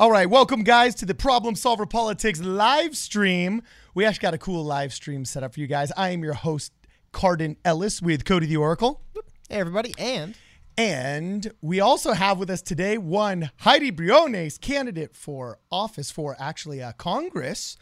All 0.00 0.10
right, 0.10 0.28
welcome 0.28 0.64
guys 0.64 0.96
to 0.96 1.06
the 1.06 1.14
Problem 1.14 1.54
Solver 1.54 1.86
Politics 1.86 2.40
live 2.40 2.96
stream. 2.96 3.62
We 3.94 4.04
actually 4.04 4.22
got 4.22 4.34
a 4.34 4.38
cool 4.38 4.64
live 4.64 4.92
stream 4.92 5.24
set 5.24 5.44
up 5.44 5.54
for 5.54 5.60
you 5.60 5.68
guys. 5.68 5.92
I 5.96 6.08
am 6.08 6.24
your 6.24 6.34
host, 6.34 6.72
Cardin 7.12 7.56
Ellis, 7.64 8.02
with 8.02 8.24
Cody 8.24 8.46
the 8.46 8.56
Oracle. 8.56 9.02
Hey, 9.48 9.60
everybody. 9.60 9.94
And 9.96 10.34
And 10.76 11.52
we 11.62 11.78
also 11.78 12.12
have 12.12 12.40
with 12.40 12.50
us 12.50 12.60
today 12.60 12.98
one 12.98 13.52
Heidi 13.58 13.92
Briones, 13.92 14.58
candidate 14.58 15.14
for 15.14 15.60
office 15.70 16.10
for 16.10 16.34
actually 16.40 16.82
uh, 16.82 16.90
Congress 16.94 17.76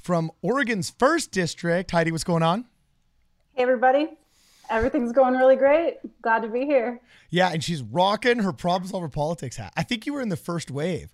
from 0.00 0.30
Oregon's 0.40 0.88
first 0.88 1.32
district. 1.32 1.90
Heidi, 1.90 2.10
what's 2.12 2.24
going 2.24 2.42
on? 2.42 2.64
Hey, 3.52 3.64
everybody. 3.64 4.08
Everything's 4.70 5.12
going 5.12 5.34
really 5.34 5.56
great. 5.56 5.98
Glad 6.22 6.40
to 6.42 6.48
be 6.48 6.64
here. 6.64 7.00
Yeah, 7.30 7.50
and 7.52 7.62
she's 7.62 7.82
rocking 7.82 8.38
her 8.38 8.52
Problem 8.54 8.88
Solver 8.88 9.08
Politics 9.10 9.56
hat. 9.56 9.74
I 9.76 9.82
think 9.82 10.06
you 10.06 10.14
were 10.14 10.22
in 10.22 10.30
the 10.30 10.36
first 10.36 10.70
wave. 10.70 11.10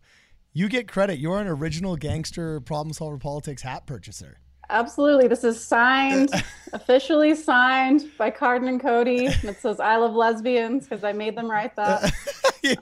You 0.57 0.69
get 0.69 0.87
credit. 0.87 1.19
You're 1.19 1.41
an 1.41 1.49
original 1.49 1.97
gangster 1.97 2.61
Problem 2.61 2.93
Solver 2.93 3.19
Politics 3.19 3.63
hat 3.63 3.89
purchaser. 3.89 4.39
Absolutely. 4.71 5.27
This 5.27 5.43
is 5.43 5.63
signed, 5.63 6.31
officially 6.73 7.35
signed 7.35 8.05
by 8.17 8.31
Cardin 8.31 8.69
and 8.69 8.81
Cody. 8.81 9.27
And 9.27 9.45
it 9.47 9.61
says, 9.61 9.81
I 9.81 9.97
love 9.97 10.15
lesbians 10.15 10.87
because 10.87 11.03
I 11.03 11.13
made 11.13 11.37
them 11.37 11.51
write 11.51 11.75
that. 11.77 12.13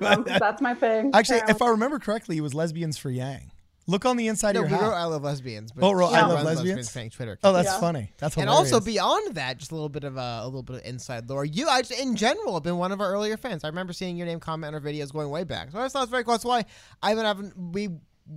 Um, 0.00 0.22
that's 0.24 0.62
my 0.62 0.74
thing. 0.74 1.10
Actually, 1.12 1.40
if 1.48 1.60
I 1.60 1.70
remember 1.70 1.98
correctly, 1.98 2.36
it 2.36 2.40
was 2.40 2.54
lesbians 2.54 2.98
for 2.98 3.10
Yang. 3.10 3.50
Look 3.88 4.04
on 4.06 4.16
the 4.16 4.28
inside 4.28 4.54
no, 4.54 4.62
of 4.62 4.70
we 4.70 4.76
your 4.76 4.82
wrote 4.82 4.94
"I 4.94 5.04
love 5.04 5.22
lesbians." 5.24 5.72
But 5.72 5.84
Oh, 5.84 5.92
wrote, 5.92 6.12
"I 6.12 6.20
she 6.20 6.22
love 6.26 6.32
runs 6.44 6.44
lesbians"? 6.44 6.88
fan 6.90 7.10
Twitter. 7.10 7.38
oh, 7.42 7.52
that's 7.52 7.66
Yeah. 7.68 7.80
funny. 7.80 8.12
That's 8.18 8.36
what 8.36 8.42
and 8.42 8.50
also 8.50 8.78
beyond 8.80 9.34
that, 9.34 9.58
just 9.58 9.72
a 9.72 9.74
little 9.74 9.88
bit 9.88 10.04
of 10.04 10.16
a, 10.16 10.40
a 10.42 10.44
little 10.44 10.62
bit 10.62 10.76
of 10.76 10.82
inside 10.84 11.28
lore. 11.28 11.44
You, 11.44 11.68
I, 11.68 11.82
just, 11.82 11.98
in 12.00 12.14
general, 12.14 12.54
have 12.54 12.62
been 12.62 12.78
one 12.78 12.92
of 12.92 13.00
our 13.00 13.12
earlier 13.12 13.36
fans. 13.36 13.64
I 13.64 13.68
remember 13.68 13.92
seeing 13.92 14.16
your 14.16 14.26
name 14.26 14.38
comment 14.40 14.74
on 14.74 14.80
our 14.80 14.80
videos 14.80 15.12
going 15.12 15.30
way 15.30 15.42
back. 15.44 15.72
So 15.72 15.78
I 15.78 15.82
just 15.84 15.94
thought 15.94 16.00
it 16.00 16.02
was 16.02 16.10
very 16.10 16.24
cool. 16.24 16.34
That's 16.34 16.44
why 16.44 16.64
I've 17.02 17.16
been 17.16 17.24
having 17.26 17.52
we 17.72 17.88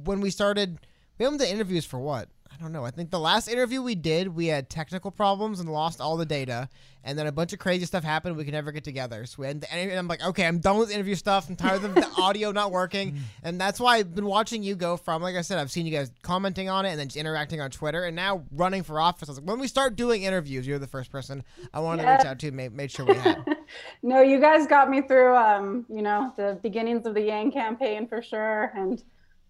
when 0.04 0.20
we 0.22 0.30
started. 0.32 0.80
We 1.20 1.24
haven't 1.26 1.40
done 1.40 1.48
interviews 1.48 1.86
for 1.86 2.00
what 2.00 2.28
I 2.58 2.62
don't 2.62 2.72
know. 2.72 2.86
I 2.86 2.92
think 2.92 3.12
the 3.12 3.20
last 3.20 3.50
interview 3.50 3.82
we 3.82 3.96
did, 3.96 4.30
we 4.30 4.48
had 4.48 4.70
technical 4.70 5.12
problems 5.12 5.60
and 5.60 5.70
lost 5.70 6.00
all 6.00 6.16
the 6.16 6.26
data, 6.26 6.70
and 7.04 7.20
then 7.20 7.28
a 7.28 7.32
bunch 7.32 7.52
of 7.52 7.60
crazy 7.60 7.86
stuff 7.86 8.04
happened. 8.04 8.38
We 8.38 8.46
could 8.46 8.54
never 8.54 8.72
get 8.72 8.86
together. 8.86 9.26
So 9.26 9.42
we 9.42 9.48
had, 9.48 9.66
and 9.70 9.92
I'm 9.92 10.08
like, 10.08 10.24
okay, 10.24 10.46
I'm 10.46 10.60
done 10.60 10.78
with 10.78 10.90
interview 10.90 11.16
stuff. 11.16 11.50
I'm 11.50 11.58
tired 11.58 11.84
of 11.84 11.94
the 11.94 12.08
audio 12.18 12.52
not 12.52 12.72
working, 12.72 13.18
and 13.44 13.60
that's 13.60 13.80
why 13.80 13.98
I've 13.98 14.16
been 14.16 14.26
watching 14.26 14.64
you 14.64 14.76
go 14.76 14.96
from, 14.96 15.22
like 15.22 15.36
I 15.36 15.42
said, 15.42 15.58
I've 15.60 15.70
seen 15.70 15.86
you 15.86 15.92
guys 15.92 16.12
commenting 16.22 16.70
on 16.70 16.86
it 16.86 16.92
and 16.92 17.00
then 17.00 17.08
just 17.08 17.18
interacting 17.18 17.60
on 17.60 17.72
Twitter, 17.72 18.06
and 18.06 18.16
now 18.16 18.44
running 18.52 18.84
for 18.84 19.02
office. 19.02 19.28
I 19.28 19.34
was 19.34 19.40
like, 19.40 19.48
when 19.48 19.60
we 19.60 19.68
start 19.68 19.98
doing 19.98 20.24
interviews, 20.24 20.66
you're 20.66 20.80
the 20.80 20.88
first 20.88 21.12
person 21.12 21.44
I 21.74 21.82
wanted 21.82 22.04
to 22.04 22.12
reach 22.12 22.26
out 22.26 22.40
to, 22.40 22.52
made, 22.52 22.74
made 22.74 22.90
sure 22.90 23.06
we 23.06 23.16
had. 23.16 23.58
no, 24.02 24.22
you 24.22 24.40
guys 24.40 24.66
got 24.66 24.90
me 24.90 25.02
through, 25.02 25.36
um, 25.36 25.86
you 25.90 26.02
know, 26.02 26.34
the 26.38 26.58
beginnings 26.64 27.06
of 27.06 27.16
the 27.16 27.22
Yang 27.22 27.52
campaign 27.52 28.08
for 28.08 28.22
sure. 28.22 28.72
And 28.76 29.04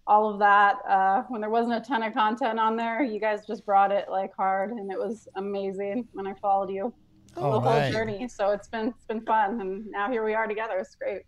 all 0.06 0.32
of 0.32 0.38
that. 0.38 0.78
Uh, 0.88 1.22
when 1.28 1.40
there 1.40 1.50
wasn't 1.50 1.74
a 1.74 1.80
ton 1.80 2.02
of 2.02 2.14
content 2.14 2.58
on 2.58 2.76
there, 2.76 3.02
you 3.02 3.20
guys 3.20 3.46
just 3.46 3.66
brought 3.66 3.90
it 3.90 4.06
like 4.10 4.34
hard. 4.36 4.70
And 4.70 4.90
it 4.90 4.98
was 4.98 5.28
amazing 5.36 6.06
when 6.12 6.26
I 6.26 6.34
followed 6.34 6.70
you 6.70 6.92
Oh, 7.36 7.52
the 7.52 7.60
whole 7.60 7.90
journey. 7.90 8.28
So 8.28 8.50
it's 8.50 8.68
been, 8.68 8.88
it's 8.88 9.04
been 9.04 9.20
fun. 9.20 9.60
And 9.60 9.86
now 9.90 10.10
here 10.10 10.24
we 10.24 10.34
are 10.34 10.46
together. 10.46 10.78
It's 10.78 10.94
great. 10.94 11.22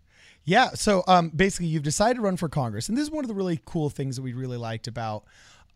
Yeah. 0.45 0.71
So 0.71 1.05
um, 1.07 1.31
basically, 1.31 1.67
you've 1.67 1.83
decided 1.83 2.17
to 2.17 2.23
run 2.23 2.37
for 2.37 2.49
Congress, 2.49 2.89
and 2.89 2.97
this 2.97 3.05
is 3.05 3.11
one 3.11 3.25
of 3.25 3.29
the 3.29 3.35
really 3.35 3.61
cool 3.65 3.91
things 3.91 4.17
that 4.17 4.23
we 4.23 4.33
really 4.33 4.57
liked 4.57 4.89
about 4.89 5.25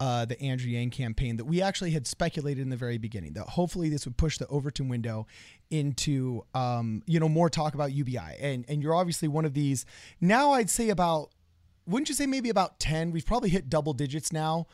uh, 0.00 0.24
the 0.24 0.40
Andrew 0.40 0.70
Yang 0.70 0.90
campaign 0.90 1.36
that 1.36 1.44
we 1.44 1.60
actually 1.60 1.90
had 1.90 2.06
speculated 2.06 2.62
in 2.62 2.70
the 2.70 2.76
very 2.76 2.98
beginning 2.98 3.34
that 3.34 3.50
hopefully 3.50 3.88
this 3.88 4.06
would 4.06 4.16
push 4.16 4.38
the 4.38 4.46
Overton 4.48 4.88
window 4.88 5.26
into 5.70 6.42
um, 6.54 7.02
you 7.06 7.20
know 7.20 7.28
more 7.28 7.50
talk 7.50 7.74
about 7.74 7.92
UBI, 7.92 8.36
and 8.40 8.64
and 8.68 8.82
you're 8.82 8.94
obviously 8.94 9.28
one 9.28 9.44
of 9.44 9.52
these. 9.52 9.84
Now 10.20 10.52
I'd 10.52 10.70
say 10.70 10.88
about 10.88 11.30
wouldn't 11.86 12.08
you 12.08 12.14
say 12.14 12.26
maybe 12.26 12.48
about 12.48 12.78
10 12.80 13.10
we've 13.10 13.26
probably 13.26 13.50
hit 13.50 13.68
double 13.68 13.92
digits 13.92 14.32
now 14.32 14.66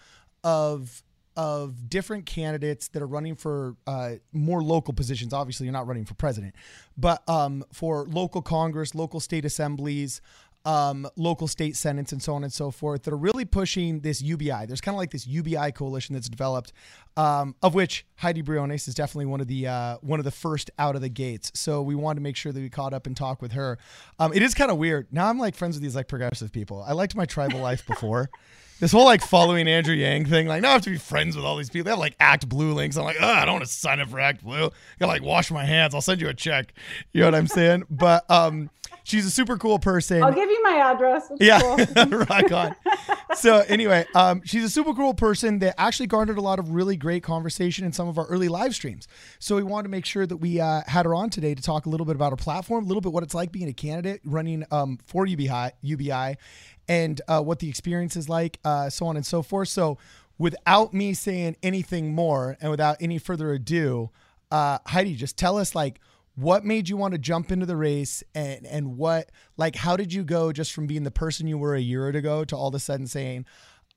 of 0.45 1.03
of 1.37 1.89
different 1.89 2.27
candidates 2.27 2.89
that 2.89 3.01
are 3.01 3.07
running 3.07 3.37
for 3.37 3.77
uh, 3.87 4.15
more 4.33 4.61
local 4.61 4.93
positions. 4.93 5.33
Obviously 5.33 5.67
you're 5.67 5.73
not 5.73 5.87
running 5.87 6.05
for 6.05 6.15
president 6.15 6.55
but 6.97 7.27
um, 7.29 7.65
for 7.73 8.05
local 8.07 8.43
congress 8.43 8.95
local 8.95 9.21
state 9.21 9.45
assemblies 9.45 10.21
um, 10.65 11.09
local 11.17 11.47
state 11.47 11.77
senates 11.77 12.13
and 12.13 12.23
so 12.23 12.35
on 12.35 12.43
and 12.43 12.53
so 12.53 12.71
forth 12.71 13.05
that 13.05 13.15
are 13.15 13.19
really 13.19 13.45
pushing 13.45 14.01
this 14.01 14.21
ubi 14.21 14.51
there's 14.67 14.81
kind 14.81 14.95
of 14.95 14.99
like 14.99 15.11
this 15.11 15.27
ubi 15.27 15.73
coalition 15.73 16.15
that's 16.15 16.29
developed 16.29 16.73
um, 17.19 17.55
of 17.63 17.75
which 17.75 18.07
heidi 18.17 18.41
briones 18.41 18.89
is 18.89 18.95
definitely 18.95 19.27
one 19.27 19.41
of 19.41 19.47
the 19.49 19.67
uh, 19.67 19.97
one 20.01 20.19
of 20.19 20.25
the 20.25 20.31
first 20.31 20.71
out 20.79 20.95
of 20.95 21.03
the 21.03 21.09
gates 21.09 21.51
so 21.55 21.83
we 21.83 21.95
wanted 21.95 22.21
to 22.21 22.23
make 22.23 22.37
sure 22.37 22.53
that 22.53 22.61
we 22.61 22.71
caught 22.71 22.95
up 22.95 23.07
and 23.07 23.17
talk 23.17 23.43
with 23.43 23.53
her 23.53 23.77
um, 24.19 24.33
it 24.33 24.43
is 24.43 24.55
kind 24.55 24.71
of 24.71 24.79
weird 24.79 25.07
now 25.11 25.29
i'm 25.29 25.39
like 25.39 25.55
friends 25.55 25.77
with 25.77 25.83
these 25.83 25.97
like 25.97 26.09
progressive 26.09 26.53
people 26.53 26.83
i 26.87 26.93
liked 26.93 27.15
my 27.15 27.27
tribal 27.27 27.61
life 27.61 27.87
before 27.87 28.31
this 28.81 28.93
whole 28.93 29.05
like 29.05 29.23
following 29.23 29.67
Andrew 29.67 29.95
Yang 29.95 30.27
thing, 30.27 30.47
like 30.47 30.63
now 30.63 30.71
I 30.71 30.73
have 30.75 30.83
to 30.83 30.91
be 30.91 30.99
friends 30.99 31.35
with 31.35 31.45
all 31.45 31.57
these 31.57 31.69
people. 31.69 31.85
They 31.85 31.91
have 31.91 31.99
like 31.99 32.15
Act 32.21 32.49
Blue 32.49 32.75
links. 32.75 32.97
I'm 32.97 33.05
like, 33.05 33.21
I 33.21 33.45
don't 33.45 33.55
want 33.55 33.65
to 33.65 33.71
sign 33.71 34.01
up 34.01 34.09
for 34.09 34.21
Act 34.21 34.45
Blue. 34.45 34.67
I 34.67 34.71
gotta 35.01 35.13
like 35.13 35.23
wash 35.23 35.51
my 35.51 35.65
hands. 35.65 35.95
I'll 35.95 36.01
send 36.01 36.21
you 36.21 36.29
a 36.29 36.35
check. 36.35 36.73
You 37.13 37.23
know 37.23 37.27
what 37.27 37.35
I'm 37.35 37.49
saying? 37.49 37.85
But 37.91 38.31
um, 38.31 38.71
she's 39.03 39.27
a 39.27 39.31
super 39.31 39.57
cool 39.57 39.79
person. 39.79 40.23
I'll 40.23 40.33
give 40.33 40.49
you 40.49 40.63
my 40.63 40.77
address. 40.77 41.29
It's 41.31 41.41
Yeah, 41.41 41.61
cool. 41.61 42.19
rock 42.31 42.53
on. 42.53 42.77
So 43.35 43.59
anyway, 43.69 44.07
um, 44.15 44.43
she's 44.45 44.65
a 44.65 44.71
super 44.71 44.95
cool 44.95 45.15
person 45.15 45.59
that 45.61 45.75
actually 45.79 46.07
garnered 46.07 46.39
a 46.39 46.43
lot 46.43 46.59
of 46.59 46.71
really 46.71 46.97
great 46.97 47.08
conversation 47.21 47.85
in 47.85 47.93
some 47.93 48.09
of 48.09 48.19
our 48.19 48.27
early 48.27 48.49
live 48.49 48.75
streams. 48.75 49.09
So 49.39 49.57
we 49.57 49.63
wanted 49.63 49.85
to 49.85 49.89
make 49.89 50.05
sure 50.05 50.27
that 50.27 50.37
we 50.37 50.61
uh, 50.61 50.83
had 50.87 51.07
her 51.07 51.15
on 51.15 51.31
today 51.31 51.55
to 51.55 51.63
talk 51.63 51.87
a 51.87 51.89
little 51.89 52.07
bit 52.07 52.17
about 52.17 52.31
her 52.31 52.37
platform, 52.37 52.85
a 52.85 52.87
little 52.87 53.01
bit 53.01 53.13
what 53.13 53.23
it's 53.23 53.35
like 53.35 53.51
being 53.51 53.69
a 53.69 53.73
candidate 53.73 54.21
running 54.25 54.65
um, 54.71 54.99
for 55.05 55.27
UBI, 55.27 55.71
UBI, 55.83 56.37
and 56.89 57.21
uh, 57.29 57.43
what 57.43 57.59
the 57.59 57.69
experience 57.69 58.17
is 58.17 58.29
like, 58.29 58.59
uh, 58.65 58.89
so 58.91 59.07
on 59.07 59.17
and 59.17 59.27
so 59.27 59.43
forth. 59.43 59.69
So 59.69 59.99
without 60.39 60.95
me 60.95 61.15
saying 61.15 61.57
anything 61.63 62.15
more, 62.15 62.57
and 62.61 62.71
without 62.71 62.97
any 63.01 63.19
further 63.19 63.53
ado, 63.53 64.11
uh, 64.51 64.79
Heidi, 64.87 65.15
just 65.15 65.37
tell 65.37 65.59
us 65.59 65.75
like 65.75 66.01
what 66.39 66.65
made 66.65 66.89
you 66.89 66.97
want 66.97 67.13
to 67.13 67.19
jump 67.19 67.51
into 67.51 67.67
the 67.67 67.77
race 67.77 68.23
and 68.33 68.65
and 68.65 68.97
what 68.97 69.31
like 69.57 69.75
how 69.75 69.97
did 69.97 70.13
you 70.13 70.23
go 70.23 70.53
just 70.53 70.73
from 70.73 70.87
being 70.87 71.03
the 71.03 71.11
person 71.11 71.49
you 71.49 71.59
were 71.59 71.75
a 71.75 71.81
year 71.81 72.07
ago 72.07 72.45
to 72.45 72.57
all 72.57 72.69
of 72.69 72.75
a 72.77 72.79
sudden 72.79 73.09
saying 73.09 73.45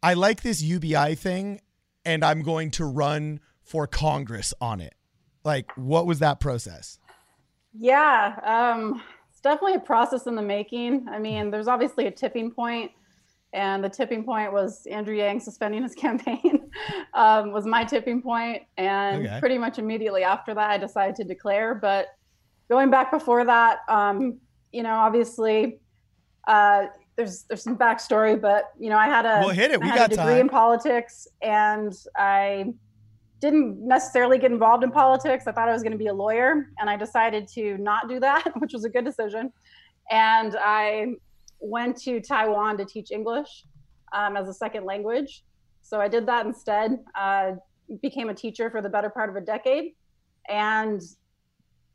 i 0.02 0.16
like 0.16 0.42
this 0.42 0.60
ubi 0.60 1.14
thing 1.14 1.62
and 2.06 2.24
i'm 2.24 2.42
going 2.42 2.72
to 2.72 2.86
run 2.86 3.40
for 3.64 3.88
congress 3.88 4.54
on 4.62 4.80
it 4.82 4.96
like 5.44 5.72
what 5.76 6.06
was 6.06 6.20
that 6.20 6.40
process 6.40 7.00
Yeah, 7.74 8.40
um, 8.44 9.02
it's 9.30 9.40
definitely 9.42 9.76
a 9.76 9.80
process 9.80 10.28
in 10.28 10.36
the 10.36 10.42
making. 10.42 11.08
I 11.10 11.20
mean, 11.20 11.52
there's 11.52 11.68
obviously 11.68 12.08
a 12.08 12.12
tipping 12.12 12.52
point, 12.52 12.92
and 13.54 13.84
the 13.84 13.90
tipping 13.90 14.24
point 14.26 14.52
was 14.52 14.86
Andrew 14.88 15.16
Yang 15.16 15.40
suspending 15.42 15.84
his 15.84 15.96
campaign. 16.06 16.70
um, 17.14 17.52
was 17.52 17.66
my 17.66 17.84
tipping 17.86 18.22
point, 18.22 18.64
and 18.78 19.26
Okay. 19.26 19.40
pretty 19.40 19.58
much 19.58 19.80
immediately 19.80 20.24
after 20.24 20.54
that, 20.54 20.70
I 20.70 20.78
decided 20.78 21.16
to 21.18 21.24
declare. 21.24 21.76
But 21.76 22.08
going 22.70 22.90
back 22.90 23.10
before 23.12 23.46
that, 23.46 23.80
um, 23.88 24.40
you 24.72 24.84
know, 24.84 24.96
obviously, 24.96 25.80
uh, 26.48 26.88
there's 27.16 27.44
there's 27.44 27.64
some 27.64 27.78
backstory, 27.78 28.40
but 28.40 28.72
you 28.80 28.90
know, 28.90 28.98
I 28.98 29.06
had 29.06 29.26
a 29.26 29.40
Well, 29.40 29.50
hit 29.50 29.72
it. 29.72 29.82
We 29.82 29.88
got 29.88 30.12
a 30.12 30.16
degree 30.16 30.34
time. 30.34 30.42
in 30.42 30.50
politics, 30.50 31.28
and 31.42 31.94
I 32.16 32.74
didn't 33.40 33.86
necessarily 33.86 34.38
get 34.38 34.52
involved 34.52 34.84
in 34.84 34.92
politics. 34.92 35.48
I 35.48 35.52
thought 35.52 35.68
I 35.68 35.74
was 35.74 35.84
going 35.84 35.94
to 35.94 35.98
be 35.98 36.08
a 36.08 36.14
lawyer, 36.14 36.70
and 36.80 36.90
I 36.90 36.96
decided 36.96 37.48
to 37.50 37.78
not 37.78 38.08
do 38.08 38.20
that, 38.20 38.52
which 38.60 38.74
was 38.74 38.86
a 38.86 38.90
good 38.90 39.06
decision. 39.06 39.52
And 40.10 40.56
I 40.60 41.14
went 41.60 41.98
to 42.04 42.22
Taiwan 42.22 42.78
to 42.78 42.86
teach 42.86 43.12
English 43.12 43.66
um, 44.14 44.38
as 44.38 44.48
a 44.48 44.54
second 44.54 44.86
language. 44.86 45.44
So 45.82 46.00
I 46.00 46.08
did 46.08 46.26
that 46.28 46.46
instead. 46.46 47.00
Uh, 47.20 47.54
became 48.02 48.30
a 48.30 48.34
teacher 48.34 48.70
for 48.70 48.82
the 48.82 48.90
better 48.90 49.10
part 49.10 49.30
of 49.30 49.36
a 49.36 49.42
decade, 49.42 49.96
and 50.48 51.02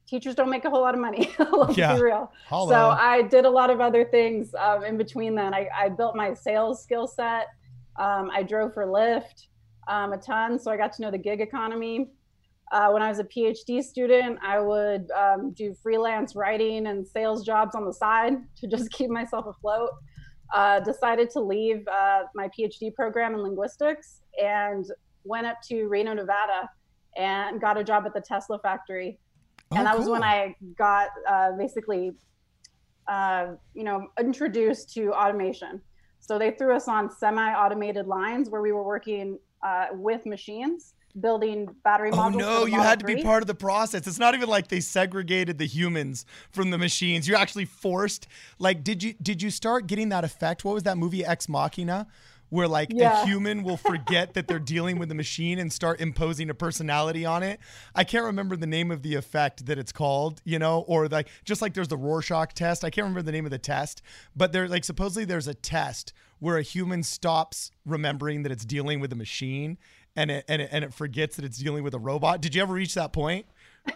teachers 0.06 0.34
don't 0.34 0.50
make 0.50 0.64
a 0.64 0.70
whole 0.70 0.80
lot 0.80 0.94
of 0.94 1.00
money. 1.00 1.34
Let's 1.52 1.76
Yeah. 1.76 1.96
be 1.96 2.02
real. 2.02 2.32
Hello. 2.48 2.68
So 2.70 2.90
I 2.90 3.22
did 3.22 3.44
a 3.44 3.50
lot 3.50 3.70
of 3.70 3.80
other 3.80 4.04
things 4.04 4.54
um, 4.54 4.84
in 4.84 4.96
between 4.96 5.34
then. 5.34 5.52
I, 5.54 5.68
I 5.76 5.88
built 5.88 6.14
my 6.16 6.32
sales 6.34 6.82
skill 6.82 7.06
set. 7.06 7.48
Um, 7.98 8.30
I 8.32 8.42
drove 8.42 8.74
for 8.74 8.86
Lyft 8.86 9.46
um, 9.88 10.12
a 10.12 10.18
ton, 10.18 10.58
so 10.58 10.70
I 10.70 10.76
got 10.76 10.92
to 10.94 11.02
know 11.02 11.10
the 11.10 11.18
gig 11.18 11.40
economy. 11.40 12.10
Uh, 12.72 12.90
when 12.90 13.00
I 13.02 13.08
was 13.08 13.20
a 13.20 13.24
PhD 13.24 13.82
student, 13.82 14.38
I 14.42 14.58
would 14.60 15.08
um, 15.12 15.52
do 15.52 15.72
freelance 15.82 16.34
writing 16.34 16.88
and 16.88 17.06
sales 17.06 17.44
jobs 17.44 17.74
on 17.74 17.84
the 17.84 17.92
side 17.92 18.34
to 18.60 18.66
just 18.66 18.90
keep 18.90 19.10
myself 19.10 19.46
afloat. 19.46 19.90
Uh, 20.54 20.78
decided 20.80 21.28
to 21.30 21.40
leave 21.40 21.86
uh, 21.88 22.22
my 22.36 22.48
PhD 22.56 22.94
program 22.94 23.34
in 23.34 23.42
linguistics 23.42 24.20
and 24.40 24.86
went 25.24 25.44
up 25.44 25.60
to 25.62 25.86
Reno, 25.88 26.12
Nevada, 26.14 26.70
and 27.16 27.60
got 27.60 27.76
a 27.76 27.82
job 27.82 28.04
at 28.06 28.14
the 28.14 28.20
Tesla 28.20 28.58
factory 28.60 29.18
and 29.72 29.80
Oh, 29.80 29.84
that 29.84 29.98
was 29.98 30.08
when 30.08 30.22
I 30.22 30.54
got 30.76 31.08
uh, 31.28 31.52
basically, 31.52 32.12
uh, 33.08 33.54
you 33.74 33.84
know, 33.84 34.08
introduced 34.18 34.92
to 34.94 35.12
automation. 35.12 35.80
So 36.20 36.38
they 36.38 36.52
threw 36.52 36.74
us 36.74 36.88
on 36.88 37.10
semi-automated 37.10 38.06
lines 38.06 38.50
where 38.50 38.62
we 38.62 38.72
were 38.72 38.84
working 38.84 39.38
uh, 39.62 39.86
with 39.92 40.26
machines 40.26 40.94
building 41.20 41.68
battery 41.82 42.10
Oh 42.12 42.16
modules. 42.16 42.32
for 42.32 42.38
no, 42.38 42.66
you 42.66 42.80
had 42.80 43.00
to 43.00 43.06
be 43.06 43.22
part 43.22 43.42
of 43.42 43.46
the 43.46 43.54
process. 43.54 44.06
It's 44.06 44.18
not 44.18 44.34
even 44.34 44.48
like 44.48 44.68
they 44.68 44.80
segregated 44.80 45.58
the 45.58 45.66
humans 45.66 46.26
from 46.50 46.70
the 46.70 46.78
machines. 46.78 47.26
You're 47.26 47.38
actually 47.38 47.64
forced. 47.64 48.26
Like, 48.58 48.84
did 48.84 49.02
you 49.02 49.14
did 49.22 49.42
you 49.42 49.50
start 49.50 49.86
getting 49.86 50.10
that 50.10 50.24
effect? 50.24 50.64
What 50.64 50.74
was 50.74 50.82
that 50.84 50.98
movie 50.98 51.24
Ex 51.24 51.48
Machina? 51.48 52.06
Where 52.48 52.68
like 52.68 52.90
Yeah. 52.92 53.22
a 53.22 53.26
human 53.26 53.62
will 53.64 53.76
forget 53.92 54.34
that 54.34 54.46
they're 54.48 54.58
dealing 54.58 54.98
with 54.98 55.10
a 55.10 55.14
machine 55.14 55.58
and 55.58 55.72
start 55.72 56.00
imposing 56.00 56.48
a 56.48 56.54
personality 56.54 57.24
on 57.24 57.42
it. 57.42 57.58
I 57.94 58.04
can't 58.04 58.24
remember 58.24 58.56
the 58.56 58.66
name 58.66 58.90
of 58.90 59.02
the 59.02 59.14
effect 59.16 59.66
that 59.66 59.78
it's 59.78 59.92
called, 59.92 60.40
you 60.44 60.58
know, 60.58 60.80
or 60.86 61.08
like 61.08 61.28
just 61.44 61.60
like 61.60 61.74
there's 61.74 61.88
the 61.88 61.96
Rorschach 61.96 62.54
test. 62.54 62.84
I 62.84 62.90
can't 62.90 63.04
remember 63.04 63.22
the 63.22 63.32
name 63.32 63.44
of 63.46 63.50
the 63.50 63.58
test, 63.58 64.00
but 64.36 64.52
there 64.52 64.68
like 64.68 64.84
supposedly 64.84 65.24
there's 65.24 65.48
a 65.48 65.54
test 65.54 66.12
where 66.38 66.56
a 66.58 66.62
human 66.62 67.02
stops 67.02 67.70
remembering 67.84 68.42
that 68.44 68.52
it's 68.52 68.64
dealing 68.64 69.00
with 69.00 69.12
a 69.12 69.16
machine 69.16 69.78
and 70.14 70.30
it 70.30 70.44
and 70.48 70.62
it, 70.62 70.68
and 70.70 70.84
it 70.84 70.94
forgets 70.94 71.36
that 71.36 71.44
it's 71.44 71.58
dealing 71.58 71.82
with 71.82 71.94
a 71.94 71.98
robot. 71.98 72.40
Did 72.40 72.54
you 72.54 72.62
ever 72.62 72.74
reach 72.74 72.94
that 72.94 73.12
point 73.12 73.46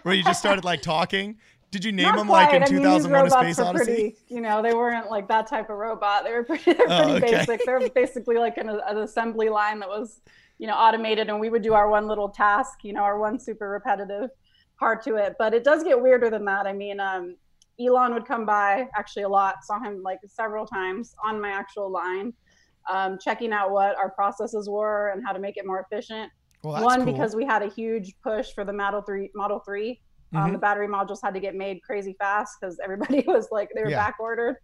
where 0.02 0.14
you 0.14 0.23
just 0.25 0.41
started 0.41 0.64
like 0.64 0.82
talking? 0.82 1.38
Did 1.71 1.85
you 1.85 1.93
name 1.93 2.07
Not 2.07 2.19
them 2.19 2.29
like 2.29 2.53
in 2.53 2.63
quite. 2.63 2.71
I 2.71 2.75
mean, 2.75 2.83
2001: 2.83 3.21
A 3.21 3.25
these 3.25 3.33
robots 3.33 3.35
Space 3.57 3.59
were 3.59 3.65
Odyssey? 3.65 3.85
Pretty, 3.85 4.17
you 4.29 4.41
know, 4.41 4.61
they 4.63 4.75
weren't 4.75 5.09
like 5.11 5.29
that 5.29 5.47
type 5.47 5.71
of 5.71 5.77
robot. 5.77 6.25
They 6.25 6.33
were 6.33 6.43
pretty, 6.45 6.73
they're 6.73 6.87
Oh, 6.91 7.03
pretty 7.13 7.27
okay. 7.27 7.37
basic. 7.47 7.65
They're 7.65 7.89
basically 7.91 8.37
like 8.39 8.57
an, 8.57 8.69
an 8.69 8.99
assembly 8.99 9.49
line 9.49 9.79
that 9.81 9.89
was, 9.89 10.21
you 10.59 10.67
know, 10.67 10.75
automated, 10.75 11.29
and 11.29 11.39
we 11.39 11.49
would 11.49 11.63
do 11.63 11.75
our 11.75 11.89
one 11.89 12.09
little 12.09 12.29
task, 12.29 12.81
you 12.83 12.93
know, 12.93 13.03
our 13.03 13.19
one 13.21 13.39
super 13.39 13.71
repetitive 13.71 14.31
part 14.79 15.05
to 15.05 15.15
it. 15.17 15.37
But 15.39 15.55
it 15.55 15.63
does 15.63 15.85
get 15.85 16.01
weirder 16.01 16.29
than 16.29 16.45
that. 16.47 16.67
I 16.67 16.73
mean, 16.73 16.99
um, 16.99 17.37
Elon 17.81 18.15
would 18.15 18.27
come 18.27 18.45
by 18.45 18.89
actually 18.97 19.23
a 19.23 19.29
lot. 19.29 19.57
Saw 19.63 19.79
him 19.81 20.03
like 20.03 20.19
several 20.27 20.67
times 20.67 21.15
on 21.25 21.41
my 21.41 21.51
actual 21.51 21.89
line, 21.91 22.33
um, 22.91 23.17
checking 23.23 23.53
out 23.53 23.71
what 23.71 23.97
our 23.97 24.11
processes 24.11 24.69
were 24.69 25.11
and 25.11 25.25
how 25.25 25.33
to 25.33 25.39
make 25.39 25.57
it 25.57 25.65
more 25.67 25.87
efficient. 25.89 26.33
Well, 26.65 26.83
One 26.85 27.05
cool. 27.05 27.13
because 27.13 27.37
we 27.37 27.47
had 27.47 27.63
a 27.63 27.69
huge 27.69 28.15
push 28.23 28.49
for 28.55 28.65
the 28.65 28.73
Model 28.73 29.03
Three. 29.03 29.31
Model 29.37 29.61
3 29.61 30.01
um, 30.35 30.49
Mhm. 30.49 30.53
the 30.53 30.59
battery 30.59 30.88
modules 30.88 31.19
had 31.23 31.35
to 31.35 31.41
get 31.41 31.55
made 31.55 31.82
crazy 31.82 32.15
fast 32.19 32.56
because 32.61 32.79
everybody 32.82 33.25
was 33.27 33.49
like 33.50 33.69
they 33.75 33.82
were 33.82 33.91
Yeah. 33.91 33.97
back 33.97 34.17
ordered. 34.21 34.56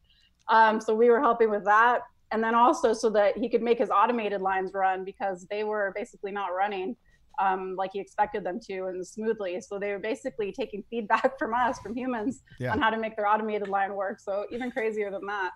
Um, 0.48 0.80
so 0.80 0.94
we 0.94 1.10
were 1.10 1.20
helping 1.20 1.50
with 1.50 1.64
that, 1.64 2.02
and 2.30 2.42
then 2.42 2.54
also 2.54 2.92
so 2.92 3.10
that 3.10 3.36
he 3.36 3.48
could 3.48 3.62
make 3.62 3.78
his 3.78 3.90
automated 3.90 4.40
lines 4.40 4.70
run 4.74 5.04
because 5.04 5.46
they 5.50 5.64
were 5.64 5.92
basically 5.96 6.32
not 6.32 6.48
running 6.54 6.96
um, 7.38 7.74
like 7.76 7.90
he 7.92 8.00
expected 8.00 8.42
them 8.44 8.58
to 8.66 8.86
and 8.86 9.06
smoothly. 9.06 9.60
So 9.60 9.78
they 9.78 9.92
were 9.92 9.98
basically 9.98 10.52
taking 10.52 10.82
feedback 10.88 11.32
from 11.38 11.52
us, 11.52 11.78
from 11.80 11.94
humans, 11.94 12.42
Yeah. 12.58 12.72
on 12.72 12.80
how 12.80 12.88
to 12.88 12.96
make 12.96 13.14
their 13.14 13.26
automated 13.26 13.68
line 13.68 13.94
work. 13.94 14.20
So 14.20 14.46
even 14.50 14.70
crazier 14.70 15.10
than 15.10 15.26
that. 15.26 15.50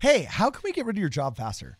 hey, 0.00 0.22
how 0.22 0.48
can 0.48 0.62
we 0.64 0.72
get 0.72 0.86
rid 0.86 0.96
of 0.96 1.00
your 1.00 1.10
job 1.10 1.36
faster? 1.36 1.76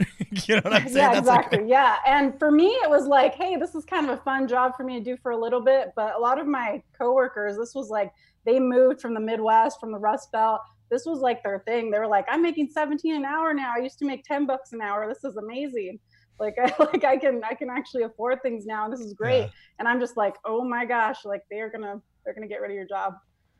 you 0.30 0.56
know 0.56 0.60
what 0.64 0.72
I'm 0.72 0.82
saying? 0.88 0.96
yeah, 0.96 1.14
That's 1.14 1.26
like- 1.26 1.46
exactly. 1.46 1.68
yeah. 1.68 1.96
And 2.06 2.38
for 2.38 2.50
me, 2.50 2.66
it 2.66 2.90
was 2.90 3.06
like, 3.06 3.34
hey, 3.34 3.56
this 3.56 3.74
is 3.74 3.84
kind 3.84 4.08
of 4.08 4.18
a 4.18 4.22
fun 4.22 4.48
job 4.48 4.72
for 4.76 4.84
me 4.84 4.98
to 4.98 5.04
do 5.04 5.16
for 5.22 5.32
a 5.32 5.36
little 5.36 5.60
bit. 5.60 5.92
But 5.94 6.16
a 6.16 6.18
lot 6.18 6.40
of 6.40 6.46
my 6.46 6.82
coworkers, 6.98 7.56
this 7.56 7.74
was 7.74 7.90
like 7.90 8.12
they 8.44 8.58
moved 8.58 9.00
from 9.00 9.14
the 9.14 9.20
Midwest, 9.20 9.78
from 9.80 9.92
the 9.92 9.98
Rust 9.98 10.32
Belt. 10.32 10.60
This 10.90 11.06
was 11.06 11.20
like 11.20 11.42
their 11.42 11.60
thing. 11.60 11.90
They 11.90 11.98
were 11.98 12.06
like, 12.06 12.26
I'm 12.28 12.42
making 12.42 12.68
17 12.68 13.14
an 13.14 13.24
hour 13.24 13.54
now. 13.54 13.72
I 13.76 13.80
used 13.80 13.98
to 14.00 14.04
make 14.04 14.24
10 14.24 14.46
bucks 14.46 14.72
an 14.72 14.80
hour. 14.80 15.08
This 15.08 15.24
is 15.24 15.36
amazing. 15.36 15.98
Like, 16.38 16.54
I, 16.60 16.72
like 16.78 17.04
I 17.04 17.16
can, 17.16 17.42
I 17.48 17.54
can 17.54 17.70
actually 17.70 18.02
afford 18.02 18.42
things 18.42 18.66
now. 18.66 18.88
This 18.88 19.00
is 19.00 19.14
great. 19.14 19.40
Yeah. 19.42 19.48
And 19.78 19.88
I'm 19.88 20.00
just 20.00 20.16
like, 20.16 20.34
oh 20.44 20.64
my 20.64 20.84
gosh, 20.84 21.24
like 21.24 21.42
they're 21.50 21.70
gonna, 21.70 22.00
they're 22.24 22.34
gonna 22.34 22.48
get 22.48 22.60
rid 22.60 22.70
of 22.70 22.74
your 22.74 22.86
job. 22.86 23.14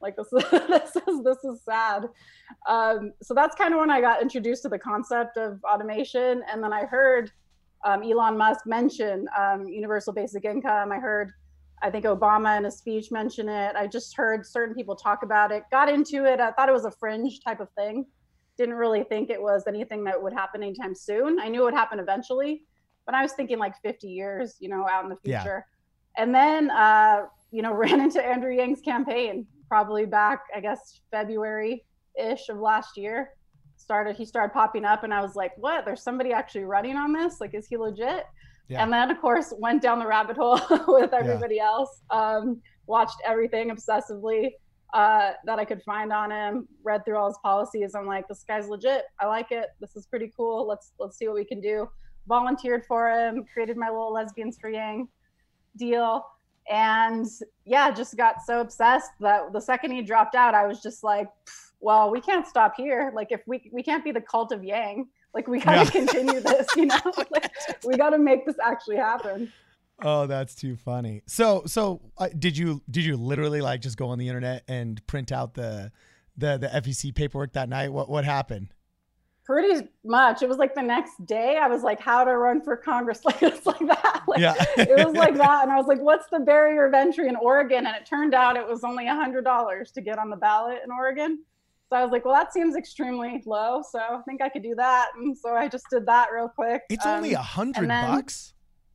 Like 0.04 0.16
this 0.16 0.32
is, 0.32 0.50
this 0.68 0.96
is, 1.08 1.24
this 1.24 1.38
is 1.44 1.62
sad. 1.64 2.08
Um, 2.68 3.12
so 3.22 3.32
that's 3.34 3.56
kind 3.56 3.72
of 3.72 3.80
when 3.80 3.90
I 3.90 4.00
got 4.00 4.20
introduced 4.22 4.62
to 4.64 4.68
the 4.68 4.78
concept 4.78 5.38
of 5.38 5.58
automation. 5.64 6.42
And 6.52 6.62
then 6.62 6.72
I 6.72 6.84
heard 6.84 7.32
um, 7.84 8.02
Elon 8.02 8.36
Musk 8.36 8.66
mention 8.66 9.26
um, 9.36 9.66
universal 9.66 10.12
basic 10.12 10.44
income. 10.44 10.92
I 10.92 10.98
heard, 10.98 11.32
I 11.82 11.90
think 11.90 12.04
Obama 12.04 12.56
in 12.58 12.66
a 12.66 12.70
speech 12.70 13.10
mention 13.10 13.48
it. 13.48 13.74
I 13.76 13.86
just 13.86 14.14
heard 14.14 14.46
certain 14.46 14.74
people 14.74 14.94
talk 14.94 15.22
about 15.22 15.50
it, 15.50 15.64
got 15.70 15.88
into 15.88 16.26
it. 16.26 16.38
I 16.38 16.50
thought 16.52 16.68
it 16.68 16.72
was 16.72 16.84
a 16.84 16.90
fringe 16.90 17.40
type 17.40 17.60
of 17.60 17.68
thing. 17.72 18.04
Didn't 18.58 18.74
really 18.74 19.04
think 19.04 19.30
it 19.30 19.40
was 19.40 19.64
anything 19.66 20.04
that 20.04 20.22
would 20.22 20.34
happen 20.34 20.62
anytime 20.62 20.94
soon. 20.94 21.40
I 21.40 21.48
knew 21.48 21.62
it 21.62 21.64
would 21.64 21.74
happen 21.74 21.98
eventually, 21.98 22.62
but 23.06 23.14
I 23.14 23.22
was 23.22 23.32
thinking 23.32 23.58
like 23.58 23.74
50 23.82 24.06
years, 24.06 24.56
you 24.60 24.68
know, 24.68 24.86
out 24.86 25.02
in 25.02 25.10
the 25.10 25.16
future. 25.16 25.66
Yeah. 25.66 26.22
And 26.22 26.34
then, 26.34 26.70
uh, 26.70 27.22
you 27.50 27.62
know, 27.62 27.72
ran 27.74 28.00
into 28.00 28.22
Andrew 28.24 28.54
Yang's 28.54 28.82
campaign 28.82 29.46
probably 29.74 30.06
back, 30.06 30.44
I 30.54 30.60
guess, 30.60 31.00
February 31.10 31.84
ish 32.16 32.48
of 32.48 32.58
last 32.58 32.96
year. 32.96 33.30
Started, 33.74 34.14
he 34.14 34.24
started 34.24 34.52
popping 34.54 34.84
up, 34.84 35.02
and 35.02 35.12
I 35.12 35.20
was 35.20 35.34
like, 35.34 35.50
what? 35.56 35.84
There's 35.84 36.00
somebody 36.00 36.32
actually 36.32 36.62
running 36.62 36.94
on 36.96 37.12
this? 37.12 37.40
Like, 37.40 37.54
is 37.54 37.66
he 37.66 37.76
legit? 37.76 38.24
Yeah. 38.68 38.84
And 38.84 38.92
then, 38.92 39.10
of 39.10 39.20
course, 39.20 39.52
went 39.58 39.82
down 39.82 39.98
the 39.98 40.06
rabbit 40.06 40.36
hole 40.36 40.60
with 40.86 41.12
everybody 41.12 41.58
else. 41.58 42.02
Um, 42.10 42.62
watched 42.86 43.16
everything 43.26 43.70
obsessively 43.74 44.52
uh, 44.94 45.32
that 45.44 45.58
I 45.58 45.64
could 45.64 45.82
find 45.82 46.12
on 46.12 46.30
him. 46.30 46.68
Read 46.84 47.04
through 47.04 47.18
all 47.18 47.26
his 47.26 47.38
policies. 47.42 47.96
I'm 47.96 48.06
like, 48.06 48.28
this 48.28 48.44
guy's 48.46 48.68
legit. 48.68 49.02
I 49.18 49.26
like 49.26 49.50
it. 49.50 49.70
This 49.80 49.96
is 49.96 50.06
pretty 50.06 50.30
cool. 50.36 50.68
Let's 50.68 50.92
let's 51.00 51.18
see 51.18 51.26
what 51.26 51.34
we 51.34 51.44
can 51.44 51.60
do. 51.60 51.88
Volunteered 52.28 52.84
for 52.86 53.10
him. 53.10 53.44
Created 53.52 53.76
my 53.76 53.88
little 53.88 54.12
lesbians 54.12 54.56
for 54.60 54.70
Yang 54.70 55.08
deal. 55.76 56.24
And 56.70 57.26
yeah, 57.64 57.90
just 57.90 58.16
got 58.16 58.37
so 58.44 58.61
obsessed 58.61 59.11
that 59.20 59.52
the 59.52 59.61
second 59.61 59.93
he 59.93 60.02
dropped 60.02 60.34
out, 60.34 60.55
I 60.55 60.66
was 60.66 60.82
just 60.82 61.05
like, 61.05 61.28
well, 61.81 62.11
we 62.11 62.20
can't 62.20 62.46
stop 62.46 62.75
here. 62.76 63.12
Like 63.14 63.31
if 63.31 63.43
we 63.46 63.70
we 63.72 63.82
can't 63.82 64.02
be 64.02 64.12
the 64.12 64.20
cult 64.20 64.52
of 64.52 64.64
Yang. 64.64 65.08
Like 65.34 65.49
we 65.49 65.58
gotta 65.61 65.78
Yeah. 65.78 65.90
continue 65.90 66.40
this, 66.40 66.66
you 66.76 66.87
know? 66.87 67.00
like, 67.31 67.50
we 67.84 67.96
gotta 67.96 68.19
make 68.19 68.46
this 68.46 68.56
actually 68.64 68.96
happen. 68.96 69.52
Oh, 70.02 70.26
that's 70.26 70.55
too 70.55 70.76
funny. 70.76 71.22
So, 71.26 71.62
so 71.66 72.00
uh, 72.19 72.28
did 72.38 72.56
you 72.56 72.82
did 72.90 73.05
you 73.05 73.17
literally 73.17 73.60
like 73.60 73.81
just 73.81 73.96
go 73.96 74.08
on 74.08 74.19
the 74.19 74.28
internet 74.28 74.64
and 74.69 75.05
print 75.06 75.32
out 75.32 75.55
the 75.55 75.93
the 76.37 76.58
the 76.58 76.69
FEC 76.69 77.14
paperwork 77.14 77.52
that 77.52 77.69
night? 77.69 77.93
What 77.93 78.08
what 78.08 78.25
happened? 78.25 78.69
Pretty 79.44 79.87
much. 80.05 80.43
It 80.43 80.49
was 80.49 80.56
like 80.56 80.75
the 80.75 80.82
next 80.82 81.25
day. 81.26 81.58
I 81.62 81.69
was 81.69 81.82
like, 81.82 82.00
how 82.00 82.25
to 82.25 82.35
run 82.37 82.62
for 82.62 82.76
Congress. 82.76 83.20
Like 83.25 83.43
it's 83.43 83.67
like 83.67 83.79
that. 83.87 84.23
Like, 84.26 84.41
Yeah. 84.41 84.55
it 84.79 85.05
was 85.06 85.14
like 85.14 85.35
that. 85.38 85.62
And 85.64 85.70
I 85.73 85.76
was 85.76 85.87
like, 85.87 86.00
what's 86.00 86.26
the 86.31 86.41
barrier 86.41 86.87
of 86.87 86.94
entry 86.94 87.29
in 87.29 87.37
Oregon? 87.37 87.87
And 87.87 87.94
it 87.94 88.06
turned 88.06 88.35
out 88.35 88.56
it 88.56 88.67
was 88.67 88.85
only 88.85 89.06
a 89.06 89.14
hundred 89.14 89.44
dollars 89.44 89.91
to 89.93 90.00
get 90.00 90.19
on 90.19 90.31
the 90.31 90.37
ballot 90.37 90.79
in 90.85 90.91
Oregon. 90.91 91.41
So 91.91 91.96
I 91.96 92.02
was 92.02 92.11
like, 92.11 92.25
well, 92.25 92.32
that 92.35 92.52
seems 92.55 92.75
extremely 92.75 93.43
low. 93.44 93.82
So 93.88 93.99
I 93.99 94.19
think 94.26 94.41
I 94.41 94.49
could 94.49 94.62
do 94.62 94.75
that. 94.76 95.08
And 95.17 95.37
so 95.37 95.55
I 95.55 95.69
just 95.69 95.85
did 95.91 96.06
that 96.06 96.29
real 96.32 96.49
quick. 96.49 96.82
It's 96.88 97.05
Um, 97.05 97.17
only 97.19 97.35
a 97.35 97.38
hundred 97.38 97.87
bucks. 97.88 98.55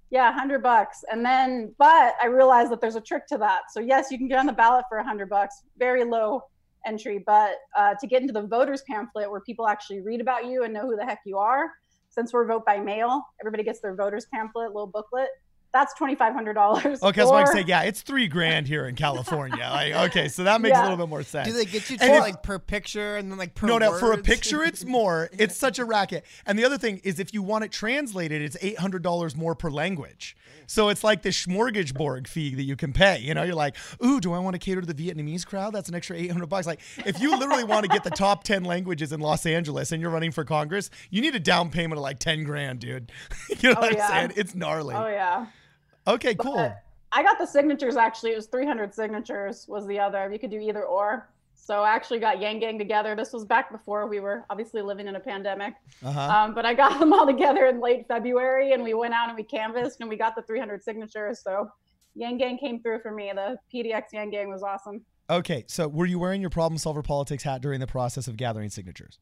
Yeah, 0.10 0.30
a 0.30 0.34
hundred 0.34 0.63
bucks. 0.63 1.04
And 1.12 1.24
then, 1.24 1.75
but 1.78 2.16
I 2.19 2.25
realized 2.25 2.72
that 2.72 2.81
there's 2.81 2.96
a 2.96 3.01
trick 3.01 3.28
to 3.28 3.38
that. 3.38 3.72
So 3.72 3.80
yes, 3.80 4.10
you 4.10 4.18
can 4.18 4.28
get 4.28 4.40
on 4.40 4.48
the 4.48 4.54
ballot 4.54 4.86
for 4.90 4.98
a 4.98 5.04
hundred 5.04 5.30
bucks, 5.30 5.62
very 5.78 6.04
low 6.04 6.46
entry. 6.85 7.23
But 7.25 7.55
uh, 7.77 7.95
to 7.99 8.07
get 8.07 8.21
into 8.21 8.33
the 8.33 8.47
voters 8.47 8.83
pamphlet, 8.87 9.29
where 9.29 9.41
people 9.41 9.67
actually 9.67 10.01
read 10.01 10.21
about 10.21 10.45
you 10.45 10.63
and 10.63 10.73
know 10.73 10.81
who 10.81 10.95
the 10.95 11.05
heck 11.05 11.21
you 11.25 11.37
are, 11.37 11.71
since 12.09 12.33
we're 12.33 12.45
vote 12.45 12.65
by 12.65 12.79
mail, 12.79 13.23
everybody 13.41 13.63
gets 13.63 13.79
their 13.79 13.95
voters 13.95 14.25
pamphlet, 14.33 14.67
little 14.67 14.88
booklet. 14.88 15.29
That's 15.71 15.93
twenty 15.93 16.15
five 16.15 16.33
hundred 16.33 16.53
dollars. 16.53 17.01
Okay, 17.03 17.21
I 17.21 17.23
was 17.23 17.31
about 17.31 17.45
to 17.45 17.51
say, 17.51 17.63
yeah, 17.67 17.83
it's 17.83 18.01
three 18.01 18.27
grand 18.27 18.67
here 18.67 18.88
in 18.88 18.95
California. 18.95 19.57
like, 19.71 19.93
okay, 20.09 20.27
so 20.27 20.43
that 20.45 20.61
makes 20.61 20.77
a 20.77 20.81
little 20.81 20.97
bit 20.97 21.09
more 21.09 21.21
sense. 21.23 21.47
Do 21.47 21.53
they 21.53 21.65
get 21.65 21.89
you 21.91 21.97
to 21.97 22.05
if- 22.05 22.19
like 22.19 22.41
per 22.41 22.57
picture 22.57 23.17
and 23.17 23.29
then 23.31 23.38
like 23.38 23.53
per 23.53 23.67
no, 23.67 23.77
no, 23.77 23.97
for 23.99 24.11
a 24.13 24.17
picture, 24.17 24.63
it's 24.63 24.83
more. 24.85 25.29
It's 25.38 25.55
such 25.55 25.77
a 25.77 25.85
racket. 25.85 26.25
And 26.45 26.57
the 26.57 26.65
other 26.65 26.77
thing 26.79 27.01
is, 27.03 27.19
if 27.19 27.33
you 27.33 27.43
want 27.43 27.65
it 27.65 27.71
translated, 27.71 28.41
it's 28.41 28.57
eight 28.61 28.79
hundred 28.79 29.03
dollars 29.03 29.35
more 29.35 29.53
per 29.53 29.69
language. 29.69 30.35
So 30.65 30.89
it's 30.89 31.03
like 31.03 31.23
the 31.23 31.29
smorgasbord 31.29 32.27
fee 32.27 32.53
that 32.55 32.63
you 32.63 32.75
can 32.75 32.93
pay. 32.93 33.19
You 33.19 33.33
know, 33.33 33.41
you're 33.43 33.55
like, 33.55 33.75
ooh, 34.03 34.19
do 34.19 34.33
I 34.33 34.39
want 34.39 34.53
to 34.53 34.59
cater 34.59 34.81
to 34.81 34.91
the 34.91 34.93
Vietnamese 34.93 35.45
crowd? 35.45 35.73
That's 35.73 35.89
an 35.89 35.95
extra 35.95 36.15
eight 36.15 36.31
hundred 36.31 36.47
bucks. 36.47 36.67
Like, 36.67 36.79
if 37.05 37.19
you 37.21 37.38
literally 37.38 37.63
want 37.63 37.83
to 37.85 37.89
get 37.89 38.03
the 38.03 38.09
top 38.11 38.43
ten 38.43 38.63
languages 38.63 39.11
in 39.11 39.19
Los 39.19 39.45
Angeles 39.45 39.91
and 39.91 40.01
you're 40.01 40.11
running 40.11 40.31
for 40.31 40.43
Congress, 40.43 40.89
you 41.09 41.21
need 41.21 41.35
a 41.35 41.39
down 41.39 41.69
payment 41.69 41.97
of 41.97 42.03
like 42.03 42.19
ten 42.19 42.43
grand, 42.43 42.79
dude. 42.79 43.11
you 43.59 43.69
know 43.69 43.75
Oh, 43.77 43.81
what 43.81 43.93
yeah. 43.95 44.07
I'm 44.07 44.29
saying? 44.29 44.33
It's 44.35 44.55
gnarly. 44.55 44.95
Oh 44.95 45.07
yeah. 45.07 45.45
Okay, 46.08 46.36
cool. 46.36 46.56
But 46.56 46.84
I 47.12 47.24
got 47.24 47.38
the 47.38 47.46
signatures 47.46 47.96
actually. 47.96 48.32
It 48.32 48.36
was 48.36 48.48
300 48.48 48.94
signatures 48.94 49.65
was 49.68 49.86
the 49.88 50.00
other. 50.00 50.29
You 50.32 50.39
could 50.39 50.51
do 50.51 50.60
either 50.60 50.84
or. 50.84 51.29
So 51.56 51.84
I 51.84 51.89
actually 51.89 52.20
got 52.20 52.41
Yang 52.41 52.60
Gang 52.60 52.77
together. 52.79 53.15
This 53.15 53.32
was 53.32 53.46
back 53.46 53.72
before 53.72 54.08
we 54.08 54.20
were 54.20 54.44
obviously 54.50 54.82
living 54.82 55.08
in 55.08 55.15
a 55.15 55.20
pandemic. 55.20 55.75
Uh 56.03 56.12
huh. 56.12 56.22
Um, 56.22 56.56
but 56.56 56.65
I 56.65 56.74
got 56.74 57.00
them 57.00 57.13
all 57.13 57.25
together 57.34 57.65
in 57.68 57.79
late 57.79 58.08
February, 58.08 58.74
and 58.74 58.84
we 58.84 58.94
went 58.94 59.13
out 59.13 59.27
and 59.27 59.38
we 59.38 59.44
canvassed, 59.44 60.00
and 60.00 60.10
we 60.10 60.15
got 60.15 60.36
the 60.36 60.41
300 60.41 60.84
signatures. 60.84 61.41
So 61.44 61.70
Yang 62.15 62.38
Gang 62.38 62.58
came 62.58 62.82
through 62.82 63.01
for 63.01 63.12
me. 63.12 63.32
The 63.36 63.58
PDX 63.74 64.13
Yang 64.13 64.32
Gang 64.32 64.50
was 64.50 64.63
awesome. 64.63 65.01
Okay, 65.29 65.63
so 65.68 65.88
were 65.88 66.08
you 66.08 66.18
wearing 66.18 66.41
your 66.41 66.50
problem 66.50 66.79
solver 66.79 67.03
politics 67.03 67.44
hat 67.44 67.62
during 67.62 67.79
the 67.79 67.88
process 67.88 68.27
of 68.27 68.36
gathering 68.36 68.72
signatures? 68.72 69.20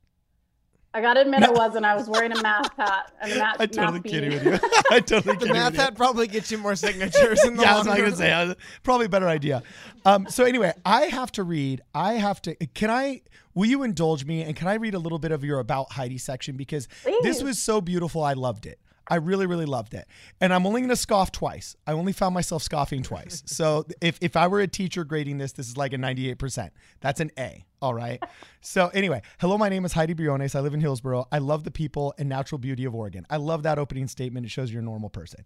I 0.94 1.02
gotta 1.02 1.22
admit, 1.22 1.44
I 1.44 1.52
wasn't. 1.52 1.86
I 1.86 1.96
was 1.96 2.08
wearing 2.10 2.32
a 2.32 2.42
math 2.42 2.76
hat 2.76 3.12
and 3.22 3.32
a 3.34 3.36
math. 3.40 3.62
I'm 3.62 3.68
totally 3.70 4.00
math 4.00 4.04
kidding 4.04 4.32
beanie. 4.32 4.52
with 4.52 4.64
you. 4.64 4.70
I'm 4.90 5.04
totally 5.04 5.34
The 5.36 5.40
kidding 5.40 5.54
math 5.54 5.72
with 5.74 5.76
you. 5.76 5.82
hat 5.82 5.96
probably 5.96 6.28
gets 6.28 6.52
you 6.52 6.58
more 6.58 6.76
signatures 6.76 7.44
in 7.46 7.56
the 7.56 7.62
yeah, 7.64 7.76
I 7.76 7.78
was 7.78 7.86
not 7.88 7.98
gonna 7.98 8.16
say. 8.16 8.32
Was- 8.48 8.56
Probably 8.84 9.06
a 9.06 9.10
better 9.10 9.28
idea. 9.28 9.62
Um, 10.06 10.28
so 10.30 10.44
anyway, 10.46 10.74
I 10.86 11.04
have 11.04 11.32
to 11.34 11.44
read. 11.44 11.82
I 11.94 12.14
have 12.14 12.42
to. 12.44 12.56
Can 12.74 12.90
I? 12.90 13.22
Will 13.54 13.66
you 13.68 13.84
indulge 13.84 14.26
me? 14.26 14.42
And 14.44 14.56
can 14.56 14.68
I 14.68 14.76
read 14.76 14.94
a 14.94 15.00
little 15.00 15.20
bit 15.20 15.32
of 15.32 15.44
your 15.44 15.60
about 15.60 15.92
Heidi 15.92 16.18
section 16.18 16.56
because 16.56 16.88
this 17.22 17.44
was 17.44 17.60
so 17.60 17.82
beautiful. 17.82 18.24
I 18.24 18.34
loved 18.34 18.66
it. 18.66 18.80
I 19.10 19.16
really, 19.16 19.46
really 19.46 19.66
loved 19.66 19.94
it. 19.94 20.08
And 20.42 20.54
I'm 20.54 20.66
only 20.66 20.82
going 20.82 20.90
to 20.90 20.96
scoff 20.96 21.32
twice. 21.32 21.76
I 21.86 21.94
only 21.94 22.12
found 22.12 22.34
myself 22.34 22.64
scoffing 22.64 23.04
twice. 23.04 23.44
So 23.58 23.86
if, 24.02 24.20
if 24.22 24.36
I 24.36 24.48
were 24.48 24.60
a 24.60 24.68
teacher 24.68 25.04
grading 25.04 25.40
this, 25.40 25.54
this 25.54 25.68
is 25.68 25.78
like 25.78 25.92
a 25.92 25.98
98%. 25.98 26.70
That's 27.00 27.20
an 27.20 27.32
A. 27.40 27.66
All 27.82 27.94
right. 27.94 28.22
So 28.62 28.88
anyway, 28.90 29.22
hello, 29.40 29.58
my 29.58 29.70
name 29.70 29.86
is 29.86 29.94
Heidi 29.94 30.14
Briones. 30.14 30.54
I 30.54 30.60
live 30.60 30.74
in 30.74 30.82
Hillsboro. 30.82 31.28
I 31.32 31.40
love 31.40 31.64
the 31.64 31.72
people 31.72 32.14
and 32.18 32.28
natural 32.28 32.60
beauty 32.60 32.86
of 32.86 32.94
Oregon. 32.94 33.26
I 33.30 33.38
love 33.38 33.64
that 33.64 33.80
opening 33.80 34.08
statement. 34.08 34.46
It 34.46 34.50
shows 34.50 34.72
you're 34.72 34.82
a 34.82 34.86
normal 34.86 35.10
person. 35.10 35.46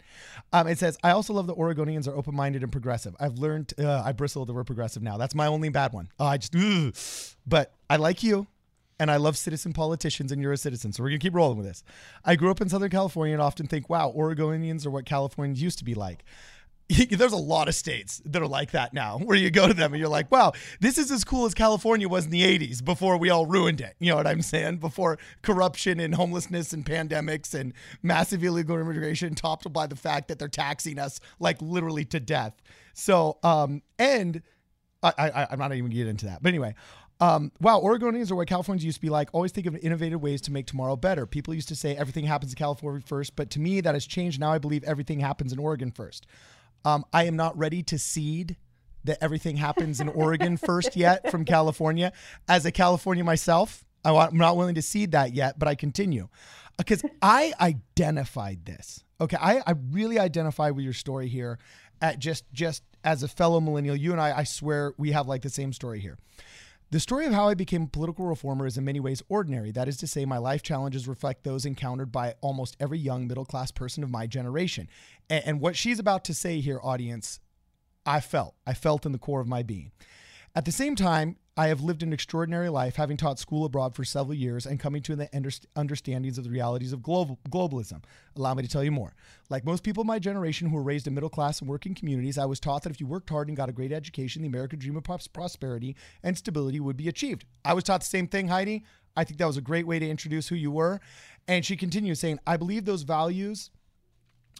Um, 0.52 0.68
it 0.68 0.78
says, 0.78 0.98
I 1.04 1.12
also 1.12 1.34
love 1.34 1.48
that 1.48 1.58
Oregonians 1.58 2.08
are 2.08 2.16
open-minded 2.16 2.64
and 2.64 2.72
progressive. 2.72 3.16
I've 3.20 3.38
learned, 3.38 3.74
uh, 3.80 4.02
I 4.04 4.12
bristle 4.12 4.46
the 4.46 4.54
word 4.54 4.66
progressive 4.66 5.04
now. 5.04 5.18
That's 5.18 5.36
my 5.36 5.48
only 5.48 5.70
bad 5.70 5.94
one. 5.94 6.10
Oh, 6.20 6.26
I 6.26 6.38
just, 6.38 6.56
ugh. 6.56 6.94
but 7.46 7.74
I 7.90 7.98
like 7.98 8.24
you 8.24 8.48
and 9.02 9.10
I 9.10 9.18
love 9.18 9.36
citizen 9.36 9.74
politicians, 9.74 10.32
and 10.32 10.40
you're 10.40 10.54
a 10.54 10.58
citizen. 10.58 10.94
So 10.94 11.02
we're 11.02 11.10
to 11.10 11.18
keep 11.18 11.34
rolling 11.34 11.58
with 11.58 11.66
this. 11.66 11.84
I 12.24 12.36
grew 12.36 12.52
up 12.52 12.62
in 12.62 12.70
Southern 12.70 12.92
California 12.92 13.34
and 13.34 13.42
often 13.42 13.66
think, 13.66 13.90
wow, 13.90 14.14
Oregonians 14.16 14.86
are 14.86 14.92
what 14.92 15.06
Californians 15.06 15.60
used 15.60 15.80
to 15.80 15.84
be 15.84 15.96
like. 15.96 16.24
There's 17.10 17.32
a 17.32 17.38
lot 17.38 17.68
of 17.68 17.74
states 17.74 18.22
that 18.26 18.44
are 18.44 18.48
like 18.48 18.72
that 18.72 18.94
now, 18.94 19.18
where 19.18 19.36
you 19.36 19.50
go 19.50 19.68
to 19.68 19.74
them 19.74 19.94
and 19.94 20.00
you're 20.00 20.08
like, 20.08 20.32
wow, 20.32 20.52
this 20.82 21.00
is 21.00 21.12
as 21.12 21.24
cool 21.24 21.48
as 21.48 21.56
California 21.56 22.08
was 22.08 22.26
in 22.26 22.32
the 22.32 22.44
80s 22.44 22.86
before 22.86 23.18
we 23.18 23.32
all 23.32 23.48
ruined 23.48 23.82
it. 23.82 23.96
You 23.98 24.12
know 24.12 24.18
what 24.18 24.28
I'm 24.28 24.44
saying? 24.44 24.78
Before 24.78 25.18
corruption 25.42 26.00
and 26.00 26.14
homelessness 26.14 26.72
and 26.72 26.86
pandemics 26.86 27.56
and 27.56 27.74
massive 28.04 28.44
illegal 28.44 28.78
immigration, 28.78 29.34
topped 29.34 29.74
by 29.74 29.88
the 29.88 29.96
fact 29.96 30.28
that 30.28 30.38
they're 30.38 30.48
taxing 30.48 31.00
us 31.00 31.20
like 31.40 31.60
literally 31.60 32.06
to 32.06 32.20
death. 32.20 32.54
So, 32.94 33.40
um, 33.42 33.82
and 33.98 34.44
I, 35.04 35.14
I, 35.18 35.48
I'm 35.50 35.60
not 35.60 35.74
even 35.74 35.90
to 35.90 35.96
get 35.96 36.08
into 36.08 36.26
that. 36.28 36.44
But 36.44 36.50
anyway, 36.50 36.76
um, 37.22 37.52
wow, 37.62 37.80
Oregonians 37.80 38.32
are 38.32 38.36
what 38.36 38.48
Californians 38.48 38.84
used 38.84 38.98
to 38.98 39.02
be 39.02 39.10
like. 39.10 39.30
Always 39.32 39.52
think 39.52 39.68
of 39.68 39.76
innovative 39.78 40.20
ways 40.22 40.42
to 40.42 40.52
make 40.52 40.66
tomorrow 40.66 40.96
better. 40.96 41.28
People 41.28 41.54
used 41.54 41.68
to 41.68 41.76
say 41.76 41.96
everything 41.96 42.26
happens 42.26 42.52
in 42.52 42.58
California 42.58 43.04
first, 43.06 43.36
but 43.36 43.52
to 43.52 43.60
me, 43.60 43.80
that 43.80 43.94
has 43.94 44.08
changed. 44.08 44.40
Now 44.40 44.52
I 44.52 44.58
believe 44.58 44.84
everything 44.84 45.20
happens 45.20 45.54
in 45.54 45.60
Oregon 45.60 45.92
first. 45.92 46.26
Um, 46.84 47.06
I 47.14 47.26
am 47.26 47.36
not 47.36 47.56
ready 47.56 47.84
to 47.84 48.00
cede 48.00 48.58
that 49.04 49.20
everything 49.22 49.58
happens 49.58 50.02
in 50.02 50.10
Oregon 50.10 50.58
first 50.58 50.96
yet 50.96 51.30
from 51.30 51.46
California. 51.46 52.12
As 52.50 52.66
a 52.66 52.72
California 52.72 53.24
myself, 53.24 53.86
I'm 54.04 54.38
not 54.38 54.58
willing 54.58 54.76
to 54.76 54.82
cede 54.82 55.12
that 55.12 55.34
yet, 55.34 55.60
but 55.60 55.68
I 55.68 55.76
continue 55.76 56.28
because 56.78 57.04
I 57.22 57.54
identified 57.62 58.66
this. 58.66 59.04
Okay, 59.20 59.38
I, 59.40 59.62
I 59.68 59.76
really 59.92 60.18
identify 60.18 60.72
with 60.72 60.84
your 60.84 60.94
story 60.94 61.28
here 61.28 61.60
at 62.02 62.18
just 62.18 62.52
just 62.52 62.82
as 63.04 63.22
a 63.22 63.28
fellow 63.28 63.60
millennial. 63.60 63.96
You 63.96 64.12
and 64.12 64.20
I, 64.20 64.40
I 64.40 64.44
swear, 64.44 64.94
we 64.98 65.12
have 65.12 65.28
like 65.28 65.44
the 65.44 65.50
same 65.50 65.72
story 65.72 66.00
here. 66.00 66.18
The 66.92 67.00
story 67.00 67.26
of 67.26 67.32
how 67.32 67.48
I 67.48 67.54
became 67.54 67.84
a 67.84 67.88
political 67.88 68.26
reformer 68.26 68.66
is 68.66 68.78
in 68.78 68.84
many 68.84 69.00
ways 69.00 69.24
ordinary. 69.30 69.72
That 69.72 69.88
is 69.88 69.96
to 69.98 70.08
say, 70.08 70.26
my 70.26 70.38
life 70.38 70.62
challenges 70.62 71.08
reflect 71.08 71.46
those 71.46 71.66
encountered 71.66 72.12
by 72.12 72.36
almost 72.42 72.76
every 72.82 73.00
young 73.00 73.28
middle 73.28 73.46
class 73.46 73.72
person 73.72 74.04
of 74.04 74.10
my 74.10 74.28
generation. 74.28 74.90
And, 75.30 75.44
and, 75.46 75.62
what 75.62 75.78
she's 75.78 76.00
about 76.00 76.26
to 76.26 76.34
say 76.34 76.60
here, 76.60 76.82
audience, 76.84 77.40
I 78.06 78.20
felt. 78.20 78.56
I 78.68 78.74
felt 78.74 79.06
in 79.06 79.14
the 79.14 79.18
core 79.18 79.40
of 79.40 79.48
my 79.48 79.64
being. 79.64 79.92
At 80.54 80.66
the 80.66 80.72
same 80.74 80.98
time, 80.98 81.38
I 81.58 81.68
have 81.68 81.82
lived 81.82 82.02
an 82.02 82.14
extraordinary 82.14 82.70
life, 82.70 82.96
having 82.96 83.18
taught 83.18 83.38
school 83.38 83.66
abroad 83.66 83.94
for 83.94 84.06
several 84.06 84.34
years 84.34 84.66
and 84.66 84.80
coming 84.80 85.02
to 85.02 85.18
the 85.18 85.30
understandings 85.76 86.38
of 86.38 86.46
the 86.46 86.50
realities 86.50 86.94
of 86.94 87.04
global, 87.04 87.40
globalism. 87.50 88.04
Allow 88.38 88.54
me 88.54 88.64
to 88.64 88.70
tell 88.70 88.86
you 88.86 88.92
more. 88.92 89.14
Like 89.50 89.66
most 89.66 89.84
people 89.84 90.02
in 90.02 90.08
my 90.08 90.18
generation 90.18 90.70
who 90.70 90.78
were 90.78 90.82
raised 90.82 91.08
in 91.08 91.14
middle 91.14 91.30
class 91.30 91.60
and 91.60 91.70
working 91.70 91.94
communities, 91.94 92.38
I 92.38 92.46
was 92.46 92.62
taught 92.62 92.84
that 92.84 92.92
if 92.92 93.02
you 93.02 93.08
worked 93.08 93.30
hard 93.30 93.50
and 93.50 93.58
got 93.58 93.68
a 93.68 93.74
great 93.74 93.92
education, 93.92 94.44
the 94.44 94.48
American 94.48 94.80
dream 94.80 94.96
of 94.96 95.04
prosperity 95.04 95.98
and 96.24 96.38
stability 96.38 96.80
would 96.80 96.96
be 96.96 97.10
achieved. 97.10 97.44
I 97.66 97.74
was 97.74 97.84
taught 97.84 98.00
the 98.00 98.08
same 98.08 98.28
thing, 98.28 98.48
Heidi. 98.48 98.86
I 99.18 99.26
think 99.26 99.38
that 99.40 99.48
was 99.48 99.58
a 99.58 99.62
great 99.62 99.86
way 99.86 100.00
to 100.00 100.10
introduce 100.10 100.48
who 100.48 100.56
you 100.56 100.72
were. 100.72 101.02
And 101.50 101.66
she 101.66 101.76
continues 101.76 102.22
saying, 102.22 102.40
I 102.48 102.56
believe 102.56 102.86
those 102.86 103.04
values 103.04 103.72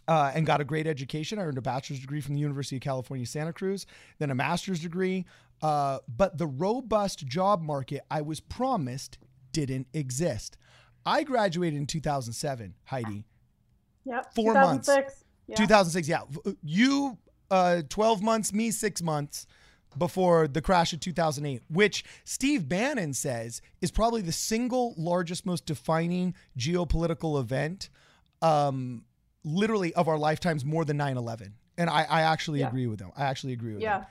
uh, 0.08 0.32
and 0.34 0.44
got 0.44 0.60
a 0.60 0.64
great 0.64 0.86
education. 0.86 1.38
I 1.38 1.42
earned 1.42 1.58
a 1.58 1.62
bachelor's 1.62 2.00
degree 2.00 2.20
from 2.20 2.34
the 2.34 2.40
University 2.40 2.76
of 2.76 2.82
California, 2.82 3.24
Santa 3.24 3.52
Cruz, 3.52 3.86
then 4.18 4.30
a 4.30 4.34
master's 4.34 4.80
degree. 4.80 5.24
Uh, 5.62 5.98
but 6.08 6.38
the 6.38 6.46
robust 6.46 7.26
job 7.26 7.62
market 7.62 8.02
I 8.10 8.22
was 8.22 8.40
promised 8.40 9.18
didn't 9.52 9.86
exist. 9.94 10.56
I 11.04 11.22
graduated 11.22 11.78
in 11.78 11.86
2007, 11.86 12.74
Heidi. 12.84 13.24
Yep. 14.04 14.34
Four 14.34 14.54
months. 14.54 14.88
Yeah. 15.46 15.56
2006. 15.56 16.08
Yeah. 16.08 16.22
You, 16.62 17.18
uh, 17.50 17.82
12 17.88 18.22
months, 18.22 18.52
me, 18.52 18.70
six 18.70 19.02
months 19.02 19.46
before 19.98 20.48
the 20.48 20.62
crash 20.62 20.92
of 20.92 21.00
2008, 21.00 21.62
which 21.68 22.04
Steve 22.24 22.68
Bannon 22.68 23.12
says 23.12 23.60
is 23.80 23.90
probably 23.90 24.22
the 24.22 24.32
single 24.32 24.94
largest, 24.96 25.44
most 25.44 25.66
defining 25.66 26.34
geopolitical 26.58 27.38
event 27.38 27.90
um, 28.40 29.04
literally 29.44 29.94
of 29.94 30.08
our 30.08 30.18
lifetimes 30.18 30.64
more 30.64 30.84
than 30.84 30.98
9-11 30.98 31.52
and 31.78 31.90
i, 31.90 32.04
I 32.08 32.22
actually 32.22 32.60
yeah. 32.60 32.68
agree 32.68 32.86
with 32.86 32.98
them 32.98 33.10
i 33.16 33.24
actually 33.24 33.52
agree 33.52 33.72
with 33.74 33.82
yeah. 33.82 33.98
them 33.98 34.06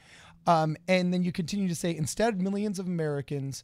um, 0.48 0.75
and 0.88 1.13
then 1.13 1.24
you 1.24 1.31
continue 1.31 1.67
to 1.67 1.75
say 1.75 1.95
instead 1.95 2.41
millions 2.41 2.79
of 2.79 2.88
americans 2.88 3.63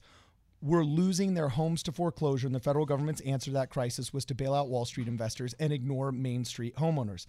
were 0.61 0.83
losing 0.83 1.33
their 1.33 1.49
homes 1.49 1.83
to 1.83 1.91
foreclosure 1.91 2.47
and 2.47 2.55
the 2.55 2.59
federal 2.59 2.85
government's 2.85 3.21
answer 3.21 3.45
to 3.45 3.53
that 3.53 3.69
crisis 3.69 4.13
was 4.13 4.25
to 4.25 4.33
bail 4.33 4.53
out 4.53 4.69
wall 4.69 4.85
street 4.85 5.07
investors 5.07 5.53
and 5.59 5.71
ignore 5.71 6.11
main 6.11 6.43
street 6.43 6.75
homeowners 6.75 7.25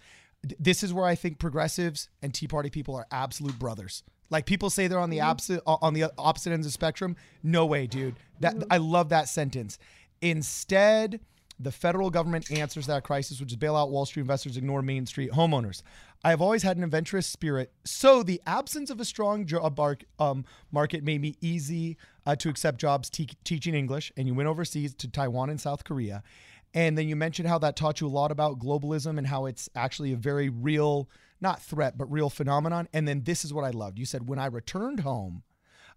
this 0.59 0.83
is 0.83 0.93
where 0.93 1.05
i 1.05 1.15
think 1.15 1.39
progressives 1.39 2.09
and 2.21 2.33
tea 2.33 2.47
party 2.47 2.69
people 2.69 2.95
are 2.95 3.05
absolute 3.11 3.57
brothers 3.59 4.03
like 4.31 4.45
people 4.45 4.69
say 4.69 4.87
they're 4.87 4.99
on 4.99 5.09
the 5.09 5.17
mm-hmm. 5.17 5.29
opposite 5.29 5.61
on 5.65 5.93
the 5.93 6.05
opposite 6.17 6.51
ends 6.51 6.65
of 6.65 6.69
the 6.69 6.73
spectrum 6.73 7.15
no 7.43 7.65
way 7.65 7.85
dude 7.85 8.15
that 8.39 8.55
mm-hmm. 8.55 8.71
i 8.71 8.77
love 8.77 9.09
that 9.09 9.27
sentence 9.27 9.77
instead 10.21 11.19
the 11.59 11.71
federal 11.71 12.09
government 12.09 12.49
answers 12.51 12.87
that 12.87 13.03
crisis, 13.03 13.39
which 13.39 13.51
is 13.51 13.57
bail 13.57 13.75
out 13.75 13.91
Wall 13.91 14.05
Street 14.05 14.21
investors, 14.21 14.55
ignore 14.55 14.81
Main 14.81 15.05
Street 15.05 15.31
homeowners. 15.31 15.83
I 16.23 16.31
have 16.31 16.41
always 16.41 16.63
had 16.63 16.75
an 16.75 16.83
adventurous 16.83 17.27
spirit, 17.27 17.71
so 17.85 18.23
the 18.23 18.41
absence 18.45 18.89
of 18.89 18.99
a 18.99 19.05
strong 19.05 19.45
job 19.45 19.79
um, 20.19 20.43
market 20.69 21.01
made 21.01 21.21
me 21.21 21.35
easy 21.39 21.97
uh, 22.25 22.35
to 22.37 22.49
accept 22.49 22.79
jobs 22.79 23.09
te- 23.09 23.29
teaching 23.45 23.73
English. 23.73 24.11
And 24.17 24.27
you 24.27 24.33
went 24.33 24.49
overseas 24.49 24.93
to 24.95 25.07
Taiwan 25.07 25.49
and 25.49 25.61
South 25.61 25.85
Korea. 25.85 26.21
And 26.73 26.97
then 26.97 27.07
you 27.07 27.15
mentioned 27.15 27.47
how 27.47 27.57
that 27.59 27.77
taught 27.77 28.01
you 28.01 28.07
a 28.07 28.09
lot 28.09 28.31
about 28.31 28.59
globalism 28.59 29.17
and 29.17 29.27
how 29.27 29.45
it's 29.45 29.69
actually 29.75 30.11
a 30.11 30.17
very 30.17 30.49
real, 30.49 31.09
not 31.39 31.61
threat, 31.61 31.97
but 31.97 32.11
real 32.11 32.29
phenomenon. 32.29 32.89
And 32.93 33.07
then 33.07 33.23
this 33.23 33.45
is 33.45 33.53
what 33.53 33.63
I 33.63 33.69
loved. 33.69 33.97
You 33.97 34.05
said, 34.05 34.27
when 34.27 34.39
I 34.39 34.45
returned 34.47 34.99
home, 34.99 35.43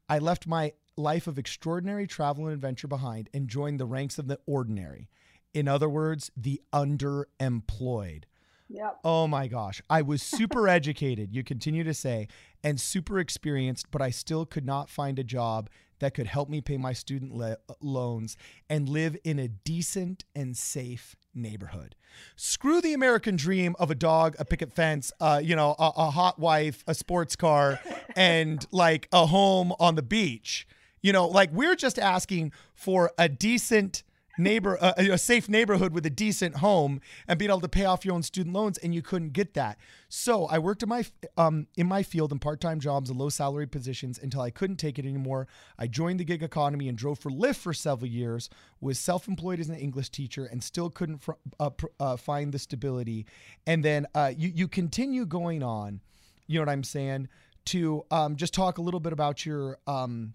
I 0.09 0.19
left 0.19 0.47
my 0.47 0.73
life 0.97 1.27
of 1.27 1.39
extraordinary 1.39 2.07
travel 2.07 2.45
and 2.47 2.55
adventure 2.55 2.89
behind 2.89 3.29
and 3.35 3.49
joined 3.49 3.81
the 3.81 3.87
ranks 3.87 4.19
of 4.19 4.29
the 4.29 4.39
ordinary. 4.47 5.09
In 5.53 5.69
other 5.69 5.89
words, 5.89 6.31
the 6.37 6.63
underemployed. 6.73 8.25
Yep. 8.69 9.01
Oh 9.05 9.27
my 9.27 9.49
gosh. 9.49 9.83
I 9.91 10.03
was 10.03 10.23
super 10.23 10.69
educated, 10.69 11.35
you 11.35 11.45
continue 11.45 11.85
to 11.85 11.95
say, 11.95 12.29
and 12.65 12.81
super 12.81 13.19
experienced, 13.19 13.91
but 13.91 14.01
I 14.01 14.11
still 14.11 14.47
could 14.47 14.65
not 14.65 14.89
find 14.89 15.19
a 15.19 15.25
job 15.25 15.69
that 15.99 16.15
could 16.15 16.27
help 16.27 16.49
me 16.49 16.61
pay 16.61 16.77
my 16.77 16.93
student 16.93 17.35
le- 17.35 17.59
loans 17.81 18.37
and 18.69 18.89
live 18.89 19.17
in 19.25 19.39
a 19.39 19.49
decent 19.49 20.25
and 20.35 20.57
safe 20.57 21.15
neighborhood. 21.35 21.95
Screw 22.35 22.81
the 22.81 22.93
American 22.93 23.37
dream 23.37 23.77
of 23.79 23.91
a 23.91 23.95
dog, 23.95 24.35
a 24.39 24.45
picket 24.45 24.73
fence, 24.73 25.13
uh, 25.21 25.41
you 25.43 25.55
know, 25.55 25.77
a, 25.79 25.93
a 25.97 26.11
hot 26.11 26.39
wife, 26.39 26.83
a 26.87 26.95
sports 26.95 27.37
car, 27.37 27.79
and 28.17 28.67
like 28.73 29.09
a 29.13 29.27
home 29.27 29.73
on 29.79 29.95
the 29.95 30.03
beach. 30.03 30.67
You 31.03 31.13
know, 31.13 31.27
like 31.27 31.51
we're 31.53 31.77
just 31.77 31.99
asking 31.99 32.53
for 32.75 33.13
a 33.19 33.29
decent 33.29 34.03
neighbor 34.39 34.79
uh, 34.81 34.93
a 34.97 35.19
safe 35.19 35.49
neighborhood 35.49 35.93
with 35.93 36.07
a 36.07 36.11
decent 36.11 36.57
home 36.57 37.01
and 37.29 37.39
being 37.39 37.51
able 37.51 37.61
to 37.61 37.69
pay 37.69 37.85
off 37.85 38.05
your 38.05 38.15
own 38.15 38.23
student 38.23 38.55
loans 38.55 38.79
and 38.79 38.95
you 38.95 39.03
couldn't 39.03 39.33
get 39.33 39.55
that. 39.55 39.79
So 40.09 40.47
i 40.47 40.59
worked 40.59 40.83
in 40.83 40.89
my 40.89 41.05
um, 41.37 41.67
in 41.77 41.87
my 41.87 42.03
field 42.03 42.33
in 42.33 42.39
part-time 42.39 42.81
jobs 42.81 43.11
and 43.11 43.19
low 43.19 43.29
salary 43.29 43.67
positions 43.67 44.19
until 44.19 44.41
i 44.41 44.51
couldn't 44.51 44.77
take 44.77 44.99
it 44.99 45.07
anymore. 45.07 45.49
I 45.79 45.87
joined 45.87 46.21
the 46.21 46.25
gig 46.25 46.43
economy 46.43 46.89
and 46.89 46.97
drove 46.97 47.19
for 47.19 47.31
lyft 47.31 47.57
for 47.57 47.75
several 47.75 48.11
years 48.11 48.49
was 48.81 48.99
self-employed 48.99 49.61
as 49.61 49.69
an 49.69 49.77
english 49.77 50.11
teacher 50.11 50.47
and 50.47 50.63
still 50.63 50.91
couldn't 50.91 51.19
fr- 51.19 51.33
uh, 51.61 51.71
pr- 51.71 51.87
uh, 52.01 52.17
find 52.17 52.53
the 52.53 52.59
stability. 52.59 53.27
And 53.67 53.85
then 53.85 54.07
uh, 54.15 54.33
you, 54.37 54.51
you 54.55 54.69
continue 54.69 55.27
going 55.27 55.63
on 55.63 56.01
you 56.47 56.59
know 56.59 56.63
what 56.63 56.73
i'm 56.73 56.85
saying 56.85 57.29
to 57.65 58.05
um, 58.11 58.37
just 58.37 58.53
talk 58.53 58.79
a 58.79 58.83
little 58.83 59.01
bit 59.01 59.13
about 59.13 59.47
your 59.47 59.79
um, 59.87 60.35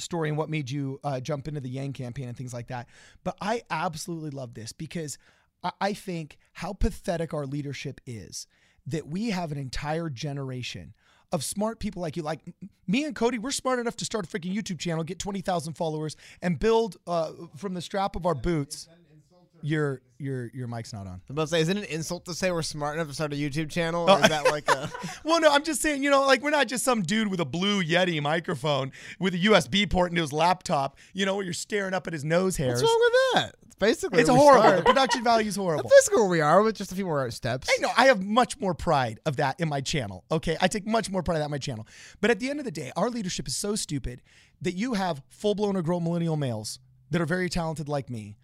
story 0.00 0.28
and 0.28 0.38
what 0.38 0.48
made 0.48 0.70
you 0.70 1.00
uh, 1.04 1.20
jump 1.20 1.48
into 1.48 1.60
the 1.60 1.68
Yang 1.68 1.94
campaign 1.94 2.28
and 2.28 2.36
things 2.36 2.52
like 2.52 2.68
that. 2.68 2.88
But 3.24 3.36
I 3.40 3.62
absolutely 3.70 4.30
love 4.30 4.54
this 4.54 4.72
because 4.72 5.18
I 5.80 5.92
think 5.92 6.38
how 6.54 6.72
pathetic 6.72 7.34
our 7.34 7.46
leadership 7.46 8.00
is 8.06 8.46
that 8.86 9.06
we 9.08 9.30
have 9.30 9.52
an 9.52 9.58
entire 9.58 10.08
generation 10.08 10.94
of 11.32 11.44
smart 11.44 11.78
people 11.78 12.02
like 12.02 12.16
you. 12.16 12.22
Like 12.22 12.40
me 12.86 13.04
and 13.04 13.14
Cody, 13.14 13.38
we're 13.38 13.50
smart 13.50 13.78
enough 13.78 13.96
to 13.96 14.04
start 14.04 14.26
a 14.26 14.28
freaking 14.28 14.54
YouTube 14.54 14.78
channel, 14.78 15.04
get 15.04 15.18
20,000 15.18 15.74
followers, 15.74 16.16
and 16.42 16.58
build 16.58 16.96
uh, 17.06 17.32
from 17.56 17.74
the 17.74 17.82
strap 17.82 18.16
of 18.16 18.26
our 18.26 18.34
boots. 18.34 18.88
Your 19.62 20.02
your 20.18 20.50
your 20.54 20.66
mic's 20.66 20.92
not 20.92 21.06
on. 21.06 21.20
I'm 21.28 21.32
about 21.34 21.42
to 21.42 21.48
say, 21.48 21.60
is 21.60 21.68
it 21.68 21.76
an 21.76 21.84
insult 21.84 22.24
to 22.26 22.34
say 22.34 22.50
we're 22.50 22.62
smart 22.62 22.96
enough 22.96 23.08
to 23.08 23.14
start 23.14 23.32
a 23.32 23.36
YouTube 23.36 23.70
channel, 23.70 24.06
oh. 24.08 24.16
or 24.16 24.22
is 24.22 24.28
that 24.28 24.44
like 24.50 24.68
a? 24.68 24.90
Well, 25.24 25.40
no, 25.40 25.50
I'm 25.52 25.64
just 25.64 25.82
saying, 25.82 26.02
you 26.02 26.10
know, 26.10 26.26
like 26.26 26.42
we're 26.42 26.50
not 26.50 26.66
just 26.66 26.84
some 26.84 27.02
dude 27.02 27.28
with 27.28 27.40
a 27.40 27.44
blue 27.44 27.82
Yeti 27.82 28.20
microphone 28.22 28.92
with 29.18 29.34
a 29.34 29.38
USB 29.38 29.88
port 29.88 30.10
into 30.10 30.22
his 30.22 30.32
laptop, 30.32 30.96
you 31.12 31.26
know, 31.26 31.34
where 31.34 31.44
you're 31.44 31.52
staring 31.52 31.94
up 31.94 32.06
at 32.06 32.12
his 32.12 32.24
nose 32.24 32.56
hairs. 32.56 32.82
What's 32.82 32.92
wrong 32.92 33.00
with 33.00 33.34
that? 33.34 33.54
It's 33.66 33.74
basically 33.76 34.20
It's 34.20 34.30
horrible. 34.30 34.78
The 34.78 34.82
production 34.82 35.24
value 35.24 35.48
is 35.48 35.56
horrible. 35.56 35.84
That's 35.84 35.94
basically 35.94 36.22
where 36.22 36.30
we 36.30 36.40
are 36.40 36.62
with 36.62 36.76
just 36.76 36.92
a 36.92 36.94
few 36.94 37.04
more 37.04 37.30
steps. 37.30 37.68
I 37.70 37.80
know 37.80 37.90
I 37.96 38.06
have 38.06 38.24
much 38.24 38.58
more 38.58 38.74
pride 38.74 39.20
of 39.26 39.36
that 39.36 39.60
in 39.60 39.68
my 39.68 39.80
channel. 39.80 40.24
Okay, 40.30 40.56
I 40.60 40.68
take 40.68 40.86
much 40.86 41.10
more 41.10 41.22
pride 41.22 41.36
of 41.36 41.40
that 41.40 41.46
in 41.46 41.50
my 41.52 41.58
channel. 41.58 41.86
But 42.20 42.30
at 42.30 42.40
the 42.40 42.50
end 42.50 42.58
of 42.58 42.64
the 42.64 42.70
day, 42.70 42.92
our 42.96 43.10
leadership 43.10 43.46
is 43.46 43.56
so 43.56 43.74
stupid 43.76 44.22
that 44.62 44.72
you 44.72 44.94
have 44.94 45.22
full 45.28 45.54
blown 45.54 45.76
or 45.76 45.82
grown 45.82 46.04
millennial 46.04 46.36
males 46.36 46.78
that 47.10 47.20
are 47.20 47.26
very 47.26 47.48
talented 47.48 47.88
like 47.88 48.08
me, 48.08 48.36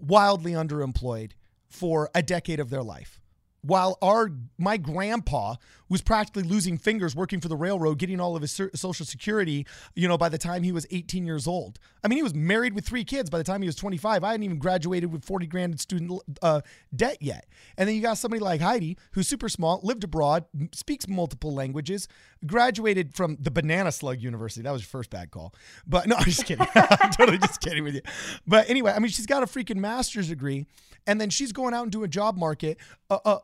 wildly 0.00 0.52
underemployed 0.52 1.32
for 1.68 2.10
a 2.14 2.22
decade 2.22 2.60
of 2.60 2.70
their 2.70 2.82
life. 2.82 3.20
While 3.62 3.98
our 4.00 4.30
my 4.56 4.76
grandpa 4.76 5.56
was 5.88 6.02
practically 6.02 6.42
losing 6.42 6.76
fingers 6.78 7.16
working 7.16 7.40
for 7.40 7.48
the 7.48 7.56
railroad, 7.56 7.98
getting 7.98 8.20
all 8.20 8.36
of 8.36 8.42
his 8.42 8.60
social 8.74 9.06
security, 9.06 9.66
you 9.94 10.06
know, 10.06 10.18
by 10.18 10.28
the 10.28 10.38
time 10.38 10.62
he 10.62 10.72
was 10.72 10.86
18 10.90 11.26
years 11.26 11.46
old. 11.46 11.78
I 12.04 12.08
mean, 12.08 12.18
he 12.18 12.22
was 12.22 12.34
married 12.34 12.74
with 12.74 12.86
three 12.86 13.04
kids 13.04 13.30
by 13.30 13.38
the 13.38 13.44
time 13.44 13.62
he 13.62 13.68
was 13.68 13.76
25. 13.76 14.22
I 14.22 14.30
hadn't 14.32 14.44
even 14.44 14.58
graduated 14.58 15.12
with 15.12 15.24
40 15.24 15.46
grand 15.46 15.72
in 15.72 15.78
student 15.78 16.20
uh, 16.42 16.60
debt 16.94 17.18
yet. 17.20 17.46
And 17.76 17.88
then 17.88 17.96
you 17.96 18.02
got 18.02 18.18
somebody 18.18 18.40
like 18.40 18.60
Heidi, 18.60 18.98
who's 19.12 19.28
super 19.28 19.48
smart, 19.48 19.84
lived 19.84 20.04
abroad, 20.04 20.44
speaks 20.72 21.08
multiple 21.08 21.52
languages, 21.54 22.08
graduated 22.46 23.14
from 23.14 23.36
the 23.40 23.50
Banana 23.50 23.92
Slug 23.92 24.20
University. 24.20 24.62
That 24.62 24.72
was 24.72 24.82
your 24.82 24.88
first 24.88 25.10
bad 25.10 25.30
call. 25.30 25.54
But 25.86 26.06
no, 26.06 26.16
I'm 26.18 26.24
just 26.24 26.44
kidding. 26.44 26.66
I'm 26.74 27.10
totally 27.10 27.38
just 27.38 27.60
kidding 27.60 27.84
with 27.84 27.94
you. 27.94 28.02
But 28.46 28.68
anyway, 28.68 28.92
I 28.92 28.98
mean, 28.98 29.10
she's 29.10 29.26
got 29.26 29.42
a 29.42 29.46
freaking 29.46 29.76
master's 29.76 30.28
degree, 30.28 30.66
and 31.06 31.20
then 31.20 31.30
she's 31.30 31.52
going 31.52 31.74
out 31.74 31.84
into 31.84 32.04
a 32.04 32.08
job 32.08 32.36
market. 32.36 32.78
Uh, 33.10 33.18
uh, 33.24 33.38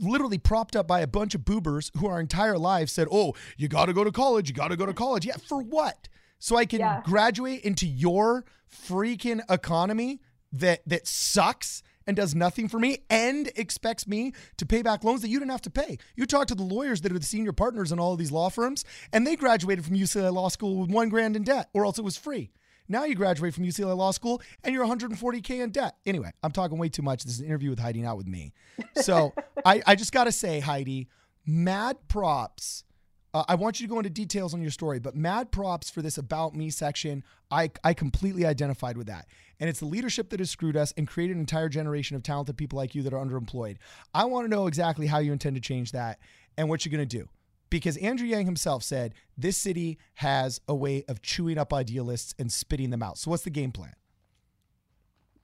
literally 0.00 0.38
propped 0.38 0.74
up 0.76 0.86
by 0.86 1.00
a 1.00 1.06
bunch 1.06 1.34
of 1.34 1.44
boobers 1.44 1.90
who 1.98 2.06
our 2.06 2.20
entire 2.20 2.58
lives 2.58 2.92
said, 2.92 3.06
"Oh, 3.10 3.34
you 3.56 3.68
got 3.68 3.86
to 3.86 3.92
go 3.92 4.04
to 4.04 4.12
college. 4.12 4.48
You 4.48 4.54
got 4.54 4.68
to 4.68 4.76
go 4.76 4.86
to 4.86 4.94
college." 4.94 5.26
Yeah, 5.26 5.36
for 5.36 5.60
what? 5.62 6.08
So 6.38 6.56
I 6.56 6.64
can 6.66 6.80
Yeah. 6.80 7.02
graduate 7.04 7.62
into 7.62 7.86
your 7.86 8.44
freaking 8.70 9.40
economy 9.50 10.20
that 10.52 10.82
that 10.86 11.06
sucks 11.06 11.82
and 12.06 12.16
does 12.16 12.34
nothing 12.34 12.68
for 12.68 12.78
me 12.78 12.98
and 13.08 13.50
expects 13.56 14.06
me 14.06 14.32
to 14.58 14.66
pay 14.66 14.82
back 14.82 15.04
loans 15.04 15.22
that 15.22 15.28
you 15.28 15.38
didn't 15.38 15.50
have 15.52 15.62
to 15.62 15.70
pay. 15.70 15.96
You 16.16 16.26
talk 16.26 16.46
to 16.48 16.54
the 16.54 16.62
lawyers 16.62 17.00
that 17.00 17.12
are 17.12 17.18
the 17.18 17.24
senior 17.24 17.52
partners 17.52 17.92
in 17.92 17.98
all 17.98 18.12
of 18.12 18.18
these 18.18 18.32
law 18.32 18.50
firms, 18.50 18.84
and 19.12 19.26
they 19.26 19.36
graduated 19.36 19.84
from 19.86 19.94
UCLA 19.96 20.30
Law 20.30 20.48
School 20.48 20.76
with 20.76 20.90
one 20.90 21.08
grand 21.08 21.34
in 21.34 21.44
debt, 21.44 21.70
or 21.72 21.86
else 21.86 21.98
it 21.98 22.04
was 22.04 22.18
free. 22.18 22.50
Now 22.88 23.04
you 23.04 23.14
graduate 23.14 23.54
from 23.54 23.64
UCLA 23.64 23.96
Law 23.96 24.10
School 24.10 24.42
and 24.62 24.74
you're 24.74 24.86
140K 24.86 25.62
in 25.62 25.70
debt. 25.70 25.96
Anyway, 26.04 26.30
I'm 26.42 26.52
talking 26.52 26.78
way 26.78 26.88
too 26.88 27.02
much. 27.02 27.24
This 27.24 27.34
is 27.34 27.40
an 27.40 27.46
interview 27.46 27.70
with 27.70 27.78
Heidi, 27.78 28.02
not 28.02 28.16
with 28.16 28.26
me. 28.26 28.52
So 28.96 29.32
I, 29.64 29.82
I 29.86 29.94
just 29.94 30.12
got 30.12 30.24
to 30.24 30.32
say, 30.32 30.60
Heidi, 30.60 31.08
mad 31.46 31.96
props. 32.08 32.84
Uh, 33.32 33.42
I 33.48 33.54
want 33.54 33.80
you 33.80 33.86
to 33.86 33.90
go 33.90 33.98
into 33.98 34.10
details 34.10 34.54
on 34.54 34.60
your 34.60 34.70
story, 34.70 35.00
but 35.00 35.16
mad 35.16 35.50
props 35.50 35.90
for 35.90 36.02
this 36.02 36.18
About 36.18 36.54
Me 36.54 36.70
section. 36.70 37.24
I, 37.50 37.70
I 37.82 37.94
completely 37.94 38.44
identified 38.44 38.96
with 38.96 39.06
that. 39.06 39.26
And 39.58 39.70
it's 39.70 39.80
the 39.80 39.86
leadership 39.86 40.30
that 40.30 40.40
has 40.40 40.50
screwed 40.50 40.76
us 40.76 40.92
and 40.96 41.08
created 41.08 41.36
an 41.36 41.40
entire 41.40 41.68
generation 41.68 42.16
of 42.16 42.22
talented 42.22 42.56
people 42.56 42.76
like 42.76 42.94
you 42.94 43.02
that 43.02 43.14
are 43.14 43.24
underemployed. 43.24 43.76
I 44.12 44.26
want 44.26 44.44
to 44.44 44.48
know 44.48 44.66
exactly 44.66 45.06
how 45.06 45.18
you 45.18 45.32
intend 45.32 45.56
to 45.56 45.60
change 45.60 45.92
that 45.92 46.18
and 46.56 46.68
what 46.68 46.84
you're 46.84 46.96
going 46.96 47.08
to 47.08 47.18
do 47.18 47.28
because 47.74 47.96
Andrew 47.96 48.28
Yang 48.28 48.44
himself 48.44 48.84
said 48.84 49.14
this 49.36 49.56
city 49.56 49.98
has 50.14 50.60
a 50.68 50.74
way 50.76 51.04
of 51.08 51.22
chewing 51.22 51.58
up 51.58 51.74
idealists 51.74 52.32
and 52.38 52.52
spitting 52.52 52.90
them 52.90 53.02
out. 53.02 53.18
So 53.18 53.32
what's 53.32 53.42
the 53.42 53.50
game 53.50 53.72
plan? 53.72 53.94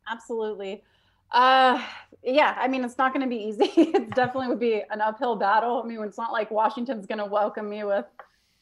Absolutely. 0.09 0.85
Uh, 1.33 1.83
yeah, 2.23 2.55
I 2.57 2.69
mean, 2.69 2.85
it's 2.85 2.97
not 2.99 3.13
going 3.13 3.29
to 3.29 3.29
be 3.29 3.43
easy. 3.43 3.65
it 3.77 4.15
definitely 4.15 4.47
would 4.47 4.61
be 4.61 4.81
an 4.91 5.01
uphill 5.01 5.35
battle. 5.35 5.83
I 5.85 5.89
mean, 5.89 6.01
it's 6.05 6.19
not 6.19 6.31
like 6.31 6.53
Washington's 6.53 7.05
going 7.05 7.19
to 7.19 7.27
welcome 7.27 7.69
me 7.69 7.83
with 7.83 8.05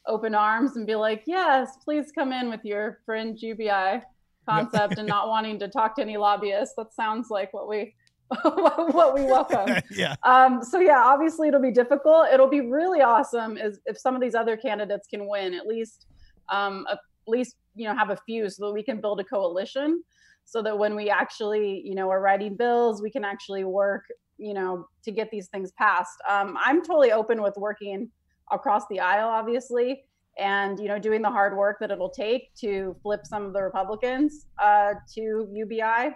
open 0.07 0.33
arms 0.33 0.75
and 0.75 0.87
be 0.87 0.95
like, 0.95 1.21
yes, 1.27 1.77
please 1.85 2.11
come 2.11 2.33
in 2.33 2.49
with 2.49 2.65
your 2.65 2.97
fringe 3.05 3.43
UBI 3.43 4.01
concept 4.49 4.97
and 4.97 5.07
not 5.07 5.27
wanting 5.27 5.59
to 5.59 5.67
talk 5.67 5.95
to 5.97 6.01
any 6.01 6.17
lobbyists. 6.17 6.73
That 6.75 6.91
sounds 6.91 7.29
like 7.29 7.53
what 7.53 7.69
we 7.69 7.93
what 8.43 9.15
we 9.15 9.23
welcome. 9.23 9.75
yeah. 9.91 10.15
Um, 10.23 10.63
so 10.63 10.79
yeah, 10.79 11.01
obviously 11.03 11.47
it'll 11.47 11.61
be 11.61 11.71
difficult. 11.71 12.27
It'll 12.31 12.49
be 12.49 12.61
really 12.61 13.01
awesome 13.01 13.57
is 13.57 13.79
if 13.85 13.97
some 13.97 14.13
of 14.13 14.21
these 14.21 14.35
other 14.35 14.55
candidates 14.55 15.07
can 15.07 15.27
win 15.27 15.53
at 15.53 15.65
least, 15.65 16.05
um, 16.49 16.85
at 16.91 16.99
least 17.27 17.55
you 17.75 17.87
know 17.87 17.95
have 17.95 18.11
a 18.11 18.17
few, 18.27 18.49
so 18.49 18.67
that 18.67 18.73
we 18.73 18.83
can 18.83 19.01
build 19.01 19.19
a 19.19 19.23
coalition, 19.23 20.03
so 20.45 20.61
that 20.61 20.77
when 20.77 20.95
we 20.95 21.09
actually 21.09 21.81
you 21.83 21.95
know 21.95 22.09
are 22.09 22.21
writing 22.21 22.55
bills, 22.55 23.01
we 23.01 23.09
can 23.09 23.25
actually 23.25 23.63
work 23.63 24.03
you 24.37 24.53
know 24.53 24.87
to 25.03 25.11
get 25.11 25.31
these 25.31 25.47
things 25.47 25.71
passed. 25.71 26.17
Um, 26.29 26.55
I'm 26.63 26.83
totally 26.83 27.11
open 27.11 27.41
with 27.41 27.55
working 27.57 28.09
across 28.51 28.83
the 28.91 28.99
aisle, 28.99 29.27
obviously, 29.27 30.03
and 30.37 30.79
you 30.79 30.87
know 30.87 30.99
doing 30.99 31.23
the 31.23 31.31
hard 31.31 31.57
work 31.57 31.77
that 31.79 31.89
it'll 31.89 32.11
take 32.11 32.53
to 32.61 32.95
flip 33.01 33.21
some 33.25 33.45
of 33.45 33.53
the 33.53 33.63
Republicans 33.63 34.45
uh, 34.61 34.93
to 35.15 35.47
UBI 35.51 36.13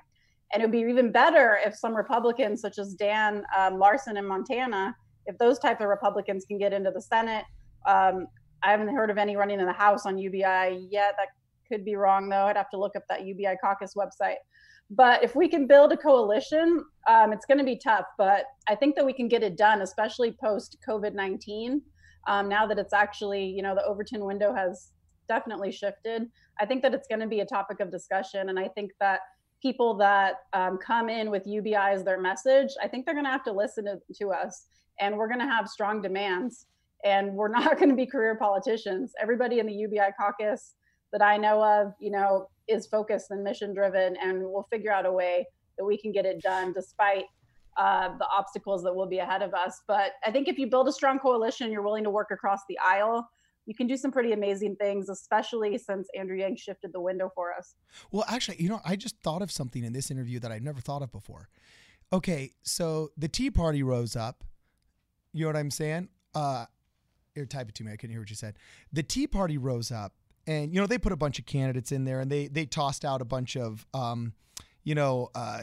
and 0.54 0.62
it 0.62 0.66
would 0.66 0.72
be 0.72 0.88
even 0.89 1.12
better 1.12 1.60
if 1.66 1.76
some 1.76 1.96
Republicans, 1.96 2.62
such 2.62 2.78
as 2.78 2.94
Dan 2.94 3.44
um, 3.58 3.80
Larson 3.80 4.18
in 4.18 4.26
Montana, 4.26 4.96
if 5.26 5.38
those 5.39 5.58
type 5.58 5.82
of 5.82 5.88
Republicans 5.88 6.46
can 6.46 6.58
get 6.60 6.74
into 6.74 6.92
the 6.92 7.02
Senate. 7.02 7.46
Um, 7.88 8.28
I 8.62 8.72
haven't 8.72 8.94
heard 8.94 9.10
of 9.10 9.18
any 9.18 9.36
running 9.36 9.60
in 9.60 9.66
the 9.66 9.74
House 9.74 10.06
on 10.06 10.18
UBI 10.18 10.88
yet. 10.89 11.16
That 11.18 11.30
could 11.70 11.84
be 11.84 11.96
wrong, 11.96 12.30
though. 12.30 12.46
I'd 12.46 12.56
have 12.56 12.70
to 12.70 12.80
look 12.80 12.96
up 12.96 13.04
that 13.10 13.26
UBI 13.26 13.58
caucus 13.62 13.94
website. 13.96 14.36
But 14.89 15.24
if 15.24 15.36
we 15.36 15.48
can 15.48 15.66
build 15.66 15.92
a 15.92 15.98
coalition, 15.98 16.86
um, 17.10 17.34
it's 17.34 17.46
going 17.46 17.58
to 17.58 17.63
be 17.63 17.78
tough. 17.78 18.06
But 18.18 18.46
I 18.68 18.76
think 18.76 18.96
that 18.96 19.06
we 19.06 19.13
can 19.13 19.28
get 19.28 19.42
it 19.42 19.58
done, 19.58 19.82
especially 19.82 20.38
post 20.44 20.78
COVID 20.88 21.13
19. 21.16 21.82
Um, 22.28 22.48
now 22.48 22.68
that 22.68 22.78
it's 22.78 22.94
actually, 22.94 23.44
you 23.44 23.63
know, 23.63 23.76
the 23.76 23.84
Overton 23.84 24.24
window 24.24 24.54
has 24.54 24.92
definitely 25.28 25.72
shifted. 25.72 26.30
I 26.60 26.66
think 26.66 26.84
that 26.84 26.94
it's 26.94 27.08
going 27.08 27.22
to 27.22 27.28
be 27.28 27.39
a 27.39 27.46
topic 27.46 27.80
of 27.80 27.92
discussion. 27.92 28.50
And 28.50 28.60
I 28.60 28.68
think 28.70 28.92
that 29.00 29.22
people 29.63 29.95
that 29.95 30.41
um, 30.54 30.78
come 30.78 31.10
in 31.10 31.32
with 31.32 31.47
UBI 31.47 31.76
as 31.76 32.04
their 32.04 32.21
message, 32.21 32.69
I 32.84 32.88
think 32.88 33.06
they're 33.06 33.15
going 33.15 33.26
to 33.26 33.32
have 33.32 33.45
to 33.45 33.52
listen 33.52 33.86
to, 33.86 33.97
to 34.19 34.32
us 34.32 34.65
and 34.99 35.17
we're 35.17 35.28
going 35.28 35.39
to 35.39 35.45
have 35.45 35.67
strong 35.67 36.02
demands. 36.02 36.67
And 37.04 37.34
we're 37.34 37.47
not 37.60 37.78
going 37.78 37.89
to 37.89 37.95
be 37.95 38.06
career 38.06 38.36
politicians. 38.36 39.13
Everybody 39.19 39.60
in 39.60 39.65
the 39.65 39.73
UBI 39.73 40.12
caucus 40.19 40.76
that 41.12 41.21
I 41.21 41.38
know 41.38 41.63
of, 41.63 41.93
you 41.99 42.12
know, 42.12 42.49
is 42.67 42.88
focused 42.88 43.32
and 43.32 43.43
mission 43.43 43.73
driven, 43.73 44.15
and 44.21 44.41
we'll 44.41 44.67
figure 44.71 44.91
out 44.91 45.06
a 45.06 45.12
way 45.12 45.45
that 45.78 45.86
we 45.86 45.97
can 45.97 46.12
get 46.12 46.26
it 46.26 46.41
done 46.41 46.73
despite 46.73 47.26
uh, 47.78 48.10
the 48.17 48.28
obstacles 48.28 48.84
that 48.84 48.93
will 48.93 49.08
be 49.08 49.19
ahead 49.19 49.41
of 49.41 49.54
us. 49.54 49.82
But 49.88 50.13
I 50.26 50.32
think 50.32 50.47
if 50.47 50.58
you 50.58 50.67
build 50.67 50.88
a 50.88 50.91
strong 50.91 51.19
coalition, 51.19 51.71
you're 51.71 51.82
willing 51.82 52.04
to 52.04 52.10
work 52.10 52.30
across 52.32 52.62
the 52.69 52.78
aisle, 52.80 53.28
you 53.65 53.73
can 53.73 53.88
do 53.88 53.95
some 53.95 54.12
pretty 54.12 54.34
amazing 54.34 54.76
things, 54.76 55.10
especially 55.10 55.78
since 55.78 56.08
Andrew 56.17 56.38
Yang 56.38 56.58
shifted 56.58 56.91
the 56.93 56.99
window 56.99 57.32
for 57.34 57.54
us. 57.54 57.76
Well, 58.12 58.26
actually, 58.28 58.58
you 58.62 58.69
know, 58.69 58.82
I 58.84 58.95
just 58.95 59.17
thought 59.21 59.41
of 59.41 59.52
something 59.52 59.84
in 59.84 59.93
this 59.93 60.12
interview 60.12 60.39
that 60.39 60.52
I'd 60.52 60.63
never 60.63 60.82
thought 60.82 61.02
of 61.02 61.12
before. 61.12 61.49
Okay, 62.12 62.52
so 62.62 63.12
the 63.17 63.28
Tea 63.28 63.49
Party 63.49 63.82
rose 63.82 64.15
up. 64.15 64.43
You 65.32 65.45
know 65.45 65.49
what 65.49 65.58
I'm 65.58 65.71
saying? 65.71 66.10
Uh, 66.36 66.65
here, 67.34 67.45
type 67.45 67.69
it 67.69 67.76
to 67.76 67.84
me. 67.84 67.91
I 67.91 67.95
couldn't 67.95 68.12
hear 68.12 68.21
what 68.21 68.30
you 68.30 68.36
said. 68.36 68.56
The 68.91 69.04
Tea 69.04 69.28
Party 69.28 69.58
rose 69.58 69.91
up, 69.91 70.13
and 70.45 70.73
you 70.73 70.80
know 70.80 70.86
they 70.86 70.97
put 70.97 71.12
a 71.12 71.17
bunch 71.17 71.39
of 71.39 71.45
candidates 71.45 71.91
in 71.91 72.04
there, 72.04 72.19
and 72.19 72.32
they 72.32 72.47
they 72.47 72.65
tossed 72.65 73.06
out 73.06 73.21
a 73.21 73.26
bunch 73.26 73.56
of. 73.56 73.86
Um, 73.93 74.34
you 74.84 74.96
know, 74.96 75.30
uh, 75.36 75.62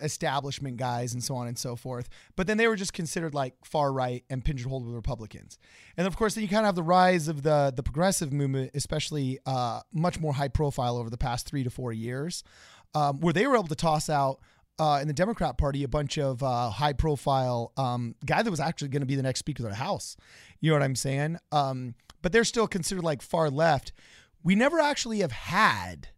establishment 0.00 0.76
guys 0.76 1.14
and 1.14 1.22
so 1.22 1.34
on 1.34 1.46
and 1.46 1.58
so 1.58 1.76
forth. 1.76 2.08
But 2.36 2.46
then 2.46 2.56
they 2.56 2.68
were 2.68 2.76
just 2.76 2.92
considered 2.92 3.34
like 3.34 3.54
far 3.64 3.92
right 3.92 4.24
and 4.30 4.44
pigeonholed 4.44 4.86
with 4.86 4.94
Republicans. 4.94 5.58
And 5.96 6.06
of 6.06 6.16
course, 6.16 6.34
then 6.34 6.42
you 6.42 6.48
kind 6.48 6.60
of 6.60 6.66
have 6.66 6.74
the 6.74 6.82
rise 6.82 7.28
of 7.28 7.42
the 7.42 7.72
the 7.74 7.82
progressive 7.82 8.32
movement, 8.32 8.72
especially 8.74 9.38
uh, 9.46 9.80
much 9.92 10.20
more 10.20 10.34
high 10.34 10.48
profile 10.48 10.96
over 10.96 11.10
the 11.10 11.18
past 11.18 11.46
three 11.46 11.64
to 11.64 11.70
four 11.70 11.92
years, 11.92 12.44
um, 12.94 13.20
where 13.20 13.32
they 13.32 13.46
were 13.46 13.54
able 13.54 13.68
to 13.68 13.74
toss 13.74 14.08
out. 14.08 14.40
Uh, 14.78 14.98
in 15.02 15.08
the 15.08 15.12
Democrat 15.12 15.58
Party, 15.58 15.82
a 15.82 15.88
bunch 15.88 16.16
of 16.16 16.42
uh, 16.42 16.70
high-profile 16.70 17.70
um, 17.76 18.14
guy 18.24 18.42
that 18.42 18.50
was 18.50 18.60
actually 18.60 18.88
going 18.88 19.02
to 19.02 19.06
be 19.06 19.14
the 19.14 19.22
next 19.22 19.40
Speaker 19.40 19.64
of 19.64 19.68
the 19.68 19.76
House. 19.76 20.16
You 20.58 20.70
know 20.70 20.76
what 20.76 20.82
I'm 20.82 20.96
saying? 20.96 21.36
Um, 21.52 21.94
but 22.22 22.32
they're 22.32 22.44
still 22.44 22.66
considered 22.66 23.04
like 23.04 23.20
far 23.20 23.50
left. 23.50 23.92
We 24.42 24.54
never 24.54 24.80
actually 24.80 25.18
have 25.18 25.32
had 25.32 26.08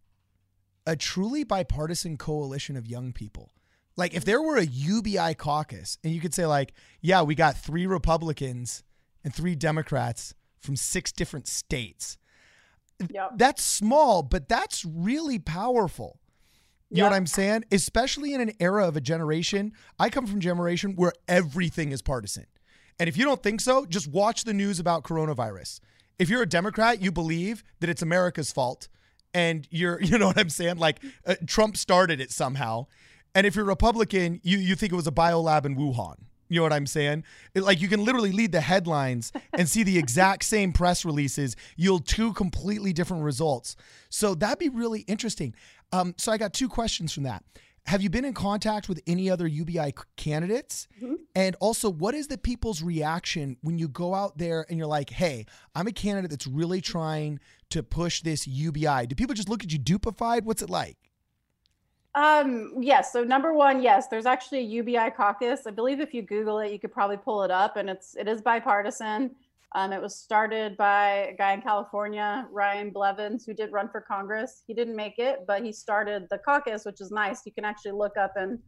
a 0.86 0.96
truly 0.96 1.44
bipartisan 1.44 2.16
coalition 2.16 2.76
of 2.76 2.86
young 2.86 3.12
people. 3.12 3.52
Like 3.96 4.14
if 4.14 4.22
mm-hmm. 4.22 4.30
there 4.30 4.42
were 4.42 4.56
a 4.56 4.64
UBI 4.64 5.34
caucus 5.34 5.98
and 6.02 6.12
you 6.12 6.20
could 6.20 6.34
say 6.34 6.46
like, 6.46 6.72
yeah, 7.00 7.22
we 7.22 7.34
got 7.34 7.56
three 7.56 7.86
Republicans 7.86 8.82
and 9.24 9.34
three 9.34 9.54
Democrats 9.54 10.34
from 10.58 10.76
six 10.76 11.12
different 11.12 11.46
states. 11.46 12.18
Yep. 13.10 13.32
That's 13.36 13.62
small, 13.64 14.22
but 14.22 14.48
that's 14.48 14.84
really 14.84 15.38
powerful. 15.38 16.18
You 16.90 16.98
know 16.98 17.04
what 17.08 17.16
I'm 17.16 17.26
saying? 17.26 17.64
Especially 17.72 18.34
in 18.34 18.42
an 18.42 18.52
era 18.60 18.86
of 18.86 18.98
a 18.98 19.00
generation. 19.00 19.72
I 19.98 20.10
come 20.10 20.26
from 20.26 20.36
a 20.36 20.40
generation 20.40 20.94
where 20.94 21.14
everything 21.26 21.90
is 21.90 22.02
partisan. 22.02 22.44
And 23.00 23.08
if 23.08 23.16
you 23.16 23.24
don't 23.24 23.42
think 23.42 23.62
so, 23.62 23.86
just 23.86 24.08
watch 24.08 24.44
the 24.44 24.52
news 24.52 24.78
about 24.78 25.02
coronavirus. 25.02 25.80
If 26.18 26.28
you're 26.28 26.42
a 26.42 26.46
Democrat, 26.46 27.00
you 27.00 27.10
believe 27.10 27.64
that 27.80 27.88
it's 27.88 28.02
America's 28.02 28.52
fault 28.52 28.88
and 29.34 29.66
you're 29.70 30.00
you 30.02 30.18
know 30.18 30.26
what 30.28 30.38
I'm 30.38 30.48
saying? 30.50 30.76
Like 30.78 30.98
uh, 31.26 31.34
Trump 31.46 31.76
started 31.76 32.20
it 32.20 32.30
somehow. 32.30 32.86
And 33.34 33.46
if 33.46 33.56
you're 33.56 33.64
Republican, 33.64 34.40
you 34.42 34.58
you 34.58 34.74
think 34.74 34.92
it 34.92 34.96
was 34.96 35.06
a 35.06 35.12
biolab 35.12 35.64
in 35.64 35.76
Wuhan. 35.76 36.16
You 36.48 36.56
know 36.58 36.64
what 36.64 36.72
I'm 36.74 36.86
saying? 36.86 37.24
It- 37.54 37.62
like 37.62 37.80
you 37.80 37.88
can 37.88 38.04
literally 38.04 38.30
lead 38.32 38.52
the 38.52 38.60
headlines 38.60 39.32
and 39.54 39.66
see 39.68 39.82
the 39.82 39.96
exact 39.98 40.44
same 40.44 40.72
press 40.72 41.04
releases 41.04 41.56
yield 41.76 42.06
two 42.06 42.34
completely 42.34 42.92
different 42.92 43.22
results. 43.22 43.74
So 44.10 44.34
that'd 44.34 44.58
be 44.58 44.68
really 44.68 45.00
interesting. 45.02 45.54
Um, 45.92 46.14
so 46.18 46.30
I 46.30 46.36
got 46.38 46.52
two 46.52 46.68
questions 46.68 47.12
from 47.12 47.22
that. 47.22 47.42
Have 47.86 48.00
you 48.00 48.10
been 48.10 48.24
in 48.24 48.32
contact 48.34 48.88
with 48.88 49.00
any 49.08 49.28
other 49.28 49.46
UBI 49.46 49.88
c- 49.88 50.04
candidates? 50.16 50.86
And 51.34 51.56
also, 51.58 51.90
what 51.90 52.14
is 52.14 52.28
the 52.28 52.38
people's 52.38 52.80
reaction 52.80 53.56
when 53.62 53.76
you 53.78 53.88
go 53.88 54.14
out 54.14 54.38
there 54.38 54.64
and 54.68 54.78
you're 54.78 54.86
like, 54.86 55.10
hey, 55.10 55.46
I'm 55.74 55.86
a 55.88 55.92
candidate 55.92 56.30
that's 56.30 56.46
really 56.46 56.80
trying 56.80 57.40
to 57.72 57.82
push 57.82 58.20
this 58.22 58.46
UBI? 58.46 59.06
Do 59.06 59.14
people 59.14 59.34
just 59.34 59.48
look 59.48 59.64
at 59.64 59.72
you 59.72 59.78
dupified? 59.78 60.44
What's 60.44 60.62
it 60.62 60.70
like? 60.70 60.96
Um, 62.14 62.74
yes. 62.80 63.12
So 63.12 63.24
number 63.24 63.54
one, 63.54 63.82
yes, 63.82 64.08
there's 64.08 64.26
actually 64.26 64.58
a 64.58 64.62
UBI 64.62 65.10
caucus. 65.16 65.66
I 65.66 65.70
believe 65.70 65.98
if 65.98 66.12
you 66.12 66.22
Google 66.22 66.58
it, 66.58 66.70
you 66.70 66.78
could 66.78 66.92
probably 66.92 67.16
pull 67.16 67.42
it 67.42 67.50
up, 67.50 67.76
and 67.76 67.88
it's 67.88 68.14
it 68.16 68.28
is 68.28 68.42
bipartisan. 68.42 69.30
Um, 69.74 69.94
it 69.94 70.02
was 70.02 70.14
started 70.14 70.76
by 70.76 71.30
a 71.32 71.34
guy 71.34 71.54
in 71.54 71.62
California, 71.62 72.46
Ryan 72.50 72.90
Blevins, 72.90 73.46
who 73.46 73.54
did 73.54 73.72
run 73.72 73.88
for 73.88 74.02
Congress. 74.02 74.62
He 74.66 74.74
didn't 74.74 74.94
make 74.94 75.18
it, 75.18 75.46
but 75.46 75.64
he 75.64 75.72
started 75.72 76.26
the 76.30 76.36
caucus, 76.36 76.84
which 76.84 77.00
is 77.00 77.10
nice. 77.10 77.46
You 77.46 77.52
can 77.52 77.64
actually 77.64 77.92
look 77.92 78.18
up 78.18 78.34
and 78.36 78.58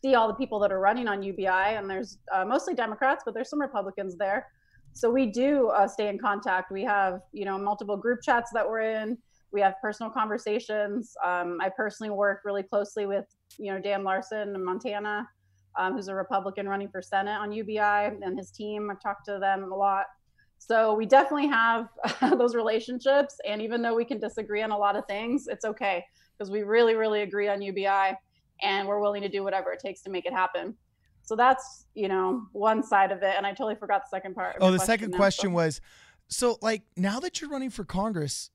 see 0.00 0.14
all 0.14 0.26
the 0.26 0.34
people 0.34 0.58
that 0.60 0.72
are 0.72 0.80
running 0.80 1.06
on 1.06 1.22
UBI, 1.22 1.76
and 1.76 1.88
there's 1.88 2.16
uh, 2.32 2.46
mostly 2.46 2.74
Democrats, 2.74 3.22
but 3.26 3.34
there's 3.34 3.50
some 3.50 3.60
Republicans 3.60 4.16
there. 4.16 4.46
So 4.94 5.10
we 5.10 5.26
do 5.26 5.68
uh, 5.68 5.86
stay 5.86 6.08
in 6.08 6.18
contact. 6.18 6.70
We 6.70 6.82
have 6.84 7.20
you 7.32 7.44
know 7.44 7.58
multiple 7.58 7.96
group 7.96 8.20
chats 8.22 8.50
that 8.54 8.68
we're 8.68 8.80
in 8.80 9.18
we 9.54 9.60
have 9.60 9.80
personal 9.80 10.10
conversations. 10.10 11.16
Um, 11.24 11.58
I 11.62 11.70
personally 11.70 12.10
work 12.10 12.40
really 12.44 12.64
closely 12.64 13.06
with, 13.06 13.24
you 13.56 13.72
know, 13.72 13.80
Dan 13.80 14.02
Larson 14.02 14.52
in 14.52 14.64
Montana, 14.64 15.28
um, 15.78 15.94
who's 15.94 16.08
a 16.08 16.14
Republican 16.14 16.68
running 16.68 16.88
for 16.88 17.00
Senate 17.00 17.38
on 17.38 17.52
UBI, 17.52 17.78
and 17.78 18.36
his 18.36 18.50
team. 18.50 18.90
I've 18.90 19.00
talked 19.00 19.24
to 19.26 19.38
them 19.38 19.72
a 19.72 19.76
lot. 19.76 20.06
So 20.58 20.94
we 20.94 21.06
definitely 21.06 21.46
have 21.46 21.88
those 22.36 22.56
relationships. 22.56 23.36
And 23.46 23.62
even 23.62 23.80
though 23.80 23.94
we 23.94 24.04
can 24.04 24.18
disagree 24.18 24.60
on 24.60 24.72
a 24.72 24.76
lot 24.76 24.96
of 24.96 25.06
things, 25.06 25.46
it's 25.46 25.64
okay 25.64 26.04
because 26.36 26.50
we 26.50 26.64
really, 26.64 26.96
really 26.96 27.22
agree 27.22 27.48
on 27.48 27.62
UBI, 27.62 28.16
and 28.60 28.88
we're 28.88 29.00
willing 29.00 29.22
to 29.22 29.28
do 29.28 29.44
whatever 29.44 29.70
it 29.70 29.78
takes 29.78 30.02
to 30.02 30.10
make 30.10 30.26
it 30.26 30.32
happen. 30.32 30.74
So 31.24 31.36
that's 31.36 31.86
you 31.94 32.08
know 32.08 32.46
one 32.52 32.82
side 32.82 33.10
of 33.10 33.22
it, 33.22 33.34
and 33.36 33.46
I 33.46 33.50
totally 33.50 33.74
forgot 33.74 34.02
the 34.04 34.16
second 34.16 34.34
part. 34.34 34.56
Oh, 34.60 34.70
the 34.70 34.78
second 34.78 35.10
now, 35.10 35.16
question 35.16 35.50
so- 35.50 35.54
was 35.54 35.80
so, 36.28 36.58
like, 36.62 36.82
now 36.96 37.20
that 37.20 37.40
you're 37.40 37.50
running 37.50 37.70
for 37.70 37.84
Congress, 37.84 38.50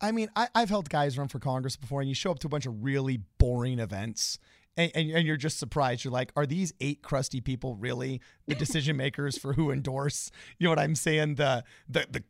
I 0.00 0.12
mean, 0.12 0.28
I, 0.36 0.48
I've 0.54 0.68
helped 0.68 0.90
guys 0.90 1.18
run 1.18 1.28
for 1.28 1.38
Congress 1.38 1.76
before, 1.76 2.00
and 2.00 2.08
you 2.08 2.14
show 2.14 2.30
up 2.30 2.38
to 2.40 2.46
a 2.46 2.50
bunch 2.50 2.66
of 2.66 2.84
really 2.84 3.20
boring 3.38 3.78
events. 3.78 4.38
And, 4.76 4.92
and, 4.94 5.10
and 5.10 5.26
you're 5.26 5.36
just 5.36 5.58
surprised. 5.58 6.04
You're 6.04 6.12
like, 6.12 6.32
are 6.36 6.46
these 6.46 6.72
eight 6.80 7.02
crusty 7.02 7.40
people 7.40 7.74
really 7.74 8.20
the 8.46 8.54
decision 8.54 8.96
makers 8.96 9.36
for 9.36 9.54
who 9.54 9.72
endorse? 9.72 10.30
You 10.58 10.64
know 10.64 10.70
what 10.70 10.78
I'm 10.78 10.94
saying? 10.94 11.34
The 11.34 11.64
the 11.88 12.06
the 12.10 12.24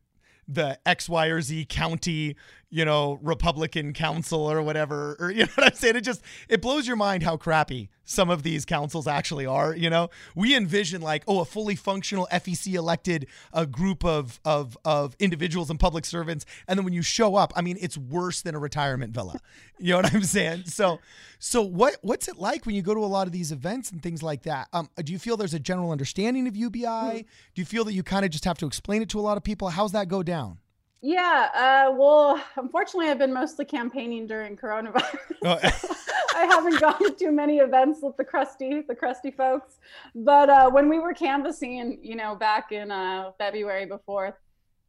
the 0.50 0.78
X, 0.86 1.10
Y, 1.10 1.26
or 1.26 1.42
Z 1.42 1.66
county, 1.66 2.36
you 2.70 2.84
know, 2.84 3.18
Republican 3.22 3.92
council 3.92 4.40
or 4.50 4.62
whatever, 4.62 5.16
or 5.18 5.30
you 5.38 5.44
know 5.44 5.52
what 5.54 5.66
I'm 5.68 5.74
saying? 5.74 5.96
It 5.96 6.02
just 6.02 6.22
it 6.48 6.60
blows 6.60 6.86
your 6.86 6.96
mind 6.96 7.22
how 7.22 7.36
crappy 7.36 7.88
some 8.04 8.30
of 8.30 8.42
these 8.42 8.64
councils 8.64 9.06
actually 9.06 9.46
are. 9.46 9.74
You 9.74 9.90
know, 9.90 10.10
we 10.34 10.56
envision 10.56 11.00
like, 11.00 11.24
oh, 11.26 11.40
a 11.40 11.44
fully 11.44 11.76
functional 11.76 12.28
FEC 12.32 12.74
elected 12.74 13.26
a 13.52 13.66
group 13.66 14.04
of 14.04 14.40
of 14.44 14.76
of 14.84 15.16
individuals 15.18 15.70
and 15.70 15.80
public 15.80 16.04
servants, 16.04 16.44
and 16.66 16.78
then 16.78 16.84
when 16.84 16.94
you 16.94 17.02
show 17.02 17.36
up, 17.36 17.52
I 17.56 17.62
mean, 17.62 17.78
it's 17.80 17.96
worse 17.96 18.42
than 18.42 18.54
a 18.54 18.58
retirement 18.58 19.12
villa. 19.12 19.38
You 19.80 19.92
know 19.92 19.98
what 19.98 20.12
I'm 20.12 20.24
saying? 20.24 20.64
So, 20.64 20.98
so 21.38 21.62
what 21.62 21.98
what's 22.02 22.26
it 22.26 22.36
like 22.36 22.66
when 22.66 22.74
you 22.74 22.82
go 22.82 22.94
to 22.94 23.00
a 23.00 23.06
lot 23.06 23.28
of 23.28 23.32
these 23.32 23.52
events 23.52 23.92
and 23.92 24.02
things 24.02 24.24
like 24.24 24.42
that? 24.42 24.66
Um, 24.72 24.90
do 24.96 25.12
you 25.12 25.20
feel 25.20 25.36
there's 25.36 25.54
a 25.54 25.60
general 25.60 25.92
understanding 25.92 26.48
of 26.48 26.56
UBI? 26.56 27.24
Do 27.54 27.62
you 27.62 27.64
feel 27.64 27.84
that 27.84 27.92
you 27.92 28.02
kind 28.02 28.24
of 28.24 28.32
just 28.32 28.44
have 28.44 28.58
to 28.58 28.66
explain 28.66 29.02
it 29.02 29.08
to 29.10 29.20
a 29.20 29.22
lot 29.22 29.36
of 29.36 29.44
people? 29.44 29.68
How's 29.68 29.92
that 29.92 30.08
go 30.08 30.24
down? 30.24 30.58
Yeah, 31.00 31.48
uh, 31.54 31.92
well, 31.94 32.42
unfortunately, 32.56 33.08
I've 33.08 33.18
been 33.18 33.32
mostly 33.32 33.64
campaigning 33.64 34.26
during 34.26 34.56
coronavirus. 34.56 35.18
Oh, 35.44 35.58
I 36.34 36.44
haven't 36.44 36.80
gone 36.80 36.98
to 36.98 37.14
too 37.16 37.32
many 37.32 37.58
events 37.58 38.00
with 38.02 38.16
the 38.16 38.24
crusty, 38.24 38.82
the 38.86 38.94
crusty 38.94 39.30
folks. 39.30 39.78
But 40.14 40.50
uh, 40.50 40.70
when 40.70 40.88
we 40.88 40.98
were 40.98 41.14
canvassing, 41.14 41.98
you 42.02 42.16
know, 42.16 42.34
back 42.34 42.72
in 42.72 42.90
uh, 42.90 43.30
February 43.38 43.86
before, 43.86 44.38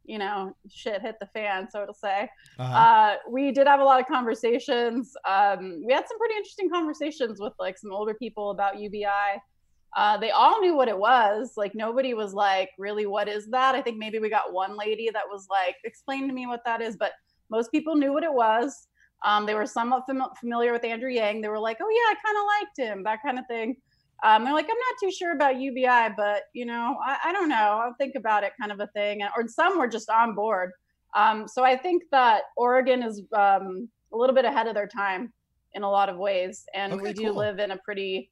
you 0.04 0.18
know, 0.18 0.56
shit 0.68 1.00
hit 1.00 1.16
the 1.20 1.26
fan, 1.26 1.68
so 1.70 1.86
to 1.86 1.94
say, 1.94 2.28
uh-huh. 2.58 2.74
uh, 2.74 3.16
we 3.30 3.52
did 3.52 3.68
have 3.68 3.78
a 3.80 3.84
lot 3.84 4.00
of 4.00 4.06
conversations. 4.06 5.12
Um, 5.28 5.82
we 5.86 5.92
had 5.92 6.08
some 6.08 6.18
pretty 6.18 6.34
interesting 6.36 6.70
conversations 6.70 7.40
with 7.40 7.52
like 7.60 7.78
some 7.78 7.92
older 7.92 8.14
people 8.14 8.50
about 8.50 8.80
UBI. 8.80 9.40
Uh, 9.96 10.16
they 10.16 10.30
all 10.30 10.60
knew 10.60 10.76
what 10.76 10.88
it 10.88 10.96
was. 10.96 11.52
Like 11.56 11.74
nobody 11.74 12.14
was 12.14 12.32
like, 12.32 12.70
really, 12.78 13.06
what 13.06 13.28
is 13.28 13.48
that? 13.48 13.74
I 13.74 13.82
think 13.82 13.98
maybe 13.98 14.18
we 14.18 14.30
got 14.30 14.52
one 14.52 14.76
lady 14.76 15.10
that 15.12 15.24
was 15.28 15.46
like, 15.50 15.76
explain 15.84 16.28
to 16.28 16.34
me 16.34 16.46
what 16.46 16.64
that 16.64 16.80
is. 16.80 16.96
But 16.96 17.12
most 17.50 17.72
people 17.72 17.96
knew 17.96 18.12
what 18.12 18.22
it 18.22 18.32
was. 18.32 18.86
Um, 19.24 19.46
they 19.46 19.54
were 19.54 19.66
somewhat 19.66 20.04
fam- 20.06 20.22
familiar 20.38 20.72
with 20.72 20.84
Andrew 20.84 21.10
Yang. 21.10 21.42
They 21.42 21.48
were 21.48 21.58
like, 21.58 21.78
oh 21.82 21.88
yeah, 21.90 22.12
I 22.12 22.14
kind 22.24 22.38
of 22.38 22.44
liked 22.58 22.78
him, 22.78 23.04
that 23.04 23.18
kind 23.22 23.38
of 23.38 23.46
thing. 23.48 23.76
Um, 24.22 24.44
they're 24.44 24.54
like, 24.54 24.66
I'm 24.66 24.70
not 24.70 24.96
too 25.02 25.10
sure 25.10 25.32
about 25.32 25.60
UBI, 25.60 26.14
but 26.16 26.42
you 26.52 26.66
know, 26.66 26.96
I, 27.04 27.16
I 27.26 27.32
don't 27.32 27.48
know. 27.48 27.80
I'll 27.82 27.94
think 27.98 28.14
about 28.14 28.44
it, 28.44 28.52
kind 28.58 28.72
of 28.72 28.80
a 28.80 28.86
thing. 28.88 29.22
Or 29.36 29.46
some 29.48 29.78
were 29.78 29.88
just 29.88 30.10
on 30.10 30.34
board. 30.34 30.70
Um, 31.14 31.48
so 31.48 31.64
I 31.64 31.76
think 31.76 32.04
that 32.12 32.42
Oregon 32.56 33.02
is 33.02 33.22
um, 33.32 33.88
a 34.12 34.16
little 34.16 34.34
bit 34.34 34.44
ahead 34.44 34.68
of 34.68 34.74
their 34.74 34.86
time 34.86 35.32
in 35.72 35.82
a 35.82 35.90
lot 35.90 36.08
of 36.08 36.16
ways, 36.16 36.64
and 36.74 36.94
Okay, 36.94 37.02
we 37.02 37.12
do 37.12 37.24
cool. 37.26 37.36
live 37.36 37.58
in 37.58 37.70
a 37.72 37.76
pretty 37.78 38.30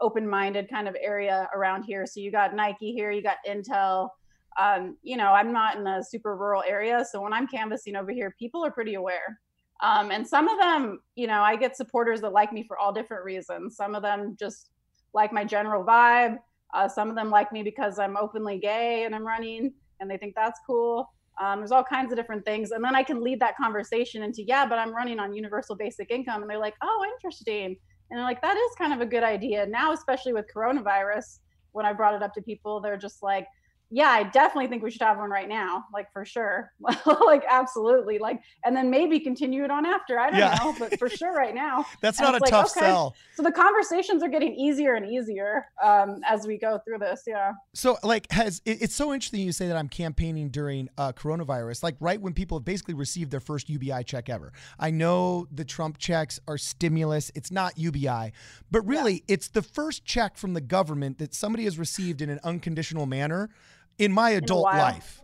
open-minded 0.00 0.68
kind 0.68 0.88
of 0.88 0.96
area 1.00 1.48
around 1.54 1.84
here. 1.84 2.06
So 2.06 2.20
you 2.20 2.30
got 2.30 2.54
Nike 2.54 2.92
here, 2.92 3.10
you 3.10 3.22
got 3.22 3.36
Intel. 3.48 4.10
Um, 4.58 4.96
you 5.02 5.16
know, 5.16 5.32
I'm 5.32 5.52
not 5.52 5.76
in 5.76 5.86
a 5.86 6.02
super 6.02 6.36
rural 6.36 6.62
area, 6.66 7.04
so 7.10 7.20
when 7.20 7.32
I'm 7.32 7.46
canvassing 7.46 7.96
over 7.96 8.12
here, 8.12 8.34
people 8.38 8.64
are 8.64 8.70
pretty 8.70 8.94
aware. 8.94 9.40
Um, 9.82 10.10
and 10.12 10.26
some 10.26 10.48
of 10.48 10.58
them, 10.60 11.00
you 11.16 11.26
know, 11.26 11.42
I 11.42 11.56
get 11.56 11.76
supporters 11.76 12.20
that 12.20 12.32
like 12.32 12.52
me 12.52 12.64
for 12.66 12.78
all 12.78 12.92
different 12.92 13.24
reasons. 13.24 13.76
Some 13.76 13.94
of 13.94 14.02
them 14.02 14.36
just 14.38 14.70
like 15.12 15.32
my 15.32 15.44
general 15.44 15.84
vibe. 15.84 16.38
Uh, 16.72 16.88
some 16.88 17.08
of 17.08 17.16
them 17.16 17.30
like 17.30 17.52
me 17.52 17.62
because 17.62 17.98
I'm 17.98 18.16
openly 18.16 18.58
gay 18.58 19.04
and 19.04 19.14
I'm 19.14 19.26
running, 19.26 19.72
and 20.00 20.10
they 20.10 20.16
think 20.16 20.34
that's 20.34 20.60
cool. 20.66 21.08
Um, 21.40 21.58
there's 21.58 21.72
all 21.72 21.84
kinds 21.84 22.12
of 22.12 22.16
different 22.16 22.44
things, 22.44 22.70
and 22.70 22.84
then 22.84 22.94
I 22.94 23.02
can 23.02 23.22
lead 23.22 23.40
that 23.40 23.56
conversation 23.56 24.22
into, 24.22 24.44
yeah, 24.44 24.64
but 24.66 24.78
I'm 24.78 24.94
running 24.94 25.18
on 25.18 25.34
universal 25.34 25.74
basic 25.74 26.10
income, 26.10 26.42
and 26.42 26.50
they're 26.50 26.58
like, 26.58 26.74
oh, 26.80 27.06
interesting, 27.12 27.76
and 28.10 28.20
like, 28.20 28.40
that 28.42 28.56
is 28.56 28.76
kind 28.76 28.92
of 28.92 29.00
a 29.00 29.06
good 29.06 29.22
idea 29.22 29.66
now, 29.66 29.92
especially 29.92 30.32
with 30.32 30.46
coronavirus. 30.54 31.40
When 31.72 31.86
I 31.86 31.92
brought 31.92 32.14
it 32.14 32.22
up 32.22 32.32
to 32.34 32.42
people, 32.42 32.80
they're 32.80 32.96
just 32.96 33.22
like, 33.22 33.48
yeah, 33.94 34.08
I 34.08 34.24
definitely 34.24 34.66
think 34.66 34.82
we 34.82 34.90
should 34.90 35.02
have 35.02 35.18
one 35.18 35.30
right 35.30 35.48
now, 35.48 35.84
like 35.92 36.12
for 36.12 36.24
sure, 36.24 36.72
like 37.06 37.44
absolutely, 37.48 38.18
like, 38.18 38.40
and 38.64 38.76
then 38.76 38.90
maybe 38.90 39.20
continue 39.20 39.62
it 39.62 39.70
on 39.70 39.86
after. 39.86 40.18
I 40.18 40.30
don't 40.30 40.40
Yeah. 40.40 40.58
know, 40.60 40.74
but 40.76 40.98
for 40.98 41.08
sure 41.08 41.32
right 41.32 41.54
now. 41.54 41.86
That's 42.00 42.18
and 42.18 42.26
not 42.26 42.34
a 42.34 42.38
like, 42.42 42.50
tough 42.50 42.76
okay. 42.76 42.86
sell. 42.86 43.14
So 43.36 43.44
the 43.44 43.52
conversations 43.52 44.24
are 44.24 44.28
getting 44.28 44.52
easier 44.52 44.94
and 44.94 45.08
easier 45.08 45.66
um, 45.80 46.22
as 46.26 46.44
we 46.44 46.58
go 46.58 46.80
through 46.84 46.98
this. 46.98 47.22
Yeah. 47.24 47.52
So, 47.72 47.96
like, 48.02 48.26
has 48.32 48.60
it, 48.64 48.82
it's 48.82 48.96
so 48.96 49.14
interesting 49.14 49.42
you 49.42 49.52
say 49.52 49.68
that 49.68 49.76
I'm 49.76 49.88
campaigning 49.88 50.48
during 50.48 50.88
uh, 50.98 51.12
coronavirus, 51.12 51.84
like 51.84 51.94
right 52.00 52.20
when 52.20 52.32
people 52.32 52.58
have 52.58 52.64
basically 52.64 52.94
received 52.94 53.30
their 53.30 53.38
first 53.38 53.68
UBI 53.68 54.02
check 54.02 54.28
ever. 54.28 54.52
I 54.76 54.90
know 54.90 55.46
the 55.52 55.64
Trump 55.64 55.98
checks 55.98 56.40
are 56.48 56.58
stimulus; 56.58 57.30
it's 57.36 57.52
not 57.52 57.78
UBI, 57.78 58.32
but 58.72 58.84
really, 58.84 59.22
it's 59.28 59.46
the 59.46 59.62
first 59.62 60.04
check 60.04 60.36
from 60.36 60.54
the 60.54 60.60
government 60.60 61.18
that 61.18 61.32
somebody 61.32 61.62
has 61.62 61.78
received 61.78 62.20
in 62.20 62.28
an 62.28 62.40
unconditional 62.42 63.06
manner 63.06 63.50
in 63.98 64.12
my 64.12 64.30
adult 64.30 64.64
while. 64.64 64.78
life. 64.78 65.20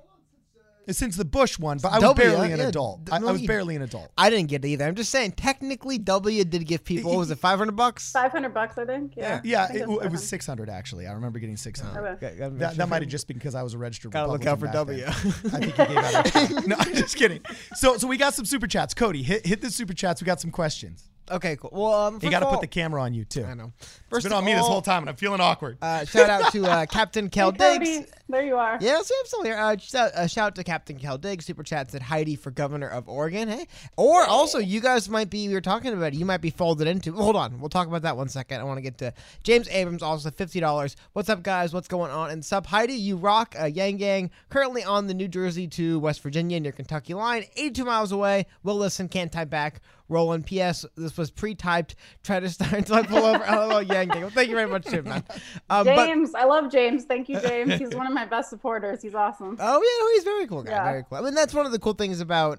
Since 0.89 1.15
the 1.15 1.25
Bush 1.25 1.57
one, 1.57 1.79
but 1.81 1.91
I 1.93 1.97
was 1.97 2.03
W, 2.03 2.25
barely 2.25 2.51
uh, 2.51 2.55
an 2.55 2.59
yeah, 2.59 2.67
adult. 2.69 3.11
I, 3.13 3.19
no, 3.21 3.31
was 3.31 3.43
barely 3.43 3.77
an 3.77 3.83
adult. 3.83 4.11
I 4.19 4.29
didn't 4.29 4.49
get 4.49 4.65
it 4.65 4.69
either. 4.69 4.87
I'm 4.87 4.97
just 4.97 5.11
saying, 5.13 5.33
technically, 5.33 5.99
W 5.99 6.43
did 6.43 6.67
give 6.67 6.83
people. 6.83 7.13
What 7.13 7.19
was 7.19 7.31
it, 7.31 7.39
500 7.39 7.77
bucks? 7.77 8.11
500 8.11 8.53
bucks, 8.53 8.77
I 8.77 8.87
think. 8.87 9.13
Yeah. 9.17 9.41
Yeah, 9.45 9.65
I 9.65 9.67
think 9.69 9.89
it, 9.89 10.05
it 10.07 10.11
was 10.11 10.27
600 10.29 10.69
actually. 10.69 11.07
I 11.07 11.13
remember 11.13 11.39
getting 11.39 11.57
600. 11.57 11.97
Okay. 12.01 12.21
Gotta- 12.21 12.35
gotta 12.35 12.51
make 12.51 12.59
That, 12.59 12.71
sure. 12.71 12.77
that 12.79 12.89
might 12.89 13.03
have 13.03 13.11
just 13.11 13.29
been 13.29 13.37
because 13.37 13.55
I 13.55 13.63
was 13.63 13.75
a 13.75 13.79
registered 13.79 14.11
Gotta 14.11 14.33
look 14.33 14.45
out 14.47 14.59
for 14.59 14.67
Republican 14.67 15.05
back 15.05 15.23
W. 15.23 15.51
then. 15.51 15.55
I 15.55 15.71
think 15.71 15.77
he 15.77 15.95
gave 15.95 15.97
out 16.05 16.27
extra. 16.27 16.61
No, 16.67 16.77
I'm 16.77 16.95
just 16.95 17.17
kidding. 17.17 17.43
So 17.75 17.97
so 17.97 18.09
we 18.09 18.17
got 18.17 18.35
some 18.35 18.47
super 18.47 18.67
chats. 18.67 18.93
Cody, 18.93 19.23
hit 19.23 19.47
hit 19.47 19.61
the 19.61 19.71
super 19.71 19.93
chats. 19.93 20.21
We 20.21 20.25
got 20.25 20.41
some 20.41 20.51
questions. 20.51 21.10
Okay, 21.31 21.57
cool. 21.57 21.71
Well, 21.73 21.95
um, 21.95 22.19
You 22.23 22.31
got 22.31 22.41
to 22.41 22.47
put 22.47 22.61
the 22.61 22.67
camera 22.67 23.03
on 23.03 23.15
you 23.15 23.25
too. 23.25 23.45
I 23.45 23.55
know. 23.55 23.73
It's 23.81 24.01
First 24.09 24.25
been 24.25 24.33
of 24.33 24.39
on 24.39 24.45
me 24.45 24.53
this 24.53 24.67
whole 24.67 24.83
time, 24.83 25.03
and 25.03 25.11
I'm 25.11 25.17
feeling 25.17 25.41
awkward. 25.41 25.79
Uh, 25.81 26.05
shout 26.05 26.29
out 26.31 26.51
to 26.53 26.65
uh, 26.67 26.87
Captain 26.91 27.29
Kel 27.31 27.53
Hey, 27.53 27.79
Diggs. 27.79 27.99
Cody. 27.99 28.11
there 28.29 28.43
you 28.43 28.57
are. 28.57 28.79
Yeah, 28.81 29.01
so 29.03 29.15
I'm 29.21 29.27
still 29.27 29.45
here. 29.45 29.57
Uh, 29.57 29.77
just 29.77 29.95
a, 29.95 30.23
a 30.25 30.29
shout 30.29 30.47
out 30.49 30.55
to 30.57 30.65
Captain 30.65 30.99
Cal 30.99 31.17
Dig. 31.19 31.43
Super 31.43 31.63
chat 31.63 31.91
said 31.91 32.03
Heidi 32.03 32.35
for 32.37 32.51
governor 32.51 32.89
of 32.89 33.09
Oregon. 33.09 33.49
Hey, 33.49 33.67
or 33.97 34.25
also 34.25 34.59
you 34.59 34.81
guys 34.81 35.09
might 35.09 35.31
be. 35.31 35.47
We 35.49 35.55
were 35.55 35.61
talking 35.61 35.93
about 35.93 36.13
it. 36.13 36.15
You 36.15 36.25
might 36.25 36.41
be 36.41 36.51
folded 36.51 36.89
into. 36.89 37.13
Hold 37.13 37.37
on, 37.37 37.61
we'll 37.61 37.69
talk 37.69 37.87
about 37.87 38.03
that 38.03 38.17
one 38.17 38.29
second. 38.29 38.61
I 38.61 38.65
want 38.65 38.79
to 38.79 38.83
get 38.83 38.99
to 38.99 39.13
James 39.43 39.69
Abrams. 39.69 40.03
Also 40.03 40.31
fifty 40.31 40.61
dollars. 40.61 40.97
What's 41.13 41.29
up, 41.29 41.43
guys? 41.43 41.73
What's 41.73 41.89
going 41.89 42.11
on? 42.11 42.31
And 42.31 42.45
sub 42.45 42.67
Heidi, 42.67 42.95
you 42.95 43.17
rock. 43.17 43.55
Uh, 43.61 43.67
Yang 43.67 43.97
Gang 43.99 44.31
currently 44.49 44.83
on 44.83 45.07
the 45.07 45.15
New 45.15 45.29
Jersey 45.29 45.69
to 45.69 45.99
West 46.01 46.21
Virginia 46.23 46.59
near 46.59 46.73
Kentucky 46.73 47.15
line, 47.15 47.45
82 47.57 47.85
miles 47.85 48.13
away. 48.13 48.47
Will 48.63 48.77
listen, 48.77 49.09
can't 49.09 49.31
type 49.31 49.51
back. 49.51 49.81
Roland. 50.11 50.45
P.S. 50.47 50.85
This 50.97 51.17
was 51.17 51.31
pre-typed. 51.31 51.95
Try 52.23 52.41
to 52.41 52.49
start 52.51 52.73
until 52.73 52.97
I 52.97 53.03
pull 53.03 53.25
over. 53.25 53.45
LOL, 53.45 53.83
Yang 53.83 54.09
Gang. 54.09 54.21
Well, 54.23 54.31
thank 54.31 54.49
you 54.49 54.57
very 54.57 54.69
much. 54.69 54.91
Man. 54.91 55.25
Um, 55.71 55.87
but- 55.87 55.97
James, 56.07 56.35
I 56.35 56.45
love 56.45 56.71
James. 56.71 57.05
Thank 57.05 57.29
you, 57.29 57.41
James. 57.41 57.75
He's 57.79 57.95
one 57.95 58.07
of 58.07 58.13
my 58.13 58.27
best 58.27 58.51
supporters. 58.51 59.01
He's 59.03 59.15
awesome. 59.15 59.57
Oh 59.59 59.83
yeah, 59.83 60.05
no, 60.05 60.11
he's 60.15 60.23
a 60.23 60.25
very 60.25 60.47
cool 60.47 60.63
guy. 60.63 60.73
Yeah. 60.73 60.85
Very 60.85 61.05
cool. 61.09 61.19
I 61.19 61.21
mean, 61.23 61.35
that's 61.35 61.55
one 61.55 61.65
of 61.67 61.73
the 61.73 61.79
cool 61.79 61.95
things 61.95 62.21
about. 62.21 62.59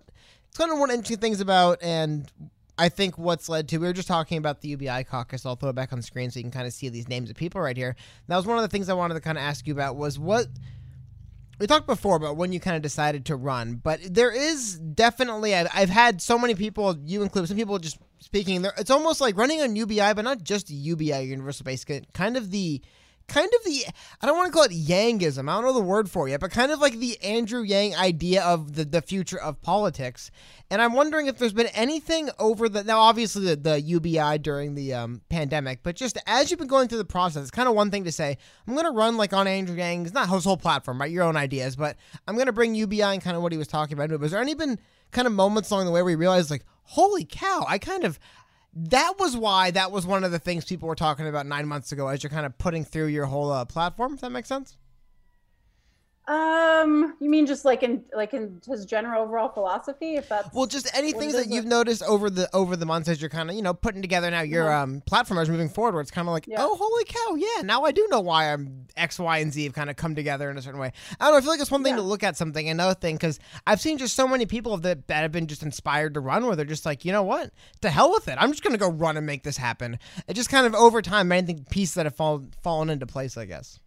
It's 0.49 0.57
kind 0.57 0.71
of 0.71 0.79
one 0.79 0.89
of 0.89 0.93
the 0.93 0.97
interesting 0.97 1.19
things 1.21 1.39
about, 1.39 1.81
and 1.81 2.29
I 2.77 2.89
think 2.89 3.17
what's 3.17 3.47
led 3.47 3.67
to. 3.69 3.77
We 3.77 3.87
were 3.87 3.93
just 3.93 4.07
talking 4.07 4.37
about 4.37 4.61
the 4.61 4.69
UBI 4.69 5.03
caucus. 5.05 5.45
I'll 5.45 5.55
throw 5.55 5.69
it 5.69 5.75
back 5.75 5.93
on 5.93 5.99
the 5.99 6.03
screen 6.03 6.31
so 6.31 6.39
you 6.39 6.43
can 6.43 6.51
kind 6.51 6.67
of 6.67 6.73
see 6.73 6.89
these 6.89 7.07
names 7.07 7.29
of 7.29 7.35
people 7.35 7.61
right 7.61 7.77
here. 7.77 7.95
That 8.27 8.37
was 8.37 8.45
one 8.45 8.57
of 8.57 8.63
the 8.63 8.67
things 8.67 8.89
I 8.89 8.93
wanted 8.93 9.13
to 9.13 9.21
kind 9.21 9.37
of 9.37 9.43
ask 9.43 9.67
you 9.67 9.73
about. 9.73 9.95
Was 9.95 10.17
what 10.19 10.47
we 11.61 11.67
talked 11.67 11.85
before 11.85 12.15
about 12.15 12.37
when 12.37 12.51
you 12.51 12.59
kind 12.59 12.75
of 12.75 12.81
decided 12.81 13.27
to 13.27 13.35
run, 13.35 13.75
but 13.75 13.99
there 14.03 14.31
is 14.31 14.79
definitely. 14.79 15.53
I've, 15.53 15.67
I've 15.71 15.89
had 15.91 16.19
so 16.19 16.39
many 16.39 16.55
people, 16.55 16.97
you 17.05 17.21
include 17.21 17.47
some 17.47 17.55
people, 17.55 17.77
just 17.77 17.99
speaking. 18.17 18.63
There, 18.63 18.73
it's 18.79 18.89
almost 18.89 19.21
like 19.21 19.37
running 19.37 19.61
on 19.61 19.75
UBI, 19.75 20.13
but 20.15 20.23
not 20.23 20.41
just 20.41 20.71
UBI, 20.71 21.21
Universal 21.21 21.65
Basic. 21.65 22.11
Kind 22.13 22.35
of 22.35 22.49
the 22.49 22.81
kind 23.31 23.49
of 23.59 23.63
the 23.63 23.85
I 24.21 24.27
don't 24.27 24.37
want 24.37 24.47
to 24.47 24.53
call 24.53 24.63
it 24.63 24.71
Yangism. 24.71 25.49
I 25.49 25.53
don't 25.53 25.63
know 25.63 25.73
the 25.73 25.79
word 25.79 26.09
for 26.09 26.27
it, 26.27 26.39
but 26.39 26.51
kind 26.51 26.71
of 26.71 26.79
like 26.79 26.99
the 26.99 27.21
Andrew 27.23 27.61
Yang 27.61 27.95
idea 27.95 28.43
of 28.43 28.73
the, 28.73 28.85
the 28.85 29.01
future 29.01 29.39
of 29.39 29.61
politics. 29.61 30.31
And 30.69 30.81
I'm 30.81 30.93
wondering 30.93 31.27
if 31.27 31.37
there's 31.37 31.53
been 31.53 31.67
anything 31.67 32.29
over 32.39 32.67
the 32.67 32.83
now 32.83 32.99
obviously 32.99 33.45
the, 33.45 33.55
the 33.55 33.81
UBI 33.81 34.39
during 34.39 34.75
the 34.75 34.93
um, 34.93 35.21
pandemic, 35.29 35.79
but 35.83 35.95
just 35.95 36.17
as 36.27 36.51
you've 36.51 36.59
been 36.59 36.67
going 36.67 36.87
through 36.87 36.97
the 36.97 37.05
process, 37.05 37.43
it's 37.43 37.51
kind 37.51 37.69
of 37.69 37.75
one 37.75 37.89
thing 37.89 38.03
to 38.03 38.11
say, 38.11 38.37
I'm 38.67 38.75
gonna 38.75 38.91
run 38.91 39.17
like 39.17 39.33
on 39.33 39.47
Andrew 39.47 39.75
Yang's 39.75 40.13
not 40.13 40.29
his 40.29 40.43
whole 40.43 40.57
platform, 40.57 40.99
right? 40.99 41.11
Your 41.11 41.23
own 41.23 41.37
ideas, 41.37 41.75
but 41.75 41.95
I'm 42.27 42.37
gonna 42.37 42.51
bring 42.51 42.75
UBI 42.75 43.01
and 43.01 43.21
kind 43.21 43.37
of 43.37 43.43
what 43.43 43.51
he 43.51 43.57
was 43.57 43.67
talking 43.67 43.93
about. 43.93 44.09
But 44.09 44.19
was 44.19 44.31
there 44.31 44.41
any 44.41 44.55
been 44.55 44.77
kind 45.11 45.27
of 45.27 45.33
moments 45.33 45.71
along 45.71 45.85
the 45.85 45.91
way 45.91 46.01
where 46.01 46.11
you 46.11 46.17
realized 46.17 46.51
like, 46.51 46.65
holy 46.83 47.25
cow, 47.25 47.65
I 47.67 47.77
kind 47.77 48.03
of 48.03 48.19
that 48.73 49.13
was 49.19 49.35
why 49.35 49.71
that 49.71 49.91
was 49.91 50.05
one 50.05 50.23
of 50.23 50.31
the 50.31 50.39
things 50.39 50.65
people 50.65 50.87
were 50.87 50.95
talking 50.95 51.27
about 51.27 51.45
nine 51.45 51.67
months 51.67 51.91
ago 51.91 52.07
as 52.07 52.23
you're 52.23 52.29
kind 52.29 52.45
of 52.45 52.57
putting 52.57 52.85
through 52.85 53.07
your 53.07 53.25
whole 53.25 53.51
uh, 53.51 53.65
platform. 53.65 54.13
If 54.13 54.21
that 54.21 54.31
makes 54.31 54.47
sense. 54.47 54.77
Um, 56.27 57.15
you 57.19 57.29
mean 57.29 57.47
just 57.47 57.65
like 57.65 57.81
in 57.81 58.03
like 58.15 58.33
in 58.33 58.61
his 58.67 58.85
general 58.85 59.23
overall 59.23 59.49
philosophy? 59.49 60.15
If 60.15 60.29
that's 60.29 60.53
Well, 60.53 60.67
just 60.67 60.87
any 60.95 61.13
What 61.13 61.19
things 61.19 61.33
that 61.33 61.47
you've 61.49 61.65
noticed 61.65 62.03
over 62.03 62.29
the 62.29 62.47
over 62.55 62.75
the 62.75 62.85
months 62.85 63.09
as 63.09 63.19
you're 63.19 63.29
kind 63.29 63.49
of 63.49 63.55
you 63.55 63.61
know 63.63 63.73
putting 63.73 64.01
together 64.03 64.29
now 64.29 64.41
your 64.41 64.69
Uh-huh. 64.71 64.83
um 64.83 65.01
platform 65.01 65.39
as 65.39 65.49
moving 65.49 65.67
forward. 65.67 65.93
Where 65.93 66.01
it's 66.01 66.11
kind 66.11 66.27
of 66.27 66.31
like, 66.31 66.45
Yeah. 66.47 66.57
oh, 66.59 66.75
holy 66.79 67.05
cow, 67.05 67.35
yeah, 67.35 67.63
now 67.63 67.83
I 67.83 67.91
do 67.91 68.07
know 68.11 68.19
why 68.21 68.53
I'm 68.53 68.85
X, 68.95 69.17
Y, 69.19 69.37
and 69.39 69.51
Z 69.51 69.63
have 69.63 69.73
kind 69.73 69.89
of 69.89 69.95
come 69.95 70.13
together 70.13 70.49
in 70.51 70.57
a 70.57 70.61
certain 70.61 70.79
way. 70.79 70.91
I 71.19 71.25
don't 71.25 71.33
know. 71.33 71.37
I 71.37 71.41
feel 71.41 71.49
like 71.49 71.59
it's 71.59 71.71
one 71.71 71.83
thing 71.83 71.93
Yeah. 71.93 72.01
to 72.01 72.03
look 72.03 72.23
at 72.23 72.37
something, 72.37 72.69
another 72.69 72.93
thing 72.93 73.15
because 73.15 73.39
I've 73.65 73.81
seen 73.81 73.97
just 73.97 74.15
so 74.15 74.27
many 74.27 74.45
people 74.45 74.77
that 74.77 75.07
that 75.07 75.21
have 75.23 75.31
been 75.31 75.47
just 75.47 75.63
inspired 75.63 76.13
to 76.13 76.19
run, 76.19 76.45
where 76.45 76.55
they're 76.55 76.65
just 76.65 76.85
like, 76.85 77.03
you 77.03 77.11
know 77.11 77.23
what, 77.23 77.49
to 77.81 77.89
hell 77.89 78.11
with 78.11 78.27
it, 78.27 78.37
I'm 78.39 78.51
just 78.51 78.63
gonna 78.63 78.77
go 78.77 78.89
run 78.91 79.17
and 79.17 79.25
make 79.25 79.43
this 79.43 79.57
happen. 79.57 79.97
It 80.27 80.35
just 80.35 80.49
kind 80.49 80.67
of 80.67 80.75
over 80.75 81.01
time, 81.01 81.31
anything 81.31 81.65
pieces 81.71 81.95
that 81.95 82.05
have 82.05 82.15
fallen 82.15 82.51
fallen 82.61 82.91
into 82.91 83.07
place, 83.07 83.37
I 83.37 83.45
guess. 83.45 83.79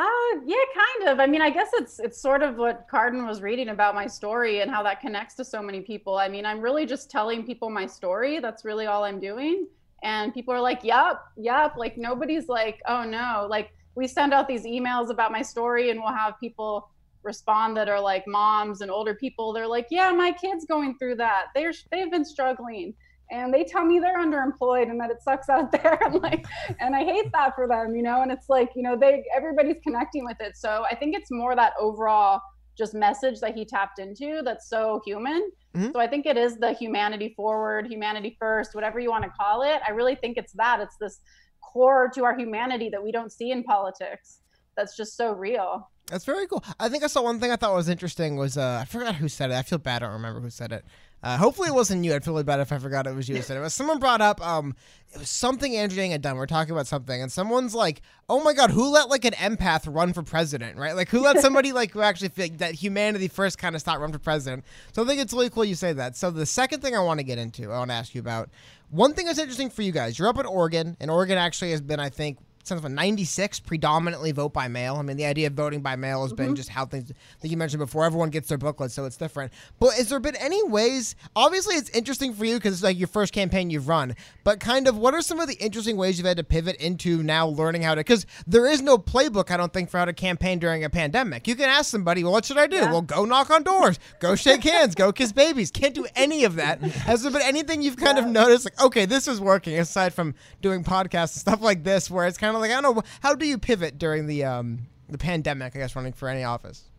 Uh, 0.00 0.40
yeah, 0.46 0.56
kind 0.74 1.10
of. 1.10 1.20
I 1.20 1.26
mean, 1.26 1.42
I 1.42 1.50
guess 1.50 1.68
it's 1.74 1.98
it's 1.98 2.22
sort 2.22 2.42
of 2.42 2.56
what 2.56 2.86
Carden 2.90 3.26
was 3.26 3.42
reading 3.42 3.68
about 3.68 3.94
my 3.94 4.06
story 4.06 4.60
and 4.62 4.70
how 4.70 4.82
that 4.82 5.00
connects 5.02 5.34
to 5.34 5.44
so 5.44 5.60
many 5.60 5.82
people. 5.82 6.16
I 6.16 6.26
mean, 6.26 6.46
I'm 6.46 6.60
really 6.62 6.86
just 6.86 7.10
telling 7.10 7.44
people 7.44 7.68
my 7.68 7.86
story. 7.86 8.38
That's 8.40 8.64
really 8.64 8.86
all 8.86 9.04
I'm 9.04 9.20
doing. 9.20 9.66
And 10.02 10.32
people 10.32 10.54
are 10.54 10.60
like, 10.60 10.82
"Yep, 10.84 11.20
yep." 11.36 11.76
Like 11.76 11.98
nobody's 11.98 12.48
like, 12.48 12.80
"Oh 12.86 13.04
no." 13.04 13.46
Like 13.50 13.72
we 13.94 14.06
send 14.06 14.32
out 14.32 14.48
these 14.48 14.64
emails 14.64 15.10
about 15.10 15.32
my 15.32 15.42
story, 15.42 15.90
and 15.90 16.00
we'll 16.00 16.14
have 16.14 16.40
people 16.40 16.88
respond 17.22 17.76
that 17.76 17.90
are 17.90 18.00
like 18.00 18.26
moms 18.26 18.80
and 18.80 18.90
older 18.90 19.14
people. 19.14 19.52
They're 19.52 19.66
like, 19.66 19.88
"Yeah, 19.90 20.12
my 20.12 20.32
kid's 20.32 20.64
going 20.64 20.96
through 20.96 21.16
that. 21.16 21.48
They're 21.54 21.74
they've 21.92 22.10
been 22.10 22.24
struggling." 22.24 22.94
And 23.30 23.52
they 23.54 23.64
tell 23.64 23.84
me 23.84 23.98
they're 23.98 24.18
underemployed 24.18 24.90
and 24.90 25.00
that 25.00 25.10
it 25.10 25.22
sucks 25.22 25.48
out 25.48 25.70
there. 25.82 25.98
And 26.02 26.20
like, 26.22 26.46
and 26.78 26.94
I 26.94 27.04
hate 27.04 27.30
that 27.32 27.54
for 27.54 27.66
them, 27.68 27.94
you 27.94 28.02
know. 28.02 28.22
And 28.22 28.32
it's 28.32 28.48
like, 28.48 28.70
you 28.74 28.82
know, 28.82 28.96
they 28.96 29.24
everybody's 29.34 29.76
connecting 29.82 30.24
with 30.24 30.40
it. 30.40 30.56
So 30.56 30.84
I 30.90 30.94
think 30.94 31.16
it's 31.16 31.30
more 31.30 31.54
that 31.56 31.72
overall 31.78 32.40
just 32.76 32.94
message 32.94 33.40
that 33.40 33.54
he 33.54 33.64
tapped 33.64 33.98
into 33.98 34.42
that's 34.44 34.68
so 34.68 35.02
human. 35.04 35.50
Mhm. 35.74 35.92
So 35.92 36.00
I 36.00 36.06
think 36.06 36.26
it 36.26 36.36
is 36.36 36.56
the 36.56 36.72
humanity 36.72 37.34
forward, 37.36 37.86
humanity 37.86 38.36
first, 38.38 38.74
whatever 38.74 38.98
you 38.98 39.10
want 39.10 39.24
to 39.24 39.30
call 39.30 39.62
it. 39.62 39.80
I 39.86 39.92
really 39.92 40.14
think 40.14 40.36
it's 40.36 40.52
that. 40.54 40.80
It's 40.80 40.96
this 40.96 41.20
core 41.60 42.10
to 42.14 42.24
our 42.24 42.36
humanity 42.36 42.88
that 42.90 43.02
we 43.02 43.12
don't 43.12 43.30
see 43.30 43.50
in 43.50 43.62
politics. 43.62 44.40
That's 44.76 44.96
just 44.96 45.16
so 45.16 45.32
real. 45.32 45.88
That's 46.10 46.24
very 46.24 46.46
cool. 46.46 46.62
I 46.78 46.88
think 46.88 47.04
I 47.04 47.06
saw 47.06 47.22
one 47.22 47.38
thing 47.38 47.52
I 47.52 47.56
thought 47.56 47.74
was 47.74 47.88
interesting 47.88 48.36
was 48.36 48.58
uh, 48.58 48.80
I 48.82 48.84
forgot 48.84 49.14
who 49.14 49.28
said 49.28 49.50
it. 49.50 49.54
I 49.54 49.62
feel 49.62 49.78
bad. 49.78 50.02
I 50.02 50.06
don't 50.06 50.14
remember 50.14 50.40
who 50.40 50.50
said 50.50 50.72
it. 50.72 50.84
Uh, 51.22 51.36
hopefully 51.36 51.68
it 51.68 51.74
wasn't 51.74 52.02
you. 52.02 52.14
I'd 52.14 52.24
feel 52.24 52.32
really 52.32 52.44
bad 52.44 52.60
if 52.60 52.72
I 52.72 52.78
forgot 52.78 53.06
it 53.06 53.14
was 53.14 53.28
you 53.28 53.36
who 53.36 53.42
said 53.42 53.58
it. 53.58 53.60
But 53.60 53.72
someone 53.72 53.98
brought 53.98 54.22
up 54.22 54.44
um, 54.44 54.74
it 55.12 55.18
was 55.18 55.28
something 55.28 55.76
Andrew 55.76 56.00
Yang 56.00 56.12
had 56.12 56.22
done. 56.22 56.36
We're 56.36 56.46
talking 56.46 56.72
about 56.72 56.86
something, 56.86 57.20
and 57.20 57.30
someone's 57.30 57.74
like, 57.74 58.00
"Oh 58.28 58.42
my 58.42 58.54
god, 58.54 58.70
who 58.70 58.90
let 58.90 59.10
like 59.10 59.26
an 59.26 59.34
empath 59.34 59.92
run 59.94 60.14
for 60.14 60.22
president? 60.22 60.78
Right? 60.78 60.96
Like 60.96 61.10
who 61.10 61.20
let 61.20 61.38
somebody 61.42 61.72
like 61.72 61.90
who 61.92 62.00
actually 62.00 62.30
feel 62.30 62.46
like, 62.46 62.58
that 62.58 62.74
humanity 62.74 63.28
first 63.28 63.58
kind 63.58 63.74
of 63.74 63.82
start 63.82 64.00
run 64.00 64.12
for 64.12 64.18
president?" 64.18 64.64
So 64.92 65.04
I 65.04 65.06
think 65.06 65.20
it's 65.20 65.34
really 65.34 65.50
cool 65.50 65.64
you 65.64 65.74
say 65.74 65.92
that. 65.92 66.16
So 66.16 66.30
the 66.30 66.46
second 66.46 66.80
thing 66.80 66.96
I 66.96 67.00
want 67.00 67.20
to 67.20 67.24
get 67.24 67.38
into, 67.38 67.70
I 67.70 67.78
want 67.78 67.90
to 67.90 67.96
ask 67.96 68.14
you 68.14 68.20
about 68.20 68.48
one 68.88 69.12
thing 69.12 69.26
that's 69.26 69.38
interesting 69.38 69.68
for 69.68 69.82
you 69.82 69.92
guys. 69.92 70.18
You're 70.18 70.28
up 70.28 70.38
in 70.38 70.46
Oregon, 70.46 70.96
and 71.00 71.10
Oregon 71.10 71.36
actually 71.36 71.72
has 71.72 71.82
been, 71.82 72.00
I 72.00 72.08
think, 72.08 72.38
since 72.62 72.82
what, 72.82 72.92
96 72.92 73.60
predominantly 73.60 74.32
vote 74.32 74.52
by 74.52 74.68
mail. 74.68 74.96
I 74.96 75.02
mean, 75.02 75.16
the 75.16 75.24
idea 75.24 75.46
of 75.46 75.54
voting 75.54 75.80
by 75.80 75.96
mail 75.96 76.22
has 76.22 76.32
been 76.32 76.46
mm-hmm. 76.46 76.54
just 76.54 76.68
how 76.68 76.86
things, 76.86 77.12
like 77.42 77.50
you 77.50 77.56
mentioned 77.56 77.80
before, 77.80 78.04
everyone 78.04 78.30
gets 78.30 78.48
their 78.48 78.58
booklet, 78.58 78.92
so 78.92 79.04
it's 79.04 79.16
different. 79.16 79.52
But 79.78 79.94
has 79.94 80.08
there 80.08 80.20
been 80.20 80.36
any 80.36 80.62
ways, 80.64 81.16
obviously 81.34 81.76
it's 81.76 81.90
interesting 81.90 82.34
for 82.34 82.44
you 82.44 82.56
because 82.56 82.74
it's 82.74 82.82
like 82.82 82.98
your 82.98 83.08
first 83.08 83.32
campaign 83.32 83.70
you've 83.70 83.88
run, 83.88 84.14
but 84.44 84.60
kind 84.60 84.86
of 84.88 84.96
what 84.96 85.14
are 85.14 85.22
some 85.22 85.40
of 85.40 85.48
the 85.48 85.54
interesting 85.54 85.96
ways 85.96 86.18
you've 86.18 86.26
had 86.26 86.36
to 86.36 86.44
pivot 86.44 86.76
into 86.76 87.22
now 87.22 87.46
learning 87.46 87.82
how 87.82 87.94
to, 87.94 88.00
because 88.00 88.26
there 88.46 88.66
is 88.66 88.82
no 88.82 88.98
playbook, 88.98 89.50
I 89.50 89.56
don't 89.56 89.72
think, 89.72 89.90
for 89.90 89.98
how 89.98 90.04
to 90.04 90.12
campaign 90.12 90.58
during 90.58 90.84
a 90.84 90.90
pandemic. 90.90 91.48
You 91.48 91.54
can 91.54 91.68
ask 91.68 91.90
somebody, 91.90 92.22
well, 92.22 92.32
what 92.32 92.44
should 92.44 92.58
I 92.58 92.66
do? 92.66 92.76
Yeah. 92.76 92.90
Well, 92.90 93.02
go 93.02 93.24
knock 93.24 93.50
on 93.50 93.62
doors, 93.62 93.98
go 94.20 94.34
shake 94.34 94.64
hands, 94.64 94.94
go 94.94 95.12
kiss 95.12 95.32
babies. 95.32 95.70
Can't 95.70 95.94
do 95.94 96.06
any 96.14 96.44
of 96.44 96.56
that. 96.56 96.80
Has 96.80 97.22
there 97.22 97.32
been 97.32 97.42
anything 97.42 97.82
you've 97.82 97.96
kind 97.96 98.18
of 98.18 98.26
noticed, 98.26 98.66
like, 98.66 98.80
okay, 98.82 99.06
this 99.06 99.26
is 99.26 99.40
working, 99.40 99.78
aside 99.78 100.12
from 100.12 100.34
doing 100.60 100.84
podcasts 100.84 101.34
and 101.34 101.40
stuff 101.40 101.62
like 101.62 101.84
this, 101.84 102.10
where 102.10 102.26
it's 102.26 102.38
kind 102.38 102.49
of 102.56 102.60
like, 102.60 102.70
I 102.70 102.80
don't 102.80 102.96
know, 102.96 103.02
how 103.20 103.34
do 103.34 103.46
you 103.46 103.58
pivot 103.58 103.98
during 103.98 104.26
the 104.26 104.44
um 104.44 104.86
the 105.08 105.18
pandemic? 105.18 105.74
I 105.76 105.78
guess 105.78 105.96
running 105.96 106.12
for 106.12 106.28
any 106.28 106.44
office. 106.44 106.90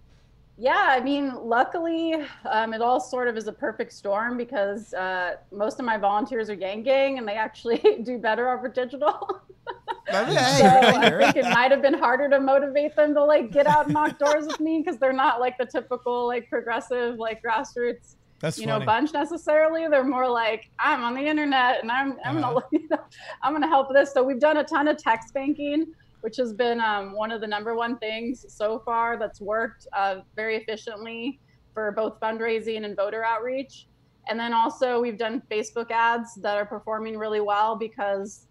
Yeah, 0.57 0.85
I 0.89 0.99
mean, 0.99 1.33
luckily, 1.41 2.13
um, 2.45 2.73
it 2.75 2.83
all 2.83 2.99
sort 2.99 3.27
of 3.27 3.35
is 3.35 3.47
a 3.47 3.51
perfect 3.51 3.91
storm 3.93 4.37
because 4.37 4.93
uh, 4.93 5.37
most 5.51 5.79
of 5.79 5.85
my 5.85 5.97
volunteers 5.97 6.51
are 6.51 6.53
Yang 6.53 6.83
Gang 6.83 7.17
and 7.17 7.27
they 7.27 7.33
actually 7.33 7.81
do 8.03 8.19
better 8.19 8.49
over 8.49 8.67
digital. 8.67 9.41
So 10.09 10.17
I 10.17 11.09
think 11.31 11.37
it 11.37 11.49
might 11.53 11.71
have 11.71 11.81
been 11.81 11.93
harder 11.93 12.27
to 12.29 12.39
motivate 12.39 12.95
them 12.95 13.13
to 13.13 13.23
like 13.23 13.51
get 13.51 13.67
out 13.67 13.85
and 13.85 13.93
knock 13.93 14.19
doors 14.19 14.45
with 14.45 14.59
me 14.59 14.81
because 14.83 14.99
they're 14.99 15.13
not 15.13 15.39
like 15.39 15.57
the 15.57 15.65
typical 15.65 16.27
like 16.27 16.49
progressive 16.49 17.17
like 17.17 17.41
grassroots 17.41 18.15
That's 18.41 18.57
you 18.57 18.65
know 18.65 18.73
funny. 18.75 18.85
bunch 18.85 19.13
necessarily. 19.13 19.87
They're 19.89 20.03
more 20.03 20.29
like 20.29 20.63
I'm 20.79 21.03
on 21.03 21.13
the 21.15 21.25
internet 21.25 21.81
and 21.81 21.91
I'm 21.91 22.17
I'm 22.25 22.37
Uh-huh. 22.37 22.53
gonna 22.53 22.65
you 22.71 22.87
know, 22.89 22.97
I'm 23.43 23.53
gonna 23.53 23.67
help 23.67 23.87
this. 23.93 24.13
So 24.13 24.23
we've 24.23 24.39
done 24.39 24.57
a 24.57 24.63
ton 24.63 24.87
of 24.87 24.97
text 24.97 25.33
banking, 25.33 25.85
which 26.21 26.37
has 26.37 26.53
been 26.53 26.79
um, 26.81 27.15
one 27.15 27.31
of 27.31 27.41
the 27.41 27.47
number 27.47 27.75
one 27.75 27.97
things 27.99 28.45
so 28.49 28.81
far 28.85 29.17
that's 29.19 29.39
worked 29.41 29.87
uh, 29.95 30.17
very 30.35 30.57
efficiently 30.57 31.39
for 31.73 31.91
both 31.93 32.19
fundraising 32.21 32.83
and 32.85 32.95
voter 32.95 33.23
outreach. 33.23 33.87
And 34.29 34.39
then 34.39 34.53
also 34.53 35.01
we've 35.01 35.17
done 35.17 35.41
Facebook 35.51 35.89
ads 35.91 36.29
that 36.41 36.57
are 36.57 36.65
performing 36.65 37.17
really 37.17 37.41
well 37.41 37.77
because 37.77 38.47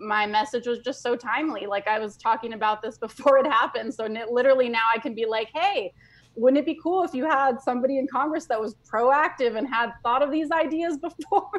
my 0.00 0.26
message 0.26 0.66
was 0.66 0.80
just 0.80 1.02
so 1.02 1.14
timely. 1.16 1.66
Like 1.66 1.86
I 1.86 1.98
was 1.98 2.16
talking 2.16 2.52
about 2.52 2.82
this 2.82 2.98
before 3.06 3.38
it 3.38 3.46
happened. 3.46 3.94
So 3.94 4.06
literally 4.30 4.68
now 4.68 4.82
I 4.94 4.98
can 4.98 5.14
be 5.14 5.26
like, 5.26 5.48
hey, 5.54 5.92
wouldn't 6.36 6.58
it 6.58 6.66
be 6.66 6.78
cool 6.82 7.04
if 7.04 7.14
you 7.14 7.24
had 7.24 7.60
somebody 7.60 7.98
in 7.98 8.08
Congress 8.08 8.46
that 8.46 8.60
was 8.60 8.74
proactive 8.90 9.56
and 9.56 9.68
had 9.68 9.92
thought 10.02 10.22
of 10.22 10.30
these 10.30 10.50
ideas 10.50 10.98
before? 11.02 11.50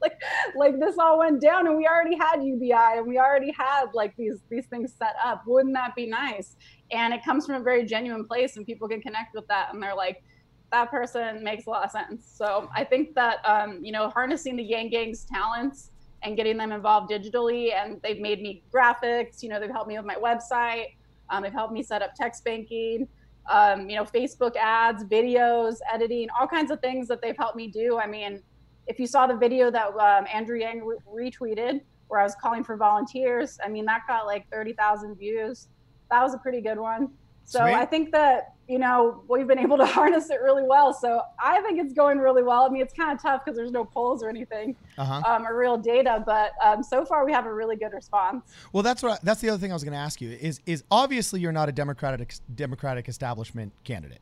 like, 0.00 0.20
like 0.56 0.78
this 0.78 0.96
all 0.98 1.18
went 1.18 1.40
down 1.40 1.66
and 1.66 1.76
we 1.76 1.86
already 1.86 2.16
had 2.16 2.42
UBI 2.42 2.98
and 2.98 3.06
we 3.06 3.18
already 3.18 3.52
had 3.52 3.86
like 3.94 4.14
these 4.16 4.40
these 4.48 4.66
things 4.66 4.92
set 4.96 5.14
up. 5.22 5.42
Wouldn't 5.46 5.74
that 5.74 5.94
be 5.96 6.06
nice? 6.06 6.56
And 6.90 7.12
it 7.12 7.24
comes 7.24 7.46
from 7.46 7.56
a 7.56 7.60
very 7.64 7.84
genuine 7.84 8.24
place 8.24 8.56
and 8.56 8.66
people 8.66 8.88
can 8.88 9.00
connect 9.00 9.34
with 9.34 9.46
that 9.48 9.72
and 9.72 9.82
they're 9.82 9.94
like, 9.94 10.22
that 10.70 10.90
person 10.90 11.42
makes 11.42 11.66
a 11.66 11.70
lot 11.70 11.84
of 11.84 11.90
sense. 11.90 12.24
So 12.32 12.68
I 12.74 12.84
think 12.84 13.14
that 13.14 13.38
um, 13.44 13.80
you 13.82 13.92
know, 13.92 14.08
harnessing 14.08 14.56
the 14.56 14.62
Yang 14.62 14.90
Gang's 14.90 15.24
talents 15.24 15.90
and 16.22 16.36
getting 16.36 16.56
them 16.56 16.70
involved 16.70 17.10
digitally 17.10 17.72
and 17.72 18.00
they've 18.02 18.20
made 18.20 18.40
me 18.40 18.62
graphics, 18.72 19.42
you 19.42 19.48
know, 19.48 19.58
they've 19.58 19.70
helped 19.70 19.88
me 19.88 19.96
with 19.96 20.06
my 20.06 20.14
website. 20.14 20.94
Um, 21.30 21.42
they've 21.42 21.52
helped 21.52 21.72
me 21.72 21.82
set 21.82 22.02
up 22.02 22.14
text 22.14 22.44
banking, 22.44 23.08
um, 23.50 23.88
you 23.88 23.96
know, 23.96 24.04
Facebook 24.04 24.56
ads, 24.56 25.04
videos, 25.04 25.76
editing, 25.92 26.28
all 26.38 26.46
kinds 26.46 26.70
of 26.70 26.80
things 26.80 27.08
that 27.08 27.20
they've 27.22 27.36
helped 27.36 27.56
me 27.56 27.68
do. 27.68 27.98
I 27.98 28.06
mean, 28.06 28.42
if 28.86 28.98
you 28.98 29.06
saw 29.06 29.26
the 29.26 29.36
video 29.36 29.70
that 29.70 29.88
um, 29.88 30.26
Andrew 30.32 30.58
Yang 30.58 30.84
re- 30.84 31.30
retweeted, 31.30 31.80
where 32.08 32.20
I 32.20 32.24
was 32.24 32.34
calling 32.40 32.62
for 32.62 32.76
volunteers, 32.76 33.58
I 33.64 33.68
mean, 33.68 33.84
that 33.86 34.02
got 34.06 34.26
like 34.26 34.48
30,000 34.50 35.16
views. 35.16 35.68
That 36.10 36.22
was 36.22 36.34
a 36.34 36.38
pretty 36.38 36.60
good 36.60 36.78
one. 36.78 37.08
So 37.52 37.60
Sweet. 37.60 37.74
I 37.74 37.84
think 37.84 38.12
that 38.12 38.54
you 38.66 38.78
know 38.78 39.22
we've 39.28 39.46
been 39.46 39.58
able 39.58 39.76
to 39.76 39.84
harness 39.98 40.30
it 40.30 40.40
really 40.40 40.62
well. 40.66 40.94
So 40.94 41.20
I 41.38 41.60
think 41.60 41.78
it's 41.78 41.92
going 41.92 42.18
really 42.18 42.42
well. 42.42 42.62
I 42.62 42.68
mean, 42.70 42.80
it's 42.80 42.94
kind 42.94 43.12
of 43.14 43.20
tough 43.20 43.44
because 43.44 43.56
there's 43.56 43.72
no 43.72 43.84
polls 43.84 44.22
or 44.22 44.30
anything, 44.30 44.74
Uh-huh. 44.96 45.22
um, 45.26 45.46
or 45.46 45.54
real 45.58 45.76
data, 45.76 46.22
but 46.24 46.52
um, 46.64 46.82
so 46.82 47.04
far 47.04 47.26
we 47.26 47.32
have 47.32 47.44
a 47.44 47.52
really 47.52 47.76
good 47.76 47.92
response. 47.92 48.42
Well, 48.72 48.82
that's 48.82 49.02
what 49.02 49.12
I, 49.12 49.18
that's 49.22 49.42
the 49.42 49.50
other 49.50 49.58
thing 49.58 49.70
I 49.70 49.74
was 49.74 49.84
going 49.84 49.92
to 49.92 49.98
ask 49.98 50.20
you 50.22 50.30
is 50.30 50.60
is 50.64 50.82
obviously 50.90 51.40
you're 51.40 51.52
not 51.52 51.68
a 51.68 51.72
democratic 51.72 52.34
democratic 52.54 53.06
establishment 53.08 53.72
candidate, 53.84 54.20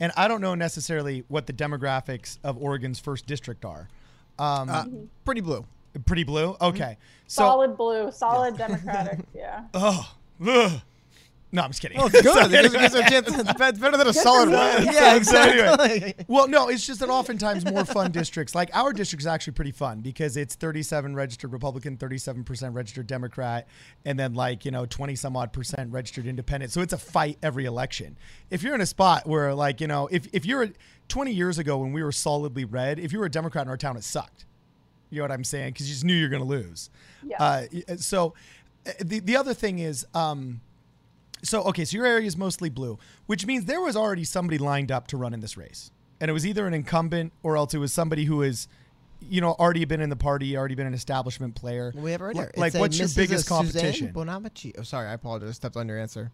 and 0.00 0.10
I 0.16 0.26
don't 0.28 0.40
know 0.40 0.54
necessarily 0.54 1.24
what 1.28 1.46
the 1.46 1.52
demographics 1.52 2.38
of 2.42 2.56
Oregon's 2.56 2.98
first 2.98 3.26
district 3.26 3.66
are. 3.66 3.88
Um, 4.38 4.70
Uh, 4.70 4.84
pretty 5.26 5.42
blue. 5.42 5.66
pretty 6.06 6.24
blue. 6.24 6.56
Okay, 6.60 6.96
so 7.26 7.42
solid 7.42 7.76
blue, 7.76 8.10
solid 8.12 8.56
Democratic. 8.64 9.18
Yeah. 9.34 9.64
oh, 9.74 10.14
ugh. 10.46 10.80
No, 11.52 11.62
I'm 11.62 11.70
just 11.70 11.80
kidding. 11.80 11.98
Oh, 12.00 12.08
good. 12.08 12.24
So 12.24 12.40
It 12.46 12.50
gives- 12.50 12.74
anyway- 12.74 12.80
gives 12.80 12.94
a 12.94 13.02
chance- 13.02 13.28
it's 13.28 13.78
better 13.78 13.96
than 13.96 14.08
a 14.08 14.12
solid 14.12 14.48
me. 14.48 14.54
one. 14.54 14.84
Yeah. 14.84 14.92
Yeah, 14.92 15.00
anyway. 15.00 15.16
exactly. 15.16 16.14
Well, 16.28 16.48
no, 16.48 16.68
it's 16.68 16.84
just 16.86 17.00
that 17.00 17.08
oftentimes 17.08 17.64
more 17.64 17.84
fun 17.84 18.10
districts, 18.12 18.54
like 18.54 18.70
our 18.74 18.92
district 18.92 19.22
is 19.22 19.26
actually 19.26 19.52
pretty 19.54 19.70
fun 19.70 20.00
because 20.00 20.36
it's 20.36 20.54
37 20.56 21.14
registered 21.14 21.52
Republican, 21.52 21.96
37% 21.96 22.74
registered 22.74 23.06
Democrat, 23.06 23.68
and 24.04 24.18
then 24.18 24.34
like, 24.34 24.64
you 24.64 24.70
know, 24.70 24.86
20 24.86 25.14
some 25.14 25.36
odd 25.36 25.52
percent 25.52 25.92
registered 25.92 26.26
independent. 26.26 26.72
So 26.72 26.80
it's 26.82 26.92
a 26.92 26.98
fight 26.98 27.38
every 27.42 27.64
election. 27.64 28.18
If 28.50 28.62
you're 28.62 28.74
in 28.74 28.80
a 28.80 28.86
spot 28.86 29.26
where 29.26 29.54
like, 29.54 29.80
you 29.80 29.86
know, 29.86 30.08
if, 30.10 30.26
if 30.32 30.44
you're 30.44 30.68
20 31.08 31.32
years 31.32 31.58
ago 31.58 31.78
when 31.78 31.92
we 31.92 32.02
were 32.02 32.12
solidly 32.12 32.64
red, 32.64 32.98
if 32.98 33.12
you 33.12 33.18
were 33.20 33.26
a 33.26 33.30
Democrat 33.30 33.64
in 33.66 33.70
our 33.70 33.76
town, 33.76 33.96
it 33.96 34.04
sucked. 34.04 34.44
You 35.10 35.18
know 35.18 35.24
what 35.24 35.32
I'm 35.32 35.44
saying? 35.44 35.72
Because 35.74 35.88
you 35.88 35.94
just 35.94 36.04
knew 36.04 36.14
you're 36.14 36.28
going 36.28 36.42
to 36.42 36.48
lose. 36.48 36.90
Yeah. 37.24 37.36
Uh, 37.40 37.62
so 37.98 38.34
uh, 38.84 38.90
the, 39.04 39.20
the 39.20 39.36
other 39.36 39.54
thing 39.54 39.78
is, 39.78 40.04
um, 40.14 40.60
so 41.46 41.62
okay, 41.64 41.84
so 41.84 41.96
your 41.96 42.06
area 42.06 42.26
is 42.26 42.36
mostly 42.36 42.68
blue, 42.68 42.98
which 43.26 43.46
means 43.46 43.64
there 43.64 43.80
was 43.80 43.96
already 43.96 44.24
somebody 44.24 44.58
lined 44.58 44.90
up 44.90 45.06
to 45.08 45.16
run 45.16 45.34
in 45.34 45.40
this 45.40 45.56
race, 45.56 45.90
and 46.20 46.28
it 46.30 46.32
was 46.32 46.46
either 46.46 46.66
an 46.66 46.74
incumbent 46.74 47.32
or 47.42 47.56
else 47.56 47.74
it 47.74 47.78
was 47.78 47.92
somebody 47.92 48.24
who 48.24 48.42
is, 48.42 48.68
you 49.20 49.40
know, 49.40 49.52
already 49.52 49.84
been 49.84 50.00
in 50.00 50.10
the 50.10 50.16
party, 50.16 50.56
already 50.56 50.74
been 50.74 50.86
an 50.86 50.94
establishment 50.94 51.54
player. 51.54 51.92
We 51.94 52.12
have 52.12 52.20
it 52.20 52.24
right 52.24 52.34
Li- 52.34 52.40
here. 52.42 52.52
Like, 52.56 52.74
It's 52.74 52.80
what's 52.80 52.98
your 52.98 53.08
Mrs. 53.08 53.16
Uh, 53.16 53.22
biggest 53.22 53.48
Suzanne 53.48 53.58
competition? 53.58 54.12
Bonamici. 54.12 54.74
Oh, 54.78 54.82
sorry, 54.82 55.08
I 55.08 55.12
apologize. 55.12 55.48
I 55.48 55.52
stepped 55.52 55.76
on 55.76 55.88
your 55.88 55.98
answer. 55.98 56.32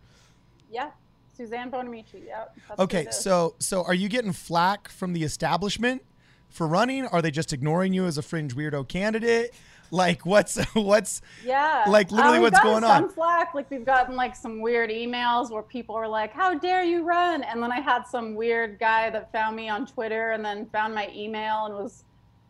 Yeah. 0.70 0.90
Suzanne 1.36 1.70
Bonamici. 1.70 2.26
Yeah. 2.26 2.44
Okay, 2.78 3.06
so 3.10 3.54
so 3.58 3.84
are 3.84 3.94
you 3.94 4.08
getting 4.08 4.32
flack 4.32 4.88
from 4.88 5.12
the 5.12 5.24
establishment 5.24 6.02
for 6.48 6.66
running? 6.66 7.06
Are 7.06 7.22
they 7.22 7.30
just 7.30 7.52
ignoring 7.52 7.92
you 7.92 8.04
as 8.04 8.18
a 8.18 8.22
fringe 8.22 8.54
weirdo 8.54 8.86
candidate? 8.86 9.54
Like, 9.92 10.24
what's 10.24 10.56
what's 10.72 11.20
Yeah. 11.44 11.84
Like, 11.86 12.10
literally 12.10 12.38
um, 12.38 12.44
we've 12.44 12.52
what's 12.52 12.64
going 12.64 12.82
on? 12.82 13.10
Flack. 13.10 13.54
Like 13.54 13.70
we've 13.70 13.84
gotten 13.84 14.16
like 14.16 14.34
some 14.34 14.60
weird 14.62 14.88
emails 14.88 15.50
where 15.50 15.62
people 15.62 15.94
are 15.94 16.08
like, 16.08 16.32
"How 16.32 16.54
dare 16.54 16.82
you 16.82 17.04
run?" 17.04 17.42
And 17.42 17.62
then 17.62 17.70
I 17.70 17.80
had 17.80 18.04
some 18.06 18.34
weird 18.34 18.80
guy 18.80 19.10
that 19.10 19.30
found 19.30 19.54
me 19.54 19.68
on 19.68 19.86
Twitter 19.86 20.30
and 20.30 20.42
then 20.42 20.66
found 20.72 20.94
my 20.94 21.10
email 21.14 21.66
and 21.66 21.74
was 21.74 22.04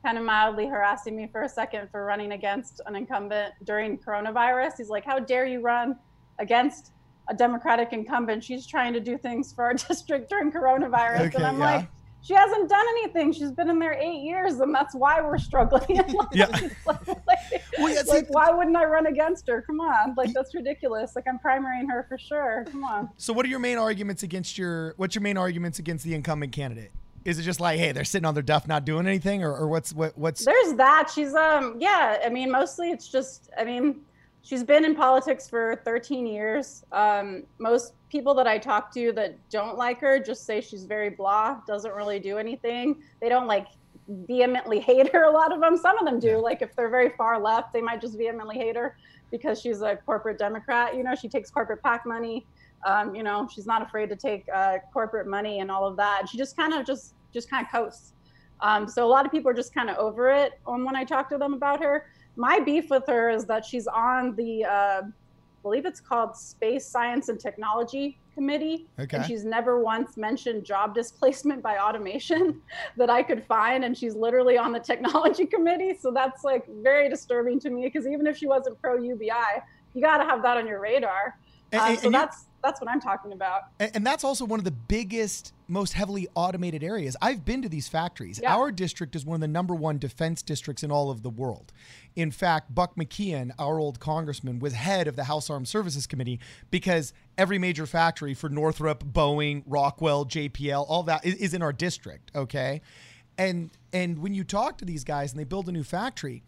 kind 0.05 0.19
of 0.19 0.25
mildly 0.25 0.69
harassing 0.69 1.17
me 1.17 1.29
for 1.31 1.43
a 1.43 1.49
second 1.49 1.89
for 1.91 2.05
running 2.05 2.33
against 2.33 2.81
an 2.87 2.95
incumbent 2.95 3.55
during 3.65 3.99
coronavirus. 3.99 4.75
He's 4.79 4.89
like, 4.89 5.05
"How 5.05 5.19
dare 5.19 5.45
you 5.45 5.61
run 5.61 5.97
against 6.39 6.93
a 7.27 7.35
Democratic 7.35 7.93
incumbent? 7.93 8.45
She's 8.45 8.67
trying 8.67 8.93
to 8.93 9.01
do 9.01 9.19
things 9.19 9.53
for 9.53 9.65
our 9.65 9.75
district 9.89 10.31
during 10.31 10.53
coronavirus." 10.53 11.27
Okay, 11.27 11.37
and 11.37 11.47
I'm 11.47 11.59
yeah. 11.59 11.75
like. 11.75 11.89
She 12.23 12.35
hasn't 12.35 12.69
done 12.69 12.85
anything. 12.99 13.33
She's 13.33 13.51
been 13.51 13.69
in 13.69 13.79
there 13.79 13.95
eight 13.95 14.23
years, 14.23 14.61
and 14.61 14.73
that's 14.75 14.95
why 14.95 15.21
we're 15.21 15.39
struggling. 15.39 15.83
like, 16.15 16.29
Yeah. 16.33 16.47
like, 16.87 17.07
Well, 17.79 17.93
yeah, 17.93 18.03
like, 18.07 18.27
why 18.31 18.51
wouldn't 18.51 18.77
I 18.77 18.85
run 18.85 19.07
against 19.07 19.49
her? 19.49 19.63
Come 19.63 19.81
on, 19.81 20.15
like 20.17 20.33
that's 20.33 20.55
ridiculous. 20.55 21.17
Like 21.17 21.25
I'm 21.29 21.39
primarying 21.39 21.91
her 21.91 22.07
for 22.09 22.17
sure. 22.19 22.65
Come 22.71 22.85
on. 22.85 23.11
So 23.17 23.33
what 23.33 23.45
are 23.45 23.49
your 23.49 23.59
main 23.59 23.79
arguments 23.79 24.23
against 24.23 24.57
your 24.57 24.95
what's 24.97 25.15
your 25.15 25.23
main 25.23 25.37
arguments 25.37 25.79
against 25.79 26.05
the 26.05 26.15
incumbent 26.15 26.53
candidate? 26.53 26.93
Is 27.25 27.39
it 27.39 27.43
just 27.43 27.61
like, 27.61 27.79
hey, 27.79 27.93
they're 27.93 28.05
sitting 28.05 28.27
on 28.27 28.35
their 28.35 28.43
duff 28.43 28.67
not 28.67 28.85
doing 28.85 29.07
anything 29.07 29.43
or, 29.45 29.55
or 29.55 29.69
what's 29.69 29.93
what 29.93 30.17
what's 30.17 30.45
There's 30.45 30.75
that. 30.75 31.11
She's 31.13 31.35
um 31.35 31.77
yeah. 31.81 32.19
I 32.25 32.29
mean, 32.29 32.51
mostly 32.51 32.91
it's 32.91 33.09
just. 33.09 33.51
I 33.59 33.65
mean, 33.65 34.01
she's 34.43 34.65
been 34.65 34.85
in 34.85 34.95
politics 34.95 35.49
for 35.49 35.81
13 35.85 36.27
years. 36.27 36.85
Um, 36.93 37.45
most 37.59 37.95
people 38.13 38.35
that 38.35 38.47
I 38.47 38.59
talk 38.59 38.93
to 38.93 39.11
that 39.13 39.37
don't 39.49 39.79
like 39.79 39.99
her 40.01 40.21
just 40.21 40.45
say 40.45 40.61
she's 40.61 40.85
very 40.85 41.09
blah, 41.09 41.61
doesn't 41.67 41.95
really 41.95 42.21
do 42.21 42.37
anything. 42.37 43.03
They 43.23 43.31
don't 43.31 43.47
like 43.47 43.69
vehemently 44.07 44.81
hate 44.81 45.11
her. 45.15 45.25
A 45.25 45.31
lot 45.31 45.51
of 45.51 45.61
them. 45.61 45.79
Some 45.79 45.99
of 45.99 46.05
them 46.05 46.21
do. 46.21 46.37
Like 46.37 46.61
if 46.61 46.77
they're 46.77 46.91
very 46.91 47.11
far 47.17 47.41
left, 47.41 47.73
they 47.73 47.81
might 47.81 48.03
just 48.03 48.19
vehemently 48.19 48.57
hate 48.57 48.77
her 48.77 48.99
because 49.31 49.61
she's 49.61 49.81
a 49.81 49.97
corporate 50.05 50.39
Democrat. 50.39 50.95
You 50.95 51.03
know, 51.03 51.15
she 51.15 51.29
takes 51.29 51.51
corporate 51.51 51.83
PAC 51.83 52.05
money. 52.05 52.47
Um, 52.87 53.15
you 53.15 53.23
know, 53.23 53.49
she's 53.51 53.67
not 53.67 53.81
afraid 53.81 54.11
to 54.11 54.17
take 54.17 54.45
uh, 54.55 54.79
corporate 54.93 55.27
money 55.27 55.61
and 55.61 55.71
all 55.71 55.87
of 55.87 55.97
that. 55.97 56.19
And 56.21 56.29
she 56.29 56.37
just 56.37 56.55
kind 56.55 56.75
of 56.75 56.85
just 56.85 57.15
just 57.33 57.49
kind 57.49 57.65
of 57.65 57.73
coasts. 57.73 58.13
Um, 58.61 58.87
so 58.87 59.07
a 59.07 59.11
lot 59.11 59.25
of 59.25 59.33
people 59.33 59.51
are 59.51 59.55
just 59.55 59.75
kind 59.75 59.89
of 59.89 59.97
over 59.97 60.31
it 60.31 60.61
um, 60.67 60.85
when 60.85 60.95
I 60.95 61.05
talk 61.05 61.31
to 61.31 61.39
them 61.39 61.55
about 61.55 61.83
her. 61.83 62.07
My 62.37 62.61
beef 62.61 62.91
with 62.91 63.05
her 63.09 63.31
is 63.31 63.47
that 63.47 63.65
she's 63.65 63.87
on 63.87 64.37
the, 64.37 64.65
uh, 64.65 65.03
believe 65.63 65.87
it's 65.87 66.01
called 66.01 66.37
Space 66.37 66.87
Science 66.87 67.29
and 67.29 67.39
Technology 67.39 68.19
Committee, 68.35 68.87
Okay. 68.99 69.19
and 69.19 69.27
she's 69.27 69.45
never 69.45 69.79
once 69.81 70.17
mentioned 70.17 70.65
job 70.65 70.95
displacement 70.95 71.63
by 71.63 71.79
automation 71.79 72.61
that 72.97 73.11
I 73.11 73.23
could 73.23 73.45
find, 73.47 73.85
and 73.85 73.97
she's 73.97 74.15
literally 74.15 74.59
on 74.59 74.73
the 74.73 74.81
technology 74.81 75.47
committee. 75.55 75.97
So 76.01 76.11
that's 76.11 76.43
like 76.45 76.65
very 76.83 77.09
disturbing 77.09 77.61
to 77.61 77.71
me 77.71 77.83
because 77.85 78.07
even 78.07 78.27
if 78.27 78.37
she 78.37 78.47
wasn't 78.47 78.81
pro 78.81 78.97
UBI, 78.97 79.31
you 79.95 80.03
got 80.03 80.19
to 80.19 80.25
have 80.25 80.43
that 80.43 80.57
on 80.57 80.67
your 80.67 80.81
radar. 80.81 81.39
And- 81.73 81.81
uh, 81.81 81.85
and- 81.85 81.99
so 81.99 82.07
and 82.07 82.15
you- 82.15 82.19
that's 82.63 82.81
what 82.81 82.89
I'm 82.89 83.01
talking 83.01 83.33
about. 83.33 83.63
And, 83.81 83.91
and 83.97 84.07
that's 84.07 84.25
also 84.25 84.45
one 84.45 84.61
of 84.61 84.65
the 84.65 84.71
biggest, 84.71 85.53
most 85.69 85.93
heavily 85.93 86.29
automated 86.35 86.85
areas. 86.85 87.17
I've 87.21 87.45
been 87.45 87.63
to 87.63 87.69
these 87.69 87.89
factories. 87.89 88.41
Yeah. 88.43 88.55
Our 88.55 88.71
district 88.71 89.17
is 89.17 89.27
one 89.27 89.35
of 89.35 89.41
the 89.41 89.49
number 89.49 89.75
one 89.75 89.99
defense 89.99 90.43
districts 90.43 90.83
in 90.83 90.91
all 90.91 91.11
of 91.11 91.23
the 91.23 91.31
world. 91.31 91.73
In 92.15 92.31
fact, 92.31 92.75
Buck 92.75 92.97
McKeon, 92.97 93.51
our 93.59 93.79
old 93.79 94.01
congressman, 94.01 94.59
was 94.59 94.75
head 94.75 95.09
of 95.09 95.17
the 95.17 95.25
House 95.25 95.51
Armed 95.51 95.69
Services 95.69 96.07
Committee 96.07 96.39
because 96.71 97.13
every 97.37 97.59
major 97.59 97.87
factory 97.87 98.35
for 98.35 98.49
Northrop, 98.49 99.05
Boeing, 99.05 99.63
Rockwell, 99.67 100.25
JPL, 100.27 100.85
all 100.89 101.03
that 101.05 101.25
is, 101.25 101.35
is 101.37 101.55
in 101.55 101.63
our 101.63 101.73
district. 101.73 102.31
Okay, 102.35 102.81
and 103.39 103.71
and 103.93 104.19
when 104.19 104.35
you 104.35 104.45
talk 104.45 104.79
to 104.79 104.85
these 104.85 105.05
guys 105.05 105.33
and 105.33 105.41
they 105.41 105.45
build 105.45 105.69
a 105.69 105.73
new 105.73 105.85
factory. 105.85 106.43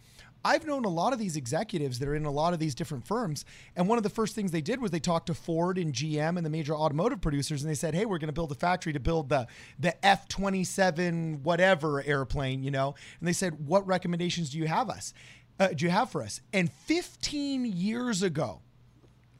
I've 0.44 0.66
known 0.66 0.84
a 0.84 0.88
lot 0.90 1.12
of 1.12 1.18
these 1.18 1.36
executives 1.36 1.98
that 1.98 2.08
are 2.08 2.14
in 2.14 2.24
a 2.24 2.30
lot 2.30 2.52
of 2.52 2.58
these 2.58 2.74
different 2.74 3.06
firms. 3.06 3.44
And 3.76 3.88
one 3.88 3.98
of 3.98 4.04
the 4.04 4.10
first 4.10 4.34
things 4.34 4.50
they 4.50 4.60
did 4.60 4.80
was 4.80 4.90
they 4.90 5.00
talked 5.00 5.26
to 5.26 5.34
Ford 5.34 5.78
and 5.78 5.92
GM 5.92 6.36
and 6.36 6.44
the 6.44 6.50
major 6.50 6.74
automotive 6.74 7.20
producers 7.20 7.62
and 7.62 7.70
they 7.70 7.74
said, 7.74 7.94
Hey, 7.94 8.04
we're 8.04 8.18
going 8.18 8.28
to 8.28 8.32
build 8.34 8.52
a 8.52 8.56
factory 8.56 8.92
to 8.92 9.00
build 9.00 9.28
the, 9.28 9.46
the 9.78 10.04
F 10.04 10.28
27 10.28 11.42
whatever 11.42 12.02
airplane, 12.02 12.62
you 12.62 12.70
know? 12.70 12.94
And 13.20 13.28
they 13.28 13.32
said, 13.32 13.66
What 13.66 13.86
recommendations 13.86 14.50
do 14.50 14.58
you 14.58 14.66
have 14.66 14.90
us? 14.90 15.14
Uh, 15.58 15.68
do 15.68 15.84
you 15.84 15.90
have 15.90 16.10
for 16.10 16.22
us? 16.22 16.40
And 16.52 16.70
15 16.70 17.64
years 17.64 18.22
ago, 18.22 18.60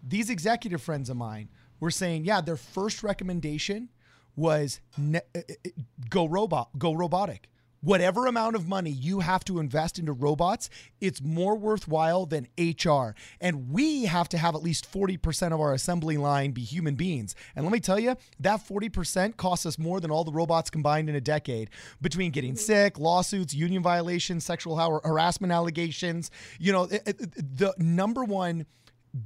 these 0.07 0.31
executive 0.31 0.83
friends 0.83 1.11
of 1.11 1.17
mine 1.17 1.49
were 1.81 1.91
saying, 1.91 2.25
yeah, 2.25 2.41
their 2.41 2.57
first 2.57 3.03
recommendation 3.03 3.89
was 4.37 4.81
ne- 4.97 5.21
uh, 5.35 5.39
uh, 5.39 5.71
go 6.09 6.27
robot, 6.27 6.71
go 6.79 6.93
robotic. 6.93 7.49
Whatever 7.85 8.27
amount 8.27 8.57
of 8.57 8.67
money 8.67 8.91
you 8.91 9.21
have 9.21 9.45
to 9.45 9.59
invest 9.59 9.99
into 9.99 10.13
robots, 10.13 10.71
it's 11.03 11.21
more 11.21 11.55
worthwhile 11.55 12.25
than 12.25 12.49
HR. 12.59 13.15
And 13.43 13.71
we 13.71 14.07
have 14.07 14.27
to 14.31 14.39
have 14.39 14.55
at 14.55 14.63
least 14.63 14.91
40% 14.91 15.53
of 15.53 15.61
our 15.61 15.75
assembly 15.75 16.17
line 16.17 16.53
be 16.53 16.63
human 16.63 16.95
beings. 16.95 17.35
And 17.55 17.65
let 17.65 17.73
me 17.73 17.81
tell 17.81 18.01
you, 18.01 18.17
that 18.41 18.67
40% 18.67 19.37
costs 19.37 19.67
us 19.67 19.79
more 19.79 20.01
than 20.01 20.11
all 20.11 20.25
the 20.25 20.33
robots 20.33 20.71
combined 20.71 21.11
in 21.11 21.15
a 21.15 21.21
decade 21.21 21.69
between 22.01 22.31
getting 22.31 22.53
mm-hmm. 22.53 22.59
sick, 22.59 22.99
lawsuits, 22.99 23.53
union 23.53 23.83
violations, 23.83 24.45
sexual 24.45 24.79
har- 24.79 25.03
harassment 25.05 25.53
allegations. 25.53 26.31
You 26.59 26.73
know, 26.73 26.87
the 26.87 27.75
number 27.77 28.25
one 28.25 28.65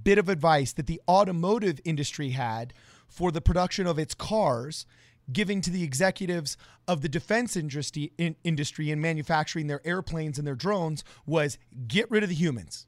bit 0.03 0.19
of 0.19 0.29
advice 0.29 0.73
that 0.73 0.87
the 0.87 1.01
automotive 1.09 1.81
industry 1.85 2.31
had 2.31 2.75
for 3.07 3.31
the 3.31 3.41
production 3.41 3.87
of 3.87 4.01
its 4.01 4.15
cars 4.15 4.85
giving 5.33 5.61
to 5.61 5.71
the 5.71 5.83
executives 5.83 6.57
of 6.87 7.03
the 7.03 7.09
defense 7.09 7.57
industry 7.57 8.13
in, 8.19 8.37
industry 8.45 8.91
in 8.91 9.01
manufacturing 9.01 9.67
their 9.67 9.87
airplanes 9.87 10.39
and 10.39 10.47
their 10.47 10.55
drones 10.55 11.05
was 11.27 11.59
get 11.87 12.11
rid 12.11 12.23
of 12.23 12.29
the 12.29 12.35
humans. 12.35 12.87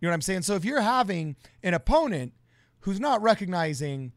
You 0.00 0.06
know 0.06 0.10
what 0.10 0.14
I'm 0.14 0.22
saying? 0.22 0.42
So 0.42 0.54
if 0.54 0.64
you're 0.64 0.80
having 0.80 1.36
an 1.62 1.74
opponent 1.74 2.32
who's 2.80 3.00
not 3.00 3.22
recognizing 3.22 4.12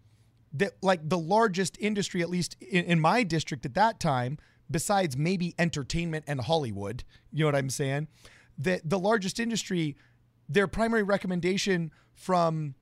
that 0.54 0.73
like 0.82 1.08
the 1.08 1.17
largest 1.17 1.78
industry 1.80 2.21
at 2.21 2.30
least 2.30 2.56
in, 2.62 2.86
in 2.86 2.99
my 2.99 3.23
district 3.23 3.65
at 3.65 3.73
that 3.73 3.99
time 3.99 4.38
besides 4.69 5.15
maybe 5.15 5.54
entertainment 5.60 6.25
and 6.28 6.41
Hollywood, 6.41 7.04
you 7.32 7.41
know 7.41 7.47
what 7.47 7.56
I'm 7.56 7.69
saying? 7.69 8.08
That 8.58 8.82
the 8.84 8.97
largest 8.97 9.39
industry 9.39 9.95
their 10.47 10.67
primary 10.67 11.04
recommendation 11.04 11.91
from 12.13 12.75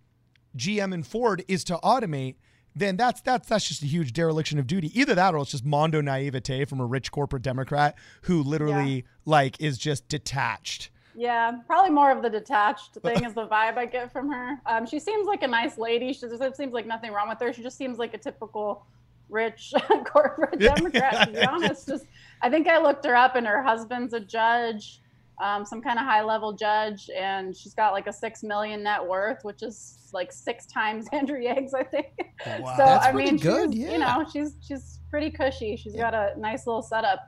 GM 0.58 0.94
and 0.94 1.06
Ford 1.06 1.44
is 1.48 1.64
to 1.66 1.78
automate, 1.78 2.36
then 2.76 2.98
that's 2.98 3.22
that's 3.22 3.48
that's 3.48 3.68
just 3.68 3.84
a 3.84 3.88
huge 3.88 4.14
dereliction 4.14 4.58
of 4.60 4.68
duty. 4.68 4.98
Either 5.00 5.16
that 5.16 5.34
or 5.36 5.42
it's 5.42 5.52
just 5.52 5.66
mondo 5.66 6.02
naivete 6.02 6.66
from 6.66 6.80
a 6.80 6.86
rich 6.86 7.12
corporate 7.12 7.42
Democrat 7.44 7.96
who 8.24 8.42
literally 8.44 8.96
Yeah. 8.96 9.02
like 9.26 9.60
is 9.62 9.78
just 9.78 10.08
detached. 10.08 10.90
Yeah, 11.16 11.52
probably 11.68 11.92
more 11.92 12.10
of 12.10 12.24
the 12.24 12.30
detached 12.32 12.96
thing 12.96 13.24
is 13.24 13.36
the 13.36 13.46
vibe 13.46 13.78
I 13.78 13.86
get 13.86 14.12
from 14.12 14.32
her. 14.32 14.60
Um, 14.66 14.88
she 14.88 14.98
seems 15.00 15.28
like 15.28 15.44
a 15.44 15.48
nice 15.48 15.78
lady. 15.78 16.12
She 16.12 16.22
just 16.22 16.42
it 16.42 16.58
seems 16.58 16.74
like 16.74 16.88
nothing 16.88 17.12
wrong 17.12 17.30
with 17.30 17.40
her. 17.40 17.54
She 17.54 17.62
just 17.62 17.78
seems 17.78 18.00
like 18.00 18.16
a 18.16 18.18
typical 18.18 18.84
rich 19.30 19.74
corporate. 20.06 20.60
Democrat. 20.60 21.28
To 21.28 21.34
be 21.40 21.46
honest, 21.46 21.88
just 21.88 22.06
I 22.42 22.50
think 22.50 22.68
I 22.68 22.80
looked 22.82 23.06
her 23.06 23.16
up, 23.16 23.36
and 23.36 23.46
her 23.46 23.62
husband's 23.62 24.14
a 24.14 24.20
judge, 24.20 25.02
um, 25.42 25.66
some 25.66 25.82
kind 25.82 25.98
of 25.98 26.06
high 26.06 26.24
level 26.24 26.54
judge, 26.54 27.10
and 27.16 27.56
she's 27.56 27.74
got 27.74 27.94
like 27.94 28.08
a 28.08 28.14
six 28.14 28.44
million 28.44 28.84
net 28.84 29.04
worth, 29.06 29.40
which 29.44 29.64
is 29.64 30.10
like 30.14 30.32
six 30.32 30.66
times 30.68 31.08
Andrew 31.14 31.40
Yang's, 31.40 31.74
I 31.74 31.84
think. 31.84 32.08
Wow. 32.46 32.74
So 32.78 32.86
That's 32.86 33.06
I 33.06 33.12
pretty 33.12 33.32
mean, 33.32 33.40
good, 33.40 33.74
she's, 33.74 33.82
yeah. 33.82 33.92
you 33.92 33.98
know, 33.98 34.26
she's 34.32 34.56
she's 34.66 35.00
pretty 35.10 35.32
cushy. 35.32 35.76
She's 35.76 35.96
got 35.96 36.14
a 36.14 36.34
nice 36.38 36.68
little 36.68 36.82
setup, 36.82 37.20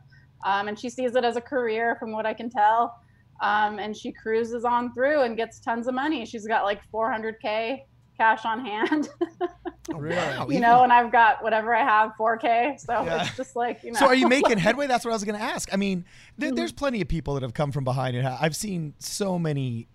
um, 0.46 0.68
and 0.68 0.78
she 0.78 0.90
sees 0.90 1.16
it 1.16 1.24
as 1.24 1.36
a 1.36 1.42
career, 1.42 1.96
from 2.00 2.12
what 2.12 2.26
I 2.26 2.34
can 2.34 2.50
tell. 2.50 3.00
Um, 3.42 3.80
and 3.80 3.96
she 3.96 4.14
cruises 4.14 4.64
on 4.64 4.94
through 4.94 5.24
and 5.24 5.36
gets 5.36 5.60
tons 5.60 5.88
of 5.88 5.94
money. 5.94 6.26
She's 6.26 6.48
got 6.48 6.64
like 6.64 6.80
400k 6.90 7.82
cash 8.18 8.46
on 8.46 8.66
hand, 8.66 9.10
Really? 9.94 10.56
you 10.56 10.60
know, 10.62 10.84
and 10.84 10.92
I've 10.92 11.12
got 11.12 11.44
whatever 11.44 11.76
I 11.76 11.84
have 11.84 12.12
4k. 12.20 12.80
So 12.80 12.94
Yeah. 13.04 13.24
it's 13.26 13.38
just 13.38 13.56
like 13.56 13.84
you 13.84 13.92
know. 13.92 14.00
So 14.00 14.08
are 14.08 14.16
you 14.16 14.28
making 14.28 14.58
headway? 14.68 14.88
That's 14.88 15.06
what 15.06 15.12
I 15.12 15.16
was 15.16 15.24
going 15.24 15.38
to 15.38 15.44
ask. 15.46 15.72
I 15.74 15.78
mean, 15.78 16.06
there, 16.38 16.50
Mm-hmm. 16.50 16.56
there's 16.56 16.72
plenty 16.72 17.02
of 17.02 17.08
people 17.08 17.34
that 17.36 17.44
have 17.44 17.54
come 17.54 17.72
from 17.72 17.84
behind 17.84 18.16
it. 18.18 18.26
I've 18.26 18.56
seen 18.56 18.94
so 19.00 19.38
many 19.38 19.88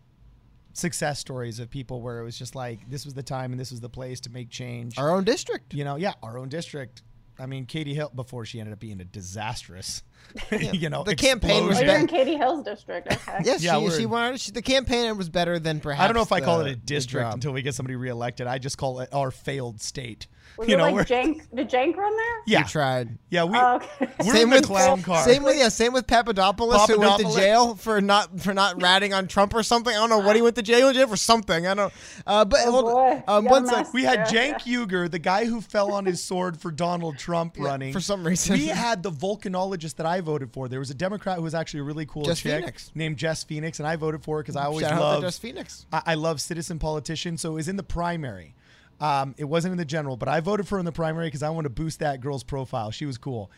success 0.72 1.18
stories 1.18 1.58
of 1.58 1.68
people 1.68 2.00
where 2.00 2.20
it 2.20 2.24
was 2.24 2.38
just 2.38 2.54
like 2.54 2.88
this 2.88 3.04
was 3.04 3.14
the 3.14 3.22
time 3.24 3.50
and 3.52 3.58
this 3.60 3.72
was 3.72 3.80
the 3.80 3.88
place 3.88 4.20
to 4.20 4.30
make 4.30 4.50
change. 4.50 4.96
Our 4.98 5.10
own 5.10 5.24
district. 5.24 5.74
you 5.74 5.84
know, 5.84 5.96
yeah, 5.96 6.12
our 6.22 6.38
own 6.38 6.48
district. 6.48 7.02
I 7.40 7.46
mean, 7.46 7.66
Katie 7.66 7.94
Hill 7.94 8.10
before 8.14 8.44
she 8.44 8.60
ended 8.60 8.72
up 8.72 8.78
being 8.80 9.00
a 9.00 9.04
disastrous, 9.04 10.02
you 10.50 10.90
know, 10.90 11.02
The 11.04 11.16
campaign 11.16 11.66
was 11.66 11.80
better. 11.80 11.98
in 11.98 12.06
Katie 12.06 12.36
Hill's 12.36 12.64
district. 12.64 13.12
Okay. 13.12 13.38
Yes, 13.44 13.62
Yeah, 13.62 13.78
she, 13.78 13.84
we're 13.84 13.98
she 13.98 14.06
wanted. 14.06 14.40
She, 14.40 14.52
the 14.52 14.62
campaign 14.62 15.16
was 15.16 15.28
better 15.28 15.58
than 15.58 15.80
perhaps. 15.80 16.02
I 16.02 16.06
don't 16.06 16.16
know 16.16 16.22
if 16.22 16.32
I 16.32 16.40
call 16.40 16.60
it 16.60 16.70
a 16.70 16.76
district 16.76 17.32
until 17.32 17.52
we 17.52 17.62
get 17.62 17.74
somebody 17.74 17.96
reelected. 17.96 18.46
I 18.46 18.58
just 18.58 18.76
call 18.78 19.00
it 19.00 19.08
our 19.12 19.30
failed 19.30 19.80
state. 19.80 20.26
Was 20.56 20.68
you 20.68 20.74
it 20.74 20.78
know, 20.78 20.90
like 20.90 21.06
Cenk? 21.08 21.42
Did 21.54 21.70
Cenk 21.70 21.96
run 21.96 22.16
there? 22.16 22.36
You 22.38 22.42
yeah, 22.46 22.62
tried. 22.64 23.18
yeah, 23.30 23.44
we 23.44 23.56
Oh, 23.56 23.76
okay. 23.76 24.08
we're 24.20 24.32
Same 24.34 24.42
in 24.44 24.50
the 24.50 24.56
with 24.56 24.64
clown 24.66 25.02
car. 25.02 25.24
Same 25.24 25.42
with 25.42 25.56
yeah. 25.56 25.68
Same 25.68 25.92
with 25.92 26.06
Papadopoulos, 26.06 26.86
who 26.88 26.98
went 27.00 27.18
to 27.20 27.32
jail 27.34 27.74
for 27.76 28.00
not 28.00 28.40
for 28.40 28.52
not 28.52 28.80
ratting 28.82 29.14
on 29.14 29.26
Trump 29.26 29.54
or 29.54 29.62
something. 29.62 29.92
I 29.94 29.96
don't 29.96 30.10
know 30.10 30.18
what 30.18 30.36
he 30.36 30.42
went 30.42 30.56
to 30.56 30.62
jail. 30.62 30.88
He 30.88 30.94
jail 30.94 31.06
for 31.08 31.16
something. 31.16 31.66
I 31.66 31.74
don't. 31.74 31.92
Uh, 32.26 32.44
but 32.44 32.60
Oh, 32.64 32.70
hold 32.72 32.84
boy. 32.84 33.22
um, 33.26 33.44
You 33.44 33.48
got 33.48 33.54
one 33.54 33.64
a 33.64 33.68
sec. 33.68 33.76
mess. 33.78 33.92
We 33.94 34.02
had 34.04 34.20
Cenk 34.28 34.60
Uygur, 34.62 35.10
the 35.10 35.18
guy 35.18 35.46
who 35.46 35.60
fell 35.60 35.92
on 35.92 36.04
his 36.04 36.22
sword 36.22 36.60
for 36.60 36.70
Donald 36.70 37.16
Trump 37.18 37.56
running. 37.58 37.92
for 37.92 38.00
some 38.00 38.26
reason. 38.26 38.54
we 38.54 38.66
had 38.66 39.02
the 39.02 39.10
volcanologist 39.10 39.96
that 39.96 40.06
I 40.06 40.20
voted 40.20 40.52
for. 40.52 40.68
There 40.68 40.78
was 40.80 40.90
a 40.90 40.94
Democrat 40.94 41.36
who 41.36 41.42
was 41.42 41.54
actually 41.54 41.80
a 41.80 41.84
really 41.84 42.06
cool 42.06 42.24
Jess 42.24 42.40
chick 42.40 42.60
Phoenix. 42.60 42.90
named 42.94 43.16
Jess 43.16 43.44
Phoenix, 43.44 43.78
and 43.78 43.88
I 43.88 43.96
voted 43.96 44.22
for 44.22 44.36
her 44.38 44.42
because 44.42 44.56
I 44.56 44.64
always 44.64 44.84
Shout 44.86 44.92
out 44.94 45.00
love 45.00 45.22
Jess 45.22 45.38
Phoenix. 45.38 45.86
I, 45.92 46.02
I 46.06 46.14
love 46.14 46.40
citizen 46.40 46.78
politicians. 46.78 47.40
So 47.40 47.52
it 47.52 47.54
was 47.54 47.68
in 47.68 47.76
the 47.76 47.82
primary. 47.82 48.54
Um, 49.00 49.34
it 49.38 49.44
wasn't 49.44 49.72
in 49.72 49.78
the 49.78 49.84
general, 49.84 50.16
but 50.16 50.28
I 50.28 50.40
voted 50.40 50.68
for 50.68 50.74
her 50.76 50.78
in 50.78 50.84
the 50.84 50.92
primary 50.92 51.26
because 51.28 51.42
I 51.42 51.48
wanted 51.50 51.68
to 51.74 51.82
boost 51.82 52.00
that 52.00 52.20
girl's 52.20 52.42
profile. 52.44 52.90
She 52.90 53.06
was 53.06 53.16
cool, 53.18 53.50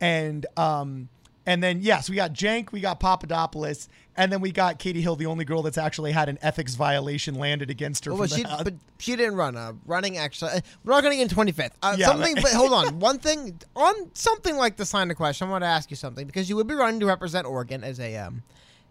and 0.00 0.44
um, 0.58 1.08
and 1.46 1.62
then 1.62 1.80
yes, 1.80 2.10
we 2.10 2.16
got 2.16 2.34
Cenk, 2.34 2.70
we 2.70 2.80
got 2.80 3.00
Papadopoulos, 3.00 3.88
and 4.16 4.30
then 4.30 4.42
we 4.42 4.52
got 4.52 4.78
Katie 4.78 5.00
Hill, 5.00 5.16
the 5.16 5.24
only 5.24 5.46
girl 5.46 5.62
that's 5.62 5.78
actually 5.78 6.12
had 6.12 6.28
an 6.28 6.38
ethics 6.42 6.74
violation 6.74 7.34
landed 7.36 7.70
against 7.70 8.04
her. 8.04 8.14
Well, 8.14 8.28
she, 8.28 8.42
the- 8.42 8.60
but 8.62 8.74
she 8.98 9.16
didn't 9.16 9.36
run. 9.36 9.56
Uh, 9.56 9.72
running 9.86 10.18
actually, 10.18 10.50
uh, 10.50 10.60
we're 10.84 10.92
not 10.92 11.02
going 11.02 11.18
to 11.18 11.24
get 11.24 11.32
in 11.32 11.54
25th. 11.54 11.70
Uh, 11.82 11.96
Yeah, 11.98 12.06
something, 12.08 12.34
but- 12.34 12.42
but 12.44 12.52
hold 12.52 12.72
on. 12.74 12.98
One 13.00 13.18
thing 13.18 13.58
on 13.74 13.94
something 14.12 14.56
like 14.56 14.76
the 14.76 14.84
sign 14.84 15.10
of 15.10 15.16
question, 15.16 15.48
I 15.48 15.50
want 15.50 15.62
to 15.64 15.68
ask 15.68 15.90
you 15.90 15.96
something 15.96 16.26
because 16.26 16.50
you 16.50 16.56
would 16.56 16.66
be 16.66 16.74
running 16.74 17.00
to 17.00 17.06
represent 17.06 17.46
Oregon 17.46 17.82
as 17.84 17.98
a 18.00 18.18
um, 18.18 18.42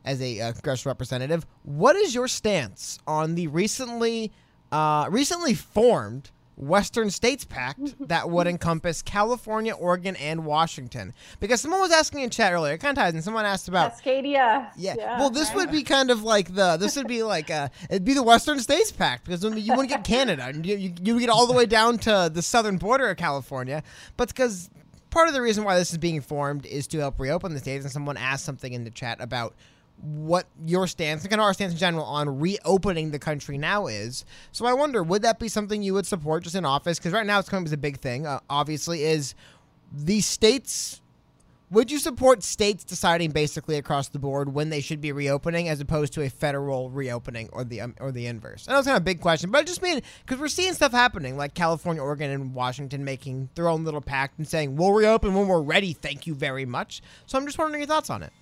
as 0.06 0.20
a 0.24 0.42
uh, 0.42 0.52
congressional 0.54 0.92
representative. 0.94 1.46
What 1.64 1.96
is 1.96 2.16
your 2.16 2.28
stance 2.28 2.98
on 3.06 3.36
the 3.36 3.46
recently 3.48 4.32
uh, 4.72 5.08
recently 5.10 5.54
formed? 5.54 6.32
Western 6.60 7.10
States 7.10 7.46
Pact 7.46 7.96
that 8.10 8.30
would 8.30 8.46
encompass 8.48 9.02
California, 9.02 9.74
Oregon, 9.74 10.16
and 10.18 10.46
Washington. 10.46 11.14
Because 11.40 11.62
someone 11.62 11.80
was 11.80 11.92
asking 11.92 12.20
in 12.20 12.30
chat 12.30 12.52
earlier, 12.52 12.74
it 12.74 12.80
kind 12.80 12.98
of 12.98 13.02
ties 13.02 13.16
in. 13.16 13.22
Someone 13.22 13.46
asked 13.46 13.70
about 13.70 13.94
Cascadia. 13.94 14.70
yeah. 14.76 15.20
Well, 15.20 15.30
this 15.30 15.54
would 15.54 15.72
be 15.72 15.84
kind 15.84 16.12
of 16.12 16.24
like 16.24 16.54
the. 16.54 16.78
This 16.78 16.98
would 16.98 17.08
be 17.08 17.24
like 17.24 17.50
uh 17.50 17.70
It'd 17.90 18.04
be 18.06 18.14
the 18.14 18.24
Western 18.24 18.60
States 18.60 18.92
Pact 18.92 19.26
because 19.26 19.44
you 19.44 19.72
wouldn't 19.72 19.90
get 19.90 20.04
Canada, 20.04 20.48
and 20.48 20.66
you, 20.66 20.76
you 20.76 20.94
you 21.02 21.14
would 21.14 21.22
get 21.22 21.30
all 21.30 21.48
the 21.48 21.54
way 21.54 21.66
down 21.66 21.98
to 22.00 22.30
the 22.32 22.42
southern 22.42 22.78
border 22.78 23.10
of 23.10 23.18
California. 23.18 23.82
But 24.18 24.28
because 24.28 24.70
part 25.10 25.28
of 25.28 25.34
the 25.34 25.42
reason 25.42 25.64
why 25.64 25.78
this 25.78 25.92
is 25.92 25.98
being 25.98 26.22
formed 26.22 26.66
is 26.66 26.88
to 26.88 27.00
help 27.00 27.20
reopen 27.20 27.54
the 27.54 27.60
states, 27.60 27.86
and 27.86 27.92
someone 27.92 28.18
asked 28.18 28.44
something 28.44 28.74
in 28.74 28.84
the 28.84 28.92
chat 28.92 29.22
about 29.22 29.56
what 30.02 30.48
your 30.66 30.88
stance 30.88 31.24
and 31.24 31.30
kind 31.30 31.42
of 31.42 31.46
our 31.46 31.54
stance 31.54 31.74
in 31.74 31.80
general 31.80 32.06
on 32.06 32.40
reopening 32.40 33.12
the 33.12 33.20
country 33.20 33.58
now 33.58 33.88
is. 33.88 34.26
So 34.52 34.66
I 34.66 34.74
wonder, 34.74 35.04
would 35.04 35.22
that 35.24 35.40
be 35.40 35.48
something 35.48 35.84
you 35.84 35.94
would 35.94 36.06
support 36.06 36.44
just 36.44 36.56
in 36.56 36.66
office? 36.66 37.00
Because 37.00 37.14
right 37.14 37.26
now 37.26 37.40
it's 37.40 37.50
coming 37.50 37.66
as 37.66 37.74
a 37.74 37.78
big 37.78 38.00
thing. 38.00 38.26
Uh, 38.26 38.40
obviously, 38.50 39.04
is 39.04 39.36
the 39.92 40.22
states 40.22 41.02
would 41.72 41.92
you 41.92 42.00
support 42.00 42.42
states 42.42 42.84
deciding 42.84 43.30
basically 43.30 43.78
across 43.78 44.08
the 44.08 44.18
board 44.18 44.54
when 44.54 44.70
they 44.70 44.82
should 44.82 45.02
be 45.02 45.12
reopening, 45.12 45.70
as 45.70 45.80
opposed 45.80 46.14
to 46.14 46.24
a 46.24 46.30
federal 46.30 46.90
reopening, 46.90 47.48
or 47.52 47.64
the 47.64 47.82
um, 47.82 47.96
or 48.00 48.12
the 48.12 48.26
inverse? 48.26 48.68
I 48.68 48.74
know 48.74 48.80
it's 48.80 48.88
kind 48.88 48.98
of 48.98 49.04
a 49.04 49.06
big 49.06 49.22
question, 49.22 49.52
but 49.52 49.60
I 49.60 49.64
just 49.64 49.84
mean 49.84 50.02
because 50.26 50.40
we're 50.40 50.48
seeing 50.48 50.74
stuff 50.74 50.92
happening, 50.92 51.38
like 51.38 51.54
California, 51.54 52.02
Oregon, 52.02 52.32
and 52.32 52.56
Washington 52.56 53.04
making 53.04 53.50
their 53.54 53.68
own 53.68 53.84
little 53.84 54.02
pact 54.02 54.40
and 54.40 54.48
saying 54.48 54.78
we'll 54.78 54.94
reopen 54.94 55.36
when 55.36 55.48
we're 55.48 55.62
ready. 55.62 55.94
Thank 55.94 56.26
you 56.26 56.34
very 56.34 56.66
much. 56.66 57.04
So 57.28 57.38
I'm 57.38 57.46
just 57.46 57.60
wondering 57.60 57.82
your 57.82 57.88
thoughts 57.88 58.10
on 58.10 58.24
it. 58.24 58.34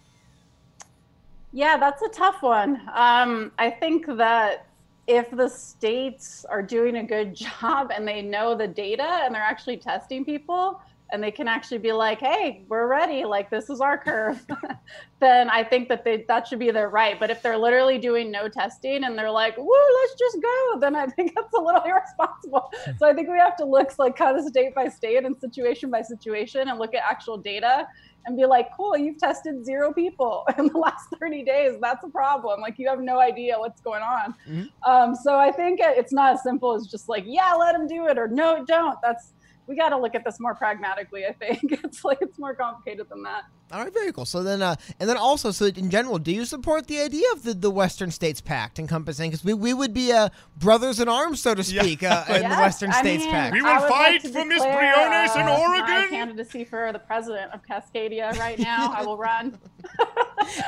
Yeah, 1.57 1.75
that's 1.75 2.03
a 2.03 2.09
tough 2.09 2.43
one. 2.43 2.79
Um, 2.93 3.51
I 3.57 3.71
think 3.71 4.05
that 4.17 4.67
if 5.07 5.31
the 5.31 5.49
states 5.49 6.45
are 6.47 6.61
doing 6.61 6.97
a 6.97 7.03
good 7.03 7.33
job 7.61 7.89
and 7.91 8.07
they 8.07 8.21
know 8.21 8.53
the 8.53 8.67
data 8.67 9.21
and 9.23 9.33
they're 9.33 9.41
actually 9.41 9.77
testing 9.77 10.23
people 10.23 10.79
and 11.11 11.23
they 11.23 11.31
can 11.31 11.47
actually 11.47 11.79
be 11.79 11.91
like, 11.91 12.19
hey, 12.19 12.63
we're 12.69 12.85
ready, 12.85 13.25
like 13.25 13.49
this 13.49 13.71
is 13.71 13.81
our 13.81 13.97
curve, 13.97 14.45
then 15.19 15.49
I 15.49 15.63
think 15.63 15.89
that 15.89 16.03
they 16.03 16.25
that 16.27 16.47
should 16.47 16.59
be 16.59 16.69
their 16.69 16.89
right. 16.89 17.19
But 17.19 17.31
if 17.31 17.41
they're 17.41 17.57
literally 17.57 17.97
doing 17.97 18.29
no 18.29 18.47
testing 18.47 19.05
and 19.05 19.17
they're 19.17 19.31
like, 19.31 19.57
woo, 19.57 19.95
let's 20.01 20.13
just 20.19 20.37
go, 20.39 20.77
then 20.79 20.95
I 20.95 21.07
think 21.07 21.33
that's 21.33 21.55
a 21.57 21.61
little 21.61 21.81
irresponsible. 21.81 22.71
so 22.99 23.07
I 23.07 23.13
think 23.13 23.29
we 23.29 23.39
have 23.39 23.55
to 23.57 23.65
look 23.65 23.97
like 23.97 24.15
kind 24.15 24.37
of 24.37 24.45
state 24.45 24.75
by 24.75 24.89
state 24.89 25.23
and 25.23 25.35
situation 25.35 25.89
by 25.89 26.03
situation 26.03 26.67
and 26.67 26.77
look 26.77 26.93
at 26.93 27.01
actual 27.09 27.37
data 27.37 27.87
and 28.25 28.35
be 28.35 28.45
like, 28.45 28.67
cool, 28.75 28.97
you've 28.97 29.17
tested 29.17 29.63
zero 29.65 29.93
people 29.93 30.45
in 30.57 30.67
the 30.67 30.77
last 30.77 31.07
30 31.19 31.43
days. 31.43 31.77
That's 31.81 32.03
a 32.03 32.09
problem. 32.09 32.59
Like, 32.61 32.77
you 32.77 32.87
have 32.89 32.99
no 32.99 33.19
idea 33.19 33.57
what's 33.57 33.81
going 33.81 34.01
on. 34.01 34.35
Mhm. 34.47 34.69
Um, 34.85 35.15
so 35.15 35.37
I 35.37 35.51
think 35.51 35.79
it's 35.81 36.11
not 36.11 36.33
as 36.33 36.43
simple 36.43 36.75
as 36.75 36.87
just 36.87 37.07
like, 37.07 37.23
yeah, 37.25 37.53
let 37.53 37.73
them 37.73 37.87
do 37.87 38.07
it 38.07 38.17
or 38.17 38.27
no, 38.27 38.65
don't. 38.65 38.97
That's, 39.01 39.33
we 39.67 39.75
got 39.75 39.89
to 39.89 39.97
look 39.97 40.15
at 40.15 40.23
this 40.23 40.39
more 40.39 40.55
pragmatically. 40.55 41.25
I 41.25 41.33
think 41.33 41.59
it's 41.83 42.03
like, 42.03 42.19
it's 42.21 42.39
more 42.39 42.55
complicated 42.55 43.07
than 43.09 43.23
that. 43.23 43.43
All 43.71 43.83
right, 43.83 43.93
very 43.93 44.13
cool. 44.13 44.25
So 44.25 44.43
then, 44.43 44.61
uh, 44.61 44.75
and 44.99 45.09
then 45.09 45.17
also, 45.17 45.51
so 45.51 45.65
in 45.65 45.89
general, 45.89 46.17
do 46.19 46.31
you 46.31 46.45
support 46.45 46.87
the 46.87 47.01
idea 47.01 47.25
of 47.33 47.43
the, 47.43 47.53
the 47.53 47.69
Western 47.69 48.11
States 48.11 48.39
Pact 48.39 48.79
encompassing? 48.79 49.29
Because 49.29 49.43
we, 49.43 49.53
we 49.53 49.73
would 49.73 49.93
be 49.93 50.13
uh, 50.13 50.29
brothers 50.57 51.01
in 51.01 51.09
arms, 51.09 51.41
so 51.41 51.53
to 51.53 51.61
Yeah. 51.61 51.81
speak, 51.81 52.01
uh, 52.03 52.23
in 52.29 52.43
the 52.43 52.55
Western 52.55 52.91
I 52.91 53.01
States 53.01 53.23
mean, 53.25 53.33
Pact. 53.33 53.53
We 53.53 53.61
will 53.61 53.79
fight 53.81 54.23
like 54.23 54.33
for 54.33 54.45
Miss 54.45 54.63
declare, 54.63 54.93
Briones 54.95 55.35
in 55.35 55.41
uh, 55.41 55.57
Oregon. 55.59 55.85
My 55.85 56.07
candidacy 56.09 56.63
for 56.63 56.93
the 56.93 56.99
president 56.99 57.51
of 57.53 57.61
Cascadia 57.65 58.37
right 58.39 58.57
now. 58.57 58.93
I 58.95 59.03
will 59.03 59.17
run. 59.17 59.57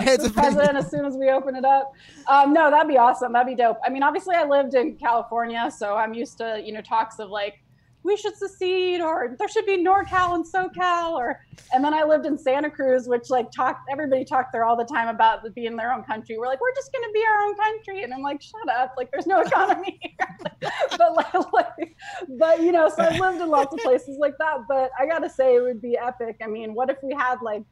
It's 0.02 0.24
the 0.24 0.30
president 0.30 0.76
as 0.76 0.89
soon 0.91 1.06
as 1.06 1.16
we 1.16 1.30
open 1.30 1.56
it 1.56 1.64
up. 1.64 1.93
Um, 2.28 2.52
no, 2.54 2.70
that'd 2.70 2.88
be 2.88 2.97
awesome. 2.97 3.32
That'd 3.32 3.47
be 3.47 3.56
dope. 3.56 3.78
I 3.86 3.89
mean, 3.89 4.04
obviously, 4.04 4.36
I 4.36 4.43
lived 4.43 4.74
in 4.74 4.95
California, 4.95 5.72
so 5.76 5.95
I'm 5.95 6.14
used 6.14 6.38
to 6.39 6.62
you 6.64 6.74
know 6.74 6.82
talks 6.82 7.20
of 7.20 7.30
like 7.30 7.62
we 8.04 8.16
should 8.16 8.36
secede 8.36 9.02
or 9.02 9.36
there 9.38 9.47
should 9.47 9.66
be 9.66 9.78
NorCal 9.78 10.36
and 10.36 10.45
SoCal 10.45 11.14
or 11.14 11.39
and 11.74 11.84
then 11.84 11.93
I 11.93 12.04
lived 12.04 12.26
in 12.26 12.38
Santa 12.38 12.70
Cruz, 12.70 13.08
which 13.08 13.30
like 13.30 13.52
talked 13.52 13.82
everybody 13.91 14.26
talked 14.26 14.52
there 14.54 14.64
all 14.66 14.78
the 14.78 14.86
time 14.86 15.08
about 15.08 15.43
being 15.54 15.76
their 15.76 15.93
own 15.93 16.04
country. 16.04 16.38
We're 16.38 16.47
like, 16.47 16.62
we're 16.62 16.74
just 16.76 16.91
gonna 16.93 17.12
be 17.14 17.24
our 17.26 17.41
own 17.43 17.56
country. 17.56 18.04
And 18.04 18.14
I'm 18.14 18.22
like, 18.22 18.41
shut 18.41 18.70
up, 18.70 18.93
like 18.97 19.12
there's 19.12 19.28
no 19.28 19.41
economy 19.45 20.00
here. 20.02 20.38
but 20.97 21.16
like, 21.16 21.54
like 21.54 21.95
but 22.39 22.62
you 22.62 22.72
know, 22.72 22.89
so 22.89 23.04
I've 23.04 23.20
lived 23.20 23.41
in 23.41 23.50
lots 23.50 23.74
of 23.74 23.80
places 23.82 24.18
like 24.20 24.38
that. 24.39 24.60
But 24.68 24.91
I 25.00 25.06
gotta 25.06 25.30
say 25.30 25.56
it 25.56 25.62
would 25.62 25.82
be 25.82 25.97
epic. 25.97 26.38
I 26.41 26.47
mean, 26.47 26.74
what 26.74 26.89
if 26.89 26.97
we 27.04 27.14
had 27.14 27.38
like 27.41 27.64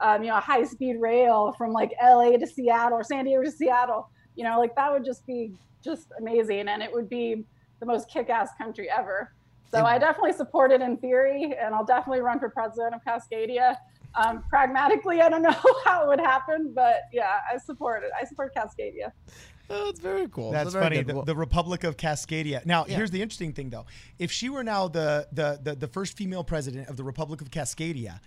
um, 0.00 0.22
you 0.22 0.30
know, 0.30 0.36
a 0.36 0.40
high 0.40 0.64
speed 0.64 0.96
rail 0.98 1.54
from 1.58 1.72
like 1.72 1.92
LA 2.02 2.36
to 2.36 2.46
Seattle 2.46 2.98
or 2.98 3.04
San 3.04 3.24
Diego 3.24 3.42
to 3.42 3.50
Seattle. 3.50 4.08
You 4.34 4.44
know, 4.44 4.58
like 4.58 4.74
that 4.76 4.90
would 4.92 5.04
just 5.04 5.26
be 5.26 5.52
just 5.84 6.08
amazing 6.18 6.68
and 6.68 6.82
it 6.82 6.92
would 6.92 7.08
be 7.08 7.44
the 7.80 7.86
most 7.86 8.08
kick 8.10 8.30
ass 8.30 8.50
country 8.58 8.88
ever. 8.90 9.34
So 9.72 9.84
I 9.84 9.98
definitely 9.98 10.32
support 10.32 10.72
it 10.72 10.80
in 10.80 10.96
theory 10.96 11.54
and 11.60 11.74
I'll 11.74 11.84
definitely 11.84 12.22
run 12.22 12.38
for 12.40 12.50
president 12.50 12.94
of 12.94 13.02
Cascadia. 13.04 13.76
Um, 14.16 14.42
pragmatically, 14.48 15.20
I 15.20 15.28
don't 15.28 15.42
know 15.50 15.54
how 15.84 16.04
it 16.04 16.08
would 16.08 16.20
happen, 16.20 16.72
but 16.74 17.02
yeah, 17.12 17.38
I 17.52 17.56
support 17.58 18.02
it. 18.02 18.10
I 18.20 18.24
support 18.24 18.54
Cascadia. 18.54 19.12
Oh, 19.72 19.84
that's 19.86 20.00
very 20.00 20.26
cool. 20.28 20.50
That's 20.50 20.72
very 20.72 20.84
funny. 20.84 21.02
The, 21.02 21.22
the 21.22 21.36
Republic 21.36 21.84
of 21.84 21.96
Cascadia. 21.96 22.66
Now, 22.66 22.86
Yeah. 22.88 22.96
here's 22.96 23.12
the 23.12 23.22
interesting 23.22 23.52
thing, 23.52 23.70
though. 23.70 23.86
If 24.18 24.32
she 24.32 24.48
were 24.48 24.64
now 24.64 24.88
the 24.88 25.28
the 25.32 25.60
the, 25.62 25.76
the 25.76 25.86
first 25.86 26.16
female 26.16 26.42
president 26.42 26.88
of 26.88 26.96
the 26.96 27.04
Republic 27.04 27.40
of 27.40 27.50
Cascadia, 27.52 28.18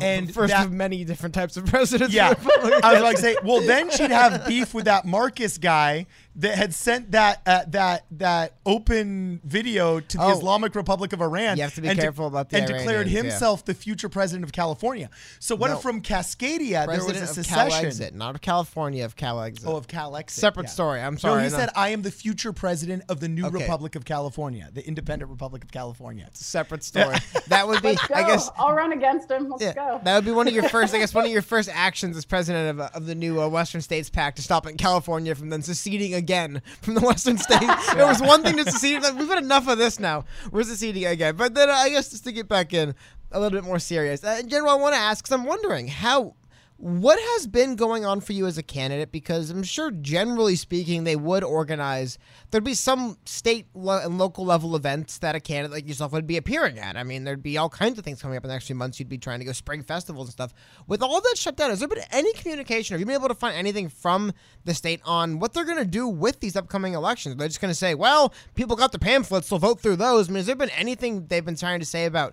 and 0.00 0.34
first 0.34 0.52
that, 0.52 0.66
of 0.66 0.72
many 0.72 1.04
different 1.04 1.34
types 1.34 1.56
of 1.56 1.66
presidents. 1.66 2.12
yeah, 2.12 2.30
in 2.30 2.34
the 2.34 2.40
Republic 2.40 2.74
of 2.74 2.84
I 2.84 2.92
was 2.94 3.02
like, 3.02 3.18
say, 3.18 3.36
well, 3.44 3.60
then 3.60 3.88
she'd 3.92 4.10
have 4.10 4.46
beef 4.48 4.74
with 4.74 4.86
that 4.86 5.04
Marcus 5.04 5.58
guy 5.58 6.06
that 6.40 6.56
had 6.56 6.74
sent 6.74 7.12
that 7.12 7.40
uh, 7.46 7.64
that 7.68 8.04
that 8.12 8.54
open 8.66 9.40
video 9.44 10.00
to 10.00 10.16
the 10.16 10.22
Oh. 10.22 10.32
Islamic 10.32 10.74
Republic 10.74 11.12
of 11.12 11.20
Iran. 11.20 11.56
You 11.56 11.62
have 11.64 11.74
to 11.74 11.80
be 11.82 11.88
and 11.88 11.96
de- 11.96 12.02
careful 12.02 12.26
about 12.26 12.50
the 12.50 12.58
and 12.58 12.66
declared 12.66 12.88
Iranians, 13.06 13.12
yeah. 13.12 13.22
himself 13.22 13.64
the 13.64 13.74
future 13.74 14.08
president 14.08 14.44
of 14.44 14.52
California. 14.52 15.10
So 15.38 15.54
what 15.54 15.68
No. 15.70 15.76
if 15.76 15.82
from 15.82 16.00
Cascadia 16.02 16.86
there 16.86 16.86
was 16.88 16.96
President 17.04 17.16
a 17.36 17.40
of 17.40 17.46
Cal 17.46 17.64
secession? 17.66 17.86
Exit, 17.86 18.14
not 18.14 18.34
of 18.34 18.40
California, 18.40 19.04
of 19.04 19.16
Cal 19.16 19.40
Exit. 19.42 19.68
Oh, 19.68 19.76
of 19.76 19.86
Cal 19.86 20.16
Exit. 20.16 20.40
Separate 20.40 20.64
yeah. 20.64 20.70
story. 20.70 21.00
I'm 21.02 21.18
sorry. 21.18 21.42
No, 21.42 21.44
he 21.48 21.50
no. 21.52 21.56
said, 21.58 21.68
"I 21.76 21.90
am 21.90 22.02
the 22.02 22.10
future 22.10 22.52
president 22.52 23.02
of 23.08 23.20
the 23.20 23.28
new 23.28 23.46
Okay. 23.46 23.58
Republic 23.58 23.94
of 23.94 24.04
California, 24.04 24.68
the 24.72 24.86
independent 24.86 25.30
Republic 25.30 25.62
of 25.62 25.70
California." 25.70 26.24
It's 26.28 26.40
a 26.40 26.44
separate 26.44 26.84
story. 26.84 27.16
that 27.48 27.68
would 27.68 27.82
be, 27.82 27.88
Let's 27.88 28.06
go. 28.06 28.14
I 28.14 28.22
guess. 28.26 28.50
I'll 28.56 28.72
run 28.74 28.92
against 28.92 29.30
him. 29.30 29.50
Let's 29.50 29.62
Yeah, 29.62 29.74
go. 29.74 30.00
that 30.04 30.14
would 30.14 30.24
be 30.24 30.32
one 30.32 30.48
of 30.48 30.54
your 30.54 30.68
first. 30.70 30.94
I 30.94 30.98
guess 30.98 31.12
one 31.12 31.26
of 31.26 31.30
your 31.30 31.42
first 31.54 31.68
actions 31.72 32.16
as 32.16 32.24
president 32.24 32.70
of, 32.70 32.80
uh, 32.80 32.88
of 32.94 33.04
the 33.06 33.14
new 33.14 33.42
uh, 33.42 33.48
Western 33.48 33.82
States 33.82 34.08
Pact 34.08 34.36
to 34.36 34.42
stop 34.42 34.66
in 34.66 34.78
California 34.78 35.34
from 35.34 35.50
then 35.50 35.62
seceding 35.62 36.14
again 36.14 36.29
from 36.82 36.94
the 36.94 37.00
Western 37.00 37.38
states. 37.38 37.94
There 37.94 38.06
was 38.06 38.20
one 38.20 38.42
thing 38.42 38.56
to 38.56 38.64
secede. 38.70 39.02
Like, 39.02 39.18
we've 39.18 39.28
had 39.28 39.42
enough 39.42 39.68
of 39.68 39.78
this 39.78 39.98
now. 39.98 40.24
We're 40.50 40.62
seceding 40.62 41.06
again. 41.06 41.36
But 41.36 41.54
then 41.54 41.68
uh, 41.68 41.72
I 41.72 41.90
guess 41.90 42.10
just 42.10 42.24
to 42.24 42.32
get 42.32 42.48
back 42.48 42.72
in 42.72 42.94
a 43.32 43.40
little 43.40 43.56
bit 43.56 43.64
more 43.64 43.78
serious, 43.78 44.24
uh, 44.24 44.38
in 44.40 44.48
general, 44.48 44.70
I 44.70 44.74
want 44.74 44.94
to 44.94 45.00
ask 45.00 45.24
because 45.24 45.38
I'm 45.38 45.44
wondering 45.44 45.88
how. 45.88 46.34
What 46.82 47.20
has 47.20 47.46
been 47.46 47.76
going 47.76 48.06
on 48.06 48.22
for 48.22 48.32
you 48.32 48.46
as 48.46 48.56
a 48.56 48.62
candidate? 48.62 49.12
Because 49.12 49.50
I'm 49.50 49.62
sure, 49.62 49.90
generally 49.90 50.56
speaking, 50.56 51.04
they 51.04 51.14
would 51.14 51.44
organize. 51.44 52.16
There'd 52.50 52.64
be 52.64 52.72
some 52.72 53.18
state 53.26 53.66
lo- 53.74 54.00
and 54.02 54.16
local 54.16 54.46
level 54.46 54.74
events 54.74 55.18
that 55.18 55.34
a 55.34 55.40
candidate 55.40 55.72
like 55.72 55.86
yourself 55.86 56.12
would 56.12 56.26
be 56.26 56.38
appearing 56.38 56.78
at. 56.78 56.96
I 56.96 57.02
mean, 57.02 57.24
there'd 57.24 57.42
be 57.42 57.58
all 57.58 57.68
kinds 57.68 57.98
of 57.98 58.04
things 58.06 58.22
coming 58.22 58.38
up 58.38 58.44
in 58.44 58.48
the 58.48 58.54
next 58.54 58.66
few 58.66 58.76
months. 58.76 58.98
You'd 58.98 59.10
be 59.10 59.18
trying 59.18 59.40
to 59.40 59.44
go 59.44 59.52
spring 59.52 59.82
festivals 59.82 60.28
and 60.28 60.32
stuff. 60.32 60.54
With 60.86 61.02
all 61.02 61.20
that 61.20 61.36
shut 61.36 61.54
down, 61.54 61.68
has 61.68 61.80
there 61.80 61.88
been 61.88 62.02
any 62.12 62.32
communication? 62.32 62.94
Have 62.94 63.00
you 63.00 63.04
been 63.04 63.14
able 63.14 63.28
to 63.28 63.34
find 63.34 63.56
anything 63.56 63.90
from 63.90 64.32
the 64.64 64.72
state 64.72 65.02
on 65.04 65.38
what 65.38 65.52
they're 65.52 65.66
going 65.66 65.76
to 65.76 65.84
do 65.84 66.08
with 66.08 66.40
these 66.40 66.56
upcoming 66.56 66.94
elections? 66.94 67.36
They're 67.36 67.48
just 67.48 67.60
going 67.60 67.72
to 67.72 67.78
say, 67.78 67.94
"Well, 67.94 68.32
people 68.54 68.74
got 68.74 68.92
the 68.92 68.98
pamphlets, 68.98 69.48
so 69.48 69.58
vote 69.58 69.80
through 69.80 69.96
those." 69.96 70.30
I 70.30 70.32
mean, 70.32 70.36
has 70.36 70.46
there 70.46 70.56
been 70.56 70.70
anything 70.70 71.26
they've 71.26 71.44
been 71.44 71.56
trying 71.56 71.80
to 71.80 71.86
say 71.86 72.06
about 72.06 72.32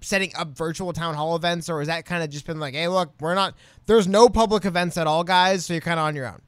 setting 0.00 0.32
up 0.36 0.56
virtual 0.56 0.92
town 0.92 1.14
hall 1.14 1.36
events, 1.36 1.68
or 1.68 1.78
has 1.78 1.88
that 1.88 2.04
kind 2.04 2.22
of 2.22 2.30
just 2.30 2.46
been 2.46 2.60
like, 2.60 2.74
"Hey, 2.74 2.88
look, 2.88 3.12
we're 3.20 3.34
not. 3.34 3.54
There's 3.88 4.06
no 4.06 4.28
public 4.28 4.66
events 4.66 4.96
at 4.98 5.06
all, 5.06 5.24
guys, 5.24 5.66
so 5.66 5.72
you're 5.72 5.80
kind 5.80 5.98
of 5.98 6.04
on 6.06 6.14
your 6.14 6.28
own." 6.28 6.42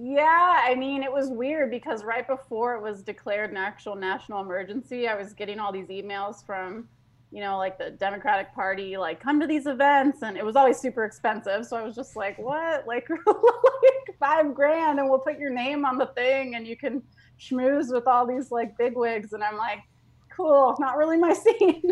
Yeah, 0.00 0.62
I 0.64 0.76
mean, 0.76 1.02
it 1.02 1.12
was 1.12 1.28
weird 1.28 1.72
because 1.72 2.04
right 2.04 2.24
before 2.24 2.76
it 2.76 2.82
was 2.82 3.02
declared 3.02 3.50
an 3.50 3.56
actual 3.56 3.96
national 3.96 4.40
emergency, 4.40 5.08
I 5.08 5.16
was 5.16 5.32
getting 5.32 5.58
all 5.58 5.72
these 5.72 5.88
emails 5.88 6.46
from, 6.46 6.88
you 7.32 7.40
know, 7.40 7.58
like 7.58 7.78
the 7.78 7.90
Democratic 7.90 8.54
Party, 8.54 8.96
like, 8.96 9.20
come 9.20 9.40
to 9.40 9.46
these 9.48 9.66
events. 9.66 10.22
And 10.22 10.36
it 10.36 10.44
was 10.44 10.54
always 10.54 10.78
super 10.78 11.04
expensive. 11.04 11.66
So 11.66 11.76
I 11.76 11.82
was 11.82 11.96
just 11.96 12.14
like, 12.14 12.38
what? 12.38 12.84
Like, 12.86 13.08
like 13.10 14.16
five 14.20 14.54
grand 14.54 15.00
and 15.00 15.10
we'll 15.10 15.18
put 15.18 15.36
your 15.36 15.50
name 15.50 15.84
on 15.84 15.98
the 15.98 16.06
thing 16.06 16.54
and 16.54 16.64
you 16.64 16.76
can 16.76 17.02
schmooze 17.40 17.92
with 17.92 18.06
all 18.06 18.24
these 18.24 18.52
like 18.52 18.78
big 18.78 18.96
wigs. 18.96 19.32
And 19.32 19.42
I'm 19.42 19.56
like, 19.56 19.80
cool, 20.30 20.76
not 20.78 20.96
really 20.96 21.16
my 21.16 21.32
scene. 21.58 21.82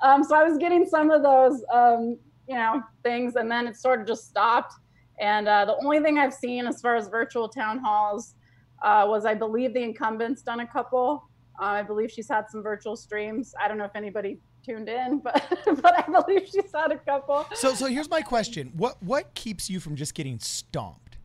um, 0.00 0.24
so 0.24 0.34
I 0.34 0.44
was 0.44 0.56
getting 0.56 0.86
some 0.86 1.10
of 1.10 1.22
those, 1.22 1.62
um, 1.70 2.16
you 2.50 2.56
know, 2.56 2.82
things. 3.04 3.36
And 3.36 3.48
then 3.48 3.68
it 3.68 3.76
sort 3.76 4.00
of 4.00 4.08
just 4.08 4.28
stopped. 4.28 4.74
And 5.20 5.46
uh, 5.46 5.66
the 5.66 5.76
only 5.84 6.00
thing 6.00 6.18
I've 6.18 6.34
seen 6.34 6.66
as 6.66 6.80
far 6.80 6.96
as 6.96 7.06
virtual 7.08 7.48
town 7.48 7.78
halls 7.78 8.34
uh, 8.82 9.04
was 9.06 9.24
I 9.24 9.34
believe 9.34 9.72
the 9.72 9.82
incumbent's 9.82 10.42
done 10.42 10.60
a 10.60 10.66
couple. 10.66 11.28
Uh, 11.60 11.66
I 11.66 11.82
believe 11.82 12.10
she's 12.10 12.28
had 12.28 12.50
some 12.50 12.62
virtual 12.62 12.96
streams. 12.96 13.54
I 13.62 13.68
don't 13.68 13.78
know 13.78 13.84
if 13.84 13.94
anybody 13.94 14.38
tuned 14.64 14.88
in, 14.88 15.18
but 15.18 15.46
but 15.82 16.08
I 16.08 16.10
believe 16.10 16.48
she's 16.48 16.72
had 16.74 16.90
a 16.90 16.98
couple. 16.98 17.46
So, 17.54 17.74
so 17.74 17.86
here's 17.86 18.10
my 18.10 18.22
question: 18.22 18.72
What 18.76 19.00
what 19.02 19.32
keeps 19.34 19.70
you 19.70 19.78
from 19.78 19.94
just 19.94 20.14
getting 20.14 20.38
stomped? 20.40 21.18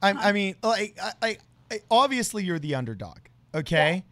I, 0.00 0.12
I 0.12 0.32
mean, 0.32 0.54
like, 0.62 0.96
I, 1.02 1.12
I, 1.22 1.38
I 1.70 1.80
obviously 1.90 2.44
you're 2.44 2.58
the 2.58 2.74
underdog, 2.74 3.18
okay? 3.54 4.04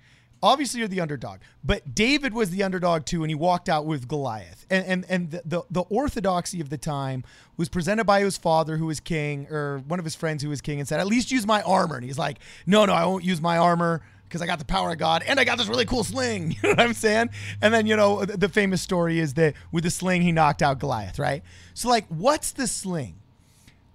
Obviously 0.42 0.80
you're 0.80 0.88
the 0.88 1.00
underdog, 1.00 1.40
but 1.62 1.94
David 1.94 2.34
was 2.34 2.50
the 2.50 2.62
underdog 2.62 3.04
too, 3.04 3.22
and 3.22 3.30
he 3.30 3.34
walked 3.34 3.68
out 3.68 3.86
with 3.86 4.08
Goliath. 4.08 4.66
And 4.70 4.84
and 4.86 5.06
and 5.08 5.30
the 5.30 5.42
the, 5.44 5.62
the 5.70 5.80
orthodoxy 5.82 6.60
of 6.60 6.68
the 6.68 6.78
time 6.78 7.24
was 7.56 7.68
presented 7.68 8.04
by 8.04 8.20
his 8.20 8.36
father, 8.36 8.76
who 8.76 8.86
was 8.86 8.98
king, 8.98 9.46
or 9.50 9.78
one 9.86 9.98
of 9.98 10.04
his 10.04 10.14
friends 10.14 10.42
who 10.42 10.48
was 10.48 10.60
king, 10.60 10.80
and 10.80 10.88
said, 10.88 10.98
"At 11.00 11.06
least 11.06 11.30
use 11.30 11.46
my 11.46 11.62
armor." 11.62 11.96
And 11.96 12.04
he's 12.04 12.18
like, 12.18 12.38
"No, 12.66 12.84
no, 12.84 12.92
I 12.92 13.04
won't 13.06 13.24
use 13.24 13.40
my 13.40 13.58
armor." 13.58 14.02
Because 14.24 14.40
I 14.40 14.46
got 14.46 14.58
the 14.58 14.64
power 14.64 14.90
of 14.90 14.96
God 14.96 15.22
and 15.26 15.38
I 15.38 15.44
got 15.44 15.58
this 15.58 15.68
really 15.68 15.84
cool 15.84 16.04
sling. 16.04 16.52
You 16.62 16.70
know 16.70 16.74
what 16.76 16.80
I'm 16.80 16.94
saying? 16.94 17.28
And 17.60 17.74
then, 17.74 17.86
you 17.86 17.96
know, 17.96 18.24
the, 18.24 18.38
the 18.38 18.48
famous 18.48 18.80
story 18.80 19.18
is 19.18 19.34
that 19.34 19.52
with 19.72 19.84
the 19.84 19.90
sling, 19.90 20.22
he 20.22 20.32
knocked 20.32 20.62
out 20.62 20.78
Goliath, 20.78 21.18
right? 21.18 21.42
So, 21.74 21.90
like, 21.90 22.06
what's 22.08 22.52
the 22.52 22.66
sling? 22.66 23.16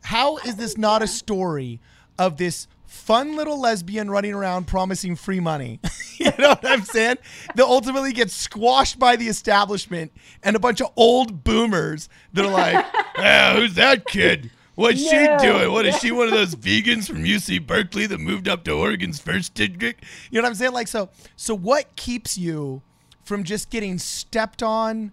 How 0.03 0.37
is 0.37 0.55
this 0.55 0.77
not 0.77 1.01
a 1.01 1.07
story 1.07 1.79
of 2.19 2.37
this 2.37 2.67
fun 2.87 3.35
little 3.35 3.59
lesbian 3.59 4.09
running 4.09 4.33
around 4.33 4.65
promising 4.65 5.15
free 5.15 5.39
money? 5.39 5.79
you 6.17 6.31
know 6.39 6.49
what 6.49 6.65
I'm 6.67 6.83
saying? 6.83 7.17
That 7.55 7.65
ultimately 7.65 8.11
gets 8.11 8.33
squashed 8.33 8.97
by 8.97 9.15
the 9.15 9.27
establishment 9.27 10.11
and 10.41 10.55
a 10.55 10.59
bunch 10.59 10.81
of 10.81 10.91
old 10.95 11.43
boomers 11.43 12.09
that 12.33 12.43
are 12.43 12.51
like, 12.51 12.83
"Ah, 13.17 13.53
who's 13.55 13.75
that 13.75 14.07
kid? 14.07 14.49
What's 14.73 14.99
Yeah. 15.01 15.37
she 15.39 15.45
doing? 15.47 15.71
What 15.71 15.85
is 15.85 15.95
she 15.99 16.11
one 16.11 16.27
of 16.27 16.33
those 16.33 16.55
vegans 16.55 17.07
from 17.07 17.23
UC 17.23 17.65
Berkeley 17.67 18.07
that 18.07 18.19
moved 18.19 18.47
up 18.47 18.63
to 18.63 18.71
Oregon's 18.71 19.19
first 19.19 19.53
district? 19.53 20.03
You 20.31 20.39
know 20.39 20.43
what 20.45 20.49
I'm 20.49 20.55
saying? 20.55 20.73
Like 20.73 20.87
so 20.87 21.09
so 21.35 21.55
what 21.55 21.95
keeps 21.95 22.37
you 22.37 22.81
from 23.23 23.43
just 23.43 23.69
getting 23.69 23.97
stepped 23.99 24.63
on 24.63 25.11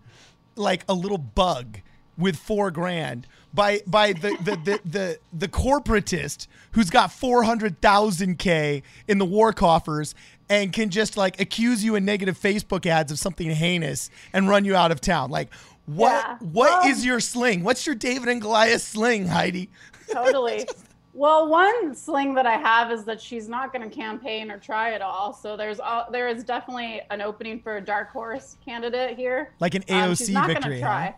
like 0.56 0.84
a 0.88 0.94
little 0.94 1.18
bug 1.18 1.80
with 2.16 2.36
four 2.36 2.70
grand 2.70 3.26
by 3.54 3.80
by 3.86 4.12
the 4.12 4.36
the 4.42 4.56
the 4.64 4.80
the, 4.84 5.18
the 5.32 5.48
corporatist 5.48 6.46
who's 6.72 6.90
got 6.90 7.12
four 7.12 7.44
hundred 7.44 7.80
thousand 7.80 8.38
k 8.38 8.82
in 9.08 9.18
the 9.18 9.24
war 9.24 9.52
coffers 9.52 10.14
and 10.48 10.72
can 10.72 10.90
just 10.90 11.16
like 11.16 11.40
accuse 11.40 11.84
you 11.84 11.94
in 11.94 12.04
negative 12.04 12.38
Facebook 12.38 12.84
ads 12.86 13.10
of 13.12 13.18
something 13.18 13.48
heinous 13.50 14.10
and 14.32 14.48
run 14.48 14.64
you 14.64 14.74
out 14.76 14.90
of 14.90 15.00
town. 15.00 15.30
Like 15.30 15.48
what 15.86 16.10
Yeah. 16.12 16.36
what 16.38 16.86
is 16.86 16.98
Well- 16.98 17.06
your 17.06 17.20
sling? 17.20 17.62
What's 17.64 17.86
your 17.86 17.94
David 17.94 18.28
and 18.28 18.40
Goliath 18.42 18.82
sling, 18.82 19.26
Heidi? 19.28 19.70
totally. 20.12 20.66
Well, 21.16 21.48
one 21.48 21.94
sling 21.94 22.34
that 22.34 22.44
I 22.44 22.56
have 22.56 22.90
is 22.90 23.04
that 23.04 23.20
she's 23.22 23.48
not 23.48 23.72
going 23.72 23.88
to 23.88 23.96
campaign 23.96 24.50
or 24.50 24.58
try 24.58 24.94
at 24.94 25.00
all. 25.00 25.32
So 25.32 25.56
there's 25.56 25.78
all, 25.78 26.06
there 26.10 26.26
is 26.26 26.42
definitely 26.42 27.02
an 27.08 27.20
opening 27.22 27.60
for 27.60 27.76
a 27.76 27.80
dark 27.80 28.10
horse 28.10 28.56
candidate 28.64 29.16
here. 29.16 29.52
Like 29.60 29.76
an 29.76 29.84
Um, 29.88 30.10
AOC 30.10 30.18
she's 30.18 30.30
not 30.30 30.48
victory, 30.48 30.80
Gonna 30.80 31.14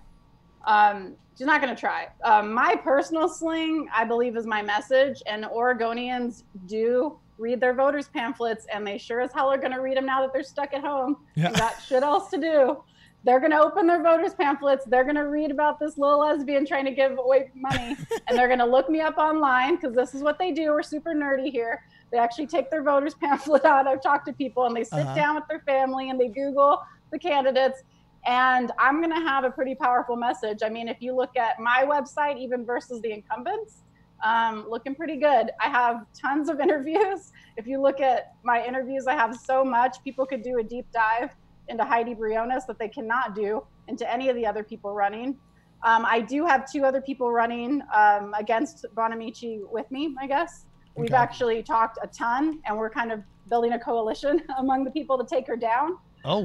try. 0.66 0.90
Um, 0.90 1.14
she's 1.36 1.46
not 1.46 1.60
going 1.60 1.74
to 1.74 1.78
try. 1.80 2.08
Um, 2.24 2.52
my 2.52 2.74
personal 2.76 3.28
sling, 3.28 3.88
I 3.94 4.04
believe, 4.04 4.36
is 4.36 4.46
my 4.46 4.62
message, 4.62 5.22
and 5.26 5.44
Oregonians 5.44 6.44
do 6.66 7.18
read 7.38 7.60
their 7.60 7.74
voters' 7.74 8.08
pamphlets, 8.08 8.66
and 8.72 8.86
they 8.86 8.96
sure 8.98 9.20
as 9.20 9.32
hell 9.32 9.50
are 9.52 9.58
going 9.58 9.72
to 9.72 9.80
read 9.80 9.96
them 9.96 10.06
now 10.06 10.22
that 10.22 10.32
they're 10.32 10.42
stuck 10.42 10.72
at 10.72 10.80
home. 10.80 11.18
Yeah. 11.34 11.52
Got 11.52 11.74
shit 11.82 12.02
else 12.02 12.30
to 12.30 12.38
do. 12.38 12.82
They're 13.24 13.40
going 13.40 13.50
to 13.50 13.58
open 13.60 13.86
their 13.88 14.02
voters' 14.02 14.34
pamphlets. 14.34 14.84
They're 14.86 15.02
going 15.02 15.16
to 15.16 15.26
read 15.28 15.50
about 15.50 15.80
this 15.80 15.98
little 15.98 16.20
lesbian 16.20 16.64
trying 16.64 16.84
to 16.86 16.92
give 16.92 17.18
away 17.18 17.50
money, 17.54 17.96
and 18.28 18.38
they're 18.38 18.46
going 18.46 18.60
to 18.60 18.64
look 18.66 18.88
me 18.88 19.00
up 19.00 19.18
online 19.18 19.76
because 19.76 19.94
this 19.94 20.14
is 20.14 20.22
what 20.22 20.38
they 20.38 20.52
do. 20.52 20.70
We're 20.70 20.82
super 20.82 21.12
nerdy 21.12 21.50
here. 21.50 21.82
They 22.12 22.18
actually 22.18 22.46
take 22.46 22.70
their 22.70 22.82
voters' 22.84 23.14
pamphlet 23.20 23.64
out. 23.64 23.86
I've 23.86 24.00
talked 24.00 24.26
to 24.28 24.32
people, 24.32 24.64
and 24.66 24.74
they 24.76 24.84
sit 24.84 25.00
Uh-huh. 25.00 25.14
down 25.14 25.34
with 25.34 25.44
their 25.48 25.60
family 25.60 26.08
and 26.10 26.18
they 26.20 26.28
Google 26.28 26.80
the 27.12 27.18
candidates 27.18 27.82
and 28.26 28.72
I'm 28.78 29.00
going 29.00 29.14
to 29.14 29.26
have 29.28 29.44
a 29.44 29.50
pretty 29.50 29.74
powerful 29.74 30.16
message. 30.16 30.58
I 30.64 30.68
mean, 30.68 30.88
if 30.88 31.00
you 31.00 31.14
look 31.14 31.36
at 31.36 31.60
my 31.60 31.84
website, 31.86 32.38
even 32.38 32.64
versus 32.66 33.00
the 33.00 33.12
incumbents, 33.12 33.82
um, 34.24 34.66
looking 34.68 34.94
pretty 34.94 35.16
good. 35.16 35.50
I 35.60 35.68
have 35.68 36.06
tons 36.12 36.48
of 36.48 36.60
interviews. 36.66 37.32
If 37.56 37.66
you 37.66 37.80
look 37.80 38.00
at 38.00 38.34
my 38.42 38.66
interviews, 38.66 39.06
I 39.06 39.14
have 39.14 39.36
so 39.36 39.64
much. 39.64 39.98
People 40.02 40.26
could 40.26 40.42
do 40.42 40.58
a 40.58 40.62
deep 40.62 40.86
dive 40.92 41.30
into 41.68 41.84
Heidi 41.84 42.14
Briones 42.14 42.66
that 42.66 42.78
they 42.78 42.88
cannot 42.88 43.34
do 43.34 43.64
into 43.88 44.10
any 44.12 44.28
of 44.28 44.36
the 44.36 44.44
other 44.44 44.64
people 44.64 44.92
running. 44.92 45.36
Um, 45.84 46.04
I 46.04 46.20
do 46.20 46.44
have 46.46 46.70
two 46.70 46.84
other 46.84 47.00
people 47.00 47.30
running 47.30 47.82
um, 47.94 48.34
against 48.36 48.86
Bonamici 48.96 49.60
with 49.70 49.88
me, 49.90 50.16
I 50.20 50.26
guess. 50.26 50.66
We've 50.96 51.12
actually 51.12 51.62
talked 51.62 51.98
a 52.02 52.06
ton, 52.06 52.60
and 52.64 52.76
we're 52.76 52.90
kind 52.90 53.12
of 53.12 53.20
building 53.50 53.72
a 53.72 53.78
coalition 53.78 54.42
among 54.58 54.84
the 54.84 54.90
people 54.90 55.18
to 55.18 55.26
take 55.26 55.46
her 55.46 55.56
down. 55.56 55.98
Oh 56.28 56.38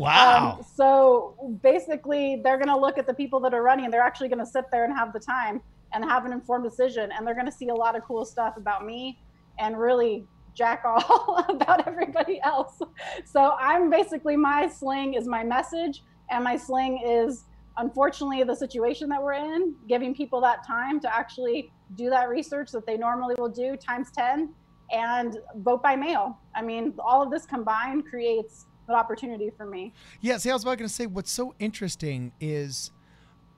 Um, 0.60 0.66
so 0.76 1.58
basically, 1.64 2.40
they're 2.44 2.58
going 2.58 2.68
to 2.68 2.78
look 2.78 3.00
at 3.00 3.08
the 3.08 3.14
people 3.16 3.40
that 3.40 3.54
are 3.54 3.64
running. 3.64 3.90
They're 3.90 4.02
actually 4.02 4.30
going 4.30 4.40
to 4.40 4.46
sit 4.46 4.66
there 4.72 4.86
and 4.86 4.94
have 4.96 5.12
the 5.12 5.20
time 5.20 5.60
and 5.94 6.06
have 6.06 6.24
an 6.26 6.32
informed 6.32 6.64
decision. 6.64 7.12
And 7.12 7.26
they're 7.26 7.34
going 7.34 7.48
to 7.48 7.52
see 7.52 7.70
a 7.70 7.74
lot 7.74 7.98
of 7.98 8.04
cool 8.04 8.24
stuff 8.24 8.58
about 8.58 8.86
me 8.86 9.20
and 9.58 9.80
really 9.80 10.24
jack 10.54 10.84
all 10.86 11.44
about 11.50 11.88
everybody 11.88 12.40
else. 12.44 12.80
So 13.26 13.54
I'm 13.60 13.90
basically, 13.90 14.38
my 14.38 14.68
sling 14.68 15.16
is 15.16 15.28
my 15.28 15.44
message. 15.44 16.04
And 16.30 16.44
my 16.44 16.58
sling 16.58 17.02
is, 17.04 17.46
unfortunately, 17.78 18.44
the 18.44 18.56
situation 18.56 19.10
that 19.10 19.22
we're 19.22 19.34
in, 19.34 19.74
giving 19.90 20.14
people 20.14 20.40
that 20.42 20.66
time 20.66 21.00
to 21.00 21.14
actually 21.14 21.72
do 21.96 22.10
that 22.12 22.30
research 22.30 22.72
that 22.72 22.86
they 22.86 22.98
normally 22.98 23.34
will 23.38 23.50
do 23.50 23.76
times 23.76 24.12
10 24.16 24.54
and 24.92 25.38
vote 25.56 25.82
by 25.82 25.96
mail. 25.96 26.38
I 26.56 26.62
mean, 26.62 26.94
all 27.00 27.24
of 27.24 27.32
this 27.32 27.46
combined 27.46 28.06
creates 28.08 28.68
an 28.92 29.00
opportunity 29.00 29.52
for 29.56 29.66
me. 29.66 29.94
Yeah, 30.22 30.38
see, 30.38 30.50
I 30.50 30.54
was 30.54 30.64
about 30.64 30.78
going 30.78 30.88
to 30.88 30.94
say 30.94 31.06
what's 31.08 31.32
so 31.32 31.56
interesting 31.60 32.32
is, 32.40 32.92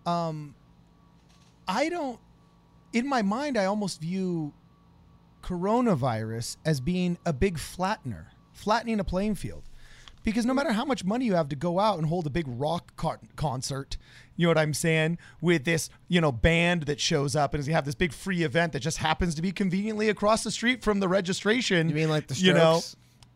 um, 0.06 0.56
I 1.68 1.90
don't, 1.90 2.20
in 2.94 3.08
my 3.08 3.22
mind, 3.22 3.58
I 3.58 3.66
almost 3.66 4.02
view 4.02 4.54
coronavirus 5.42 6.58
as 6.66 6.80
being 6.80 7.18
a 7.26 7.34
big 7.34 7.58
flattener, 7.58 8.28
flattening 8.52 9.00
a 9.00 9.04
playing 9.04 9.36
field. 9.36 9.64
Because 10.24 10.46
no 10.46 10.54
matter 10.54 10.72
how 10.72 10.86
much 10.86 11.04
money 11.04 11.26
you 11.26 11.34
have 11.34 11.50
to 11.50 11.56
go 11.56 11.80
out 11.80 11.98
and 11.98 12.08
hold 12.08 12.26
a 12.26 12.30
big 12.30 12.46
rock 12.48 12.96
concert, 13.36 13.98
you 14.38 14.46
know 14.46 14.52
what 14.52 14.58
I'm 14.58 14.74
saying, 14.74 15.18
with 15.42 15.66
this, 15.66 15.90
you 16.08 16.22
know, 16.22 16.32
band 16.32 16.84
that 16.84 17.02
shows 17.02 17.36
up 17.36 17.54
and 17.54 17.68
you 17.68 17.74
have 17.74 17.84
this 17.84 17.96
big 17.96 18.14
free 18.14 18.44
event 18.44 18.72
that 18.72 18.80
just 18.80 19.00
happens 19.00 19.36
to 19.36 19.42
be 19.42 19.52
conveniently 19.52 20.08
across 20.08 20.44
the 20.44 20.52
street 20.52 20.82
from 20.82 21.02
the 21.02 21.10
registration. 21.10 21.90
You 21.90 21.96
mean 21.96 22.10
like 22.10 22.28
the 22.28 22.36
Strokes? 22.36 22.48
you 22.48 22.54
know, 22.54 22.82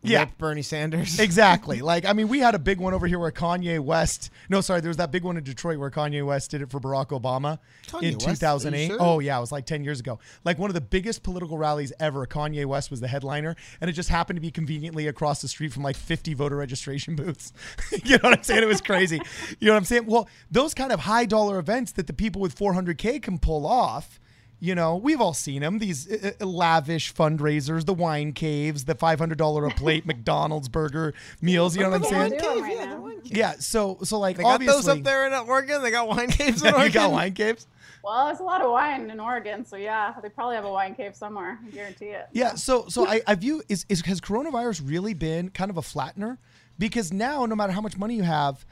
yeah. 0.02 0.26
Bernie 0.38 0.62
Sanders. 0.62 1.18
Exactly. 1.28 1.82
Like, 1.82 2.04
I 2.04 2.14
mean, 2.14 2.28
we 2.28 2.38
had 2.38 2.54
a 2.54 2.58
big 2.58 2.78
one 2.80 2.94
over 2.94 3.06
here 3.06 3.18
where 3.18 3.30
Kanye 3.30 3.80
West. 3.80 4.30
No, 4.48 4.60
sorry, 4.60 4.80
there 4.80 4.88
was 4.88 4.96
that 4.96 5.10
big 5.10 5.24
one 5.24 5.36
in 5.36 5.44
Detroit 5.44 5.78
where 5.78 5.90
Kanye 5.90 6.24
West 6.24 6.50
did 6.50 6.62
it 6.62 6.70
for 6.70 6.80
Barack 6.80 7.08
Obama 7.08 7.58
Kanye 7.86 8.12
in 8.12 8.14
West? 8.14 8.40
2008. 8.40 8.86
sure? 8.86 8.96
Oh, 8.98 9.18
yeah, 9.18 9.36
it 9.36 9.40
was 9.40 9.52
like 9.52 9.66
10 9.66 9.84
years 9.84 10.00
ago. 10.00 10.18
Like 10.44 10.58
one 10.58 10.70
of 10.70 10.74
the 10.74 10.80
biggest 10.80 11.22
political 11.22 11.58
rallies 11.58 11.92
ever. 12.00 12.26
Kanye 12.26 12.64
West 12.66 12.90
was 12.90 13.00
the 13.00 13.08
headliner, 13.08 13.56
and 13.80 13.90
it 13.90 13.92
just 13.92 14.08
happened 14.08 14.36
to 14.36 14.40
be 14.40 14.50
conveniently 14.50 15.06
across 15.06 15.42
the 15.42 15.48
street 15.48 15.72
from 15.72 15.82
like 15.82 15.96
50 15.96 16.34
voter 16.34 16.56
registration 16.56 17.14
booths. 17.16 17.52
you 18.04 18.16
know 18.16 18.20
what 18.22 18.38
I'm 18.38 18.42
saying? 18.42 18.62
It 18.62 18.68
was 18.68 18.80
crazy. 18.80 19.20
You 19.60 19.66
know 19.66 19.72
what 19.72 19.78
I'm 19.78 19.84
saying? 19.84 20.06
Well, 20.06 20.28
those 20.50 20.74
kind 20.74 20.92
of 20.92 21.00
high 21.00 21.26
dollar 21.26 21.58
events 21.58 21.92
that 21.92 22.06
the 22.06 22.12
people 22.12 22.40
with 22.40 22.56
400K 22.56 23.22
can 23.22 23.38
pull 23.38 23.66
off. 23.66 24.18
You 24.60 24.74
know, 24.74 24.96
we've 24.96 25.20
all 25.20 25.34
seen 25.34 25.62
them. 25.62 25.78
These 25.78 26.10
uh, 26.10 26.32
uh, 26.40 26.46
lavish 26.46 27.14
fundraisers, 27.14 27.84
the 27.86 27.94
wine 27.94 28.32
caves, 28.32 28.84
the 28.84 28.94
five 28.96 29.18
hundred 29.18 29.38
dollar 29.38 29.66
a 29.66 29.70
plate 29.70 30.04
McDonald's 30.06 30.68
burger 30.68 31.14
meals. 31.40 31.76
You 31.76 31.82
know 31.82 31.90
what 31.90 32.02
I'm 32.02 32.04
saying? 32.04 32.30
the 32.30 32.36
wine 32.36 32.54
Cave, 32.54 32.62
right 32.62 32.76
yeah, 32.76 32.84
now. 32.84 32.94
the 32.94 33.00
wine 33.00 33.20
cave. 33.20 33.36
Yeah. 33.36 33.52
So, 33.58 33.98
so 34.02 34.18
like 34.18 34.36
They 34.36 34.42
got 34.42 34.60
those 34.60 34.88
up 34.88 35.02
there 35.04 35.26
in 35.26 35.32
Oregon. 35.32 35.82
They 35.82 35.92
got 35.92 36.08
wine 36.08 36.28
caves 36.28 36.62
in 36.62 36.74
Oregon. 36.74 36.86
you 36.86 36.92
got 36.92 37.12
wine 37.12 37.34
caves. 37.34 37.66
Well, 38.02 38.26
there's 38.26 38.40
a 38.40 38.44
lot 38.44 38.60
of 38.60 38.70
wine 38.70 39.10
in 39.10 39.20
Oregon, 39.20 39.64
so 39.64 39.76
yeah, 39.76 40.14
they 40.22 40.28
probably 40.28 40.56
have 40.56 40.64
a 40.64 40.70
wine 40.70 40.94
cave 40.94 41.14
somewhere. 41.14 41.58
I 41.64 41.70
guarantee 41.70 42.06
it. 42.06 42.26
Yeah. 42.32 42.54
So, 42.54 42.86
so 42.88 43.06
I, 43.06 43.20
I 43.26 43.34
view 43.34 43.62
is, 43.68 43.84
is 43.88 44.00
has 44.02 44.20
coronavirus 44.20 44.88
really 44.88 45.14
been 45.14 45.50
kind 45.50 45.70
of 45.70 45.76
a 45.76 45.82
flattener? 45.82 46.38
Because 46.78 47.12
now, 47.12 47.44
no 47.46 47.54
matter 47.54 47.72
how 47.72 47.80
much 47.80 47.96
money 47.96 48.14
you 48.14 48.22
have, 48.22 48.64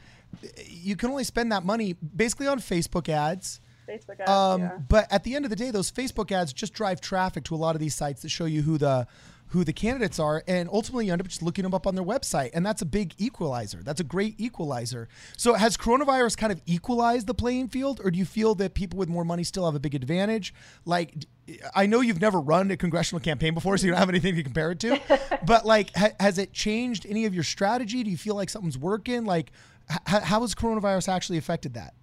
you 0.65 0.95
can 0.95 1.09
only 1.09 1.23
spend 1.23 1.51
that 1.51 1.65
money 1.65 1.93
basically 1.93 2.47
on 2.47 2.59
Facebook 2.59 3.09
ads. 3.09 3.59
Facebook 3.87 4.19
ads, 4.19 4.29
Um, 4.29 4.61
yeah. 4.61 4.77
But 4.87 5.11
at 5.11 5.23
the 5.23 5.35
end 5.35 5.45
of 5.45 5.49
the 5.49 5.55
day, 5.55 5.71
those 5.71 5.91
Facebook 5.91 6.31
ads 6.31 6.53
just 6.53 6.73
drive 6.73 7.01
traffic 7.01 7.43
to 7.45 7.55
a 7.55 7.57
lot 7.57 7.75
of 7.75 7.79
these 7.81 7.95
sites 7.95 8.21
that 8.21 8.29
show 8.29 8.45
you 8.45 8.61
who 8.63 8.77
the 8.77 9.07
who 9.51 9.63
the 9.63 9.71
candidates 9.71 10.19
are, 10.19 10.43
and 10.45 10.67
ultimately 10.73 11.05
you 11.05 11.13
end 11.13 11.21
up 11.21 11.27
just 11.29 11.41
looking 11.41 11.63
them 11.63 11.73
up 11.73 11.87
on 11.87 11.95
their 11.95 12.03
website, 12.03 12.49
and 12.53 12.65
that's 12.65 12.81
a 12.81 12.85
big 12.85 13.13
equalizer. 13.17 13.81
That's 13.81 14.01
a 14.01 14.03
great 14.03 14.35
equalizer. 14.37 15.07
So 15.37 15.53
has 15.53 15.77
coronavirus 15.77 16.35
kind 16.35 16.51
of 16.51 16.61
equalized 16.65 17.27
the 17.27 17.33
playing 17.33 17.69
field, 17.69 18.01
or 18.03 18.11
do 18.11 18.19
you 18.19 18.25
feel 18.25 18.55
that 18.55 18.73
people 18.73 18.99
with 18.99 19.07
more 19.07 19.23
money 19.23 19.45
still 19.45 19.63
have 19.63 19.73
a 19.73 19.79
big 19.79 19.95
advantage? 19.95 20.53
Like, 20.83 21.13
I 21.73 21.85
know 21.85 22.01
you've 22.01 22.19
never 22.19 22.41
run 22.41 22.69
a 22.71 22.75
congressional 22.75 23.21
campaign 23.21 23.53
before, 23.53 23.77
so 23.77 23.85
you 23.85 23.91
don't 23.93 23.99
have 23.99 24.09
anything 24.09 24.35
to 24.35 24.43
compare 24.43 24.71
it 24.71 24.81
to, 24.81 24.99
but 25.45 25.65
like, 25.65 25.95
ha- 25.95 26.11
has 26.19 26.37
it 26.37 26.51
changed 26.51 27.05
any 27.07 27.23
of 27.23 27.33
your 27.33 27.45
strategy? 27.45 28.03
Do 28.03 28.11
you 28.11 28.17
feel 28.17 28.35
like 28.35 28.49
something's 28.49 28.77
working? 28.77 29.23
Like, 29.23 29.53
h- 29.89 30.23
how 30.23 30.41
has 30.41 30.55
coronavirus 30.55 31.07
actually 31.07 31.37
affected 31.37 31.75
that? 31.75 31.93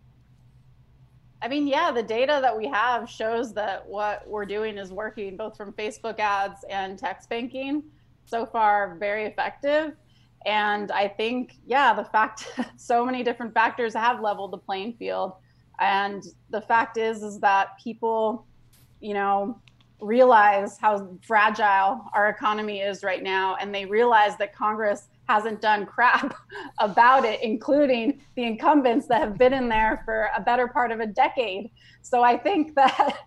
I 1.44 1.48
mean, 1.48 1.66
yeah, 1.66 1.92
the 1.92 2.02
data 2.02 2.38
that 2.40 2.56
we 2.56 2.66
have 2.68 3.06
shows 3.06 3.52
that 3.52 3.86
what 3.86 4.26
we're 4.26 4.46
doing 4.46 4.78
is 4.78 4.90
working 4.90 5.36
both 5.36 5.58
from 5.58 5.74
Facebook 5.74 6.18
ads 6.18 6.64
and 6.70 6.98
text 6.98 7.28
banking. 7.28 7.82
So 8.24 8.46
far, 8.46 8.96
very 8.98 9.26
effective. 9.26 9.92
And 10.46 10.90
I 10.90 11.06
think, 11.06 11.56
yeah, 11.66 11.92
the 11.92 12.04
fact 12.06 12.48
so 12.78 13.04
many 13.04 13.22
different 13.22 13.52
factors 13.52 13.92
have 13.92 14.22
leveled 14.22 14.52
the 14.52 14.58
playing 14.58 14.94
field. 14.94 15.34
And 15.80 16.24
the 16.48 16.62
fact 16.62 16.96
is, 16.96 17.22
is 17.22 17.38
that 17.40 17.78
people, 17.78 18.46
you 19.02 19.12
know, 19.12 19.60
realize 20.00 20.78
how 20.78 21.10
fragile 21.26 22.06
our 22.14 22.30
economy 22.30 22.80
is 22.80 23.02
right 23.02 23.22
now. 23.22 23.56
And 23.56 23.74
they 23.74 23.84
realize 23.84 24.38
that 24.38 24.54
Congress 24.54 25.08
hasn't 25.28 25.60
done 25.60 25.86
crap 25.86 26.34
about 26.80 27.24
it, 27.24 27.42
including 27.42 28.20
the 28.36 28.44
incumbents 28.44 29.06
that 29.08 29.20
have 29.20 29.38
been 29.38 29.52
in 29.52 29.68
there 29.68 30.02
for 30.04 30.28
a 30.36 30.40
better 30.40 30.68
part 30.68 30.92
of 30.92 31.00
a 31.00 31.06
decade. 31.06 31.70
So 32.02 32.22
I 32.22 32.36
think 32.36 32.74
that 32.76 33.18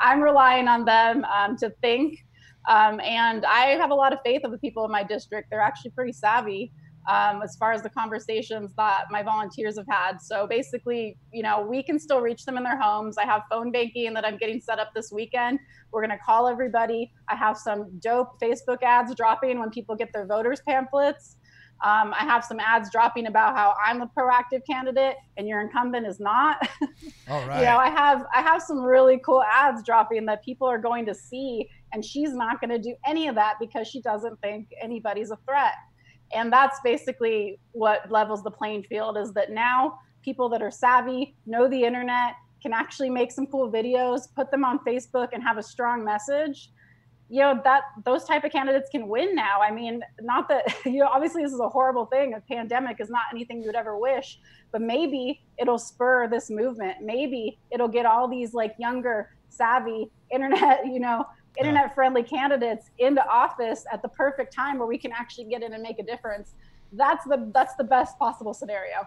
I'm 0.00 0.20
relying 0.20 0.68
on 0.68 0.84
them 0.84 1.24
um, 1.24 1.56
to 1.58 1.70
think. 1.80 2.24
Um, 2.68 3.00
and 3.00 3.44
I 3.44 3.76
have 3.76 3.90
a 3.90 3.94
lot 3.94 4.12
of 4.12 4.18
faith 4.24 4.42
of 4.44 4.50
the 4.50 4.58
people 4.58 4.84
in 4.84 4.90
my 4.90 5.04
district. 5.04 5.50
They're 5.50 5.60
actually 5.60 5.92
pretty 5.92 6.12
savvy 6.12 6.72
um, 7.08 7.40
as 7.42 7.56
far 7.56 7.72
as 7.72 7.82
the 7.82 7.90
conversations 7.90 8.72
that 8.76 9.04
my 9.10 9.22
volunteers 9.22 9.76
have 9.76 9.86
had. 9.88 10.20
So 10.20 10.46
basically, 10.46 11.16
you 11.32 11.42
know, 11.42 11.64
we 11.68 11.82
can 11.82 11.98
still 11.98 12.20
reach 12.20 12.44
them 12.44 12.56
in 12.56 12.64
their 12.64 12.80
homes. 12.80 13.16
I 13.18 13.24
have 13.24 13.42
phone 13.50 13.70
banking 13.70 14.12
that 14.14 14.24
I'm 14.24 14.36
getting 14.36 14.60
set 14.60 14.78
up 14.78 14.92
this 14.94 15.12
weekend. 15.12 15.60
We're 15.92 16.04
going 16.04 16.18
to 16.18 16.24
call 16.24 16.48
everybody. 16.48 17.12
I 17.28 17.36
have 17.36 17.56
some 17.56 17.98
dope 18.00 18.40
Facebook 18.40 18.82
ads 18.82 19.14
dropping 19.14 19.60
when 19.60 19.70
people 19.70 19.94
get 19.94 20.12
their 20.12 20.26
voters 20.26 20.60
pamphlets. 20.66 21.36
Um, 21.84 22.14
I 22.14 22.24
have 22.24 22.42
some 22.42 22.58
ads 22.58 22.90
dropping 22.90 23.26
about 23.26 23.54
how 23.54 23.74
I'm 23.84 24.00
a 24.00 24.06
proactive 24.06 24.62
candidate 24.68 25.16
and 25.36 25.46
your 25.46 25.60
incumbent 25.60 26.06
is 26.06 26.18
not. 26.18 26.56
All 27.28 27.46
right. 27.46 27.60
you 27.60 27.66
know, 27.66 27.76
I 27.76 27.90
have 27.90 28.24
I 28.34 28.40
have 28.40 28.62
some 28.62 28.82
really 28.82 29.20
cool 29.24 29.42
ads 29.42 29.82
dropping 29.84 30.24
that 30.26 30.42
people 30.42 30.66
are 30.66 30.78
going 30.78 31.04
to 31.06 31.14
see, 31.14 31.68
and 31.92 32.02
she's 32.02 32.32
not 32.32 32.60
going 32.60 32.70
to 32.70 32.78
do 32.78 32.94
any 33.06 33.28
of 33.28 33.34
that 33.34 33.56
because 33.60 33.86
she 33.86 34.00
doesn't 34.00 34.40
think 34.40 34.68
anybody's 34.82 35.30
a 35.30 35.38
threat. 35.44 35.74
And 36.32 36.52
that's 36.52 36.80
basically 36.82 37.60
what 37.72 38.10
levels 38.10 38.42
the 38.42 38.50
playing 38.50 38.84
field 38.84 39.18
is 39.18 39.32
that 39.32 39.50
now 39.50 39.98
people 40.22 40.48
that 40.48 40.62
are 40.62 40.70
savvy, 40.70 41.36
know 41.44 41.68
the 41.68 41.84
internet, 41.84 42.34
can 42.62 42.72
actually 42.72 43.10
make 43.10 43.30
some 43.30 43.46
cool 43.46 43.70
videos, 43.70 44.22
put 44.34 44.50
them 44.50 44.64
on 44.64 44.80
Facebook, 44.80 45.28
and 45.32 45.42
have 45.42 45.58
a 45.58 45.62
strong 45.62 46.04
message 46.04 46.70
you 47.28 47.40
know 47.40 47.60
that 47.64 47.82
those 48.04 48.24
type 48.24 48.44
of 48.44 48.52
candidates 48.52 48.88
can 48.90 49.08
win 49.08 49.34
now. 49.34 49.60
I 49.60 49.72
mean 49.72 50.00
not 50.20 50.48
that 50.48 50.64
you 50.84 51.00
know 51.00 51.08
obviously 51.08 51.42
this 51.42 51.52
is 51.52 51.60
a 51.60 51.68
horrible 51.68 52.06
thing. 52.06 52.34
A 52.34 52.40
pandemic 52.52 52.98
is 53.00 53.10
not 53.10 53.22
anything 53.32 53.60
you 53.60 53.66
would 53.68 53.76
ever 53.76 53.98
wish 53.98 54.38
but 54.72 54.82
maybe 54.82 55.40
it'll 55.58 55.78
spur 55.78 56.28
this 56.28 56.50
movement. 56.50 56.96
Maybe 57.02 57.58
it'll 57.72 57.88
get 57.88 58.06
all 58.06 58.28
these 58.28 58.52
like 58.54 58.74
younger 58.78 59.28
savvy 59.48 60.10
internet 60.32 60.80
you 60.86 61.00
know 61.00 61.24
internet 61.58 61.94
friendly 61.94 62.22
candidates 62.22 62.90
into 62.98 63.26
office 63.28 63.84
at 63.92 64.02
the 64.02 64.08
perfect 64.10 64.54
time 64.54 64.78
where 64.78 64.86
we 64.86 64.98
can 64.98 65.10
actually 65.12 65.46
get 65.46 65.62
in 65.62 65.72
and 65.72 65.82
make 65.82 65.98
a 65.98 66.04
difference. 66.04 66.54
That's 66.92 67.24
the 67.24 67.50
that's 67.54 67.74
the 67.76 67.84
best 67.84 68.18
possible 68.18 68.54
scenario. 68.54 68.98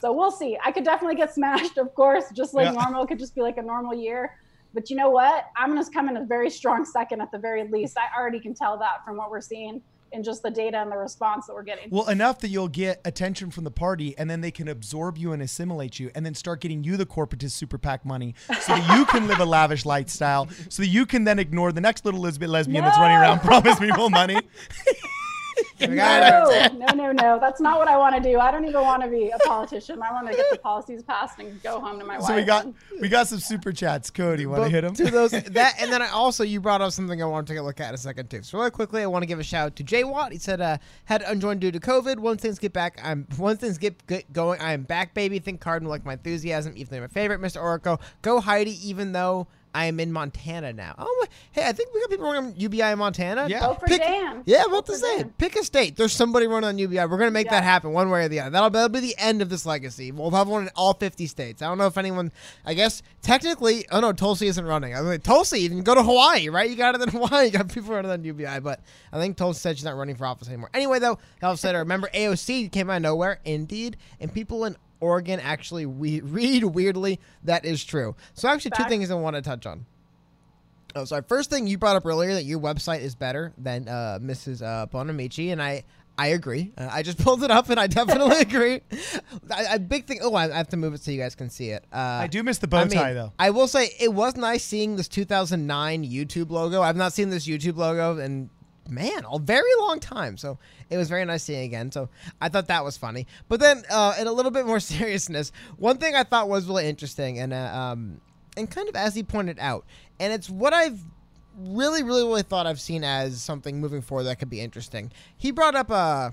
So 0.00 0.12
we'll 0.12 0.30
see. 0.32 0.58
I 0.64 0.72
could 0.72 0.84
definitely 0.84 1.16
get 1.16 1.32
smashed 1.32 1.78
of 1.78 1.94
course 1.94 2.24
just 2.34 2.54
like 2.54 2.64
Yeah. 2.66 2.72
normal. 2.72 3.04
It 3.04 3.08
could 3.08 3.18
just 3.20 3.34
be 3.34 3.42
like 3.42 3.58
a 3.58 3.62
normal 3.62 3.94
year 3.94 4.30
but 4.74 4.90
you 4.90 4.96
know 4.96 5.10
what? 5.10 5.46
I'm 5.56 5.72
going 5.72 5.84
to 5.84 5.90
come 5.90 6.08
in 6.08 6.16
a 6.16 6.24
very 6.24 6.50
strong 6.50 6.84
second 6.84 7.20
at 7.20 7.30
the 7.32 7.38
very 7.38 7.68
least. 7.68 7.96
I 7.96 8.18
already 8.18 8.40
can 8.40 8.54
tell 8.54 8.78
that 8.78 9.04
from 9.04 9.16
what 9.16 9.30
we're 9.30 9.40
seeing 9.40 9.82
in 10.12 10.22
just 10.22 10.42
the 10.42 10.50
data 10.50 10.78
and 10.78 10.90
the 10.90 10.96
response 10.96 11.46
that 11.46 11.54
we're 11.54 11.62
getting. 11.62 11.90
Well, 11.90 12.08
enough 12.08 12.38
that 12.40 12.48
you'll 12.48 12.68
get 12.68 13.00
attention 13.04 13.50
from 13.50 13.64
the 13.64 13.70
party, 13.70 14.16
and 14.16 14.28
then 14.28 14.40
they 14.40 14.50
can 14.50 14.68
absorb 14.68 15.18
you 15.18 15.32
and 15.32 15.42
assimilate 15.42 15.98
you, 15.98 16.10
and 16.14 16.24
then 16.24 16.34
start 16.34 16.60
getting 16.60 16.84
you 16.84 16.96
the 16.96 17.06
corporatist 17.06 17.52
super 17.52 17.78
PAC 17.78 18.04
money, 18.04 18.34
so 18.46 18.74
that 18.74 18.96
you 18.96 19.04
can 19.06 19.26
live 19.28 19.38
a 19.40 19.44
lavish 19.44 19.84
lifestyle, 19.84 20.48
so 20.68 20.82
that 20.82 20.88
you 20.88 21.06
can 21.06 21.24
then 21.24 21.38
ignore 21.38 21.72
the 21.72 21.80
next 21.80 22.04
little 22.04 22.20
lesbian 22.20 22.50
lesbian 22.50 22.84
that's 22.84 22.98
running 22.98 23.18
around 23.18 23.40
promise 23.42 23.80
me 23.80 23.88
people 23.88 24.10
money. 24.10 24.36
We 25.88 25.94
got 25.94 26.52
it. 26.52 26.74
No, 26.74 26.86
no, 26.86 26.94
no, 26.94 27.12
no. 27.12 27.38
That's 27.40 27.60
not 27.60 27.78
what 27.78 27.88
I 27.88 27.96
want 27.96 28.16
to 28.16 28.20
do. 28.20 28.38
I 28.38 28.50
don't 28.50 28.64
even 28.64 28.80
want 28.80 29.02
to 29.02 29.08
be 29.08 29.30
a 29.30 29.38
politician. 29.38 30.02
I 30.02 30.12
want 30.12 30.28
to 30.28 30.36
get 30.36 30.46
the 30.50 30.58
policies 30.58 31.02
passed 31.02 31.38
and 31.38 31.62
go 31.62 31.80
home 31.80 31.98
to 31.98 32.04
my 32.04 32.18
wife. 32.18 32.26
So 32.28 32.34
we 32.34 32.44
got 32.44 32.66
we 33.00 33.08
got 33.08 33.26
some 33.28 33.38
super 33.38 33.72
chats. 33.72 34.10
Cody, 34.10 34.44
want 34.44 34.64
to 34.64 34.68
hit 34.68 34.82
them? 34.82 34.94
To 34.94 35.04
those 35.10 35.30
that, 35.30 35.74
and 35.80 35.92
then 35.92 36.02
I 36.02 36.08
also 36.08 36.44
you 36.44 36.60
brought 36.60 36.82
up 36.82 36.92
something 36.92 37.22
I 37.22 37.26
want 37.26 37.46
to 37.46 37.52
take 37.52 37.60
a 37.60 37.62
look 37.62 37.80
at 37.80 37.88
in 37.88 37.94
a 37.94 37.98
second 37.98 38.28
too. 38.28 38.42
So 38.42 38.58
really 38.58 38.70
quickly, 38.70 39.02
I 39.02 39.06
want 39.06 39.22
to 39.22 39.26
give 39.26 39.38
a 39.38 39.44
shout 39.44 39.66
out 39.66 39.76
to 39.76 39.82
Jay 39.82 40.04
Watt. 40.04 40.32
He 40.32 40.38
said, 40.38 40.60
uh, 40.60 40.78
"Had 41.04 41.20
to 41.22 41.30
unjoin 41.30 41.58
due 41.58 41.70
to 41.70 41.80
COVID. 41.80 42.18
Once 42.18 42.42
things 42.42 42.58
get 42.58 42.72
back, 42.72 43.00
I'm 43.02 43.26
once 43.38 43.60
things 43.60 43.78
get, 43.78 44.04
get 44.06 44.32
going, 44.32 44.60
I 44.60 44.72
am 44.72 44.82
back, 44.82 45.14
baby. 45.14 45.38
Think 45.38 45.60
Cardinal 45.60 45.90
like 45.90 46.04
my 46.04 46.14
enthusiasm, 46.14 46.74
even 46.76 46.96
though 46.96 47.00
my 47.00 47.06
favorite, 47.06 47.40
Mr. 47.40 47.62
Oracle. 47.62 48.00
Go 48.22 48.40
Heidi, 48.40 48.88
even 48.88 49.12
though." 49.12 49.46
I 49.74 49.86
am 49.86 50.00
in 50.00 50.12
Montana 50.12 50.72
now. 50.72 50.94
Oh, 50.98 51.26
hey, 51.52 51.66
I 51.66 51.72
think 51.72 51.92
we 51.94 52.00
got 52.00 52.10
people 52.10 52.26
running 52.26 52.52
on 52.52 52.54
UBI 52.56 52.82
in 52.92 52.98
Montana. 52.98 53.46
Yeah. 53.48 53.66
Vote 53.66 53.80
for 53.80 53.86
Pick- 53.86 54.00
Dan. 54.00 54.42
Yeah, 54.46 54.62
I'm 54.64 54.68
about 54.72 54.86
Vote 54.86 54.86
to 54.86 54.92
for 54.92 54.98
say, 54.98 55.24
pick 55.38 55.56
a 55.56 55.64
state. 55.64 55.96
There's 55.96 56.12
somebody 56.12 56.46
running 56.46 56.68
on 56.68 56.78
UBI. 56.78 57.04
We're 57.06 57.18
gonna 57.18 57.30
make 57.30 57.46
Yeah. 57.46 57.52
that 57.60 57.64
happen 57.64 57.92
one 57.92 58.10
way 58.10 58.24
or 58.24 58.28
the 58.28 58.40
other. 58.40 58.50
That'll, 58.50 58.70
that'll 58.70 58.88
be 58.88 59.00
the 59.00 59.14
end 59.18 59.42
of 59.42 59.48
this 59.50 59.66
legacy. 59.66 60.10
We'll 60.12 60.30
have 60.30 60.48
one 60.48 60.62
in 60.64 60.70
all 60.74 60.94
50 60.94 61.26
states. 61.26 61.62
I 61.62 61.66
don't 61.66 61.78
know 61.78 61.86
if 61.86 61.98
anyone. 61.98 62.32
I 62.64 62.74
guess 62.74 63.02
technically, 63.22 63.86
oh 63.90 64.00
no, 64.00 64.12
Tulsi 64.12 64.46
isn't 64.46 64.64
running. 64.64 64.94
I 64.96 65.02
mean, 65.02 65.20
Tulsi, 65.20 65.60
you 65.60 65.68
can 65.68 65.82
go 65.82 65.94
to 65.94 66.02
Hawaii, 66.02 66.48
right? 66.48 66.68
You 66.68 66.76
got 66.76 66.94
it 66.94 67.02
in 67.02 67.08
Hawaii. 67.10 67.46
You 67.46 67.50
got 67.50 67.68
people 67.68 67.94
running 67.94 68.10
on 68.10 68.24
UBI, 68.24 68.60
but 68.60 68.80
I 69.12 69.18
think 69.18 69.36
Tulsi 69.36 69.60
said 69.60 69.76
she's 69.76 69.84
not 69.84 69.96
running 69.96 70.16
for 70.16 70.26
office 70.26 70.48
anymore. 70.48 70.70
Anyway, 70.74 70.98
though, 70.98 71.18
y'all 71.42 71.56
said, 71.56 71.74
remember 71.76 72.08
AOC 72.14 72.72
came 72.72 72.90
out 72.90 72.96
of 72.96 73.02
nowhere, 73.02 73.40
indeed, 73.44 73.96
and 74.20 74.32
people 74.32 74.64
in 74.64 74.76
Oregon 75.00 75.40
actually 75.40 75.86
we- 75.86 76.20
read 76.24 76.64
weirdly. 76.64 77.20
That 77.44 77.64
is 77.64 77.84
true. 77.84 78.16
So 78.34 78.48
actually, 78.48 78.72
two 78.72 78.78
Fact. 78.82 78.90
things 78.90 79.10
I 79.10 79.14
want 79.14 79.36
to 79.36 79.42
touch 79.42 79.66
on. 79.66 79.86
Oh, 80.94 81.04
sorry. 81.04 81.22
First 81.28 81.50
thing 81.50 81.66
you 81.66 81.78
brought 81.78 81.96
up 81.96 82.06
earlier 82.06 82.34
that 82.34 82.44
your 82.44 82.58
website 82.60 83.00
is 83.02 83.14
better 83.14 83.52
than 83.58 83.88
uh, 83.88 84.18
Mrs. 84.20 84.62
Uh, 84.62 84.86
Bonamici, 84.86 85.52
and 85.52 85.62
I 85.62 85.84
I 86.16 86.28
agree. 86.28 86.72
Uh, 86.76 86.88
I 86.90 87.02
just 87.02 87.18
pulled 87.22 87.44
it 87.44 87.50
up, 87.50 87.68
and 87.70 87.78
I 87.78 87.86
definitely 87.86 88.38
agree. 88.40 88.80
I, 89.50 89.66
I 89.74 89.78
big 89.78 90.06
thing. 90.06 90.18
Oh, 90.22 90.34
I, 90.34 90.52
I 90.52 90.56
have 90.56 90.68
to 90.70 90.76
move 90.76 90.94
it 90.94 91.00
so 91.02 91.10
you 91.10 91.20
guys 91.20 91.34
can 91.36 91.50
see 91.50 91.68
it. 91.70 91.84
Uh, 91.92 91.96
I 92.22 92.26
do 92.26 92.42
miss 92.42 92.58
the 92.58 92.66
bow 92.66 92.78
I 92.78 92.84
mean, 92.86 93.14
though. 93.14 93.32
I 93.38 93.50
will 93.50 93.68
say 93.68 93.90
it 94.00 94.12
was 94.12 94.36
nice 94.36 94.64
seeing 94.64 94.96
this 94.96 95.06
2009 95.08 96.04
YouTube 96.04 96.50
logo. 96.50 96.82
I've 96.82 96.96
not 96.96 97.12
seen 97.12 97.30
this 97.30 97.46
YouTube 97.46 97.76
logo 97.76 98.18
in 98.18 98.50
man 98.90 99.24
a 99.30 99.38
very 99.38 99.74
long 99.80 100.00
time, 100.00 100.36
so 100.36 100.58
it 100.90 100.96
was 100.96 101.08
very 101.08 101.24
nice 101.24 101.44
seeing 101.44 101.62
again. 101.64 101.92
So 101.92 102.08
I 102.40 102.48
thought 102.48 102.68
that 102.68 102.84
was 102.84 102.96
funny. 102.96 103.26
But 103.48 103.60
then, 103.60 103.84
uh, 103.90 104.14
in 104.18 104.26
a 104.26 104.32
little 104.32 104.50
bit 104.50 104.66
more 104.66 104.80
seriousness, 104.94 105.52
one 105.76 105.98
thing 105.98 106.14
I 106.14 106.24
thought 106.24 106.48
was 106.48 106.66
really 106.66 106.88
interesting, 106.88 107.38
and 107.38 107.52
uh, 107.52 107.56
um, 107.56 108.20
and 108.56 108.70
kind 108.70 108.88
of 108.88 108.96
as 108.96 109.14
he 109.14 109.22
pointed 109.22 109.58
out, 109.58 109.84
and 110.18 110.32
it's 110.32 110.50
what 110.50 110.72
I've 110.72 111.00
really, 111.56 112.02
really, 112.02 112.22
really 112.22 112.42
thought 112.42 112.66
I've 112.66 112.80
seen 112.80 113.04
as 113.04 113.42
something 113.42 113.80
moving 113.80 114.00
forward 114.00 114.24
that 114.24 114.38
could 114.38 114.50
be 114.50 114.60
interesting. 114.60 115.12
He 115.36 115.50
brought 115.50 115.74
up 115.74 115.90
Uh, 115.90 116.30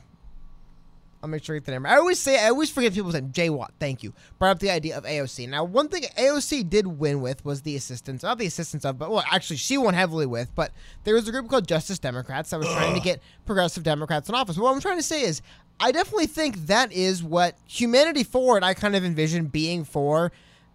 I'll 1.26 1.32
make 1.32 1.44
sure 1.44 1.56
I 1.56 1.58
get 1.58 1.66
the 1.66 1.72
name. 1.72 1.88
I 1.88 1.96
always 1.96 2.20
say 2.20 2.46
I 2.46 2.50
always 2.50 2.70
forget 2.70 2.94
people's 2.94 3.16
name. 3.16 3.32
Jay 3.32 3.50
Watt, 3.50 3.74
thank 3.80 4.04
you. 4.04 4.14
Brought 4.38 4.52
up 4.52 4.60
the 4.60 4.70
idea 4.70 4.96
of 4.96 5.06
AOC. 5.06 5.50
Now, 5.50 5.64
one 5.64 5.90
thing 5.90 6.04
AOC 6.04 6.70
did 6.70 6.86
win 6.86 7.20
with 7.20 7.44
was 7.44 7.64
the 7.64 7.76
assistance, 7.76 8.22
not 8.22 8.38
the 8.38 8.46
assistance 8.46 8.86
of, 8.86 9.00
but 9.00 9.10
well, 9.10 9.24
actually, 9.32 9.58
she 9.58 9.76
won 9.76 9.96
heavily 9.96 10.28
with. 10.28 10.54
But 10.54 10.72
there 11.04 11.16
was 11.16 11.28
a 11.28 11.32
group 11.32 11.50
called 11.50 11.68
Justice 11.68 11.98
Democrats 11.98 12.52
that 12.52 12.60
was 12.60 12.68
trying 12.68 12.94
to 12.94 13.00
get 13.04 13.22
progressive 13.48 13.82
Democrats 13.82 14.30
in 14.30 14.36
office. 14.36 14.56
What 14.56 14.72
I'm 14.72 14.82
trying 14.82 14.98
to 14.98 15.04
say 15.04 15.24
is, 15.24 15.42
I 15.80 15.92
definitely 15.92 16.28
think 16.28 16.68
that 16.68 16.92
is 16.92 17.24
what 17.24 17.58
humanity 17.66 18.24
forward. 18.24 18.64
I 18.64 18.76
kind 18.76 18.96
of 18.96 19.04
envision 19.04 19.48
being 19.48 19.84
for. 19.84 20.32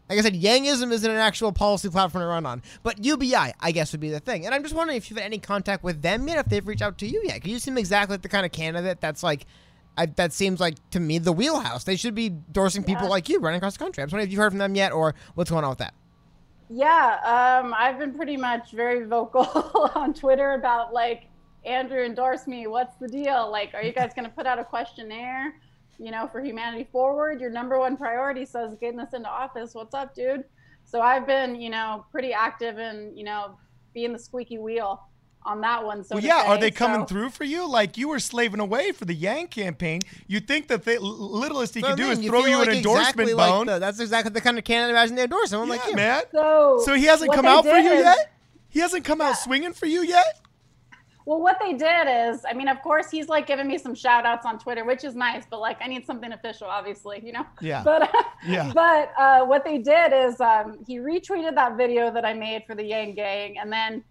Like 0.08 0.18
I 0.18 0.22
said, 0.22 0.34
Yangism 0.34 0.90
isn't 0.90 1.08
an 1.08 1.18
actual 1.18 1.52
policy 1.52 1.88
platform 1.88 2.22
to 2.22 2.26
run 2.26 2.44
on, 2.44 2.62
but 2.82 3.04
UBI, 3.04 3.52
I 3.60 3.70
guess, 3.70 3.92
would 3.92 4.00
be 4.00 4.10
the 4.10 4.18
thing. 4.18 4.44
And 4.44 4.52
I'm 4.52 4.64
just 4.64 4.74
wondering 4.74 4.96
if 4.96 5.08
you've 5.08 5.20
had 5.20 5.26
any 5.26 5.38
contact 5.38 5.84
with 5.84 6.02
them 6.02 6.26
yet, 6.26 6.38
if 6.38 6.46
they've 6.46 6.66
reached 6.66 6.82
out 6.82 6.98
to 6.98 7.06
you 7.06 7.22
yet. 7.24 7.34
Because 7.34 7.52
you 7.52 7.60
seem 7.60 7.78
exactly 7.78 8.14
like 8.14 8.22
the 8.22 8.28
kind 8.28 8.44
of 8.44 8.50
candidate 8.50 9.00
that's 9.00 9.22
like 9.22 9.46
I, 9.96 10.06
that 10.06 10.32
seems 10.32 10.60
like 10.60 10.74
to 10.90 11.00
me 11.00 11.18
the 11.18 11.32
wheelhouse. 11.32 11.84
They 11.84 11.96
should 11.96 12.14
be 12.14 12.26
endorsing 12.26 12.84
people 12.84 13.04
Yeah. 13.04 13.10
like 13.10 13.28
you 13.28 13.38
running 13.40 13.58
across 13.58 13.74
the 13.76 13.84
country. 13.84 14.02
I'm 14.02 14.08
just 14.08 14.12
wondering 14.14 14.28
if 14.28 14.32
you've 14.32 14.38
heard 14.40 14.52
from 14.52 14.58
them 14.58 14.74
yet, 14.74 14.92
or 14.92 15.14
what's 15.34 15.50
going 15.50 15.64
on 15.64 15.70
with 15.70 15.78
that. 15.78 15.94
Yeah, 16.68 17.60
um, 17.62 17.74
I've 17.76 17.98
been 17.98 18.14
pretty 18.14 18.36
much 18.36 18.70
very 18.72 19.04
vocal 19.04 19.90
on 19.94 20.14
Twitter 20.14 20.52
about 20.54 20.92
like 20.92 21.24
Andrew 21.64 22.02
endorse 22.04 22.46
me. 22.46 22.66
What's 22.68 22.96
the 22.96 23.08
deal? 23.08 23.50
Like, 23.50 23.74
are 23.74 23.82
you 23.82 23.92
guys 23.92 24.12
going 24.14 24.24
to 24.28 24.34
put 24.34 24.46
out 24.46 24.58
a 24.58 24.64
questionnaire? 24.64 25.54
You 25.98 26.10
know, 26.12 26.28
for 26.28 26.40
Humanity 26.42 26.88
Forward, 26.90 27.40
your 27.40 27.50
number 27.50 27.78
one 27.78 27.96
priority 27.96 28.46
says 28.46 28.76
getting 28.80 29.00
us 29.00 29.12
into 29.12 29.28
office. 29.28 29.74
What's 29.74 29.94
up, 29.94 30.14
dude? 30.14 30.44
So 30.84 31.02
I've 31.02 31.26
been, 31.26 31.60
you 31.60 31.68
know, 31.70 32.06
pretty 32.10 32.32
active 32.32 32.78
in, 32.78 33.12
you 33.14 33.24
know, 33.24 33.58
being 33.92 34.12
the 34.12 34.18
squeaky 34.18 34.56
wheel 34.58 35.02
on 35.44 35.60
that 35.62 35.84
one. 35.84 36.04
So 36.04 36.16
Well, 36.16 36.22
to 36.22 36.26
yeah, 36.28 36.44
are 36.46 36.58
they 36.58 36.70
coming 36.70 37.00
So- 37.00 37.06
through 37.06 37.30
for 37.30 37.44
you? 37.44 37.66
Like 37.68 37.96
you 37.96 38.08
were 38.08 38.18
slaving 38.20 38.60
away 38.60 38.92
for 38.92 39.04
the 39.04 39.14
Yang 39.14 39.48
campaign. 39.48 40.00
You 40.26 40.40
think 40.40 40.68
that 40.68 40.84
the 40.84 40.98
littlest 41.00 41.74
he 41.74 41.80
So 41.80 41.88
could 41.88 41.96
do 41.96 42.02
then 42.04 42.12
is 42.12 42.20
you 42.20 42.30
throw 42.30 42.46
you 42.46 42.58
like 42.58 42.68
an 42.68 42.74
endorsement 42.76 43.28
exactly 43.30 43.34
bone? 43.34 43.66
Like 43.66 43.76
the, 43.76 43.78
that's 43.78 44.00
exactly 44.00 44.32
the 44.32 44.40
kind 44.40 44.58
of 44.58 44.64
candidate 44.64 44.96
I 44.96 45.00
imagine 45.00 45.16
they 45.16 45.24
endorse. 45.24 45.50
Someone 45.50 45.68
yeah, 45.68 45.74
like 45.76 45.90
you. 45.90 45.96
man. 45.96 46.22
So, 46.32 46.82
So 46.84 46.94
he 46.94 47.04
hasn't 47.04 47.32
come 47.32 47.46
out 47.46 47.64
for 47.64 47.72
did 47.72 47.84
you 47.84 47.92
is- 47.92 48.04
yet. 48.04 48.32
He 48.68 48.80
hasn't 48.80 49.04
come 49.04 49.20
out 49.20 49.36
swinging 49.36 49.72
for 49.72 49.86
you 49.86 50.02
yet. 50.02 50.40
Well, 51.26 51.40
what 51.40 51.58
they 51.60 51.74
did 51.74 52.08
is, 52.32 52.44
I 52.48 52.54
mean, 52.54 52.66
of 52.68 52.80
course, 52.82 53.10
he's 53.10 53.28
like 53.28 53.46
giving 53.46 53.68
me 53.68 53.78
some 53.78 53.94
shout 53.94 54.24
outs 54.26 54.46
on 54.46 54.58
Twitter, 54.58 54.84
which 54.84 55.04
is 55.04 55.14
nice, 55.14 55.44
but 55.48 55.60
like 55.60 55.76
I 55.80 55.86
need 55.86 56.04
something 56.06 56.32
official, 56.32 56.66
obviously, 56.66 57.20
you 57.24 57.32
know? 57.32 57.46
Yeah. 57.60 57.82
But 57.84 58.10
Yeah. 58.46 58.70
but 58.74 59.12
uh, 59.18 59.44
what 59.44 59.64
they 59.64 59.78
did 59.78 60.12
is 60.12 60.40
um, 60.40 60.78
he 60.86 60.98
retweeted 60.98 61.54
that 61.56 61.76
video 61.76 62.10
that 62.10 62.24
I 62.24 62.32
made 62.34 62.64
for 62.66 62.74
the 62.74 62.84
Yang 62.84 63.14
Gang, 63.14 63.58
and 63.58 63.72
then 63.72 64.02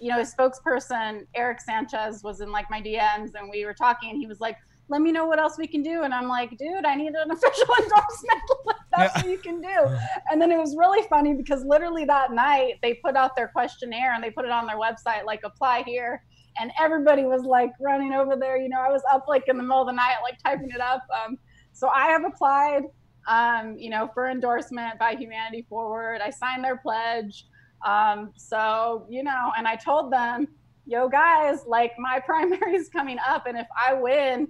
you 0.00 0.10
know 0.10 0.18
his 0.18 0.34
spokesperson 0.34 1.26
Erick 1.34 1.60
Sanchez 1.60 2.22
was 2.22 2.40
in 2.40 2.50
like 2.52 2.66
my 2.70 2.80
DMs, 2.80 3.30
and 3.34 3.48
we 3.50 3.64
were 3.64 3.74
talking, 3.74 4.10
and 4.10 4.18
he 4.18 4.26
was 4.26 4.40
like, 4.40 4.56
"Let 4.88 5.00
me 5.02 5.12
know 5.12 5.26
what 5.26 5.38
else 5.38 5.56
we 5.58 5.66
can 5.66 5.82
do," 5.82 6.02
and 6.02 6.12
I'm 6.14 6.28
like, 6.28 6.56
"Dude, 6.56 6.84
I 6.84 6.94
need 6.94 7.12
an 7.14 7.30
official 7.30 7.74
endorsement. 7.82 8.42
That's 8.96 9.14
Yeah. 9.16 9.22
what 9.22 9.30
you 9.30 9.38
can 9.38 9.60
do." 9.60 9.96
And 10.30 10.40
then 10.40 10.50
it 10.52 10.58
was 10.58 10.76
really 10.76 11.06
funny 11.08 11.34
because 11.34 11.64
literally 11.64 12.04
that 12.06 12.32
night 12.32 12.74
they 12.82 12.94
put 12.94 13.16
out 13.16 13.34
their 13.36 13.48
questionnaire 13.48 14.14
and 14.14 14.22
they 14.22 14.30
put 14.30 14.44
it 14.44 14.50
on 14.50 14.66
their 14.66 14.78
website, 14.78 15.24
like 15.24 15.40
apply 15.44 15.82
here. 15.84 16.22
And 16.60 16.72
everybody 16.80 17.24
was 17.24 17.42
like 17.42 17.70
running 17.80 18.12
over 18.14 18.34
there. 18.34 18.56
You 18.60 18.68
know, 18.68 18.80
I 18.80 18.88
was 18.90 19.02
up 19.12 19.26
like 19.28 19.44
in 19.46 19.56
the 19.58 19.62
middle 19.62 19.82
of 19.82 19.86
the 19.86 19.92
night, 19.92 20.16
like 20.22 20.38
typing 20.44 20.70
it 20.70 20.80
up. 20.80 21.02
Um, 21.24 21.38
so 21.72 21.88
I 21.88 22.06
have 22.08 22.24
applied, 22.24 22.82
um, 23.28 23.76
you 23.78 23.90
know, 23.90 24.10
for 24.12 24.28
endorsement 24.28 24.98
by 24.98 25.14
Humanity 25.14 25.66
Forward. 25.68 26.20
I 26.20 26.30
signed 26.30 26.64
their 26.64 26.76
pledge. 26.78 27.46
Um, 27.84 28.32
so, 28.36 29.06
you 29.08 29.22
know, 29.22 29.52
and 29.56 29.66
I 29.66 29.76
told 29.76 30.12
them, 30.12 30.48
yo, 30.86 31.08
guys, 31.08 31.64
like 31.66 31.92
my 31.98 32.20
primary 32.26 32.74
is 32.74 32.88
coming 32.88 33.18
up. 33.26 33.46
And 33.46 33.56
if 33.56 33.66
I 33.76 33.94
win, 33.94 34.48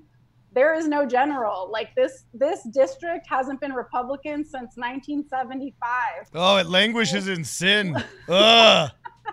there 0.52 0.74
is 0.74 0.88
no 0.88 1.06
general. 1.06 1.70
Like 1.70 1.94
this, 1.94 2.24
this 2.32 2.62
district 2.72 3.26
hasn't 3.28 3.60
been 3.60 3.72
Republican 3.72 4.44
since 4.44 4.76
1975. 4.76 5.92
Oh, 6.34 6.56
it 6.56 6.66
languishes 6.66 7.28
in 7.28 7.44
sin. 7.44 7.96
Ugh. 8.28 8.90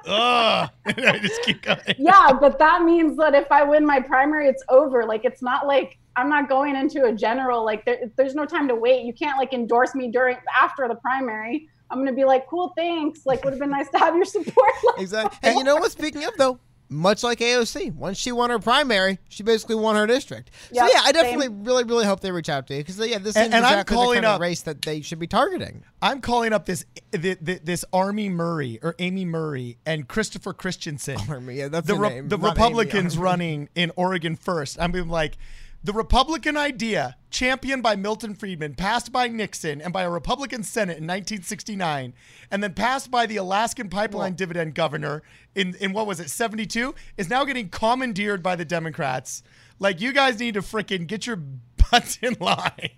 Ugh. 0.07 0.69
I 0.85 1.19
just 1.19 1.41
keep 1.43 1.61
going. 1.61 1.79
yeah, 1.97 2.31
but 2.39 2.59
that 2.59 2.83
means 2.83 3.17
that 3.17 3.33
if 3.33 3.51
I 3.51 3.63
win 3.63 3.85
my 3.85 3.99
primary, 3.99 4.47
it's 4.47 4.63
over. 4.69 5.05
Like 5.05 5.25
it's 5.25 5.41
not 5.41 5.67
like 5.67 5.97
I'm 6.15 6.29
not 6.29 6.49
going 6.49 6.75
into 6.75 7.05
a 7.05 7.13
general. 7.13 7.63
Like 7.63 7.85
there, 7.85 8.11
there's 8.15 8.35
no 8.35 8.45
time 8.45 8.67
to 8.67 8.75
wait. 8.75 9.05
You 9.05 9.13
can't 9.13 9.37
like 9.37 9.53
endorse 9.53 9.95
me 9.95 10.11
during 10.11 10.37
after 10.59 10.87
the 10.87 10.95
primary. 10.95 11.69
I'm 11.91 11.99
gonna 11.99 12.13
be 12.13 12.25
like, 12.25 12.47
cool, 12.47 12.73
thanks. 12.75 13.25
Like 13.25 13.43
would 13.43 13.53
have 13.53 13.59
been 13.59 13.69
nice 13.71 13.89
to 13.89 13.97
have 13.99 14.15
your 14.15 14.25
support. 14.25 14.71
Like, 14.85 15.01
Exactly. 15.01 15.39
And 15.49 15.57
you 15.57 15.63
know 15.63 15.75
what? 15.77 15.91
Speaking 15.91 16.23
of 16.25 16.33
though, 16.37 16.59
much 16.87 17.23
like 17.23 17.39
AOC, 17.39 17.95
once 17.95 18.17
she 18.17 18.31
won 18.31 18.51
her 18.51 18.59
primary, 18.59 19.17
she 19.27 19.41
basically 19.41 19.75
won 19.75 19.95
her 19.95 20.05
district. 20.05 20.51
Yep, 20.71 20.85
so 20.87 20.93
yeah, 20.93 20.99
I 21.01 21.05
same. 21.05 21.13
definitely 21.13 21.47
really, 21.49 21.83
really 21.83 22.05
hope 22.05 22.19
they 22.19 22.31
reach 22.31 22.47
out 22.49 22.67
to 22.67 22.75
you 22.75 22.81
because 22.81 22.99
yeah, 22.99 23.17
this 23.17 23.35
And- 23.35 23.45
seems 23.45 23.55
and 23.55 23.65
I'm 23.65 23.73
exactly 23.79 23.95
the 23.95 24.01
calling 24.01 24.21
kind 24.21 24.25
of 24.35 24.41
race 24.41 24.61
that 24.63 24.81
they 24.83 25.01
should 25.01 25.17
be 25.19 25.25
targeting. 25.27 25.83
I'm 26.01 26.21
calling 26.21 26.53
up 26.53 26.65
this 26.65 26.85
th- 27.11 27.39
th- 27.43 27.61
this 27.63 27.85
Army 27.91 28.29
Murray 28.29 28.77
or 28.83 28.93
Amy 28.99 29.25
Murray 29.25 29.77
and 29.85 30.07
Christopher 30.07 30.53
Christensen. 30.53 31.17
Army, 31.27 31.55
yeah, 31.55 31.69
that's 31.69 31.87
the 31.87 31.93
the 31.95 31.99
Re- 31.99 32.09
name, 32.09 32.27
the 32.29 32.37
not 32.37 32.55
Amy 32.57 32.65
Republicans 32.67 33.17
running 33.17 33.69
in 33.73 33.91
Oregon 33.95 34.35
first. 34.35 34.77
I'm 34.79 34.91
being 34.91 35.07
like 35.07 35.37
the 35.85 35.93
Republican 35.93 36.57
idea, 36.57 37.15
championed 37.29 37.83
by 37.83 37.95
Milton 37.95 38.33
Friedman, 38.33 38.73
passed 38.73 39.11
by 39.11 39.27
Nixon 39.27 39.83
and 39.83 39.93
by 39.93 40.01
a 40.01 40.09
Republican 40.09 40.63
Senate 40.63 40.97
in 40.97 41.03
1969, 41.03 42.15
and 42.49 42.63
then 42.63 42.73
passed 42.73 43.11
by 43.11 43.27
the 43.27 43.37
Alaskan 43.37 43.89
pipeline 43.89 44.33
dividend 44.33 44.73
governor 44.73 45.21
in 45.53 45.75
in 45.75 45.93
what 45.93 46.07
was 46.07 46.19
it 46.19 46.31
72, 46.31 46.95
is 47.17 47.29
now 47.29 47.45
getting 47.45 47.69
commandeered 47.69 48.41
by 48.41 48.55
the 48.55 48.65
Democrats. 48.65 49.43
Like 49.77 50.01
you 50.01 50.11
guys 50.11 50.39
need 50.39 50.55
to 50.55 50.61
frickin' 50.61 51.05
get 51.05 51.27
your 51.27 51.35
butts 51.91 52.17
in 52.19 52.35
line. 52.39 52.89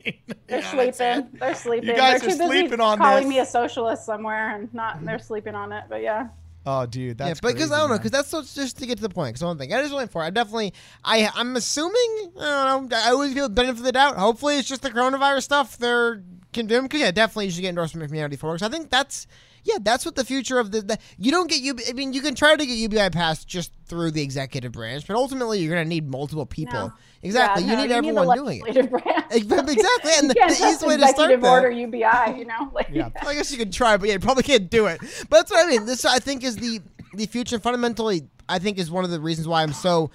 They're 0.48 0.62
know 0.62 0.68
what 0.78 0.88
I'm 0.88 0.94
saying? 0.94 1.24
sleeping. 1.24 1.40
They're 1.40 1.56
sleeping. 1.56 1.96
guys 1.98 2.22
They're 2.22 2.30
are 2.30 2.34
too 2.34 2.38
busy 2.38 2.60
sleeping 2.62 2.80
on 2.80 3.00
calling 3.00 3.24
this. 3.24 3.30
me 3.30 3.40
a 3.40 3.46
socialist 3.46 4.06
somewhere 4.06 4.56
and 4.56 4.74
not. 4.74 5.04
They're 5.04 5.20
sleeping 5.20 5.56
on 5.56 5.74
it. 5.74 5.84
But 5.90 6.04
yeah. 6.04 6.30
Oh, 6.70 6.86
dude, 6.86 7.18
that's 7.18 7.30
yeah, 7.30 7.39
but 7.41 7.53
because 7.53 7.72
I 7.72 7.80
don't 7.80 7.89
know, 7.89 7.95
because 7.97 8.11
that's 8.11 8.34
what's 8.34 8.53
just 8.53 8.78
to 8.80 8.86
get 8.86 8.97
to 8.97 9.01
the 9.01 9.07
point. 9.09 9.30
Because 9.30 9.45
one 9.45 9.57
thing 9.57 9.74
I 9.74 9.82
just 9.82 9.93
went 9.93 10.11
for, 10.11 10.22
I 10.22 10.30
definitely, 10.32 10.74
I, 11.01 11.30
I'm 11.34 11.55
assuming, 11.55 12.34
I 12.38 12.65
don't 12.76 12.89
know, 12.89 12.97
I 12.97 13.11
always 13.11 13.34
feel 13.34 13.45
the 13.47 13.53
benefit 13.55 13.78
of 13.80 13.84
the 13.86 13.93
doubt. 13.93 14.18
Hopefully, 14.18 14.57
it's 14.59 14.68
just 14.68 14.82
the 14.82 14.91
coronavirus 14.91 15.43
stuff 15.43 15.78
they're 15.78 16.22
condemned. 16.51 16.89
Because 16.89 16.99
yeah, 16.99 17.11
definitely 17.11 17.45
you 17.45 17.51
should 17.51 17.61
get 17.61 17.70
endorsement 17.70 18.09
from 18.09 18.13
Humanity 18.15 18.36
Forward. 18.36 18.59
'Cause 18.59 18.68
I 18.68 18.72
think 18.72 18.89
that's, 18.89 19.28
yeah, 19.68 19.78
that's 19.82 20.05
what 20.05 20.15
the 20.15 20.24
future 20.24 20.57
of 20.59 20.72
the, 20.72 20.82
the 20.82 20.97
you 21.18 21.30
don't 21.32 21.49
get 21.49 21.61
UBI. 21.61 21.84
I 21.89 21.93
mean, 21.93 22.13
you 22.13 22.22
can 22.22 22.34
try 22.36 22.55
to 22.55 22.65
get 22.65 22.74
UBI 22.74 23.09
passed 23.09 23.47
just 23.47 23.72
through 23.86 24.11
the 24.11 24.22
executive 24.22 24.72
branch, 24.72 25.05
but 25.05 25.15
ultimately 25.15 25.59
you're 25.59 25.74
gonna 25.76 25.86
need 25.86 26.09
multiple 26.09 26.45
people. 26.45 26.74
No. 26.88 26.93
Exactly, 27.24 27.63
Yeah, 27.63 27.70
you 27.72 27.76
no, 27.76 27.82
need 27.84 27.89
the 27.91 27.95
everyone 27.95 28.38
doing 28.38 28.61
it. 28.65 28.89
branch. 28.89 29.26
Exactly, 29.32 30.11
and 30.18 30.30
the, 30.30 30.36
can't 30.36 30.49
the 30.49 30.53
easiest 30.55 30.88
way 30.88 30.97
to 30.97 31.07
start 31.09 31.41
that. 31.41 31.43
order 31.49 31.70
UBI. 31.72 32.38
You 32.38 32.45
know, 32.45 32.70
like 32.74 32.89
Yeah. 32.91 33.09
I 33.26 33.34
guess 33.34 33.51
you 33.51 33.57
could 33.57 33.74
try, 33.74 33.97
but 33.97 34.07
yeah, 34.07 34.13
you 34.13 34.20
probably 34.20 34.43
can't 34.43 34.70
do 34.70 34.86
it. 34.88 34.99
But 35.30 35.38
that's 35.38 35.51
what 35.51 35.65
I 35.65 35.70
mean. 35.70 35.86
This 35.86 36.05
I 36.05 36.20
think 36.20 36.43
is 36.43 36.55
the 36.55 36.80
the 37.13 37.26
future. 37.26 37.59
Fundamentally, 37.59 38.28
I 38.47 38.59
think 38.59 38.78
is 38.78 38.89
one 38.91 39.03
of 39.03 39.09
the 39.11 39.20
reasons 39.20 39.47
why 39.47 39.63
I'm 39.63 39.74
so. 39.74 40.11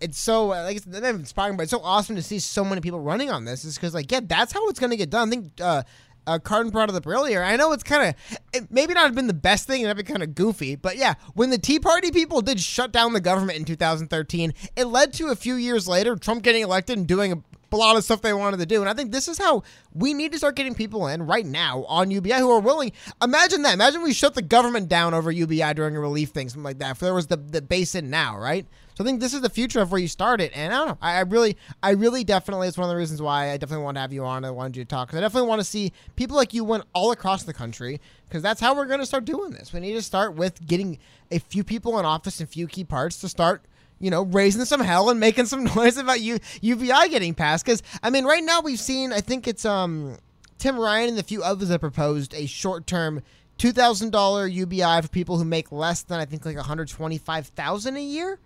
It's 0.00 0.18
so 0.18 0.46
like 0.48 0.76
it's 0.76 0.86
not 0.86 1.04
inspiring, 1.04 1.56
but 1.56 1.62
it's 1.62 1.70
so 1.70 1.80
awesome 1.80 2.16
to 2.16 2.22
see 2.22 2.40
so 2.40 2.64
many 2.64 2.80
people 2.80 2.98
running 3.00 3.30
on 3.30 3.44
this. 3.44 3.64
Is 3.64 3.76
because 3.76 3.94
like 3.94 4.10
yeah, 4.10 4.20
that's 4.22 4.52
how 4.52 4.68
it's 4.68 4.80
going 4.80 4.90
to 4.90 4.96
get 4.96 5.10
done. 5.10 5.28
I 5.28 5.30
think 5.30 5.52
uh, 5.60 5.82
uh, 6.26 6.38
Cardin 6.38 6.70
brought 6.70 6.88
it 6.88 6.94
up 6.94 7.06
earlier. 7.06 7.42
I 7.42 7.56
know 7.56 7.72
it's 7.72 7.82
kind 7.82 8.14
of 8.54 8.68
maybe 8.70 8.94
not 8.94 9.04
have 9.04 9.14
been 9.14 9.26
the 9.26 9.34
best 9.34 9.66
thing, 9.66 9.82
and 9.82 9.88
that'd 9.88 10.04
be 10.04 10.10
kind 10.10 10.22
of 10.22 10.34
goofy. 10.34 10.76
But 10.76 10.96
yeah, 10.96 11.14
when 11.34 11.50
the 11.50 11.58
Tea 11.58 11.78
Party 11.78 12.10
people 12.10 12.40
did 12.40 12.60
shut 12.60 12.92
down 12.92 13.12
the 13.12 13.20
government 13.20 13.58
in 13.58 13.64
2013, 13.64 14.54
it 14.76 14.84
led 14.84 15.12
to 15.14 15.28
a 15.28 15.36
few 15.36 15.54
years 15.54 15.88
later 15.88 16.16
Trump 16.16 16.42
getting 16.42 16.62
elected 16.62 16.98
and 16.98 17.06
doing 17.06 17.32
a 17.32 17.42
a 17.72 17.76
lot 17.76 17.96
of 17.96 18.04
stuff 18.04 18.20
they 18.20 18.32
wanted 18.32 18.58
to 18.58 18.66
do. 18.66 18.80
And 18.80 18.88
I 18.88 18.94
think 18.94 19.12
this 19.12 19.28
is 19.28 19.38
how 19.38 19.62
we 19.94 20.14
need 20.14 20.32
to 20.32 20.38
start 20.38 20.56
getting 20.56 20.74
people 20.74 21.06
in 21.08 21.22
right 21.22 21.46
now 21.46 21.84
on 21.84 22.10
UBI 22.10 22.38
who 22.38 22.50
are 22.50 22.60
willing. 22.60 22.92
Imagine 23.22 23.62
that. 23.62 23.74
Imagine 23.74 24.02
we 24.02 24.12
shut 24.12 24.34
the 24.34 24.42
government 24.42 24.88
down 24.88 25.14
over 25.14 25.30
UBI 25.30 25.74
during 25.74 25.96
a 25.96 26.00
relief 26.00 26.30
thing, 26.30 26.48
something 26.48 26.64
like 26.64 26.78
that. 26.78 26.92
If 26.92 26.98
there 27.00 27.14
was 27.14 27.28
the, 27.28 27.36
the 27.36 27.62
base 27.62 27.94
in 27.94 28.10
now, 28.10 28.36
right? 28.36 28.66
So 28.94 29.04
I 29.04 29.06
think 29.06 29.20
this 29.20 29.32
is 29.32 29.40
the 29.40 29.48
future 29.48 29.80
of 29.80 29.90
where 29.90 30.00
you 30.00 30.08
started, 30.08 30.52
and 30.54 30.72
I 30.72 30.78
don't 30.78 30.88
know. 30.88 30.98
I, 31.00 31.16
I 31.16 31.20
really, 31.20 31.56
I 31.82 31.90
really 31.90 32.24
definitely. 32.24 32.68
It's 32.68 32.76
one 32.76 32.84
of 32.84 32.90
the 32.90 32.96
reasons 32.96 33.22
why 33.22 33.50
I 33.50 33.56
definitely 33.56 33.84
want 33.84 33.96
to 33.96 34.02
have 34.02 34.12
you 34.12 34.24
on. 34.24 34.44
I 34.44 34.50
wanted 34.50 34.76
you 34.76 34.84
to 34.84 34.88
talk 34.88 35.08
because 35.08 35.18
I 35.18 35.20
definitely 35.22 35.48
want 35.48 35.60
to 35.60 35.66
see 35.66 35.92
people 36.16 36.36
like 36.36 36.52
you 36.52 36.64
win 36.64 36.82
all 36.92 37.12
across 37.12 37.44
the 37.44 37.54
country 37.54 38.00
because 38.28 38.42
that's 38.42 38.60
how 38.60 38.74
we're 38.74 38.86
going 38.86 39.00
to 39.00 39.06
start 39.06 39.24
doing 39.24 39.50
this. 39.50 39.72
We 39.72 39.80
need 39.80 39.94
to 39.94 40.02
start 40.02 40.34
with 40.34 40.66
getting 40.66 40.98
a 41.30 41.38
few 41.38 41.64
people 41.64 41.98
in 41.98 42.04
office 42.04 42.40
and 42.40 42.48
few 42.48 42.66
key 42.66 42.84
parts 42.84 43.18
to 43.20 43.28
start 43.28 43.62
you 43.98 44.10
know, 44.10 44.22
raising 44.22 44.64
some 44.64 44.80
hell 44.80 45.10
and 45.10 45.20
making 45.20 45.46
some 45.46 45.62
noise 45.76 45.96
about 45.96 46.20
you 46.20 46.38
UBI 46.60 47.08
getting 47.08 47.34
passed. 47.34 47.64
Because 47.64 47.82
I 48.02 48.10
mean, 48.10 48.24
right 48.24 48.42
now 48.42 48.60
we've 48.60 48.80
seen, 48.80 49.12
I 49.12 49.20
think 49.20 49.46
it's 49.48 49.64
um 49.64 50.18
Tim 50.58 50.78
Ryan 50.78 51.10
and 51.10 51.18
a 51.18 51.22
few 51.22 51.42
others 51.42 51.70
have 51.70 51.80
proposed 51.80 52.34
a 52.34 52.46
short 52.46 52.86
term 52.86 53.22
two 53.58 53.72
thousand 53.72 54.10
dollar 54.10 54.46
UBI 54.46 55.00
for 55.02 55.08
people 55.08 55.38
who 55.38 55.44
make 55.44 55.70
less 55.72 56.02
than 56.02 56.20
I 56.20 56.24
think 56.24 56.44
like 56.44 56.56
one 56.56 56.64
hundred 56.64 56.88
twenty 56.88 57.16
five 57.16 57.46
thousand 57.46 57.96
a 57.96 58.02
year 58.02 58.38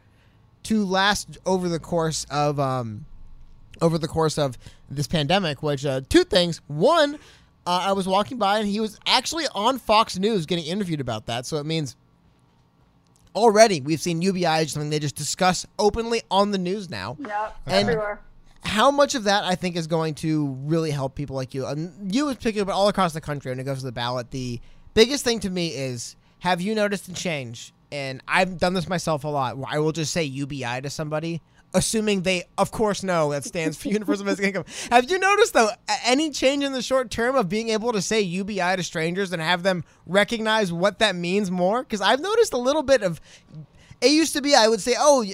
to 0.67 0.85
last 0.85 1.39
over 1.47 1.69
the 1.69 1.79
course 1.79 2.27
of 2.31 2.59
um 2.61 3.07
over 3.81 3.99
the 3.99 4.09
course 4.09 4.39
of 4.39 4.57
this 4.91 5.07
pandemic. 5.07 5.63
Which 5.63 5.85
uh, 5.85 6.01
two 6.09 6.25
things: 6.25 6.61
one, 6.67 7.17
uh, 7.67 7.85
I 7.85 7.93
was 7.93 8.07
walking 8.07 8.39
by 8.39 8.59
and 8.59 8.69
he 8.69 8.81
was 8.81 8.99
actually 9.07 9.47
on 9.55 9.79
Fox 9.79 10.19
News 10.19 10.47
getting 10.47 10.65
interviewed 10.67 11.01
about 11.01 11.27
that. 11.27 11.47
So 11.47 11.57
it 11.59 11.67
means 11.67 11.97
already 13.35 13.81
we've 13.81 14.01
seen 14.01 14.23
UBI 14.23 14.67
something 14.67 14.91
they 14.91 14.99
just 14.99 15.15
discuss 15.17 15.67
openly 15.79 16.23
on 16.31 16.51
the 16.51 16.59
news 16.59 16.89
now. 16.91 17.17
Yep, 17.21 17.57
And- 17.67 17.75
everywhere. 17.89 18.21
How 18.65 18.91
much 18.91 19.15
of 19.15 19.25
that 19.25 19.45
I 19.45 19.55
think 19.55 19.77
is 19.77 19.87
going 19.87 20.15
to 20.17 20.49
really 20.65 20.91
help 20.91 21.15
people 21.15 21.37
like 21.37 21.55
you, 21.55 21.67
and 21.67 22.13
you 22.13 22.29
in 22.29 22.35
particular, 22.35 22.65
but 22.65 22.73
all 22.73 22.89
across 22.89 23.13
the 23.13 23.21
country 23.21 23.53
when 23.53 23.61
it 23.61 23.65
goes 23.65 23.79
to 23.79 23.85
the 23.85 23.93
ballot. 23.93 24.33
The 24.33 24.61
biggest 24.93 25.23
thing 25.23 25.39
to 25.41 25.51
me 25.51 25.69
is 25.69 26.17
have 26.41 26.61
you 26.61 26.75
noticed 26.75 27.07
a 27.07 27.13
change? 27.15 27.73
And 27.93 28.23
I've 28.27 28.59
done 28.59 28.75
this 28.75 28.89
myself 28.89 29.25
a 29.25 29.29
lot. 29.29 29.57
I 29.69 29.79
will 29.79 29.93
just 29.93 30.13
say 30.13 30.25
UBI 30.25 30.81
to 30.83 30.91
somebody, 30.91 31.41
assuming 31.73 32.23
they, 32.23 32.45
of 32.59 32.71
course, 32.71 33.03
know 33.03 33.31
that 33.31 33.45
stands 33.45 33.77
for 33.77 33.89
Universal 33.89 34.27
Basic 34.27 34.45
Income. 34.45 34.65
Have 34.91 35.11
you 35.11 35.19
noticed 35.19 35.53
though 35.53 35.71
any 36.05 36.31
change 36.31 36.65
in 36.65 36.73
the 36.73 36.83
short 36.83 37.11
term 37.11 37.37
of 37.37 37.49
being 37.49 37.69
able 37.69 37.93
to 37.93 38.03
say 38.03 38.21
UBI 38.21 38.77
to 38.77 38.83
strangers 38.83 39.33
and 39.33 39.41
have 39.41 39.63
them 39.63 39.85
recognize 40.07 40.73
what 40.73 40.99
that 40.99 41.15
means 41.15 41.51
more? 41.51 41.83
Because 41.83 42.01
I've 42.01 42.21
noticed 42.21 42.53
a 42.53 42.59
little 42.59 42.83
bit 42.83 43.03
of. 43.03 43.21
It 44.01 44.11
used 44.11 44.35
to 44.35 44.43
be 44.43 44.55
I 44.55 44.69
would 44.69 44.81
say, 44.81 44.95
oh, 44.99 45.25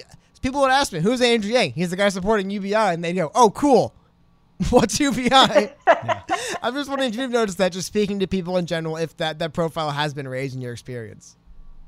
people 0.43 0.61
would 0.61 0.71
ask 0.71 0.93
me, 0.93 0.99
who's 0.99 1.21
Andrew 1.21 1.51
Yang? 1.51 1.71
He's 1.71 1.89
the 1.89 1.95
guy 1.95 2.09
supporting 2.09 2.51
UBI, 2.51 2.75
and 2.75 3.03
they 3.03 3.13
go, 3.13 3.31
oh, 3.33 3.49
cool. 3.49 3.95
What's 4.69 4.99
UBI? 4.99 5.29
I'm 6.61 6.73
just 6.73 6.89
wondering 6.89 7.09
if 7.09 7.15
you've 7.15 7.31
noticed 7.31 7.57
that, 7.57 7.71
just 7.71 7.87
speaking 7.87 8.19
to 8.19 8.27
people 8.27 8.57
in 8.57 8.67
general, 8.67 8.97
if 8.97 9.17
that, 9.17 9.39
that 9.39 9.53
profile 9.53 9.89
has 9.91 10.13
been 10.13 10.27
raised 10.27 10.53
in 10.53 10.61
your 10.61 10.73
experience. 10.73 11.35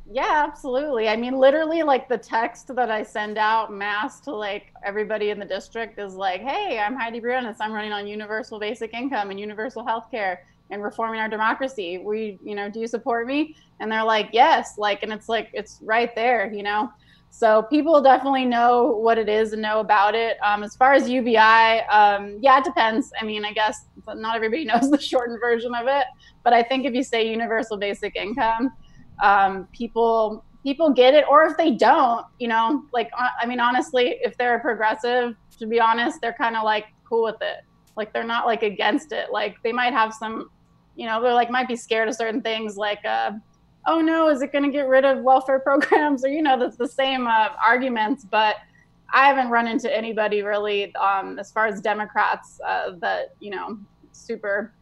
Yeah, 0.08 0.44
absolutely. 0.48 1.10
I 1.10 1.16
mean, 1.16 1.34
literally, 1.36 1.82
like 1.82 2.08
the 2.08 2.18
text 2.18 2.68
that 2.76 2.92
I 2.92 3.02
send 3.02 3.40
out 3.40 3.74
mass 3.74 4.20
to 4.22 4.36
like 4.36 4.72
everybody 4.84 5.32
in 5.32 5.40
the 5.40 5.46
district 5.46 5.98
is 5.98 6.14
like, 6.14 6.42
"Hey, 6.42 6.78
I'm 6.80 6.96
Heidi 6.96 7.20
Briones. 7.20 7.58
I'm 7.60 7.72
running 7.74 7.92
on 7.92 8.06
universal 8.06 8.60
basic 8.60 8.94
income 8.94 9.32
and 9.32 9.40
universal 9.40 9.84
health 9.86 10.12
care 10.12 10.44
and 10.70 10.84
reforming 10.84 11.20
our 11.20 11.28
democracy. 11.30 11.98
We, 11.98 12.38
you 12.44 12.54
know, 12.54 12.70
do 12.70 12.80
you 12.82 12.88
support 12.88 13.26
me?" 13.26 13.56
And 13.80 13.92
they're 13.92 14.04
like, 14.04 14.30
"Yes." 14.32 14.78
Like, 14.78 15.02
and 15.02 15.12
it's 15.12 15.28
like 15.28 15.50
it's 15.54 15.80
right 15.82 16.14
there, 16.14 16.54
you 16.54 16.62
know. 16.62 16.92
So 17.32 17.64
people 17.64 18.00
definitely 18.02 18.46
know 18.46 18.86
what 18.86 19.18
it 19.18 19.28
is 19.28 19.54
and 19.54 19.62
know 19.62 19.80
about 19.80 20.14
it. 20.16 20.38
Um, 20.44 20.64
as 20.64 20.76
far 20.76 20.94
as 20.94 21.10
UBI, 21.10 21.82
um, 21.90 22.38
yeah, 22.42 22.60
it 22.60 22.64
depends. 22.64 23.12
I 23.20 23.26
mean, 23.26 23.44
I 23.44 23.52
guess 23.54 23.88
not 24.08 24.36
everybody 24.36 24.66
knows 24.72 24.90
the 24.92 25.00
shortened 25.02 25.40
version 25.42 25.74
of 25.74 25.88
it, 25.88 26.06
but 26.44 26.54
I 26.54 26.62
think 26.62 26.86
if 26.86 26.94
you 26.94 27.04
say 27.04 27.28
universal 27.28 27.76
basic 27.78 28.16
income, 28.16 28.72
um, 29.22 29.68
people 29.72 30.44
people 30.64 30.90
get 30.90 31.14
it, 31.14 31.26
or 31.30 31.46
if 31.46 31.58
they 31.58 31.72
don't, 31.72 32.26
you 32.40 32.48
know, 32.48 32.86
like 32.92 33.10
uh, 33.18 33.30
I 33.40 33.46
mean, 33.46 33.60
honestly, 33.60 34.18
if 34.22 34.38
they're 34.38 34.56
a 34.56 34.60
progressive, 34.60 35.36
to 35.60 35.68
be 35.68 35.80
honest, 35.80 36.20
they're 36.22 36.34
kind 36.34 36.56
of 36.56 36.64
like 36.64 36.86
cool 37.08 37.24
with 37.24 37.42
it. 37.42 37.64
Like 37.96 38.14
they're 38.14 38.24
not 38.24 38.46
like 38.46 38.64
against 38.64 39.12
it. 39.12 39.32
Like 39.32 39.58
they 39.64 39.72
might 39.72 39.94
have 39.94 40.14
some, 40.14 40.50
you 40.96 41.06
know, 41.06 41.22
they're 41.22 41.34
like 41.34 41.50
might 41.50 41.68
be 41.68 41.76
scared 41.76 42.08
of 42.08 42.16
certain 42.16 42.42
things, 42.42 42.78
like. 42.78 43.04
Uh, 43.06 43.32
oh 43.88 44.02
no, 44.02 44.30
is 44.30 44.42
it 44.42 44.52
going 44.52 44.64
to 44.64 44.72
get 44.72 44.88
rid 44.88 45.06
of 45.06 45.20
welfare 45.20 45.60
programs? 45.70 46.26
Or, 46.26 46.30
you 46.30 46.42
know, 46.42 46.58
that's 46.58 46.78
the 46.78 46.88
same 46.88 47.28
uh, 47.28 47.50
arguments. 47.66 48.26
But 48.26 48.56
I 49.14 49.28
haven't 49.28 49.50
run 49.50 49.68
into 49.68 49.96
anybody 49.96 50.42
really, 50.42 50.94
um, 50.96 51.40
as 51.40 51.52
far 51.52 51.68
as 51.68 51.82
Democrats, 51.82 52.60
uh, 52.66 52.92
that, 53.00 53.36
you 53.40 53.52
know, 53.52 53.78
super 54.12 54.74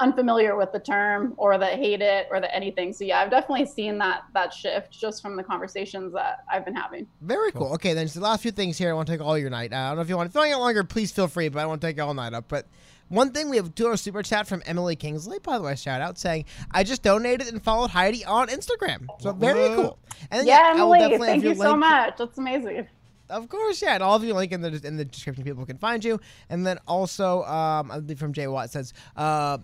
unfamiliar 0.00 0.56
with 0.56 0.72
the 0.72 0.80
term 0.80 1.34
or 1.36 1.56
that 1.56 1.78
hate 1.78 2.02
it 2.02 2.26
or 2.30 2.40
that 2.40 2.54
anything. 2.54 2.92
So 2.92 3.04
yeah, 3.04 3.20
I've 3.20 3.30
definitely 3.30 3.66
seen 3.66 3.98
that 3.98 4.24
that 4.34 4.52
shift 4.52 4.90
just 4.90 5.22
from 5.22 5.36
the 5.36 5.42
conversations 5.42 6.12
that 6.14 6.44
I've 6.50 6.64
been 6.64 6.74
having. 6.74 7.06
Very 7.20 7.52
cool. 7.52 7.72
Okay, 7.74 7.94
then 7.94 8.06
just 8.06 8.16
the 8.16 8.20
last 8.20 8.42
few 8.42 8.50
things 8.50 8.76
here. 8.76 8.90
I 8.90 8.92
want 8.94 9.06
to 9.06 9.12
take 9.12 9.20
all 9.20 9.38
your 9.38 9.50
night. 9.50 9.72
Uh, 9.72 9.76
I 9.76 9.88
don't 9.88 9.96
know 9.96 10.02
if 10.02 10.08
you 10.08 10.16
want. 10.16 10.32
to 10.32 10.36
you 10.36 10.40
want 10.40 10.48
to 10.48 10.54
get 10.54 10.60
longer, 10.60 10.84
please 10.84 11.12
feel 11.12 11.28
free. 11.28 11.48
But 11.48 11.60
I 11.60 11.66
won't 11.66 11.80
take 11.80 12.00
all 12.00 12.14
night 12.14 12.34
up. 12.34 12.46
But 12.48 12.66
one 13.08 13.32
thing 13.32 13.50
we 13.50 13.56
have 13.56 13.74
to 13.74 13.90
a 13.90 13.96
super 13.96 14.22
chat 14.22 14.46
from 14.48 14.62
Emily 14.66 14.96
Kingsley. 14.96 15.38
By 15.38 15.58
the 15.58 15.64
way, 15.64 15.76
shout 15.76 16.00
out 16.00 16.18
saying 16.18 16.46
I 16.70 16.84
just 16.84 17.02
donated 17.02 17.48
and 17.48 17.62
followed 17.62 17.90
Heidi 17.90 18.24
on 18.24 18.48
Instagram. 18.48 19.06
So 19.20 19.32
very 19.32 19.74
cool. 19.76 19.98
And 20.30 20.40
then, 20.40 20.46
Yeah, 20.46 20.62
I 20.64 20.72
will 20.72 20.94
Emily, 20.94 20.98
definitely 20.98 21.26
thank 21.28 21.42
your 21.44 21.52
you 21.52 21.58
so 21.58 21.76
much. 21.76 22.16
That's 22.18 22.38
amazing. 22.38 22.88
Of 23.30 23.48
course, 23.48 23.80
yeah, 23.80 23.94
and 23.94 24.02
all 24.02 24.16
of 24.16 24.24
you 24.24 24.34
link 24.34 24.52
in 24.52 24.60
the 24.60 24.80
in 24.84 24.96
the 24.96 25.04
description. 25.04 25.44
People 25.44 25.64
can 25.64 25.78
find 25.78 26.04
you, 26.04 26.20
and 26.50 26.66
then 26.66 26.78
also 26.86 27.42
um, 27.44 27.90
I 27.90 28.00
believe 28.00 28.18
from 28.18 28.32
Jay 28.32 28.46
Watt 28.46 28.70
says, 28.70 28.92
uh, 29.16 29.58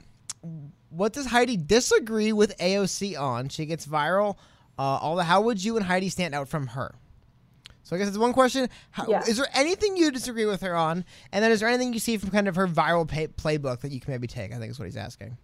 "What 0.89 1.13
does 1.13 1.27
Heidi 1.27 1.57
disagree 1.57 2.33
with 2.33 2.57
AOC 2.59 3.21
on? 3.21 3.49
She 3.49 3.67
gets 3.67 3.87
viral. 3.87 4.37
Uh, 4.79 4.83
all 4.83 5.17
the 5.17 5.25
how 5.25 5.43
would 5.43 5.63
you 5.63 5.77
and 5.77 5.85
Heidi 5.85 6.09
stand 6.09 6.35
out 6.35 6.49
from 6.49 6.69
her?" 6.69 6.95
So 7.83 7.97
I 7.97 7.99
guess 7.99 8.09
it's 8.09 8.19
one 8.19 8.33
question. 8.33 8.69
How, 8.93 9.07
Yeah. 9.09 9.23
Is 9.27 9.37
there 9.37 9.49
anything 9.53 9.97
you 9.97 10.11
disagree 10.13 10.47
with 10.47 10.61
her 10.63 10.77
on? 10.77 11.05
And 11.33 11.43
then 11.43 11.51
is 11.51 11.59
there 11.61 11.69
anything 11.69 11.93
you 11.93 11.99
see 11.99 12.17
from 12.19 12.31
kind 12.31 12.47
of 12.47 12.55
her 12.55 12.69
viral 12.69 13.07
pay- 13.09 13.27
playbook 13.27 13.81
that 13.81 13.91
you 13.91 13.99
can 14.01 14.13
maybe 14.13 14.29
take? 14.29 14.53
I 14.55 14.59
think 14.59 14.71
is 14.71 14.79
what 14.79 14.85
he's 14.85 14.97
asking. 14.97 15.37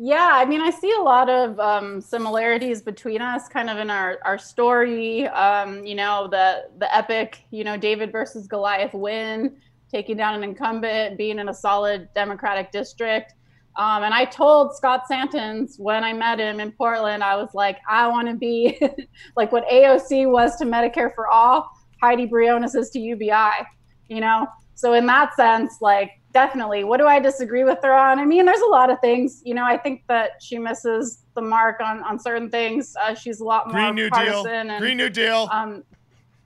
Yeah, 0.00 0.30
I 0.32 0.44
mean, 0.44 0.60
I 0.60 0.70
see 0.70 0.92
a 0.96 1.02
lot 1.02 1.28
of 1.28 1.58
um, 1.58 2.00
similarities 2.00 2.80
between 2.82 3.20
us, 3.20 3.48
kind 3.48 3.68
of 3.68 3.78
in 3.78 3.90
our 3.90 4.20
our 4.24 4.38
story. 4.38 5.26
Um, 5.26 5.84
you 5.84 5.96
know, 5.96 6.28
the 6.30 6.68
the 6.78 6.94
epic, 6.94 7.42
you 7.50 7.64
know, 7.64 7.76
David 7.76 8.12
versus 8.12 8.46
Goliath 8.46 8.94
win, 8.94 9.56
taking 9.90 10.16
down 10.16 10.34
an 10.34 10.44
incumbent, 10.44 11.18
being 11.18 11.40
in 11.40 11.48
a 11.48 11.54
solid 11.54 12.08
Democratic 12.14 12.70
district. 12.70 13.34
Um, 13.74 14.04
and 14.04 14.14
I 14.14 14.24
told 14.24 14.76
Scott 14.76 15.08
Santens 15.08 15.74
when 15.78 16.04
I 16.04 16.12
met 16.12 16.38
him 16.38 16.60
in 16.60 16.70
Portland, 16.70 17.24
I 17.24 17.34
was 17.34 17.50
like, 17.52 17.78
I 17.88 18.06
want 18.06 18.28
to 18.28 18.34
be 18.34 18.80
like 19.36 19.50
what 19.50 19.66
AOC 19.68 20.30
was 20.30 20.54
to 20.58 20.64
Medicare 20.64 21.12
for 21.12 21.26
all, 21.26 21.68
Heidi 22.00 22.26
Briones 22.26 22.76
is 22.76 22.90
to 22.90 23.00
UBI. 23.00 23.66
You 24.08 24.20
know, 24.20 24.46
so 24.76 24.94
in 24.94 25.06
that 25.06 25.34
sense, 25.34 25.78
like 25.80 26.12
definitely. 26.32 26.84
What 26.84 26.98
do 26.98 27.06
I 27.06 27.18
disagree 27.18 27.64
with 27.64 27.78
her 27.82 27.92
on? 27.92 28.18
I 28.18 28.24
mean, 28.24 28.44
there's 28.44 28.60
a 28.60 28.66
lot 28.66 28.90
of 28.90 29.00
things. 29.00 29.42
You 29.44 29.54
know, 29.54 29.64
I 29.64 29.76
think 29.76 30.02
that 30.08 30.42
she 30.42 30.58
misses 30.58 31.24
the 31.34 31.42
mark 31.42 31.80
on 31.80 32.02
on 32.04 32.18
certain 32.18 32.50
things. 32.50 32.94
Uh, 33.02 33.14
she's 33.14 33.40
a 33.40 33.44
lot 33.44 33.66
more 33.68 33.74
Green 33.80 33.94
New 33.94 34.10
Deal. 34.10 34.46
and 34.46 34.80
Green 34.80 34.96
New 34.96 35.10
Deal. 35.10 35.48
um, 35.50 35.84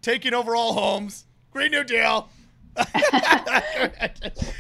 taking 0.01 0.35
over 0.35 0.55
all 0.57 0.73
homes. 0.73 1.27
Green 1.51 1.71
New 1.71 1.85
Deal. 1.85 2.29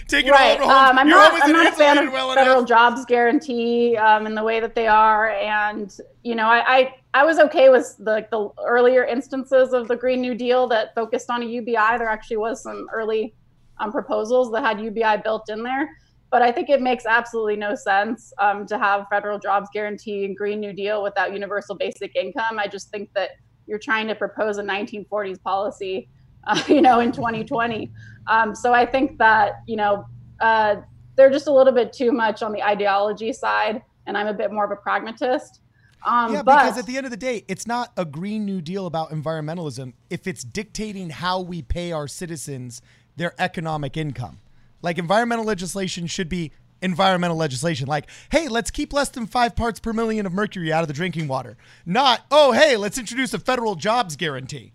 taking 0.06 0.30
right. 0.30 0.60
over 0.60 0.64
all 0.64 0.68
homes. 0.68 0.90
Um, 0.90 0.98
I'm 0.98 1.08
Your 1.08 1.16
not. 1.16 1.42
I'm 1.42 1.50
isn't 1.56 1.66
a 1.66 1.72
fan 1.72 1.98
of 1.98 2.12
well 2.12 2.34
federal 2.34 2.58
enough. 2.58 2.68
jobs 2.68 3.04
guarantee 3.06 3.96
um, 3.96 4.26
in 4.26 4.34
the 4.34 4.44
way 4.44 4.60
that 4.60 4.74
they 4.74 4.86
are, 4.86 5.30
and 5.30 5.96
you 6.22 6.34
know, 6.34 6.46
I, 6.46 6.76
I 6.76 6.94
I 7.14 7.24
was 7.24 7.38
okay 7.38 7.68
with 7.70 7.96
the 7.98 8.26
the 8.30 8.50
earlier 8.64 9.04
instances 9.04 9.72
of 9.72 9.88
the 9.88 9.96
Green 9.96 10.20
New 10.20 10.34
Deal 10.34 10.66
that 10.68 10.94
focused 10.94 11.30
on 11.30 11.42
a 11.42 11.46
UBI. 11.46 11.96
There 11.98 12.08
actually 12.08 12.36
was 12.38 12.62
some 12.62 12.86
early 12.92 13.34
um, 13.82 13.92
proposals 13.92 14.50
that 14.52 14.64
had 14.64 14.80
UBI 14.80 15.22
built 15.22 15.48
in 15.48 15.62
there. 15.62 15.90
But 16.30 16.40
I 16.40 16.50
think 16.50 16.70
it 16.70 16.80
makes 16.80 17.04
absolutely 17.04 17.56
no 17.56 17.74
sense 17.74 18.32
um, 18.38 18.66
to 18.66 18.78
have 18.78 19.06
federal 19.10 19.38
jobs 19.38 19.68
guarantee 19.72 20.24
and 20.24 20.34
Green 20.34 20.60
New 20.60 20.72
Deal 20.72 21.02
without 21.02 21.32
universal 21.32 21.74
basic 21.74 22.16
income. 22.16 22.58
I 22.58 22.68
just 22.68 22.90
think 22.90 23.10
that 23.14 23.32
you're 23.66 23.78
trying 23.78 24.08
to 24.08 24.14
propose 24.14 24.56
a 24.58 24.62
1940s 24.62 25.42
policy, 25.42 26.08
uh, 26.46 26.62
you 26.68 26.80
know, 26.80 27.00
in 27.00 27.12
2020. 27.12 27.92
Um, 28.28 28.54
so 28.54 28.72
I 28.72 28.86
think 28.86 29.18
that 29.18 29.62
you 29.66 29.76
know 29.76 30.06
uh, 30.40 30.76
they're 31.16 31.30
just 31.30 31.48
a 31.48 31.52
little 31.52 31.72
bit 31.72 31.92
too 31.92 32.12
much 32.12 32.42
on 32.42 32.52
the 32.52 32.62
ideology 32.62 33.32
side, 33.32 33.82
and 34.06 34.16
I'm 34.16 34.26
a 34.26 34.34
bit 34.34 34.52
more 34.52 34.64
of 34.64 34.70
a 34.70 34.76
pragmatist. 34.76 35.60
Um, 36.04 36.32
Yeah, 36.32 36.42
but 36.42 36.60
because 36.60 36.78
at 36.78 36.86
the 36.86 36.96
end 36.96 37.06
of 37.06 37.10
the 37.10 37.16
day, 37.16 37.44
it's 37.46 37.66
not 37.66 37.92
a 37.96 38.04
Green 38.04 38.44
New 38.44 38.60
Deal 38.60 38.86
about 38.86 39.10
environmentalism 39.10 39.92
if 40.10 40.26
it's 40.26 40.42
dictating 40.42 41.10
how 41.10 41.40
we 41.40 41.62
pay 41.62 41.92
our 41.92 42.08
citizens 42.08 42.80
their 43.16 43.34
economic 43.38 43.96
income. 43.96 44.38
Like 44.80 44.98
environmental 44.98 45.44
legislation 45.44 46.06
should 46.06 46.28
be 46.28 46.52
environmental 46.80 47.36
legislation. 47.36 47.86
Like, 47.86 48.08
hey, 48.30 48.48
let's 48.48 48.70
keep 48.70 48.92
less 48.92 49.08
than 49.10 49.26
five 49.26 49.54
parts 49.54 49.80
per 49.80 49.92
million 49.92 50.26
of 50.26 50.32
mercury 50.32 50.72
out 50.72 50.82
of 50.82 50.88
the 50.88 50.94
drinking 50.94 51.28
water. 51.28 51.56
Not, 51.86 52.22
oh, 52.30 52.52
hey, 52.52 52.76
let's 52.76 52.98
introduce 52.98 53.32
a 53.32 53.38
federal 53.38 53.76
jobs 53.76 54.16
guarantee. 54.16 54.72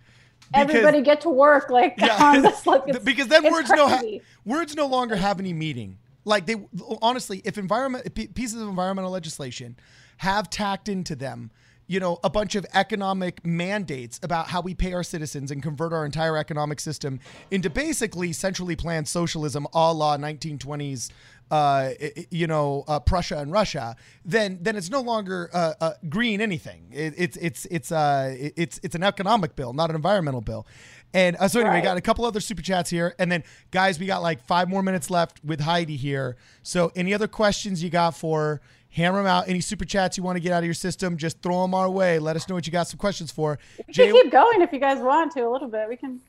Because- 0.53 0.69
everybody 0.69 1.01
get 1.01 1.21
to 1.21 1.29
work 1.29 1.69
like 1.69 1.95
Yeah. 1.97 2.39
this, 2.41 2.65
like 2.65 3.03
because 3.03 3.27
then 3.27 3.51
words 3.51 3.69
no 3.69 3.87
ha- 3.89 4.01
words 4.45 4.75
no 4.75 4.87
longer 4.87 5.17
have 5.17 5.39
any 5.39 5.51
meaning. 5.51 5.97
Like 6.23 6.45
they 6.45 6.55
honestly, 7.01 7.41
if 7.43 7.57
environment 7.57 8.13
pieces 8.33 8.61
of 8.61 8.67
environmental 8.69 9.11
legislation 9.11 9.75
have 10.17 10.49
tacked 10.49 10.87
into 10.89 11.15
them 11.15 11.51
you 11.87 11.99
know, 11.99 12.19
a 12.23 12.29
bunch 12.29 12.55
of 12.55 12.65
economic 12.73 13.45
mandates 13.45 14.19
about 14.21 14.47
how 14.47 14.61
we 14.61 14.73
pay 14.73 14.93
our 14.93 15.03
citizens 15.03 15.51
and 15.51 15.63
convert 15.63 15.93
our 15.93 16.05
entire 16.05 16.37
economic 16.37 16.79
system 16.79 17.19
into 17.49 17.69
basically 17.69 18.33
centrally 18.33 18.75
planned 18.75 19.07
socialism 19.07 19.65
a 19.73 19.93
la 19.93 20.17
1920s 20.17 21.09
uh, 21.49 21.91
you 22.29 22.47
know, 22.47 22.83
uh, 22.87 22.99
Prussia 22.99 23.37
and 23.37 23.51
Russia, 23.51 23.95
then 24.25 24.59
then 24.61 24.75
it's 24.75 24.89
no 24.89 25.01
longer 25.01 25.49
uh, 25.53 25.73
uh 25.79 25.91
green 26.09 26.41
anything. 26.41 26.87
It, 26.91 27.13
it's 27.17 27.37
it's 27.37 27.65
it's 27.67 27.91
uh 27.91 28.35
it's 28.37 28.79
it's 28.83 28.95
an 28.95 29.03
economic 29.03 29.55
bill, 29.55 29.73
not 29.73 29.89
an 29.89 29.95
environmental 29.95 30.41
bill. 30.41 30.67
And 31.13 31.37
uh, 31.37 31.47
so 31.47 31.61
anyway, 31.61 31.75
right. 31.75 31.81
we 31.81 31.83
got 31.83 31.97
a 31.97 32.01
couple 32.01 32.25
other 32.25 32.41
super 32.41 32.61
chats 32.61 32.89
here, 32.89 33.15
and 33.17 33.31
then 33.31 33.43
guys, 33.71 33.97
we 33.97 34.05
got 34.05 34.21
like 34.21 34.43
five 34.45 34.67
more 34.67 34.83
minutes 34.83 35.09
left 35.09 35.43
with 35.43 35.61
Heidi 35.61 35.95
here. 35.95 36.35
So 36.63 36.91
any 36.95 37.13
other 37.13 37.27
questions 37.27 37.81
you 37.81 37.89
got 37.89 38.15
for? 38.15 38.61
Hammer 38.97 39.19
them 39.19 39.27
out. 39.27 39.47
Any 39.47 39.61
super 39.61 39.85
chats 39.85 40.17
you 40.17 40.23
want 40.23 40.37
to 40.37 40.39
get 40.39 40.51
out 40.51 40.59
of 40.59 40.65
your 40.65 40.73
system, 40.73 41.17
just 41.17 41.39
throw 41.43 41.61
them 41.61 41.75
our 41.75 41.87
way. 41.87 42.17
Let 42.17 42.35
us 42.35 42.49
know 42.49 42.55
what 42.55 42.65
you 42.65 42.73
got 42.73 42.87
some 42.87 42.97
questions 42.97 43.31
for. 43.31 43.59
We 43.87 43.93
Jay- 43.93 44.11
can 44.11 44.23
keep 44.23 44.31
going 44.31 44.61
if 44.61 44.73
you 44.73 44.79
guys 44.79 44.99
want 44.99 45.31
to 45.33 45.41
a 45.41 45.49
little 45.49 45.67
bit. 45.67 45.87
We 45.87 45.97
can. 45.97 46.19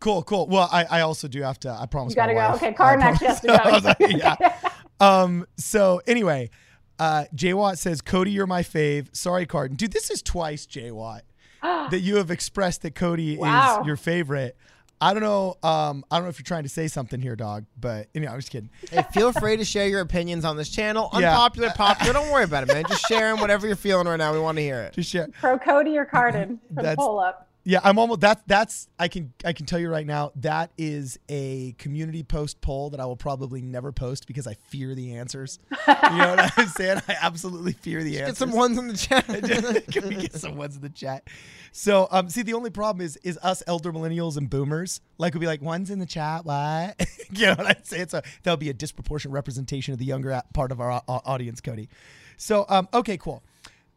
Cool, 0.00 0.24
cool. 0.24 0.48
Well, 0.48 0.68
I, 0.72 0.84
I 0.84 1.00
also 1.02 1.28
do 1.28 1.40
have 1.42 1.60
to. 1.60 1.70
I 1.70 1.86
promise. 1.86 2.12
You 2.12 2.16
gotta 2.16 2.34
go. 2.34 2.52
Okay, 2.54 2.72
Carnex 2.72 3.20
has 3.20 3.40
to 3.42 3.94
go. 3.98 4.06
yeah. 4.08 4.58
Um. 5.02 5.46
So 5.56 6.02
anyway, 6.06 6.50
uh, 6.98 7.24
Jay 7.34 7.54
Watt 7.54 7.78
says, 7.78 8.02
"Cody, 8.02 8.32
you're 8.32 8.46
my 8.46 8.62
fave." 8.62 9.16
Sorry, 9.16 9.46
Cardin. 9.46 9.78
Dude, 9.78 9.92
this 9.92 10.10
is 10.10 10.20
twice, 10.20 10.66
Jay 10.66 10.90
Watt, 10.90 11.22
that 11.62 12.00
you 12.00 12.16
have 12.16 12.30
expressed 12.30 12.82
that 12.82 12.94
Cody 12.94 13.38
wow. 13.38 13.80
is 13.80 13.86
your 13.86 13.96
favorite. 13.96 14.58
I 15.00 15.14
don't 15.14 15.22
know. 15.22 15.56
Um, 15.62 16.04
I 16.10 16.16
don't 16.16 16.24
know 16.24 16.28
if 16.28 16.38
you're 16.38 16.44
trying 16.44 16.64
to 16.64 16.68
say 16.68 16.86
something 16.88 17.20
here, 17.20 17.34
dog. 17.36 17.64
But 17.80 18.08
you 18.12 18.20
know, 18.20 18.28
I'm 18.28 18.38
just 18.38 18.50
kidding. 18.50 18.70
Hey, 18.90 19.04
feel 19.12 19.32
free 19.32 19.56
to 19.56 19.64
share 19.64 19.88
your 19.88 20.00
opinions 20.00 20.44
on 20.44 20.56
this 20.56 20.68
channel. 20.68 21.08
Unpopular, 21.12 21.68
yeah. 21.68 21.74
popular. 21.74 22.12
Don't 22.12 22.30
worry 22.30 22.44
about 22.44 22.64
it, 22.64 22.72
man. 22.72 22.84
Just 22.88 23.06
share 23.06 23.30
them. 23.30 23.40
Whatever 23.40 23.66
you're 23.66 23.76
feeling 23.76 24.06
right 24.06 24.16
now, 24.16 24.32
we 24.32 24.40
want 24.40 24.56
to 24.58 24.62
hear 24.62 24.80
it. 24.82 24.94
Just 24.94 25.10
share. 25.10 25.28
Pro 25.40 25.58
Cody 25.58 25.96
or 25.96 26.04
Cardin 26.04 26.58
for 26.74 26.82
the 26.82 26.94
pull 26.96 27.18
up. 27.18 27.49
Yeah, 27.62 27.80
I'm 27.84 27.98
almost 27.98 28.20
that's 28.20 28.42
that's 28.46 28.88
I 28.98 29.08
can 29.08 29.34
I 29.44 29.52
can 29.52 29.66
tell 29.66 29.78
you 29.78 29.90
right 29.90 30.06
now 30.06 30.32
that 30.36 30.70
is 30.78 31.18
a 31.28 31.72
community 31.72 32.22
post 32.22 32.60
poll 32.62 32.88
that 32.90 33.00
I 33.00 33.04
will 33.04 33.16
probably 33.16 33.60
never 33.60 33.92
post 33.92 34.26
because 34.26 34.46
I 34.46 34.54
fear 34.54 34.94
the 34.94 35.16
answers. 35.16 35.58
you 35.70 36.16
know 36.16 36.36
what 36.36 36.58
I'm 36.58 36.68
saying? 36.76 37.02
I 37.06 37.16
absolutely 37.20 37.72
fear 37.72 38.02
the 38.02 38.18
answers. 38.20 38.28
Get 38.28 38.36
some 38.38 38.52
ones 38.52 38.78
in 38.78 38.88
the 38.88 38.96
chat. 38.96 39.26
can 39.92 40.08
we 40.08 40.14
get 40.16 40.34
some 40.34 40.56
ones 40.56 40.76
in 40.76 40.80
the 40.80 40.88
chat? 40.88 41.28
So 41.72 42.08
um 42.10 42.30
see 42.30 42.42
the 42.42 42.54
only 42.54 42.70
problem 42.70 43.04
is 43.04 43.18
is 43.18 43.38
us 43.42 43.62
elder 43.66 43.92
millennials 43.92 44.38
and 44.38 44.48
boomers 44.48 45.02
like 45.18 45.34
we'll 45.34 45.42
be 45.42 45.46
like 45.46 45.60
ones 45.60 45.90
in 45.90 45.98
the 45.98 46.06
chat 46.06 46.46
what 46.46 46.98
you 47.30 47.46
know 47.46 47.54
what 47.56 47.66
I'm 47.66 47.84
saying? 47.84 48.08
So 48.08 48.22
that'll 48.42 48.56
be 48.56 48.70
a 48.70 48.74
disproportionate 48.74 49.34
representation 49.34 49.92
of 49.92 49.98
the 49.98 50.06
younger 50.06 50.40
part 50.54 50.72
of 50.72 50.80
our 50.80 51.02
audience, 51.06 51.60
Cody. 51.60 51.90
So 52.38 52.64
um 52.70 52.88
okay 52.94 53.18
cool. 53.18 53.42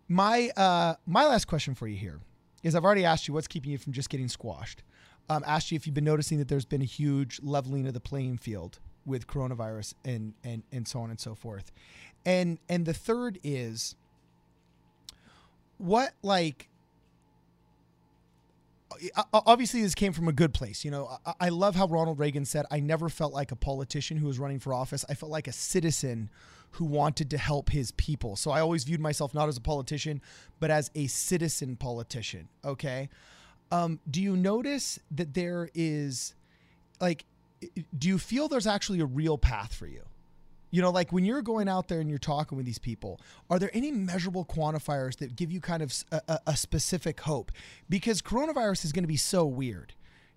My 0.09 0.49
uh 0.57 0.95
my 1.05 1.25
last 1.25 1.45
question 1.45 1.75
for 1.75 1.87
you 1.87 1.95
here 1.95 2.19
is 2.63 2.75
I've 2.75 2.85
already 2.85 3.05
asked 3.05 3.27
you 3.27 3.33
what's 3.33 3.47
keeping 3.47 3.71
you 3.71 3.77
from 3.77 3.93
just 3.93 4.09
getting 4.09 4.27
squashed. 4.27 4.83
Um, 5.29 5.43
asked 5.45 5.71
you 5.71 5.75
if 5.75 5.85
you've 5.85 5.93
been 5.93 6.03
noticing 6.03 6.37
that 6.39 6.47
there's 6.47 6.65
been 6.65 6.81
a 6.81 6.85
huge 6.85 7.39
leveling 7.43 7.87
of 7.87 7.93
the 7.93 7.99
playing 7.99 8.37
field 8.37 8.79
with 9.05 9.27
coronavirus 9.27 9.93
and 10.05 10.33
and 10.43 10.63
and 10.71 10.87
so 10.87 10.99
on 10.99 11.09
and 11.09 11.19
so 11.19 11.35
forth. 11.35 11.71
And 12.25 12.59
and 12.67 12.85
the 12.85 12.93
third 12.93 13.39
is 13.43 13.95
what 15.77 16.13
like 16.21 16.69
obviously 19.33 19.81
this 19.81 19.95
came 19.95 20.13
from 20.13 20.27
a 20.27 20.33
good 20.33 20.53
place. 20.53 20.85
You 20.85 20.91
know, 20.91 21.17
I 21.39 21.49
love 21.49 21.75
how 21.75 21.87
Ronald 21.87 22.19
Reagan 22.19 22.45
said, 22.45 22.65
I 22.71 22.79
never 22.79 23.09
felt 23.09 23.33
like 23.33 23.51
a 23.51 23.55
politician 23.55 24.17
who 24.17 24.27
was 24.27 24.39
running 24.39 24.59
for 24.59 24.73
office. 24.73 25.03
I 25.09 25.13
felt 25.13 25.31
like 25.31 25.47
a 25.47 25.51
citizen 25.51 26.29
who 26.73 26.85
wanted 26.85 27.29
to 27.29 27.37
help 27.37 27.69
his 27.69 27.91
people. 27.91 28.35
So 28.35 28.51
I 28.51 28.59
always 28.59 28.83
viewed 28.83 28.99
myself 28.99 29.33
not 29.33 29.47
as 29.47 29.57
a 29.57 29.61
politician, 29.61 30.21
but 30.59 30.71
as 30.71 30.89
a 30.95 31.07
citizen 31.07 31.75
politician. 31.75 32.49
Okay. 32.65 33.09
Um, 33.71 33.99
do 34.09 34.21
you 34.21 34.35
notice 34.35 34.99
that 35.11 35.33
there 35.33 35.69
is 35.73 36.35
like, 36.99 37.25
do 37.97 38.07
you 38.07 38.17
feel 38.17 38.47
there's 38.47 38.67
actually 38.67 38.99
a 38.99 39.05
real 39.05 39.37
path 39.37 39.73
for 39.73 39.87
you? 39.87 40.03
You 40.71 40.81
know, 40.81 40.89
like 40.89 41.11
when 41.11 41.23
you're 41.23 41.43
going 41.43 41.69
out 41.69 41.87
there 41.87 41.99
and 41.99 42.09
you're 42.09 42.17
talking 42.17 42.55
with 42.55 42.65
these 42.65 42.79
people, 42.79 43.21
are 43.51 43.59
there 43.59 43.69
any 43.73 43.91
measurable 43.91 44.43
quantifiers 44.43 45.17
that 45.17 45.35
give 45.35 45.51
you 45.51 45.61
kind 45.61 45.83
of 45.83 45.93
a, 46.11 46.39
a 46.47 46.57
specific 46.57 47.19
hope? 47.21 47.51
Because 47.89 48.23
coronavirus 48.23 48.85
is 48.85 48.91
going 48.91 49.03
to 49.03 49.07
be 49.07 49.17
so 49.17 49.45
weird 49.45 49.93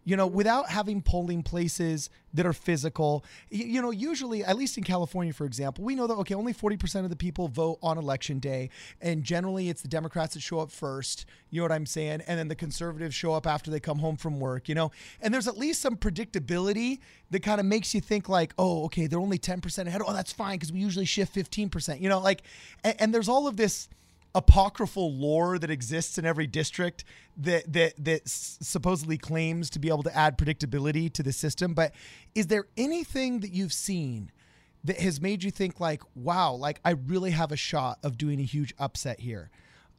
you 0.07 0.17
know, 0.17 0.27
without 0.27 0.71
having 0.71 1.03
polling 1.03 1.43
places 1.43 2.11
that 2.33 2.47
are 2.47 2.53
physical. 2.53 3.25
You, 3.51 3.83
know, 3.83 3.91
usually, 3.91 4.45
at 4.45 4.57
least 4.57 4.79
in 4.79 4.85
California, 4.85 5.33
for 5.33 5.45
example, 5.45 5.83
we 5.83 5.97
know 5.97 6.07
that, 6.07 6.15
okay, 6.15 6.35
only 6.35 6.55
40% 6.55 7.03
of 7.03 7.11
the 7.11 7.17
people 7.17 7.49
vote 7.49 7.79
on 7.83 7.99
election 7.99 8.39
day. 8.39 8.71
And 9.01 9.25
generally, 9.25 9.69
it's 9.69 9.83
the 9.83 9.89
Democrats 9.89 10.35
that 10.35 10.41
show 10.41 10.61
up 10.61 10.71
first. 10.71 11.27
You 11.51 11.61
know 11.61 11.65
what 11.65 11.73
I'm 11.73 11.87
saying? 11.87 12.23
And 12.29 12.39
then 12.39 12.47
the 12.47 12.55
conservatives 12.55 13.17
show 13.17 13.35
up 13.35 13.49
after 13.49 13.69
they 13.69 13.81
come 13.81 13.99
home 13.99 14.17
from 14.17 14.39
work, 14.39 14.69
you 14.69 14.77
know? 14.77 14.93
And 15.21 15.35
there's 15.35 15.49
at 15.49 15.59
least 15.59 15.83
some 15.83 15.97
predictability 15.97 17.01
that 17.33 17.43
kind 17.43 17.59
of 17.59 17.67
makes 17.67 17.93
you 17.93 18.01
think, 18.01 18.29
like, 18.29 18.55
oh, 18.59 18.85
okay, 18.85 19.09
they're 19.09 19.19
only 19.19 19.41
10% 19.41 19.87
ahead. 19.89 20.03
Oh, 20.07 20.13
that's 20.13 20.33
fine 20.33 20.57
because 20.57 20.73
we 20.73 20.79
usually 20.79 21.05
shift 21.05 21.35
15%, 21.35 22.01
you 22.01 22.09
know, 22.09 22.21
like, 22.21 22.43
and, 22.85 22.95
and 23.01 23.13
there's 23.13 23.29
all 23.29 23.49
of 23.49 23.57
this 23.57 23.89
apocryphal 24.37 25.15
lore 25.15 25.59
that 25.59 25.71
exists 25.71 26.19
in 26.19 26.27
every 26.27 26.47
district 26.47 27.05
that 27.39 27.73
that 27.73 27.95
that 27.99 28.21
supposedly 28.29 29.17
claims 29.17 29.71
to 29.71 29.79
be 29.79 29.89
able 29.89 30.03
to 30.03 30.15
add 30.15 30.37
predictability 30.37 31.11
to 31.11 31.23
the 31.23 31.33
system. 31.33 31.73
But 31.73 31.95
is 32.35 32.49
there 32.49 32.67
anything 32.77 33.41
that 33.41 33.53
you've 33.53 33.73
seen 33.73 34.31
that 34.85 35.01
has 35.01 35.21
made 35.21 35.43
you 35.43 35.51
think 35.51 35.81
like 35.81 36.03
wow 36.15 36.53
like 36.53 36.81
i 36.85 36.91
really 36.91 37.33
have 37.33 37.51
a 37.51 37.57
shot 37.57 37.99
of 38.05 38.19
doing 38.19 38.39
a 38.39 38.45
huge 38.45 38.75
upset 38.79 39.21
here? 39.21 39.51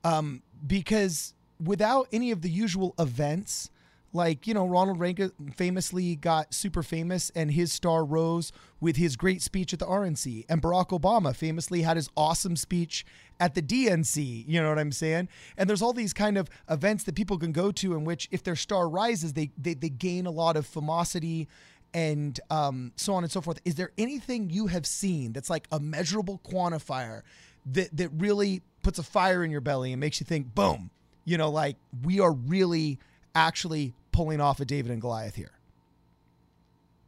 Um, 0.04 0.44
because 0.66 1.34
without 1.62 2.08
any 2.14 2.30
of 2.30 2.44
the 2.44 2.50
usual 2.50 2.94
events 3.00 3.72
like, 4.18 4.46
you 4.46 4.54
know, 4.54 4.68
Ronald 4.68 5.00
Reagan 5.00 5.32
famously 5.56 6.18
got 6.18 6.54
super 6.54 6.84
famous 6.84 7.32
and 7.36 7.52
his 7.52 7.72
star 7.72 8.04
rose 8.04 8.52
with 8.82 8.98
his 8.98 9.16
great 9.16 9.42
speech 9.42 9.72
at 9.72 9.80
the 9.80 9.86
RNC. 9.86 10.46
And 10.50 10.62
Barack 10.62 10.90
Obama 10.90 11.34
famously 11.34 11.84
had 11.84 11.96
his 11.96 12.10
awesome 12.18 12.58
speech 12.58 13.06
at 13.40 13.56
the 13.56 13.62
DNC. 13.62 14.44
You 14.46 14.62
know 14.62 14.70
what 14.70 14.80
I'm 14.80 14.92
saying? 14.92 15.30
And 15.58 15.70
there's 15.70 15.82
all 15.82 15.94
these 15.94 16.14
kind 16.14 16.38
of 16.38 16.50
events 16.70 17.06
that 17.06 17.16
people 17.16 17.38
can 17.38 17.54
go 17.54 17.72
to 17.72 17.94
in 17.94 18.04
which, 18.04 18.28
if 18.32 18.44
their 18.44 18.58
star 18.58 18.90
rises, 18.90 19.34
they, 19.34 19.52
they, 19.58 19.74
they 19.74 19.90
gain 19.90 20.26
a 20.26 20.32
lot 20.32 20.58
of 20.58 20.68
famosity 20.68 21.48
and 21.94 22.40
um, 22.50 22.92
so 22.96 23.14
on 23.14 23.24
and 23.24 23.32
so 23.32 23.40
forth. 23.40 23.60
Is 23.64 23.76
there 23.76 23.92
anything 23.98 24.50
you 24.50 24.68
have 24.68 24.86
seen 24.86 25.32
that's 25.34 25.50
like 25.50 25.68
a 25.72 25.80
measurable 25.80 26.42
quantifier 26.46 27.22
that, 27.68 27.96
that 27.96 28.10
really 28.18 28.62
puts 28.84 29.00
a 29.00 29.04
fire 29.04 29.44
in 29.44 29.52
your 29.52 29.62
belly 29.62 29.94
and 29.94 30.00
makes 30.00 30.20
you 30.20 30.26
think, 30.26 30.54
boom, 30.54 30.90
you 31.26 31.38
know, 31.38 31.50
like 31.50 31.76
we 32.04 32.20
are 32.20 32.32
really 32.32 33.00
actually 33.36 33.94
pulling 34.18 34.42
off 34.42 34.60
a 34.60 34.66
David 34.66 34.92
and 34.92 35.00
Goliath 35.00 35.36
here? 35.36 35.52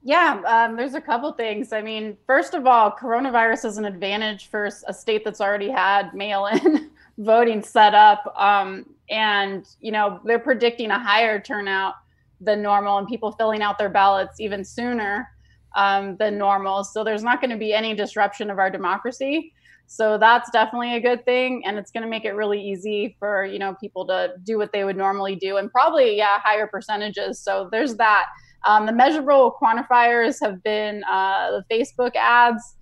Yeah, 0.03 0.41
um, 0.45 0.77
there's 0.77 0.93
a 0.93 1.01
couple 1.01 1.31
things. 1.31 1.73
I 1.73 1.81
mean, 1.81 2.15
first 2.27 2.53
of 2.53 2.67
all, 2.67 2.91
coronavirus 2.91 3.65
is 3.65 3.77
an 3.79 3.85
advantage 3.85 4.45
for 4.45 4.69
a 4.87 4.93
state 4.93 5.25
that's 5.25 5.41
already 5.41 5.69
had 5.69 6.13
mail 6.13 6.45
in 6.45 6.91
voting 7.17 7.63
set 7.63 7.95
up. 7.95 8.31
Um, 8.37 8.85
and, 9.09 9.67
you 9.81 9.91
know, 9.91 10.21
they're 10.23 10.37
predicting 10.37 10.91
a 10.91 10.99
higher 10.99 11.39
turnout 11.41 11.95
than 12.39 12.61
normal 12.61 12.99
and 12.99 13.07
people 13.07 13.31
filling 13.31 13.63
out 13.63 13.79
their 13.79 13.89
ballots 13.89 14.39
even 14.39 14.63
sooner 14.63 15.27
um, 15.75 16.15
than 16.17 16.37
normal. 16.37 16.83
So 16.83 17.03
there's 17.03 17.23
not 17.23 17.41
going 17.41 17.49
to 17.49 17.57
be 17.57 17.73
any 17.73 17.95
disruption 17.95 18.51
of 18.51 18.59
our 18.59 18.69
democracy. 18.69 19.51
So 19.91 20.19
that's 20.19 20.51
definitely 20.51 20.95
a 20.95 20.99
good 20.99 21.25
thing, 21.25 21.63
and 21.65 21.79
it's 21.79 21.89
going 21.89 22.03
to 22.03 22.09
make 22.09 22.23
it 22.23 22.33
really 22.33 22.61
easy 22.61 23.15
for 23.17 23.43
you 23.43 23.57
know 23.57 23.75
people 23.81 24.05
to 24.05 24.33
do 24.43 24.59
what 24.59 24.71
they 24.71 24.83
would 24.83 24.95
normally 24.95 25.35
do, 25.35 25.57
and 25.57 25.71
probably 25.71 26.15
yeah 26.15 26.39
higher 26.43 26.67
percentages. 26.67 27.39
So 27.39 27.69
there's 27.71 27.95
that. 27.95 28.27
Um, 28.67 28.85
the 28.85 28.91
measurable 28.91 29.55
quantifiers 29.59 30.37
have 30.43 30.61
been 30.61 31.03
uh, 31.05 31.51
the 31.51 31.63
Facebook 31.75 32.15
ads. 32.15 32.75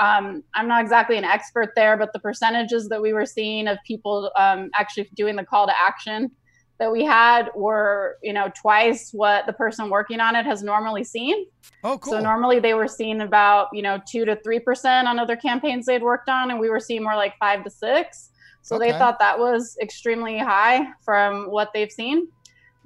Um, 0.00 0.42
I'm 0.54 0.66
not 0.66 0.80
exactly 0.80 1.18
an 1.18 1.24
expert 1.24 1.72
there, 1.76 1.98
but 1.98 2.14
the 2.14 2.18
percentages 2.18 2.88
that 2.88 3.02
we 3.02 3.12
were 3.12 3.26
seeing 3.26 3.68
of 3.68 3.76
people 3.86 4.32
um, 4.38 4.70
actually 4.74 5.10
doing 5.14 5.36
the 5.36 5.44
call 5.44 5.66
to 5.66 5.74
action 5.78 6.30
that 6.78 6.90
we 6.90 7.04
had 7.04 7.50
were, 7.54 8.18
you 8.22 8.32
know, 8.32 8.50
twice 8.60 9.10
what 9.12 9.46
the 9.46 9.52
person 9.52 9.90
working 9.90 10.20
on 10.20 10.34
it 10.34 10.44
has 10.44 10.62
normally 10.62 11.04
seen. 11.04 11.46
Oh, 11.84 11.98
cool. 11.98 12.14
So 12.14 12.20
normally 12.20 12.58
they 12.58 12.74
were 12.74 12.88
seeing 12.88 13.20
about, 13.20 13.68
you 13.72 13.82
know, 13.82 14.00
two 14.08 14.24
to 14.24 14.36
three 14.42 14.58
percent 14.58 15.06
on 15.06 15.18
other 15.18 15.36
campaigns 15.36 15.86
they'd 15.86 16.02
worked 16.02 16.28
on, 16.28 16.50
and 16.50 16.58
we 16.58 16.68
were 16.68 16.80
seeing 16.80 17.02
more 17.02 17.16
like 17.16 17.34
five 17.38 17.62
to 17.64 17.70
six. 17.70 18.30
So 18.62 18.76
okay. 18.76 18.90
they 18.92 18.98
thought 18.98 19.18
that 19.18 19.38
was 19.38 19.76
extremely 19.80 20.38
high 20.38 20.86
from 21.04 21.50
what 21.50 21.70
they've 21.74 21.92
seen. 21.92 22.28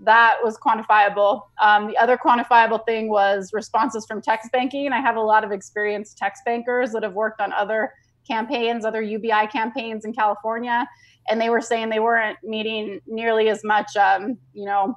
That 0.01 0.37
was 0.43 0.59
quantifiable. 0.59 1.43
Um, 1.63 1.87
the 1.87 1.97
other 1.97 2.17
quantifiable 2.17 2.85
thing 2.85 3.09
was 3.09 3.53
responses 3.53 4.05
from 4.07 4.21
text 4.21 4.53
banking. 4.53 4.93
I 4.93 5.01
have 5.01 5.17
a 5.17 5.21
lot 5.21 5.45
of 5.45 5.53
experienced 5.53 6.19
text 6.19 6.45
bankers 6.45 6.93
that 6.93 7.03
have 7.03 7.15
worked 7.15 7.41
on 7.41 7.53
other 7.53 7.93
campaigns, 8.27 8.85
other 8.85 9.03
UBI 9.03 9.47
campaigns 9.51 10.05
in 10.05 10.13
California, 10.13 10.87
and 11.31 11.41
they 11.41 11.51
were 11.51 11.61
saying 11.61 11.89
they 11.89 12.01
weren't 12.01 12.39
meeting 12.43 13.01
nearly 13.07 13.49
as 13.49 13.63
much, 13.65 13.97
um, 13.97 14.39
you 14.53 14.65
know, 14.65 14.95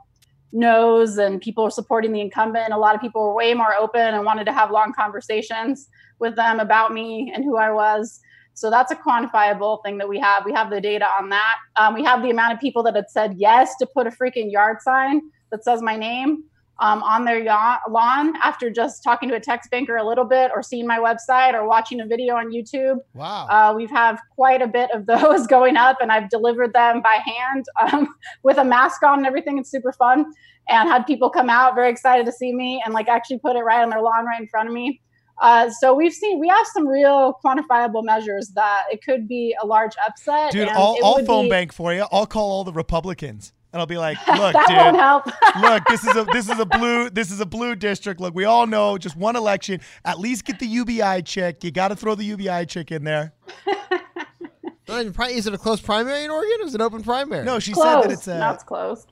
no's 0.53 1.17
and 1.17 1.41
people 1.41 1.63
were 1.63 1.69
supporting 1.71 2.11
the 2.11 2.21
incumbent. 2.21 2.73
A 2.73 2.77
lot 2.77 2.95
of 2.95 3.01
people 3.01 3.21
were 3.21 3.34
way 3.34 3.53
more 3.53 3.73
open 3.75 4.01
and 4.01 4.25
wanted 4.25 4.45
to 4.45 4.53
have 4.53 4.71
long 4.71 4.93
conversations 4.93 5.88
with 6.19 6.36
them 6.36 6.59
about 6.59 6.93
me 6.93 7.32
and 7.34 7.43
who 7.43 7.57
I 7.57 7.71
was. 7.71 8.19
So 8.53 8.69
that's 8.69 8.91
a 8.91 8.95
quantifiable 8.95 9.82
thing 9.84 9.97
that 9.97 10.09
we 10.09 10.19
have. 10.19 10.45
We 10.45 10.53
have 10.53 10.69
the 10.69 10.82
data 10.82 11.05
on 11.19 11.29
that. 11.29 11.55
Um, 11.77 11.93
we 11.93 12.03
have 12.03 12.21
the 12.21 12.29
amount 12.29 12.53
of 12.53 12.59
people 12.59 12.84
that 12.84 12.95
had 12.95 13.09
said 13.09 13.36
yes 13.38 13.75
to 13.77 13.88
put 13.93 14.07
a 14.07 14.11
freaking 14.11 14.51
yard 14.51 14.82
sign 14.82 15.21
that 15.51 15.63
says 15.63 15.82
my 15.82 15.95
name 15.95 16.43
um, 16.80 17.03
on 17.03 17.26
their 17.26 17.43
lawn 17.89 18.34
after 18.41 18.69
just 18.69 19.03
talking 19.03 19.30
to 19.30 19.36
a 19.36 19.39
text 19.39 19.69
banker 19.69 19.97
a 19.97 20.03
little 20.03 20.26
bit 20.26 20.51
or 20.53 20.63
seeing 20.63 20.88
my 20.88 20.97
website 20.97 21.53
or 21.53 21.67
watching 21.67 22.01
a 22.01 22.05
video 22.05 22.36
on 22.36 22.51
YouTube. 22.51 22.97
Wow. 23.13 23.47
Uh, 23.47 23.74
we've 23.76 23.91
have 23.91 24.19
quite 24.36 24.61
a 24.61 24.67
bit 24.67 24.89
of 24.91 25.05
those 25.05 25.47
going 25.47 25.78
up, 25.78 25.97
and 26.01 26.11
I've 26.11 26.30
delivered 26.30 26.74
them 26.74 27.01
by 27.01 27.19
hand 27.24 27.65
um, 27.80 28.07
with 28.43 28.57
a 28.57 28.63
mask 28.63 29.03
on 29.03 29.19
and 29.19 29.28
everything. 29.28 29.57
It's 29.57 29.69
super 29.69 29.91
fun, 29.91 30.26
and 30.69 30.89
had 30.89 31.05
people 31.05 31.30
come 31.30 31.49
out 31.49 31.76
very 31.76 31.89
excited 31.89 32.26
to 32.26 32.32
see 32.32 32.53
me 32.53 32.82
and 32.84 32.93
like 32.93 33.07
actually 33.07 33.39
put 33.39 33.55
it 33.55 33.61
right 33.61 33.82
on 33.82 33.89
their 33.89 34.01
lawn 34.01 34.26
right 34.26 34.41
in 34.41 34.47
front 34.47 34.67
of 34.67 34.74
me. 34.74 35.01
Uh, 35.41 35.72
so 35.72 35.93
we've 35.93 36.13
seen 36.13 36.39
we 36.39 36.47
have 36.47 36.67
some 36.74 36.88
real 36.88 37.38
quantifiable 37.43 38.03
measures 38.03 38.51
that 38.53 38.84
it 38.91 39.03
could 39.03 39.28
be 39.28 39.55
a 39.61 39.65
large 39.65 39.93
upset. 40.07 40.51
Dude, 40.51 40.67
and 40.67 40.72
I'll, 40.72 40.95
I'll 41.03 41.26
phone 41.26 41.45
be- 41.45 41.49
bank 41.49 41.74
for 41.74 41.93
you. 41.93 42.05
I'll 42.11 42.28
call 42.28 42.51
all 42.51 42.63
the 42.63 42.74
Republicans 42.74 43.53
and 43.74 43.80
I'll 43.80 43.86
be 43.86 43.97
like, 43.97 44.17
look, 44.28 44.53
that 44.53 44.65
won't 44.69 44.93
dude. 44.93 44.99
help. 44.99 45.26
Look, 45.61 45.84
this 45.88 46.03
is 46.05 46.15
a 46.15 46.24
this 46.26 46.49
is 46.49 46.59
a 46.59 46.65
blue 46.65 47.09
this 47.09 47.32
is 47.32 47.39
a 47.39 47.45
blue 47.45 47.76
district. 47.76 48.19
Look, 48.19 48.34
we 48.36 48.45
all 48.45 48.67
know 48.67 48.97
just 48.97 49.15
one 49.15 49.36
election. 49.36 49.80
At 50.05 50.19
least 50.19 50.45
get 50.45 50.59
the 50.59 50.67
UBI 50.67 51.22
chick. 51.24 51.63
You 51.63 51.72
got 51.72 51.89
to 51.89 51.95
throw 51.95 52.15
the 52.15 52.24
UBI 52.26 52.65
chick 52.65 52.91
in 52.91 53.03
there. 53.03 53.34
Not 54.88 55.05
Is 55.32 55.47
it 55.47 55.53
a 55.53 55.57
closed 55.57 55.86
primary 55.86 56.24
in 56.26 56.32
Oregon? 56.32 56.57
Or 56.61 56.65
is 56.67 56.76
it 56.76 56.82
open 56.82 57.01
primary? 57.03 57.45
No, 57.45 57.59
she 57.59 57.72
closed. 57.72 58.03
said 58.03 58.09
that 58.09 58.13
it's 58.13 58.28
a. 58.28 58.32
That's 58.32 58.63
closed. 58.63 59.11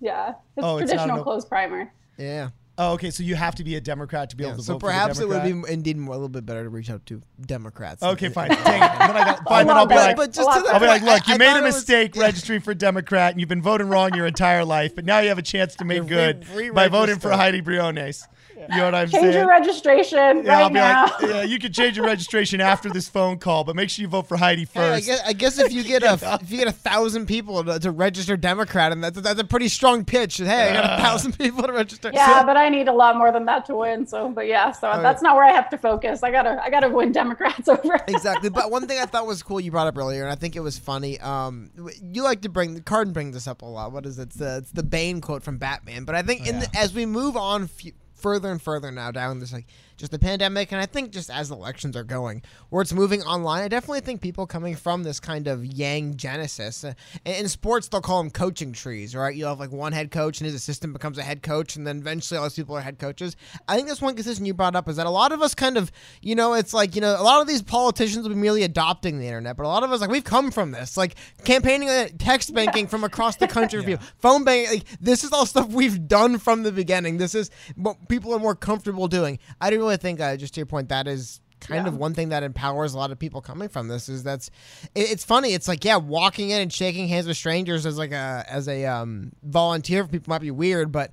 Yeah, 0.00 0.30
it's 0.56 0.64
Oh, 0.66 0.78
traditional 0.78 1.04
an 1.04 1.10
op- 1.18 1.22
closed 1.24 1.48
primary. 1.48 1.88
Yeah. 2.18 2.50
Oh, 2.80 2.92
okay. 2.92 3.10
So 3.10 3.24
you 3.24 3.34
have 3.34 3.56
to 3.56 3.64
be 3.64 3.74
a 3.74 3.80
Democrat 3.80 4.30
to 4.30 4.36
be 4.36 4.44
yeah. 4.44 4.50
able 4.50 4.58
to 4.58 4.62
So 4.64 4.74
vote 4.74 4.80
So 4.82 4.86
perhaps 4.86 5.18
for 5.18 5.24
it 5.24 5.28
would 5.28 5.42
be 5.42 5.72
indeed 5.72 5.96
more, 5.96 6.14
a 6.14 6.16
little 6.16 6.28
bit 6.28 6.46
better 6.46 6.62
to 6.62 6.68
reach 6.70 6.88
out 6.90 7.04
to 7.06 7.20
Democrats. 7.44 8.02
Okay, 8.04 8.28
fine. 8.38 8.50
Dang 8.50 8.58
it. 8.58 8.64
Then 8.98 9.16
I 9.16 9.24
got, 9.24 9.44
fine. 9.44 9.66
Then 9.66 9.76
I'll 9.76 9.86
be 9.86 9.96
like, 9.96 10.16
But 10.16 10.32
just 10.32 10.48
to 10.56 10.62
the 10.62 10.72
I'll 10.72 10.78
be 10.80 10.86
like, 10.86 11.02
look, 11.02 11.28
I- 11.28 11.32
you 11.32 11.34
I 11.34 11.38
made 11.38 11.54
a 11.56 11.58
it 11.58 11.62
was- 11.64 11.74
mistake 11.74 12.14
registering 12.14 12.60
for 12.60 12.74
Democrat, 12.74 13.32
and 13.32 13.40
you've 13.40 13.48
been 13.48 13.62
voting 13.62 13.88
wrong 13.88 14.14
your 14.14 14.26
entire 14.26 14.64
life, 14.64 14.94
but 14.94 15.04
now 15.04 15.18
you 15.18 15.28
have 15.28 15.38
a 15.38 15.42
chance 15.42 15.74
to 15.76 15.84
make 15.84 16.06
good 16.06 16.48
re- 16.50 16.70
by 16.70 16.86
voting 16.88 17.18
for. 17.18 17.32
Heidi 17.32 17.60
Briones. 17.60 18.26
You 18.70 18.76
know 18.76 18.84
what 18.86 18.94
I'm 18.94 19.08
Change 19.08 19.12
saying? 19.12 19.24
Change 19.24 19.34
your 19.34 19.48
registration 19.48 20.44
yeah, 20.44 20.58
I'll 20.58 20.62
right 20.64 20.68
be 20.68 20.74
now. 20.74 21.02
like, 21.04 21.12
yeah, 21.22 21.42
you 21.42 21.58
can 21.58 21.72
change 21.72 21.96
your 21.96 22.06
registration 22.06 22.60
after 22.60 22.88
this 22.90 23.08
phone 23.08 23.38
call, 23.38 23.64
but 23.64 23.76
make 23.76 23.90
sure 23.90 24.02
you 24.02 24.08
vote 24.08 24.26
for 24.26 24.36
Heidi 24.36 24.66
Hey, 24.72 24.80
I 24.80 24.94
first. 24.96 25.06
guess, 25.06 25.22
I 25.26 25.32
guess 25.32 25.58
if 25.58 25.72
you 25.72 25.82
get 25.84 26.02
a 26.02 26.38
if 26.42 26.50
you 26.50 26.58
get 26.58 26.68
a 26.68 26.72
thousand 26.72 27.26
people 27.26 27.62
to, 27.64 27.78
to 27.78 27.90
register 27.90 28.36
Democrat, 28.36 28.92
and 28.92 29.02
that's 29.04 29.20
that's 29.20 29.40
a 29.40 29.44
pretty 29.44 29.68
strong 29.68 30.04
pitch. 30.04 30.38
Hey, 30.38 30.70
I 30.70 30.72
got 30.72 30.98
a 30.98 31.02
thousand 31.02 31.38
people 31.38 31.62
to 31.62 31.72
register. 31.72 32.10
yeah, 32.12 32.42
but 32.44 32.56
I 32.56 32.68
need 32.68 32.88
a 32.88 32.92
lot 32.92 33.16
more 33.16 33.30
than 33.32 33.44
that 33.46 33.64
to 33.66 33.76
win. 33.76 34.06
So, 34.06 34.28
but 34.30 34.46
yeah, 34.46 34.72
so 34.72 34.88
right. 34.88 35.02
that's 35.02 35.22
not 35.22 35.36
where 35.36 35.44
I 35.44 35.52
have 35.52 35.70
to 35.70 35.78
focus. 35.78 36.22
I 36.22 36.30
gotta, 36.30 36.60
I 36.62 36.70
gotta 36.70 36.88
win 36.88 37.12
Democrats 37.12 37.68
over. 37.68 37.94
exactly. 38.08 38.50
But 38.50 38.70
one 38.70 38.86
thing 38.86 38.98
I 38.98 39.06
thought 39.06 39.26
was 39.26 39.42
cool 39.42 39.60
you 39.60 39.70
brought 39.70 39.86
up 39.86 39.96
earlier, 39.96 40.22
and 40.22 40.30
I 40.32 40.34
think 40.34 40.56
it 40.56 40.60
was 40.60 40.78
funny. 40.78 41.18
Um, 41.20 41.70
you 42.02 42.22
like 42.22 42.42
to 42.42 42.48
bring 42.48 42.80
Cardin 42.80 43.12
brings 43.12 43.34
this 43.34 43.46
up 43.46 43.62
a 43.62 43.66
lot. 43.66 43.92
What 43.92 44.04
is 44.06 44.18
it? 44.18 44.22
It's 44.28 44.36
the 44.36 44.58
it's 44.58 44.72
the 44.72 44.82
Bane 44.82 45.20
quote 45.20 45.42
from 45.42 45.58
Batman. 45.58 46.04
But 46.04 46.14
I 46.14 46.22
think 46.22 46.46
in 46.46 46.56
Yeah. 46.56 46.66
the, 46.72 46.78
as 46.78 46.92
we 46.94 47.06
move 47.06 47.36
on. 47.36 47.64
F- 47.64 47.92
further 48.18 48.50
and 48.50 48.60
further 48.60 48.90
now 48.90 49.10
down 49.10 49.38
this 49.38 49.52
like 49.52 49.66
just 49.98 50.12
the 50.12 50.18
pandemic 50.18 50.72
and 50.72 50.80
i 50.80 50.86
think 50.86 51.10
just 51.10 51.28
as 51.30 51.50
elections 51.50 51.94
are 51.96 52.04
going 52.04 52.42
where 52.70 52.80
it's 52.80 52.92
moving 52.94 53.22
online 53.22 53.62
i 53.62 53.68
definitely 53.68 54.00
think 54.00 54.20
people 54.22 54.46
coming 54.46 54.74
from 54.74 55.02
this 55.02 55.20
kind 55.20 55.46
of 55.46 55.64
yang 55.64 56.16
genesis 56.16 56.84
uh, 56.84 56.94
in, 57.26 57.34
in 57.34 57.48
sports 57.48 57.88
they'll 57.88 58.00
call 58.00 58.22
them 58.22 58.30
coaching 58.30 58.72
trees 58.72 59.14
right? 59.18 59.34
You'll 59.34 59.50
have 59.50 59.60
like 59.60 59.72
one 59.72 59.92
head 59.92 60.10
coach 60.10 60.40
and 60.40 60.46
his 60.46 60.54
assistant 60.54 60.92
becomes 60.92 61.18
a 61.18 61.22
head 61.22 61.42
coach 61.42 61.76
and 61.76 61.86
then 61.86 61.98
eventually 61.98 62.38
all 62.38 62.44
these 62.44 62.54
people 62.54 62.76
are 62.76 62.80
head 62.80 62.98
coaches. 62.98 63.36
I 63.66 63.76
think 63.76 63.88
that's 63.88 64.00
one 64.00 64.14
decision 64.14 64.46
you 64.46 64.54
brought 64.54 64.76
up 64.76 64.88
is 64.88 64.96
that 64.96 65.06
a 65.06 65.10
lot 65.10 65.32
of 65.32 65.42
us 65.42 65.54
kind 65.54 65.76
of 65.76 65.90
you 66.22 66.34
know 66.34 66.54
it's 66.54 66.72
like 66.72 66.94
you 66.94 67.00
know 67.00 67.20
a 67.20 67.22
lot 67.22 67.40
of 67.40 67.48
these 67.48 67.62
politicians 67.62 68.26
will 68.26 68.34
be 68.34 68.40
merely 68.40 68.62
adopting 68.62 69.18
the 69.18 69.26
internet 69.26 69.56
but 69.56 69.64
a 69.64 69.68
lot 69.68 69.82
of 69.82 69.92
us 69.92 70.00
like 70.00 70.10
we've 70.10 70.24
come 70.24 70.50
from 70.50 70.70
this 70.70 70.96
like 70.96 71.16
campaigning 71.44 71.88
uh, 71.88 72.08
text 72.18 72.54
banking 72.54 72.86
from 72.86 73.04
across 73.04 73.36
the 73.36 73.48
country 73.48 73.82
for 73.84 73.90
you 73.90 73.98
phone 74.18 74.44
banking 74.44 74.78
like 74.78 74.84
this 75.00 75.24
is 75.24 75.32
all 75.32 75.46
stuff 75.46 75.68
we've 75.68 76.06
done 76.06 76.38
from 76.38 76.62
the 76.62 76.72
beginning. 76.72 77.18
This 77.18 77.34
is 77.34 77.50
what 77.76 78.08
people 78.08 78.34
are 78.34 78.38
more 78.38 78.54
comfortable 78.54 79.08
doing. 79.08 79.38
I 79.60 79.70
do 79.70 79.78
really 79.78 79.87
think 79.96 80.20
uh, 80.20 80.36
just 80.36 80.54
to 80.54 80.60
your 80.60 80.66
point 80.66 80.88
that 80.90 81.06
is 81.08 81.40
kind 81.60 81.86
Yeah. 81.86 81.88
of 81.88 81.96
one 81.96 82.14
thing 82.14 82.28
that 82.28 82.42
empowers 82.44 82.94
a 82.94 82.98
lot 82.98 83.10
of 83.10 83.18
people 83.18 83.40
coming 83.40 83.68
from 83.68 83.88
this 83.88 84.08
is 84.08 84.22
that's 84.22 84.48
it, 84.94 85.10
it's 85.10 85.24
funny 85.24 85.54
it's 85.54 85.66
like 85.66 85.84
yeah 85.84 85.96
walking 85.96 86.50
in 86.50 86.60
and 86.60 86.72
shaking 86.72 87.08
hands 87.08 87.26
with 87.26 87.36
strangers 87.36 87.84
as 87.84 87.98
like 87.98 88.12
a 88.12 88.44
as 88.48 88.68
a 88.68 88.84
um, 88.84 89.32
volunteer 89.42 90.04
for 90.04 90.10
people 90.10 90.30
might 90.30 90.40
be 90.40 90.52
weird 90.52 90.92
but 90.92 91.10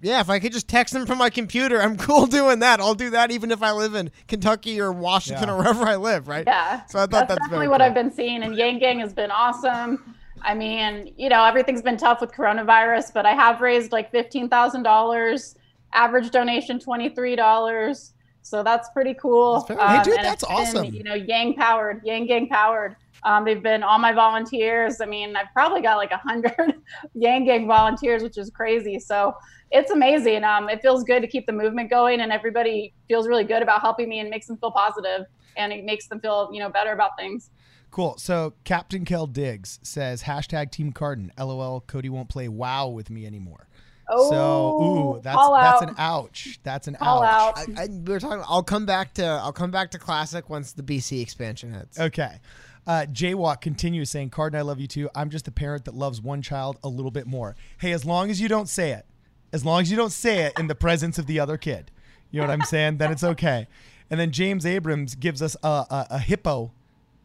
yeah 0.00 0.20
if 0.20 0.30
i 0.30 0.38
could 0.38 0.52
just 0.52 0.68
text 0.68 0.94
them 0.94 1.04
from 1.04 1.18
my 1.18 1.30
computer 1.30 1.82
i'm 1.82 1.96
cool 2.06 2.26
doing 2.26 2.60
that 2.60 2.78
i'll 2.78 2.94
do 2.94 3.10
that 3.10 3.32
even 3.32 3.50
if 3.50 3.60
i 3.60 3.72
live 3.72 3.96
in 3.96 4.08
kentucky 4.28 4.80
or 4.80 4.92
washington 4.92 5.48
Yeah. 5.48 5.54
or 5.54 5.58
wherever 5.58 5.82
i 5.84 5.96
live 5.96 6.28
right 6.28 6.44
Yeah. 6.46 6.84
so 6.86 6.98
i 6.98 7.02
thought 7.02 7.10
that's, 7.10 7.28
that's, 7.28 7.38
definitely 7.40 7.56
very 7.66 7.68
what 7.68 7.78
cool. 7.80 7.86
I've 7.86 7.94
been 7.94 8.12
seeing. 8.12 8.44
And 8.44 8.54
Yang 8.56 8.78
Gang 8.78 9.00
has 9.00 9.12
been 9.12 9.32
awesome. 9.32 10.14
I 10.42 10.54
mean, 10.54 11.12
you 11.16 11.28
know, 11.28 11.44
everything's 11.44 11.82
been 11.82 11.96
tough 11.96 12.20
with 12.20 12.30
coronavirus, 12.30 13.12
but 13.12 13.26
I 13.26 13.32
have 13.32 13.60
raised 13.60 13.90
like 13.90 14.12
fifteen 14.12 14.48
thousand 14.48 14.84
dollars. 14.84 15.56
Average 15.92 16.30
donation 16.30 16.78
twenty 16.78 17.08
three 17.08 17.34
dollars. 17.34 18.12
So 18.48 18.62
that's 18.62 18.88
pretty 18.90 19.14
cool. 19.14 19.54
That's 19.54 19.68
very- 19.68 19.80
Hey, 19.96 20.02
dude, 20.02 20.16
that's 20.18 20.42
it's 20.42 20.44
been, 20.44 20.56
awesome. 20.56 20.94
you 20.94 21.02
know, 21.02 21.14
Yang 21.14 21.54
powered, 21.54 22.00
Yang 22.04 22.26
Gang 22.26 22.48
powered. 22.48 22.96
Um, 23.24 23.44
they've 23.44 23.62
been 23.62 23.82
all 23.82 23.98
my 23.98 24.12
volunteers. 24.12 25.00
I 25.00 25.06
mean, 25.06 25.36
I've 25.36 25.52
probably 25.52 25.82
got 25.82 25.96
like 25.96 26.12
a 26.12 26.16
hundred 26.18 26.54
Yang 27.14 27.44
Gang 27.46 27.66
volunteers, 27.66 28.22
which 28.22 28.38
is 28.38 28.48
crazy. 28.50 28.98
So 29.00 29.34
it's 29.70 29.90
amazing. 29.90 30.44
Um, 30.44 30.68
it 30.68 30.80
feels 30.82 31.02
good 31.04 31.20
to 31.20 31.26
keep 31.28 31.44
the 31.46 31.52
movement 31.52 31.90
going, 31.90 32.20
and 32.20 32.32
everybody 32.32 32.94
feels 33.08 33.26
really 33.28 33.44
good 33.44 33.60
about 33.62 33.80
helping 33.80 34.08
me 34.08 34.20
and 34.20 34.30
makes 34.30 34.46
them 34.46 34.56
feel 34.58 34.70
positive, 34.70 35.26
and 35.56 35.72
it 35.72 35.84
makes 35.84 36.06
them 36.06 36.20
feel 36.20 36.48
you 36.52 36.60
know 36.60 36.70
better 36.70 36.92
about 36.92 37.10
things. 37.18 37.50
Cool. 37.90 38.16
So 38.18 38.54
Captain 38.64 39.04
Kel 39.04 39.26
Diggs 39.26 39.80
says 39.82 40.22
hashtag 40.22 40.70
Team 40.70 40.92
Cardin. 40.92 41.30
LOL. 41.38 41.80
Cody 41.86 42.08
won't 42.08 42.28
play 42.28 42.46
WoW 42.48 42.88
with 42.88 43.10
me 43.10 43.26
anymore. 43.26 43.66
Oh, 44.10 44.30
so 44.30 44.82
ooh, 44.82 45.20
that's 45.22 45.36
that's 45.36 45.82
out. 45.82 45.88
an 45.88 45.94
ouch. 45.98 46.60
That's 46.62 46.88
an 46.88 46.94
call 46.94 47.22
ouch. 47.22 47.58
out. 47.58 47.68
I, 47.76 47.82
I, 47.82 47.86
we 47.86 48.12
were 48.12 48.20
talking. 48.20 48.44
I'll 48.48 48.62
come 48.62 48.86
back 48.86 49.14
to. 49.14 49.24
I'll 49.24 49.52
come 49.52 49.70
back 49.70 49.90
to 49.92 49.98
classic 49.98 50.48
once 50.48 50.72
the 50.72 50.82
BC 50.82 51.20
expansion 51.20 51.72
hits. 51.72 51.98
Okay. 51.98 52.40
Uh, 52.86 53.04
Jaywalk 53.04 53.60
continues 53.60 54.08
saying, 54.08 54.30
Cardin, 54.30 54.54
I 54.56 54.62
love 54.62 54.80
you 54.80 54.86
too. 54.86 55.10
I'm 55.14 55.28
just 55.28 55.46
a 55.46 55.50
parent 55.50 55.84
that 55.84 55.94
loves 55.94 56.22
one 56.22 56.40
child 56.40 56.78
a 56.82 56.88
little 56.88 57.10
bit 57.10 57.26
more. 57.26 57.54
Hey, 57.76 57.92
as 57.92 58.06
long 58.06 58.30
as 58.30 58.40
you 58.40 58.48
don't 58.48 58.68
say 58.68 58.92
it, 58.92 59.04
as 59.52 59.62
long 59.62 59.82
as 59.82 59.90
you 59.90 59.96
don't 59.96 60.12
say 60.12 60.44
it 60.44 60.58
in 60.58 60.68
the 60.68 60.74
presence 60.74 61.18
of 61.18 61.26
the 61.26 61.38
other 61.38 61.58
kid, 61.58 61.90
you 62.30 62.40
know 62.40 62.46
what 62.46 62.52
I'm 62.52 62.62
saying? 62.62 62.96
then 62.96 63.12
it's 63.12 63.24
okay. 63.24 63.66
And 64.10 64.18
then 64.18 64.30
James 64.30 64.64
Abrams 64.64 65.14
gives 65.16 65.42
us 65.42 65.54
a, 65.62 65.68
a, 65.68 66.06
a 66.12 66.18
hippo 66.18 66.72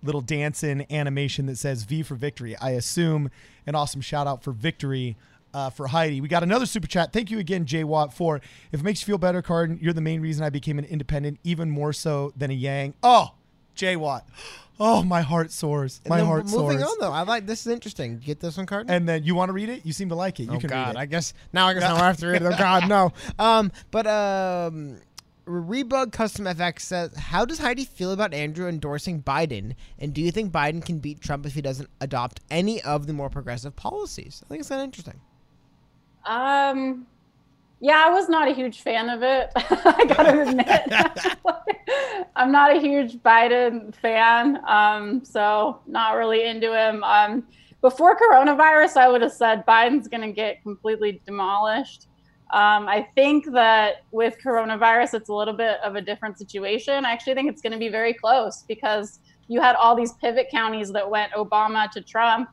little 0.04 0.20
dancing 0.20 0.86
animation 0.92 1.46
that 1.46 1.58
says 1.58 1.84
V 1.84 2.04
for 2.04 2.16
victory. 2.16 2.58
I 2.58 2.72
assume 2.72 3.32
an 3.66 3.74
awesome 3.74 4.02
shout 4.02 4.28
out 4.28 4.44
for 4.44 4.52
victory 4.52 5.16
uh, 5.54 5.70
for 5.70 5.88
Heidi. 5.88 6.22
We 6.22 6.28
got 6.28 6.44
another 6.44 6.66
super 6.66 6.88
chat. 6.88 7.14
Thank 7.14 7.32
you 7.32 7.40
again, 7.40 7.66
Jay 7.66 7.84
Watt, 7.84 8.14
for 8.14 8.38
if 8.72 8.80
it 8.80 8.84
makes 8.84 9.02
you 9.02 9.06
feel 9.06 9.18
better, 9.18 9.42
Cardin, 9.42 9.82
you're 9.82 9.94
the 9.94 10.02
main 10.02 10.22
reason 10.22 10.44
I 10.44 10.50
became 10.50 10.80
an 10.80 10.86
independent, 10.86 11.40
even 11.44 11.70
more 11.70 11.94
so 11.94 12.34
than 12.36 12.52
a 12.52 12.54
Yang. 12.54 12.96
Oh, 13.04 13.34
Jay 13.76 13.96
Watt. 13.96 14.26
Oh, 14.80 15.04
my 15.04 15.22
heart 15.22 15.52
soars. 15.52 16.02
My 16.10 16.18
then 16.18 16.26
heart 16.26 16.46
moving 16.46 16.80
soars. 16.80 16.84
on 16.84 16.98
though, 17.00 17.12
I 17.12 17.22
like 17.22 17.46
this 17.46 17.68
is 17.68 17.72
interesting. 17.72 18.18
Get 18.18 18.40
this 18.40 18.58
one 18.58 18.66
card. 18.66 18.90
And 18.90 19.08
then 19.08 19.24
you 19.24 19.36
want 19.36 19.50
to 19.50 19.54
read 19.54 19.70
it? 19.70 19.86
You 19.86 19.94
seem 19.94 20.10
to 20.10 20.16
like 20.16 20.40
it. 20.40 20.46
You 20.46 20.56
oh 20.56 20.60
can 20.60 20.68
God, 20.68 20.88
read 20.88 20.96
it. 20.96 21.00
I 21.00 21.06
guess 21.06 21.36
now 21.54 21.68
I 21.68 21.74
guess 21.76 21.84
now 21.84 21.96
I 21.96 22.00
have 22.00 22.18
to 22.18 22.28
read 22.28 22.42
it. 22.42 22.46
Oh 22.46 22.58
God, 22.58 22.90
no. 22.90 23.14
Um, 23.40 23.72
but 23.92 24.08
um, 24.08 24.98
Rebug 25.46 26.12
Custom 26.12 26.46
FX 26.46 26.82
says, 26.82 27.16
how 27.16 27.46
does 27.46 27.60
Heidi 27.60 27.86
feel 27.86 28.12
about 28.12 28.34
Andrew 28.34 28.68
endorsing 28.68 29.22
Biden, 29.22 29.76
and 30.00 30.14
do 30.14 30.22
you 30.22 30.32
think 30.32 30.52
Biden 30.52 30.84
can 30.84 31.00
beat 31.00 31.22
Trump 31.22 31.46
if 31.46 31.54
he 31.54 31.62
doesn't 31.62 31.90
adopt 32.02 32.40
any 32.50 32.82
of 32.82 33.06
the 33.08 33.14
more 33.14 33.30
progressive 33.30 33.76
policies? 33.76 34.42
I 34.44 34.50
think 34.50 34.62
it's 34.62 34.70
kind 34.70 34.82
of 34.82 34.86
interesting. 34.86 35.20
Um, 36.26 37.06
yeah, 37.80 38.04
I 38.06 38.10
was 38.10 38.30
not 38.30 38.48
a 38.48 38.54
huge 38.54 38.82
fan 38.82 39.10
of 39.10 39.24
it. 39.24 39.52
I 39.56 40.06
gotta 40.08 40.42
admit, 40.48 41.46
I'm 42.36 42.52
not 42.52 42.76
a 42.76 42.80
huge 42.80 43.18
Biden 43.18 43.94
fan. 43.96 44.60
Um, 44.68 45.24
so 45.26 45.82
not 45.86 46.16
really 46.16 46.46
into 46.46 46.74
him. 46.74 47.04
Um, 47.04 47.46
before 47.82 48.18
coronavirus, 48.18 48.98
I 48.98 49.10
would 49.10 49.22
have 49.22 49.34
said 49.34 49.66
Biden's 49.66 50.08
gonna 50.08 50.32
get 50.32 50.64
completely 50.64 51.22
demolished. 51.26 52.08
Um, 52.54 52.88
I 52.88 53.08
think 53.16 53.52
that 53.54 54.04
with 54.12 54.36
coronavirus, 54.42 55.16
it's 55.16 55.30
a 55.30 55.34
little 55.34 55.56
bit 55.56 55.80
of 55.84 55.96
a 55.96 56.02
different 56.02 56.38
situation. 56.38 57.04
I 57.04 57.12
actually 57.12 57.34
think 57.34 57.50
it's 57.50 57.64
going 57.64 57.74
to 57.74 57.80
be 57.80 57.90
very 57.90 58.14
close 58.14 58.64
because 58.68 59.20
you 59.48 59.60
had 59.60 59.76
all 59.76 59.96
these 59.96 60.14
pivot 60.14 60.50
counties 60.52 60.92
that 60.92 61.10
went 61.10 61.34
Obama 61.34 61.90
to 61.90 62.02
Trump, 62.02 62.50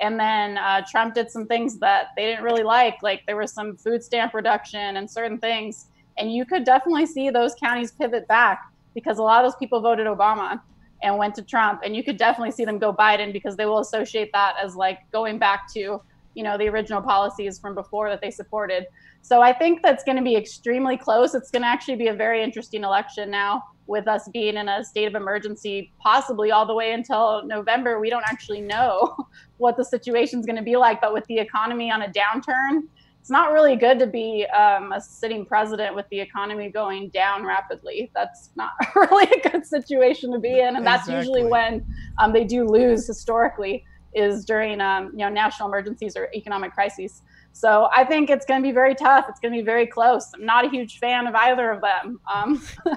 and 0.00 0.18
then 0.18 0.58
uh, 0.58 0.82
Trump 0.88 1.14
did 1.14 1.30
some 1.30 1.46
things 1.46 1.78
that 1.78 2.08
they 2.16 2.26
didn't 2.26 2.44
really 2.44 2.62
like. 2.62 3.02
Like 3.02 3.22
there 3.26 3.36
was 3.36 3.52
some 3.52 3.76
food 3.76 4.02
stamp 4.02 4.34
reduction 4.34 4.96
and 4.96 5.10
certain 5.10 5.38
things, 5.38 5.86
and 6.18 6.32
you 6.32 6.44
could 6.44 6.64
definitely 6.64 7.06
see 7.06 7.30
those 7.30 7.54
counties 7.54 7.92
pivot 7.92 8.26
back 8.28 8.62
because 8.94 9.18
a 9.18 9.22
lot 9.22 9.44
of 9.44 9.50
those 9.50 9.56
people 9.56 9.80
voted 9.80 10.06
Obama 10.06 10.60
and 11.02 11.16
went 11.18 11.34
to 11.34 11.42
Trump, 11.42 11.82
and 11.84 11.94
you 11.94 12.02
could 12.02 12.16
definitely 12.16 12.50
see 12.50 12.64
them 12.64 12.78
go 12.78 12.92
Biden 12.92 13.32
because 13.32 13.56
they 13.56 13.66
will 13.66 13.80
associate 13.80 14.30
that 14.32 14.56
as 14.62 14.74
like 14.74 14.98
going 15.12 15.38
back 15.38 15.72
to 15.74 16.00
you 16.34 16.42
know 16.42 16.58
the 16.58 16.68
original 16.68 17.00
policies 17.00 17.58
from 17.58 17.74
before 17.74 18.08
that 18.10 18.20
they 18.20 18.30
supported. 18.30 18.86
So 19.22 19.40
I 19.40 19.52
think 19.52 19.82
that's 19.82 20.04
going 20.04 20.18
to 20.18 20.22
be 20.22 20.36
extremely 20.36 20.98
close. 20.98 21.34
It's 21.34 21.50
going 21.50 21.62
to 21.62 21.68
actually 21.68 21.96
be 21.96 22.08
a 22.08 22.14
very 22.14 22.42
interesting 22.42 22.84
election 22.84 23.30
now 23.30 23.62
with 23.86 24.08
us 24.08 24.28
being 24.32 24.56
in 24.56 24.68
a 24.68 24.84
state 24.84 25.06
of 25.06 25.14
emergency, 25.14 25.92
possibly 26.00 26.50
all 26.50 26.66
the 26.66 26.74
way 26.74 26.92
until 26.92 27.44
November. 27.46 28.00
We 28.00 28.10
don't 28.10 28.24
actually 28.26 28.60
know 28.60 29.16
what 29.58 29.76
the 29.76 29.84
situation 29.84 30.40
is 30.40 30.46
going 30.46 30.56
to 30.56 30.62
be 30.62 30.76
like, 30.76 31.00
but 31.00 31.12
with 31.12 31.24
the 31.26 31.38
economy 31.38 31.90
on 31.90 32.02
a 32.02 32.08
downturn, 32.08 32.82
it's 33.20 33.30
not 33.30 33.52
really 33.52 33.74
good 33.74 33.98
to 34.00 34.06
be 34.06 34.44
um, 34.48 34.92
a 34.92 35.00
sitting 35.00 35.46
president 35.46 35.94
with 35.94 36.06
the 36.10 36.20
economy 36.20 36.68
going 36.68 37.08
down 37.08 37.44
rapidly. 37.44 38.10
That's 38.14 38.50
not 38.54 38.72
really 38.94 39.26
a 39.32 39.48
good 39.48 39.66
situation 39.66 40.30
to 40.32 40.38
be 40.38 40.60
in, 40.60 40.76
and 40.76 40.86
that's 40.86 41.08
Exactly. 41.08 41.40
usually 41.40 41.50
when 41.50 41.86
um, 42.18 42.34
they 42.34 42.44
do 42.44 42.66
lose 42.66 43.06
historically 43.06 43.84
is 44.14 44.44
during 44.44 44.80
um, 44.80 45.10
you 45.12 45.24
know 45.24 45.30
national 45.30 45.68
emergencies 45.68 46.16
or 46.18 46.28
economic 46.34 46.74
crises. 46.74 47.22
So 47.54 47.88
I 47.94 48.04
think 48.04 48.30
it's 48.30 48.44
going 48.44 48.60
to 48.60 48.68
be 48.68 48.72
very 48.72 48.96
tough. 48.96 49.26
It's 49.28 49.38
going 49.38 49.54
to 49.54 49.58
be 49.58 49.64
very 49.64 49.86
close. 49.86 50.28
I'm 50.34 50.44
not 50.44 50.64
a 50.64 50.68
huge 50.68 50.98
fan 50.98 51.28
of 51.28 51.36
either 51.36 51.70
of 51.70 51.80
them. 51.80 52.20
Um, 52.32 52.60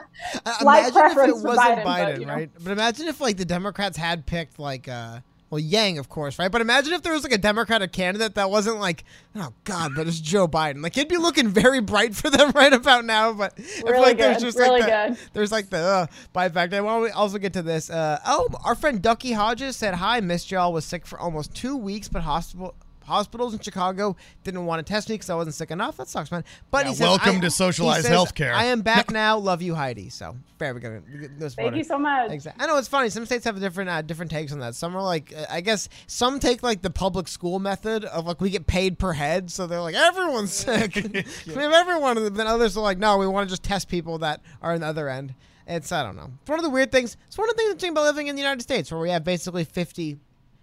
imagine 0.61 0.93
if 0.95 1.29
it 1.29 1.37
wasn't 1.37 1.45
Biden, 1.45 1.83
Biden, 1.83 1.85
but, 1.85 2.19
you 2.19 2.25
know. 2.25 2.33
right? 2.33 2.49
But 2.63 2.71
imagine 2.71 3.07
if 3.07 3.21
like 3.21 3.37
the 3.37 3.45
Democrats 3.45 3.97
had 3.97 4.25
picked 4.25 4.57
like 4.57 4.87
uh 4.87 5.19
well 5.51 5.59
Yang, 5.59 5.99
of 5.99 6.09
course, 6.09 6.39
right? 6.39 6.51
But 6.51 6.61
imagine 6.61 6.93
if 6.93 7.03
there 7.03 7.13
was 7.13 7.21
like 7.21 7.31
a 7.31 7.37
Democratic 7.37 7.91
candidate 7.91 8.33
that 8.33 8.49
wasn't 8.49 8.79
like, 8.79 9.03
oh 9.35 9.53
God, 9.63 9.91
but 9.95 10.07
it's 10.07 10.19
Joe 10.19 10.47
Biden. 10.47 10.81
Like 10.81 10.97
it'd 10.97 11.07
be 11.07 11.17
looking 11.17 11.49
very 11.49 11.79
bright 11.79 12.15
for 12.15 12.31
them 12.31 12.49
right 12.55 12.73
about 12.73 13.05
now. 13.05 13.33
But 13.33 13.53
I 13.59 13.91
Really 13.91 13.99
like 13.99 14.17
there's 14.17 14.37
good, 14.37 14.43
just 14.43 14.57
really 14.57 14.81
like 14.81 14.89
the, 14.89 15.15
good. 15.15 15.29
there's 15.33 15.51
like 15.51 15.69
the 15.69 15.77
uh, 15.77 16.07
Biden 16.33 16.53
factor. 16.55 16.83
Why 16.83 16.93
don't 16.93 17.03
we 17.03 17.11
also 17.11 17.37
get 17.37 17.53
to 17.53 17.61
this? 17.61 17.91
Uh, 17.91 18.19
oh, 18.25 18.47
our 18.65 18.73
friend 18.73 19.03
Ducky 19.03 19.33
Hodges 19.33 19.75
said 19.75 19.93
hi. 19.93 20.19
Missed 20.19 20.49
y'all. 20.49 20.73
Was 20.73 20.83
sick 20.83 21.05
for 21.05 21.19
almost 21.19 21.53
two 21.53 21.77
weeks, 21.77 22.07
but 22.09 22.23
hospital. 22.23 22.73
Hospitals 23.07 23.53
in 23.53 23.59
Chicago 23.59 24.15
didn't 24.43 24.65
want 24.65 24.85
to 24.85 24.93
test 24.93 25.09
me 25.09 25.15
because 25.15 25.29
I 25.29 25.35
wasn't 25.35 25.55
sick 25.55 25.71
enough. 25.71 25.97
That 25.97 26.07
sucks, 26.09 26.29
man. 26.31 26.43
But 26.69 26.85
Yeah, 26.85 26.89
he 26.89 26.95
says, 26.95 27.07
welcome 27.07 27.37
I- 27.37 27.39
to 27.39 27.45
he 27.45 27.49
socialized 27.49 28.05
says, 28.05 28.11
healthcare. 28.15 28.53
I 28.53 28.65
am 28.65 28.81
back 28.81 29.11
now. 29.11 29.37
Love 29.37 29.61
you, 29.61 29.75
Heidi. 29.75 30.09
So 30.09 30.35
fair. 30.59 30.73
We 30.73 30.81
got 30.81 30.91
no 31.39 31.49
thank 31.49 31.75
you 31.75 31.83
so 31.83 31.97
much. 31.97 32.31
Exactly. 32.31 32.63
I 32.63 32.67
know 32.67 32.77
it's 32.77 32.87
funny. 32.87 33.09
Some 33.09 33.25
states 33.25 33.45
have 33.45 33.59
different 33.59 33.89
uh, 33.89 34.01
different 34.01 34.29
takes 34.31 34.51
on 34.51 34.59
that. 34.59 34.75
Some 34.75 34.95
are 34.95 35.01
like, 35.01 35.33
uh, 35.35 35.45
I 35.49 35.61
guess 35.61 35.87
some 36.07 36.39
take 36.39 36.61
like 36.63 36.81
the 36.81 36.89
public 36.89 37.27
school 37.27 37.59
method 37.59 38.05
of 38.05 38.25
like 38.27 38.41
we 38.41 38.49
get 38.49 38.67
paid 38.67 38.99
per 38.99 39.13
head, 39.13 39.49
so 39.49 39.67
they're 39.67 39.81
like 39.81 39.95
everyone's 39.95 40.51
sick. 40.53 40.95
we 41.47 41.53
have 41.53 41.73
everyone. 41.73 42.17
And 42.17 42.35
then 42.35 42.47
others 42.47 42.75
are 42.77 42.81
like, 42.83 42.97
no, 42.97 43.17
we 43.17 43.27
want 43.27 43.47
to 43.47 43.51
just 43.51 43.63
test 43.63 43.87
people 43.87 44.17
that 44.19 44.41
are 44.61 44.73
on 44.73 44.81
the 44.81 44.87
other 44.87 45.07
end. 45.09 45.33
It's 45.69 45.91
I 45.91 46.03
don't 46.03 46.15
know. 46.15 46.29
It's 46.41 46.49
one 46.49 46.59
of 46.59 46.63
the 46.63 46.69
weird 46.69 46.91
things. 46.91 47.17
It's 47.27 47.37
one 47.37 47.49
of 47.49 47.55
the 47.55 47.57
things 47.57 47.69
that's 47.71 47.83
interesting 47.83 47.91
about 47.91 48.03
living 48.05 48.27
in 48.27 48.35
the 48.35 48.41
United 48.41 48.61
States, 48.61 48.89
where 48.91 48.99
we 49.01 49.09
have 49.09 49.23
basically 49.23 49.63
fifty 49.65 50.17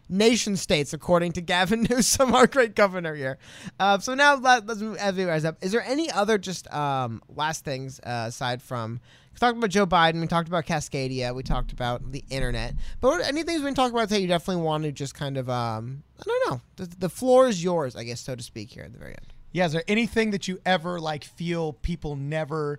nation 0.09 0.57
states, 0.57 0.93
according 0.93 1.33
to 1.33 1.41
Gavin 1.41 1.83
Newsom, 1.91 2.35
our 2.35 2.47
great 2.47 2.75
governor 2.75 3.15
here. 3.15 3.39
Uh, 3.79 3.99
so 3.99 4.15
now 4.15 4.37
let, 4.37 4.67
let's 4.67 4.81
move 4.81 4.99
we 5.17 5.25
up. 5.25 5.57
Is 5.63 5.73
there 5.73 5.83
any 5.83 6.11
other 6.11 6.39
just 6.39 6.73
um, 6.73 7.23
last 7.29 7.65
things 7.65 8.01
uh, 8.01 8.27
aside 8.29 8.63
from 8.63 9.01
we 9.35 9.39
talked 9.39 9.59
about 9.59 9.71
Joe 9.71 9.87
Biden, 9.87 10.21
we 10.21 10.29
talked 10.29 10.47
about 10.47 10.65
Cascadia, 10.65 11.35
we 11.35 11.43
talked 11.43 11.73
about 11.73 12.13
the 12.13 12.25
internet, 12.31 12.75
but 13.01 13.09
what, 13.09 13.27
any 13.27 13.43
things 13.43 13.63
we 13.63 13.67
can 13.67 13.75
talk 13.75 13.91
about 13.91 14.09
today, 14.09 14.21
you 14.21 14.29
definitely 14.29 14.63
want 14.63 14.85
to 14.85 14.93
just 14.93 15.15
kind 15.15 15.37
of 15.37 15.51
um, 15.51 16.05
I 16.21 16.23
don't 16.25 16.51
know. 16.51 16.61
The, 16.77 16.97
the 16.99 17.09
floor 17.09 17.49
is 17.49 17.63
yours, 17.63 17.97
I 17.97 18.05
guess, 18.05 18.21
so 18.21 18.37
to 18.37 18.43
speak, 18.43 18.71
here 18.71 18.85
at 18.85 18.93
the 18.93 18.99
very 18.99 19.11
end. 19.11 19.33
Yeah, 19.51 19.67
is 19.67 19.73
there 19.73 19.83
anything 19.89 20.31
that 20.31 20.47
you 20.47 20.61
ever 20.65 21.01
like 21.01 21.25
feel 21.25 21.73
people 21.73 22.15
never 22.15 22.79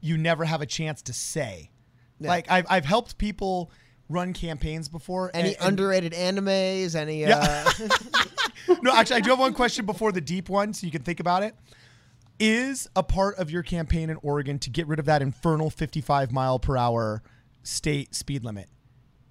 you 0.00 0.16
never 0.16 0.44
have 0.44 0.62
a 0.62 0.66
chance 0.66 1.02
to 1.02 1.12
say? 1.12 1.70
Yeah. 2.20 2.28
Like 2.28 2.50
I've 2.50 2.66
I've 2.70 2.84
helped 2.86 3.18
people 3.18 3.70
run 4.08 4.32
campaigns 4.32 4.88
before. 4.88 5.30
Any 5.34 5.50
and- 5.50 5.56
and- 5.60 5.68
underrated 5.68 6.12
animes? 6.12 6.94
Any? 6.94 7.20
Yeah. 7.20 7.64
Uh, 7.66 7.88
no, 8.82 8.92
actually, 8.94 9.16
I 9.16 9.20
do 9.20 9.30
have 9.30 9.38
one 9.38 9.54
question 9.54 9.86
before 9.86 10.12
the 10.12 10.20
deep 10.20 10.48
one, 10.48 10.72
so 10.74 10.84
you 10.86 10.90
can 10.92 11.02
think 11.02 11.20
about 11.20 11.42
it. 11.42 11.54
Is 12.38 12.88
a 12.96 13.02
part 13.02 13.36
of 13.38 13.50
your 13.50 13.62
campaign 13.62 14.10
in 14.10 14.16
Oregon 14.22 14.58
to 14.60 14.70
get 14.70 14.86
rid 14.88 14.98
of 14.98 15.04
that 15.06 15.22
infernal 15.22 15.70
55 15.70 16.32
mile 16.32 16.58
per 16.58 16.76
hour 16.76 17.22
state 17.62 18.14
speed 18.14 18.44
limit? 18.44 18.68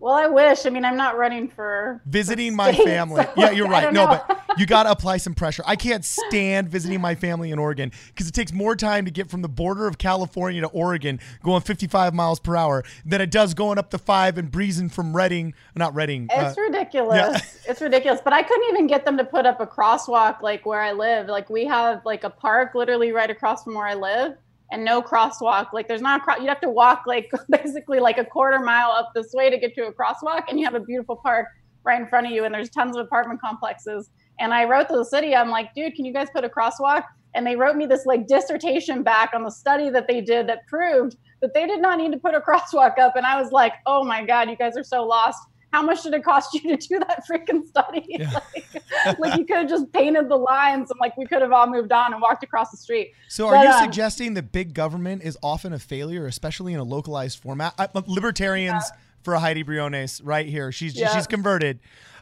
Well, 0.02 0.16
I 0.16 0.26
wish. 0.26 0.66
I 0.66 0.72
mean, 0.72 0.84
I'm 0.84 0.98
not 0.98 1.16
running 1.16 1.48
for 1.48 2.02
Visiting 2.08 2.54
for 2.54 2.58
my 2.58 2.72
state, 2.72 2.86
family. 2.86 3.24
so, 3.24 3.32
Yeah, 3.38 3.52
you're 3.52 3.70
right. 3.70 3.94
No, 3.94 4.08
but 4.08 4.42
you 4.58 4.66
got 4.66 4.84
to 4.84 4.92
apply 4.92 5.18
some 5.18 5.36
pressure. 5.36 5.62
I 5.68 5.76
can't 5.76 6.04
stand 6.04 6.70
visiting 6.70 7.00
my 7.00 7.14
family 7.14 7.52
in 7.52 7.60
Oregon 7.60 7.92
because 8.08 8.28
it 8.28 8.34
takes 8.34 8.52
more 8.52 8.76
time 8.76 9.06
to 9.06 9.12
get 9.12 9.30
from 9.30 9.44
the 9.44 9.48
border 9.48 9.86
of 9.86 10.00
California 10.00 10.60
to 10.62 10.68
Oregon 10.70 11.20
going 11.44 11.62
55 11.62 12.16
miles 12.16 12.40
per 12.40 12.56
hour 12.56 12.84
than 13.06 13.22
it 13.22 13.30
does 13.30 13.54
going 13.54 13.78
up 13.78 13.92
the 13.92 14.00
five 14.00 14.40
and 14.40 14.50
breezing 14.50 14.90
from 14.90 15.16
Reading, 15.16 15.54
not 15.76 15.94
Reading. 15.94 16.28
It's 16.32 16.58
uh, 16.58 16.62
ridiculous. 16.62 17.60
It's 17.70 17.80
ridiculous. 17.80 18.20
But 18.24 18.34
I 18.34 18.42
couldn't 18.42 18.68
even 18.70 18.88
get 18.88 19.06
them 19.06 19.18
to 19.18 19.24
put 19.24 19.46
up 19.46 19.62
a 19.62 19.68
crosswalk 19.68 20.42
like 20.42 20.66
where 20.66 20.82
I 20.82 20.94
live. 20.94 21.28
Like 21.28 21.50
we 21.50 21.66
have 21.66 22.04
like 22.06 22.24
a 22.24 22.30
park 22.30 22.74
literally 22.74 23.12
right 23.12 23.30
across 23.30 23.64
from 23.64 23.76
where 23.76 23.86
I 23.86 23.94
live 23.94 24.36
and 24.72 24.84
no 24.84 25.02
crosswalk. 25.02 25.74
Like 25.74 25.88
there's 25.88 26.02
not 26.02 26.22
a 26.22 26.24
cross 26.24 26.40
you'd 26.40 26.50
have 26.50 26.62
to 26.62 26.70
walk 26.70 27.04
like 27.06 27.32
basically 27.50 28.00
like 28.00 28.18
a 28.18 28.26
quarter 28.26 28.60
mile 28.60 28.92
up 28.92 29.12
this 29.14 29.34
way 29.34 29.50
to 29.50 29.58
get 29.58 29.76
to 29.76 29.88
a 29.88 29.94
crosswalk 29.94 30.44
and 30.50 30.60
you 30.60 30.66
have 30.66 30.76
a 30.76 30.80
beautiful 30.80 31.18
park 31.18 31.48
right 31.84 32.00
in 32.00 32.08
front 32.08 32.28
of 32.28 32.34
you 32.34 32.46
and 32.46 32.54
there's 32.54 32.70
tons 32.70 32.96
of 32.96 33.06
apartment 33.06 33.42
complexes. 33.42 34.10
And 34.40 34.54
I 34.54 34.66
wrote 34.66 34.88
to 34.90 34.96
the 34.96 35.06
city, 35.06 35.36
I'm 35.36 35.50
like, 35.50 35.74
dude, 35.76 35.96
can 35.96 36.06
you 36.06 36.14
guys 36.14 36.30
put 36.34 36.44
a 36.44 36.50
crosswalk? 36.50 37.04
And 37.34 37.46
they 37.46 37.56
wrote 37.56 37.76
me 37.76 37.86
this 37.86 38.06
like 38.06 38.28
dissertation 38.28 39.04
back 39.04 39.32
on 39.34 39.44
the 39.44 39.52
study 39.52 39.90
that 39.90 40.08
they 40.08 40.22
did 40.22 40.48
that 40.48 40.68
proved 40.68 41.16
that 41.42 41.54
they 41.54 41.66
did 41.66 41.82
not 41.82 41.98
need 41.98 42.12
to 42.12 42.18
put 42.18 42.36
a 42.36 42.40
crosswalk 42.48 42.98
up. 43.00 43.16
And 43.16 43.26
I 43.26 43.42
was 43.42 43.52
like, 43.52 43.74
oh 43.86 44.04
my 44.04 44.26
God, 44.26 44.50
you 44.50 44.56
guys 44.56 44.78
are 44.78 44.84
so 44.84 45.04
lost. 45.04 45.40
How 45.72 45.82
much 45.82 46.04
did 46.04 46.14
it 46.14 46.24
cost 46.24 46.54
you 46.54 46.62
to 46.76 46.88
do 46.88 47.00
that 47.00 47.24
freaking 47.30 47.66
study? 47.66 48.18
like, 48.34 49.20
like 49.20 49.40
you 49.40 49.46
could 49.46 49.58
have 49.58 49.70
just 49.70 49.92
painted 49.94 50.30
the 50.30 50.36
lines 50.36 50.92
and 50.92 51.00
like 51.00 51.16
we 51.18 51.26
could 51.26 51.42
have 51.42 51.52
all 51.52 51.68
moved 51.68 51.92
on 51.92 52.14
and 52.14 52.22
walked 52.22 52.44
across 52.44 52.72
the 52.72 52.78
street. 52.78 53.14
So, 53.30 53.48
are 53.48 53.54
But, 53.54 53.64
you 53.64 53.70
um, 53.70 53.84
suggesting 53.84 54.34
that 54.34 54.52
big 54.52 54.74
government 54.74 55.24
is 55.24 55.38
often 55.42 55.72
a 55.74 55.80
failure, 55.80 56.26
especially 56.26 56.74
in 56.74 56.80
a 56.80 56.84
localized 56.84 57.40
format? 57.40 57.74
I, 57.78 57.88
libertarians 58.06 58.92
for 59.24 59.36
Heidi 59.36 59.64
Briones 59.64 60.22
right 60.24 60.46
here. 60.46 60.72
She's 60.72 60.96
Yeah. 60.96 61.14
she's 61.16 61.28
converted. 61.28 61.80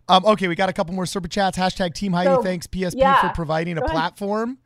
Um, 0.07 0.26
okay, 0.26 0.47
we 0.47 0.55
got 0.55 0.69
a 0.69 0.73
couple 0.73 0.93
more 0.95 1.05
super 1.05 1.27
chats. 1.27 1.57
Hashtag 1.57 1.93
Team 1.93 2.13
Heidi. 2.13 2.30
So, 2.30 2.41
thanks 2.41 2.67
PSP 2.67 2.95
yeah, 2.97 3.21
for 3.21 3.34
providing 3.35 3.77
a 3.77 3.81
go 3.81 3.85
ahead. 3.85 3.95
platform. 3.95 4.57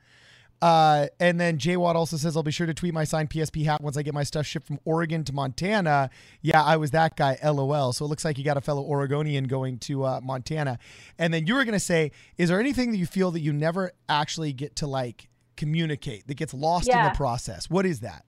Uh, 0.64 1.07
and 1.19 1.41
then 1.41 1.57
Jay 1.57 1.76
Watt 1.76 1.98
also 1.98 2.15
says, 2.15 2.38
I'll 2.38 2.44
be 2.44 2.49
sure 2.49 2.65
to 2.65 2.73
tweet 2.73 2.94
my 2.94 3.03
signed 3.03 3.30
PSP 3.30 3.65
hat 3.65 3.81
once 3.81 3.98
I 3.98 4.02
get 4.02 4.14
my 4.14 4.23
stuff 4.23 4.45
shipped 4.45 4.65
from 4.65 4.80
Oregon 4.85 5.26
to 5.26 5.34
Montana. 5.34 6.10
Yeah, 6.41 6.64
I 6.64 6.77
was 6.77 6.91
that 6.91 7.18
guy, 7.18 7.38
LOL. 7.44 7.91
So 7.91 8.06
it 8.06 8.07
looks 8.07 8.23
like 8.23 8.38
you 8.38 8.45
got 8.45 8.56
a 8.56 8.61
fellow 8.61 8.81
Oregonian 8.81 9.44
going 9.44 9.77
to 9.80 10.06
uh, 10.06 10.22
Montana. 10.23 10.80
And 11.19 11.34
then 11.34 11.48
you 11.48 11.56
were 11.56 11.65
going 11.65 11.73
to 11.73 11.81
say, 11.81 12.14
is 12.38 12.48
there 12.48 12.61
anything 12.61 12.91
that 12.91 12.98
you 12.98 13.06
feel 13.06 13.30
that 13.31 13.41
you 13.41 13.52
never 13.52 13.91
actually 14.07 14.53
get 14.53 14.77
to 14.77 14.88
like 14.88 15.27
communicate 15.57 16.27
that 16.27 16.35
gets 16.35 16.53
lost 16.53 16.88
in 16.88 17.03
the 17.03 17.11
process? 17.14 17.69
What 17.69 17.85
is 17.85 17.99
that? 17.99 18.23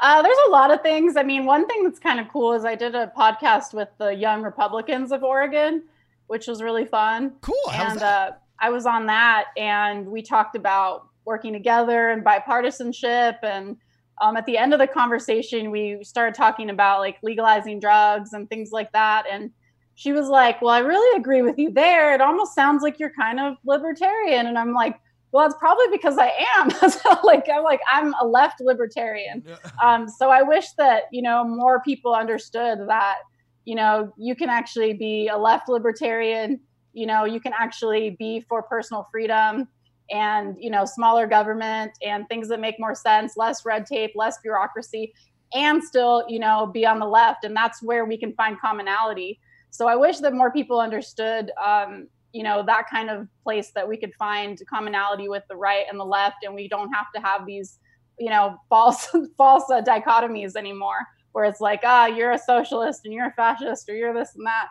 Uh, 0.00 0.22
there's 0.22 0.38
a 0.46 0.50
lot 0.50 0.70
of 0.70 0.80
things. 0.80 1.14
I 1.14 1.24
mean, 1.24 1.44
one 1.44 1.66
thing 1.66 1.84
that's 1.84 1.98
kind 1.98 2.20
of 2.20 2.28
cool 2.30 2.54
is 2.54 2.64
I 2.64 2.74
did 2.74 2.94
a 2.94 3.12
podcast 3.14 3.74
with 3.74 3.90
the 3.98 4.14
Young 4.14 4.42
Republicans 4.42 5.12
of 5.12 5.22
Oregon, 5.22 5.82
which 6.26 6.46
was 6.46 6.62
really 6.62 6.86
fun. 6.86 7.34
Cool. 7.42 7.54
How 7.70 7.90
and 7.90 8.02
uh, 8.02 8.30
I 8.58 8.70
was 8.70 8.86
on 8.86 9.04
that, 9.06 9.48
and 9.58 10.06
we 10.06 10.22
talked 10.22 10.56
about 10.56 11.08
working 11.24 11.52
together 11.52 12.10
and 12.10 12.24
bipartisanship. 12.24 13.38
And 13.42 13.76
um, 14.20 14.36
at 14.36 14.46
the 14.46 14.56
end 14.56 14.72
of 14.72 14.78
the 14.78 14.86
conversation, 14.86 15.70
we 15.70 16.02
started 16.02 16.34
talking 16.34 16.70
about 16.70 17.00
like 17.00 17.18
legalizing 17.22 17.80
drugs 17.80 18.32
and 18.32 18.48
things 18.48 18.70
like 18.72 18.92
that. 18.92 19.24
And 19.30 19.50
she 19.96 20.12
was 20.12 20.28
like, 20.28 20.60
"Well, 20.60 20.74
I 20.74 20.80
really 20.80 21.18
agree 21.18 21.42
with 21.42 21.58
you 21.58 21.70
there. 21.70 22.14
It 22.14 22.20
almost 22.20 22.54
sounds 22.54 22.82
like 22.82 22.98
you're 22.98 23.12
kind 23.12 23.38
of 23.40 23.56
libertarian." 23.64 24.46
And 24.46 24.58
I'm 24.58 24.72
like, 24.72 24.98
"Well, 25.32 25.46
it's 25.46 25.56
probably 25.58 25.86
because 25.92 26.18
I 26.18 26.32
am. 26.56 26.70
so, 26.90 27.18
like, 27.22 27.46
I'm 27.52 27.62
like 27.62 27.80
I'm 27.90 28.12
a 28.20 28.26
left 28.26 28.60
libertarian." 28.60 29.44
um, 29.82 30.08
so 30.08 30.30
I 30.30 30.42
wish 30.42 30.70
that 30.78 31.04
you 31.12 31.22
know 31.22 31.44
more 31.44 31.80
people 31.80 32.14
understood 32.14 32.80
that 32.88 33.18
you 33.64 33.76
know 33.76 34.12
you 34.18 34.34
can 34.34 34.50
actually 34.50 34.94
be 34.94 35.28
a 35.28 35.36
left 35.36 35.68
libertarian. 35.68 36.60
You 36.92 37.06
know, 37.06 37.24
you 37.24 37.40
can 37.40 37.52
actually 37.58 38.16
be 38.18 38.40
for 38.48 38.62
personal 38.62 39.08
freedom 39.10 39.68
and 40.10 40.56
you 40.58 40.70
know 40.70 40.84
smaller 40.84 41.26
government 41.26 41.92
and 42.04 42.28
things 42.28 42.48
that 42.48 42.60
make 42.60 42.78
more 42.78 42.94
sense, 42.94 43.36
less 43.36 43.64
red 43.64 43.86
tape, 43.86 44.12
less 44.14 44.38
bureaucracy, 44.42 45.12
and 45.54 45.82
still 45.82 46.24
you 46.28 46.38
know 46.38 46.66
be 46.66 46.86
on 46.86 46.98
the 46.98 47.06
left. 47.06 47.44
And 47.44 47.56
that's 47.56 47.82
where 47.82 48.04
we 48.04 48.16
can 48.16 48.32
find 48.34 48.60
commonality. 48.60 49.40
So 49.70 49.88
I 49.88 49.96
wish 49.96 50.18
that 50.18 50.34
more 50.34 50.52
people 50.52 50.80
understood. 50.80 51.50
Um, 51.64 52.08
you 52.34 52.42
know 52.42 52.64
that 52.66 52.90
kind 52.90 53.08
of 53.08 53.28
place 53.44 53.70
that 53.74 53.88
we 53.88 53.96
could 53.96 54.12
find 54.14 54.60
commonality 54.68 55.28
with 55.28 55.44
the 55.48 55.56
right 55.56 55.84
and 55.88 55.98
the 55.98 56.04
left 56.04 56.38
and 56.42 56.52
we 56.54 56.68
don't 56.68 56.92
have 56.92 57.06
to 57.14 57.20
have 57.20 57.46
these 57.46 57.78
you 58.18 58.28
know 58.28 58.58
false 58.68 59.08
false 59.38 59.70
uh, 59.70 59.80
dichotomies 59.80 60.56
anymore 60.56 61.06
where 61.32 61.44
it's 61.44 61.60
like 61.60 61.80
ah 61.84 62.06
you're 62.06 62.32
a 62.32 62.38
socialist 62.38 63.02
and 63.04 63.14
you're 63.14 63.28
a 63.28 63.32
fascist 63.34 63.88
or 63.88 63.94
you're 63.94 64.12
this 64.12 64.34
and 64.34 64.44
that 64.44 64.66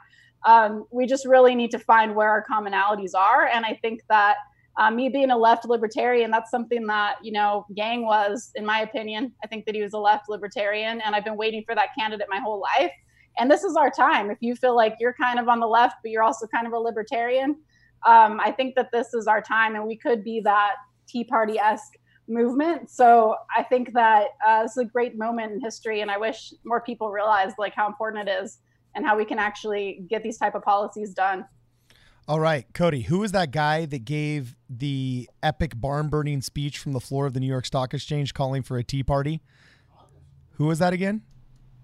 um, 0.45 0.85
we 0.91 1.05
just 1.05 1.25
really 1.25 1.55
need 1.55 1.71
to 1.71 1.79
find 1.79 2.13
where 2.13 2.29
our 2.29 2.45
commonalities 2.45 3.15
are 3.15 3.47
and 3.47 3.65
i 3.65 3.79
think 3.81 4.01
that 4.09 4.35
uh, 4.77 4.89
me 4.89 5.09
being 5.09 5.31
a 5.31 5.37
left 5.37 5.65
libertarian 5.65 6.31
that's 6.31 6.51
something 6.51 6.87
that 6.87 7.15
you 7.21 7.31
know 7.31 7.65
Yang 7.73 8.05
was 8.05 8.51
in 8.55 8.65
my 8.65 8.81
opinion 8.81 9.31
i 9.43 9.47
think 9.47 9.65
that 9.65 9.75
he 9.75 9.81
was 9.81 9.93
a 9.93 9.99
left 9.99 10.29
libertarian 10.29 11.01
and 11.01 11.15
i've 11.15 11.25
been 11.25 11.37
waiting 11.37 11.63
for 11.65 11.75
that 11.75 11.89
candidate 11.97 12.27
my 12.29 12.39
whole 12.39 12.61
life 12.61 12.91
and 13.37 13.49
this 13.49 13.63
is 13.63 13.75
our 13.75 13.89
time 13.89 14.31
if 14.31 14.37
you 14.41 14.55
feel 14.55 14.75
like 14.75 14.95
you're 14.99 15.13
kind 15.13 15.39
of 15.39 15.47
on 15.47 15.59
the 15.59 15.67
left 15.67 15.97
but 16.03 16.11
you're 16.11 16.23
also 16.23 16.47
kind 16.47 16.67
of 16.67 16.73
a 16.73 16.77
libertarian 16.79 17.55
um, 18.05 18.39
I 18.39 18.51
think 18.51 18.75
that 18.75 18.89
this 18.91 19.13
is 19.13 19.27
our 19.27 19.41
time, 19.41 19.75
and 19.75 19.85
we 19.85 19.95
could 19.95 20.23
be 20.23 20.41
that 20.41 20.75
Tea 21.07 21.23
Party 21.23 21.57
esque 21.57 21.93
movement. 22.27 22.89
So 22.89 23.35
I 23.55 23.63
think 23.63 23.93
that 23.93 24.29
uh, 24.45 24.63
this 24.63 24.71
is 24.71 24.77
a 24.77 24.85
great 24.85 25.17
moment 25.17 25.53
in 25.53 25.61
history, 25.61 26.01
and 26.01 26.11
I 26.11 26.17
wish 26.17 26.53
more 26.65 26.81
people 26.81 27.11
realized 27.11 27.55
like 27.57 27.73
how 27.75 27.87
important 27.87 28.27
it 28.27 28.43
is 28.43 28.59
and 28.95 29.05
how 29.05 29.17
we 29.17 29.25
can 29.25 29.39
actually 29.39 30.05
get 30.09 30.21
these 30.21 30.37
type 30.37 30.55
of 30.55 30.63
policies 30.63 31.13
done. 31.13 31.45
All 32.27 32.39
right, 32.39 32.65
Cody, 32.73 33.01
who 33.01 33.19
was 33.19 33.33
that 33.33 33.51
guy 33.51 33.85
that 33.85 34.05
gave 34.05 34.55
the 34.69 35.29
epic 35.41 35.73
barn 35.75 36.07
burning 36.07 36.41
speech 36.41 36.77
from 36.77 36.93
the 36.93 37.01
floor 37.01 37.25
of 37.25 37.33
the 37.33 37.39
New 37.41 37.47
York 37.47 37.65
Stock 37.65 37.93
Exchange 37.93 38.33
calling 38.33 38.63
for 38.63 38.77
a 38.77 38.83
tea 38.83 39.03
party? 39.03 39.41
Who 40.53 40.67
was 40.67 40.79
that 40.79 40.93
again? 40.93 41.23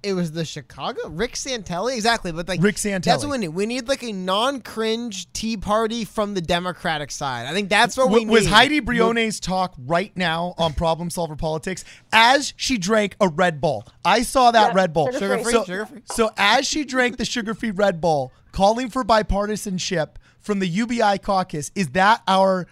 It 0.01 0.13
was 0.13 0.31
the 0.31 0.45
Chicago 0.45 1.09
Rick 1.09 1.33
Santelli, 1.33 1.95
exactly. 1.95 2.31
But 2.31 2.47
like 2.47 2.61
Rick 2.63 2.77
Santelli. 2.77 3.03
that's 3.03 3.25
what 3.25 3.31
we 3.33 3.37
need. 3.39 3.49
We 3.49 3.65
need 3.65 3.89
like 3.89 4.01
a 4.01 4.13
non-cringe 4.13 5.33
Tea 5.33 5.57
Party 5.57 6.05
from 6.05 6.35
the 6.35 6.41
Democratic 6.41 7.11
side. 7.11 7.47
I 7.47 7.51
think 7.53 7.67
that's 7.67 7.97
what 7.97 8.07
we 8.07 8.19
W- 8.21 8.31
was 8.31 8.45
need. 8.45 8.53
Heidi 8.53 8.79
Briones' 8.79 9.41
talk 9.41 9.73
right 9.77 10.15
now 10.15 10.53
on 10.57 10.71
Problem 10.71 11.09
Solver 11.09 11.35
Politics 11.35 11.83
as 12.13 12.53
she 12.55 12.77
drank 12.77 13.17
a 13.19 13.27
Red 13.27 13.59
Bull. 13.59 13.85
I 14.05 14.21
saw 14.21 14.51
that 14.51 14.67
Yeah, 14.69 14.73
Red 14.73 14.93
Bull. 14.93 15.11
sugar-free. 15.11 15.51
So, 15.51 15.65
Sugar-free. 15.65 16.01
so 16.05 16.31
as 16.37 16.65
she 16.65 16.85
drank 16.85 17.17
the 17.17 17.25
sugar-free 17.25 17.71
Red 17.71 17.99
Bull, 17.99 18.31
calling 18.53 18.89
for 18.89 19.03
bipartisanship 19.03 20.11
from 20.39 20.59
the 20.59 20.67
UBI 20.67 21.17
caucus, 21.19 21.71
is 21.75 21.89
that 21.89 22.21
our 22.27 22.67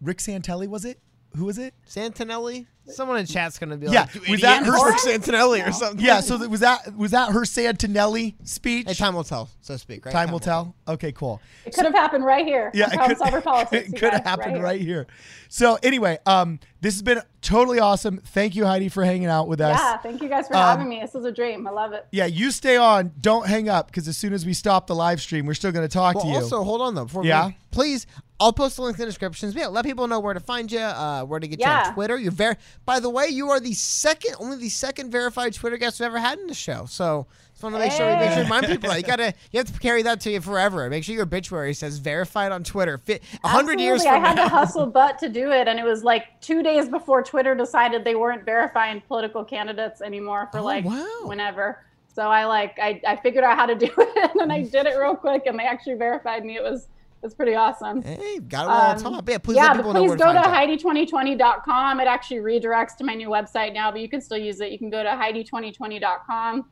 Rick 0.00 0.18
Santelli? 0.18 0.66
Was 0.68 0.84
it? 0.84 0.98
Who 1.36 1.46
was 1.46 1.56
it? 1.58 1.74
Santinelli. 1.88 2.66
Someone 2.88 3.16
in 3.18 3.26
chat's 3.26 3.58
gonna 3.60 3.76
be 3.76 3.86
Yeah, 3.86 4.02
like, 4.02 4.14
"You 4.26 4.32
was 4.32 4.40
that 4.40 4.66
her- 4.66 4.74
it's 4.74 5.06
Rick 5.06 5.22
Santinelli 5.22 5.66
or 5.66 5.70
something? 5.72 6.04
Yeah. 6.04 6.20
So 6.20 6.36
that, 6.36 6.50
was 6.50 6.60
that 6.60 6.96
was 6.96 7.12
that 7.12 7.30
her 7.32 7.42
Santinelli 7.42 8.34
speech? 8.46 8.88
Hey, 8.88 8.94
time 8.94 9.14
will 9.14 9.22
tell, 9.24 9.48
so 9.60 9.74
to 9.74 9.78
speak. 9.78 10.04
Right? 10.04 10.12
Time 10.12 10.32
will 10.32 10.40
tell. 10.40 10.74
Okay, 10.88 11.12
cool. 11.12 11.40
It 11.64 11.74
could 11.74 11.84
have 11.84 11.94
happened 11.94 12.24
right 12.24 12.44
here. 12.44 12.70
Yeah, 12.74 12.92
it 12.92 12.98
could, 13.08 13.18
Solver 13.18 13.40
Politics. 13.40 13.86
it 13.88 13.92
you 13.94 14.00
could 14.00 14.12
have 14.12 14.24
guys, 14.24 14.30
happened 14.30 14.56
here. 14.56 14.64
right 14.64 14.80
here. 14.80 15.06
So 15.48 15.78
anyway, 15.82 16.18
um, 16.26 16.58
this 16.82 16.94
has 16.94 17.02
been 17.02 17.22
totally 17.40 17.78
awesome. 17.80 18.18
Thank 18.18 18.54
you, 18.54 18.66
Heidi, 18.66 18.90
for 18.90 19.02
hanging 19.04 19.28
out 19.28 19.48
with 19.48 19.60
us. 19.62 19.78
Yeah, 19.80 19.96
thank 19.96 20.20
you 20.20 20.28
guys 20.28 20.48
for 20.48 20.56
Um, 20.56 20.62
having 20.62 20.88
me. 20.90 21.00
This 21.00 21.14
is 21.14 21.24
a 21.24 21.32
dream. 21.32 21.66
I 21.66 21.70
love 21.70 21.92
it. 21.94 22.06
Yeah, 22.12 22.26
you 22.26 22.50
stay 22.50 22.76
on. 22.76 23.12
Don't 23.20 23.46
hang 23.46 23.70
up 23.70 23.86
because 23.86 24.06
as 24.08 24.18
soon 24.18 24.34
as 24.34 24.44
we 24.44 24.52
stop 24.52 24.86
the 24.86 24.94
live 24.94 25.20
stream, 25.22 25.46
we're 25.46 25.54
still 25.54 25.72
going 25.72 25.88
to 25.88 25.92
talk 25.92 26.16
Well, 26.16 26.24
to 26.24 26.30
you. 26.30 26.36
also 26.36 26.62
hold 26.62 26.82
on 26.82 26.94
though. 26.94 27.04
Before 27.06 27.24
Yeah? 27.24 27.46
we, 27.46 27.56
please, 27.70 28.06
I'll 28.40 28.52
post 28.52 28.76
the 28.76 28.82
link 28.82 28.96
in 28.98 29.02
the 29.02 29.06
descriptions. 29.06 29.54
Yeah, 29.54 29.68
let 29.68 29.84
people 29.84 30.08
know 30.08 30.18
where 30.18 30.34
to 30.34 30.40
find 30.40 30.70
you, 30.70 30.80
uh, 30.80 31.22
where 31.22 31.38
to 31.40 31.46
get 31.48 31.60
you 31.60 31.66
on 31.66 31.94
Twitter. 31.94 32.18
You're 32.18 32.32
very. 32.32 32.56
By 32.84 32.98
the 33.00 33.08
way, 33.08 33.28
you 33.28 33.48
are 33.50 33.60
the 33.60 33.72
second, 33.74 34.34
only 34.40 34.56
the 34.56 34.68
second 34.68 35.10
verified 35.12 35.54
Twitter 35.54 35.76
guest 35.76 36.00
we've 36.00 36.06
ever 36.08 36.18
had 36.18 36.38
in 36.40 36.48
the 36.48 36.54
show. 36.54 36.86
So 36.88 37.28
just 37.62 37.72
want 37.72 37.74
to 37.76 37.88
make 37.88 37.92
sure 37.92 38.08
we 38.08 38.16
make 38.16 38.28
sure 38.32 38.38
to 38.38 38.42
remind 38.44 38.66
people 38.66 38.88
that 38.90 38.96
you 38.98 39.04
gotta 39.06 39.34
you 39.52 39.58
have 39.58 39.72
to 39.72 39.78
carry 39.78 40.02
that 40.02 40.20
to 40.22 40.30
you 40.30 40.40
forever. 40.40 40.88
Make 40.90 41.04
sure 41.04 41.14
your 41.14 41.22
obituary 41.22 41.74
says 41.74 41.98
verified 41.98 42.50
on 42.50 42.64
Twitter. 42.64 42.98
Fit 42.98 43.22
a 43.44 43.48
hundred 43.48 43.78
years 43.80 44.00
Absolutely. 44.04 44.16
from 44.18 44.24
I 44.24 44.28
had 44.28 44.36
now. 44.36 44.42
to 44.44 44.48
hustle 44.48 44.86
butt 44.86 45.18
to 45.20 45.28
do 45.28 45.50
it, 45.52 45.68
and 45.68 45.78
it 45.78 45.84
was 45.84 46.02
like 46.02 46.40
two 46.40 46.62
days 46.62 46.88
before 46.88 47.22
Twitter 47.22 47.54
decided 47.54 48.04
they 48.04 48.16
weren't 48.16 48.44
verifying 48.44 49.00
political 49.06 49.44
candidates 49.44 50.00
anymore 50.00 50.48
for 50.50 50.58
Oh, 50.58 50.64
like 50.64 50.84
wow. 50.84 51.06
whenever. 51.24 51.84
So 52.14 52.22
I 52.22 52.44
like 52.46 52.78
I, 52.80 53.00
I 53.06 53.16
figured 53.16 53.44
out 53.44 53.56
how 53.56 53.66
to 53.66 53.74
do 53.76 53.86
it, 53.98 54.30
and 54.40 54.52
I 54.52 54.62
did 54.62 54.86
it 54.86 54.98
real 54.98 55.14
quick, 55.14 55.44
and 55.46 55.58
they 55.58 55.64
actually 55.64 55.94
verified 55.94 56.44
me. 56.44 56.56
It 56.56 56.62
was 56.62 56.82
it 57.22 57.26
was 57.26 57.34
pretty 57.34 57.54
awesome. 57.54 58.02
Hey, 58.02 58.40
got 58.40 58.64
it 58.64 58.70
all 58.70 58.80
on 58.90 58.96
Um, 58.96 59.02
top. 59.14 59.28
Yeah, 59.28 59.38
please 59.38 59.54
yeah, 59.54 59.66
let 59.68 59.76
people 59.76 59.92
please 59.92 60.08
where 60.08 60.16
to 60.16 60.24
go 60.24 60.32
to 60.32 60.42
find 60.42 60.70
heidi2020.com. 60.80 62.00
It 62.00 62.08
actually 62.08 62.38
redirects 62.38 62.96
to 62.96 63.04
my 63.04 63.14
new 63.14 63.28
website 63.28 63.72
now, 63.72 63.92
but 63.92 64.00
you 64.00 64.08
can 64.08 64.20
still 64.20 64.38
use 64.38 64.60
it. 64.60 64.72
You 64.72 64.78
can 64.78 64.90
go 64.90 65.04
to 65.04 65.08
heidi2020.com. 65.10 66.64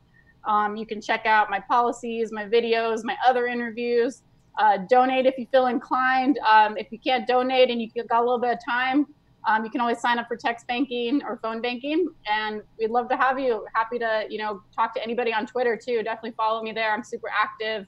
Um, 0.45 0.75
you 0.75 0.85
can 0.85 1.01
check 1.01 1.25
out 1.25 1.49
my 1.49 1.59
policies, 1.59 2.31
my 2.31 2.45
videos, 2.45 3.03
my 3.03 3.15
other 3.27 3.47
interviews. 3.47 4.23
Uh, 4.57 4.77
donate 4.89 5.25
if 5.25 5.37
you 5.37 5.47
feel 5.51 5.67
inclined. 5.67 6.37
Um, 6.39 6.77
if 6.77 6.91
you 6.91 6.99
can't 6.99 7.27
donate 7.27 7.69
and 7.69 7.81
you 7.81 7.89
got 8.09 8.19
a 8.19 8.23
little 8.23 8.39
bit 8.39 8.51
of 8.51 8.59
time, 8.67 9.07
um, 9.47 9.63
you 9.63 9.71
can 9.71 9.81
always 9.81 9.99
sign 9.99 10.19
up 10.19 10.27
for 10.27 10.35
text 10.35 10.67
banking 10.67 11.21
or 11.23 11.37
phone 11.41 11.61
banking, 11.61 12.07
and 12.29 12.61
we'd 12.77 12.91
love 12.91 13.09
to 13.09 13.17
have 13.17 13.39
you. 13.39 13.65
Happy 13.73 13.97
to 13.97 14.25
you 14.29 14.37
know 14.37 14.61
talk 14.75 14.93
to 14.95 15.03
anybody 15.03 15.33
on 15.33 15.47
Twitter 15.47 15.75
too. 15.77 16.03
Definitely 16.03 16.33
follow 16.37 16.61
me 16.61 16.73
there. 16.73 16.91
I'm 16.93 17.03
super 17.03 17.29
active. 17.29 17.87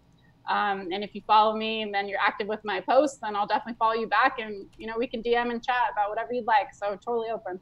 Um, 0.49 0.89
and 0.91 1.03
if 1.03 1.15
you 1.15 1.21
follow 1.25 1.55
me 1.55 1.83
and 1.83 1.93
then 1.93 2.07
you're 2.09 2.19
active 2.19 2.47
with 2.47 2.59
my 2.63 2.81
posts, 2.81 3.19
then 3.21 3.35
I'll 3.35 3.47
definitely 3.47 3.77
follow 3.79 3.93
you 3.93 4.07
back 4.07 4.39
and, 4.39 4.65
you 4.77 4.87
know, 4.87 4.95
we 4.97 5.07
can 5.07 5.23
DM 5.23 5.51
and 5.51 5.63
chat 5.63 5.89
about 5.91 6.09
whatever 6.09 6.33
you'd 6.33 6.45
like. 6.45 6.73
So 6.73 6.97
totally 7.03 7.29
open. 7.29 7.59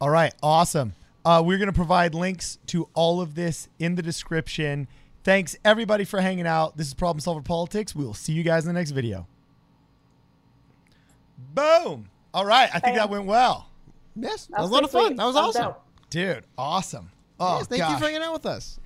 All 0.00 0.10
right, 0.10 0.34
awesome. 0.42 0.94
Uh, 1.24 1.42
we're 1.44 1.58
going 1.58 1.68
to 1.68 1.72
provide 1.72 2.14
links 2.14 2.58
to 2.66 2.88
all 2.94 3.20
of 3.20 3.34
this 3.34 3.68
in 3.78 3.94
the 3.94 4.02
description. 4.02 4.88
Thanks 5.22 5.56
everybody 5.64 6.04
for 6.04 6.20
hanging 6.20 6.46
out. 6.46 6.76
This 6.76 6.88
is 6.88 6.94
Problem 6.94 7.20
Solver 7.20 7.42
Politics. 7.42 7.94
We 7.94 8.04
will 8.04 8.14
see 8.14 8.32
you 8.32 8.42
guys 8.42 8.64
in 8.64 8.68
the 8.68 8.72
next 8.78 8.90
video. 8.90 9.26
Boom. 11.54 12.08
All 12.34 12.46
right, 12.46 12.70
I 12.72 12.78
think 12.78 12.96
that 12.96 13.10
went 13.10 13.26
well, 13.26 13.68
Yes, 14.16 14.46
that 14.46 14.56
That 14.56 14.60
was 14.62 14.70
a 14.70 14.74
lot 14.74 14.84
of 14.84 14.90
fun. 14.90 15.06
sweet. 15.08 15.16
That 15.18 15.24
was 15.26 15.36
awesome. 15.36 15.62
dope. 15.64 15.82
dude. 16.10 16.44
Awesome. 16.56 17.10
Oh 17.38 17.58
yes, 17.58 17.66
thank 17.66 17.82
you 17.88 17.98
for 17.98 18.04
hanging 18.06 18.22
out 18.22 18.32
with 18.32 18.46
us. 18.46 18.78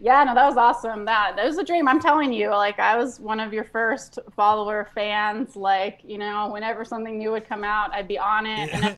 Yeah, 0.00 0.24
no, 0.24 0.34
that 0.34 0.46
was 0.46 0.56
awesome. 0.56 1.04
That 1.04 1.36
that 1.36 1.46
was 1.46 1.56
a 1.58 1.64
dream. 1.64 1.86
I'm 1.86 2.00
telling 2.00 2.32
you, 2.32 2.48
like 2.50 2.78
I 2.80 2.96
was 2.96 3.20
one 3.20 3.40
of 3.40 3.52
your 3.52 3.64
first 3.64 4.18
follower 4.34 4.88
fans. 4.94 5.54
Like, 5.54 6.00
you 6.02 6.18
know, 6.18 6.48
whenever 6.50 6.84
something 6.84 7.16
new 7.18 7.30
would 7.30 7.48
come 7.48 7.62
out, 7.62 7.92
I'd 7.94 8.08
be 8.08 8.18
on 8.18 8.44
it. 8.46 8.74
And 8.74 8.84
if 8.84 8.92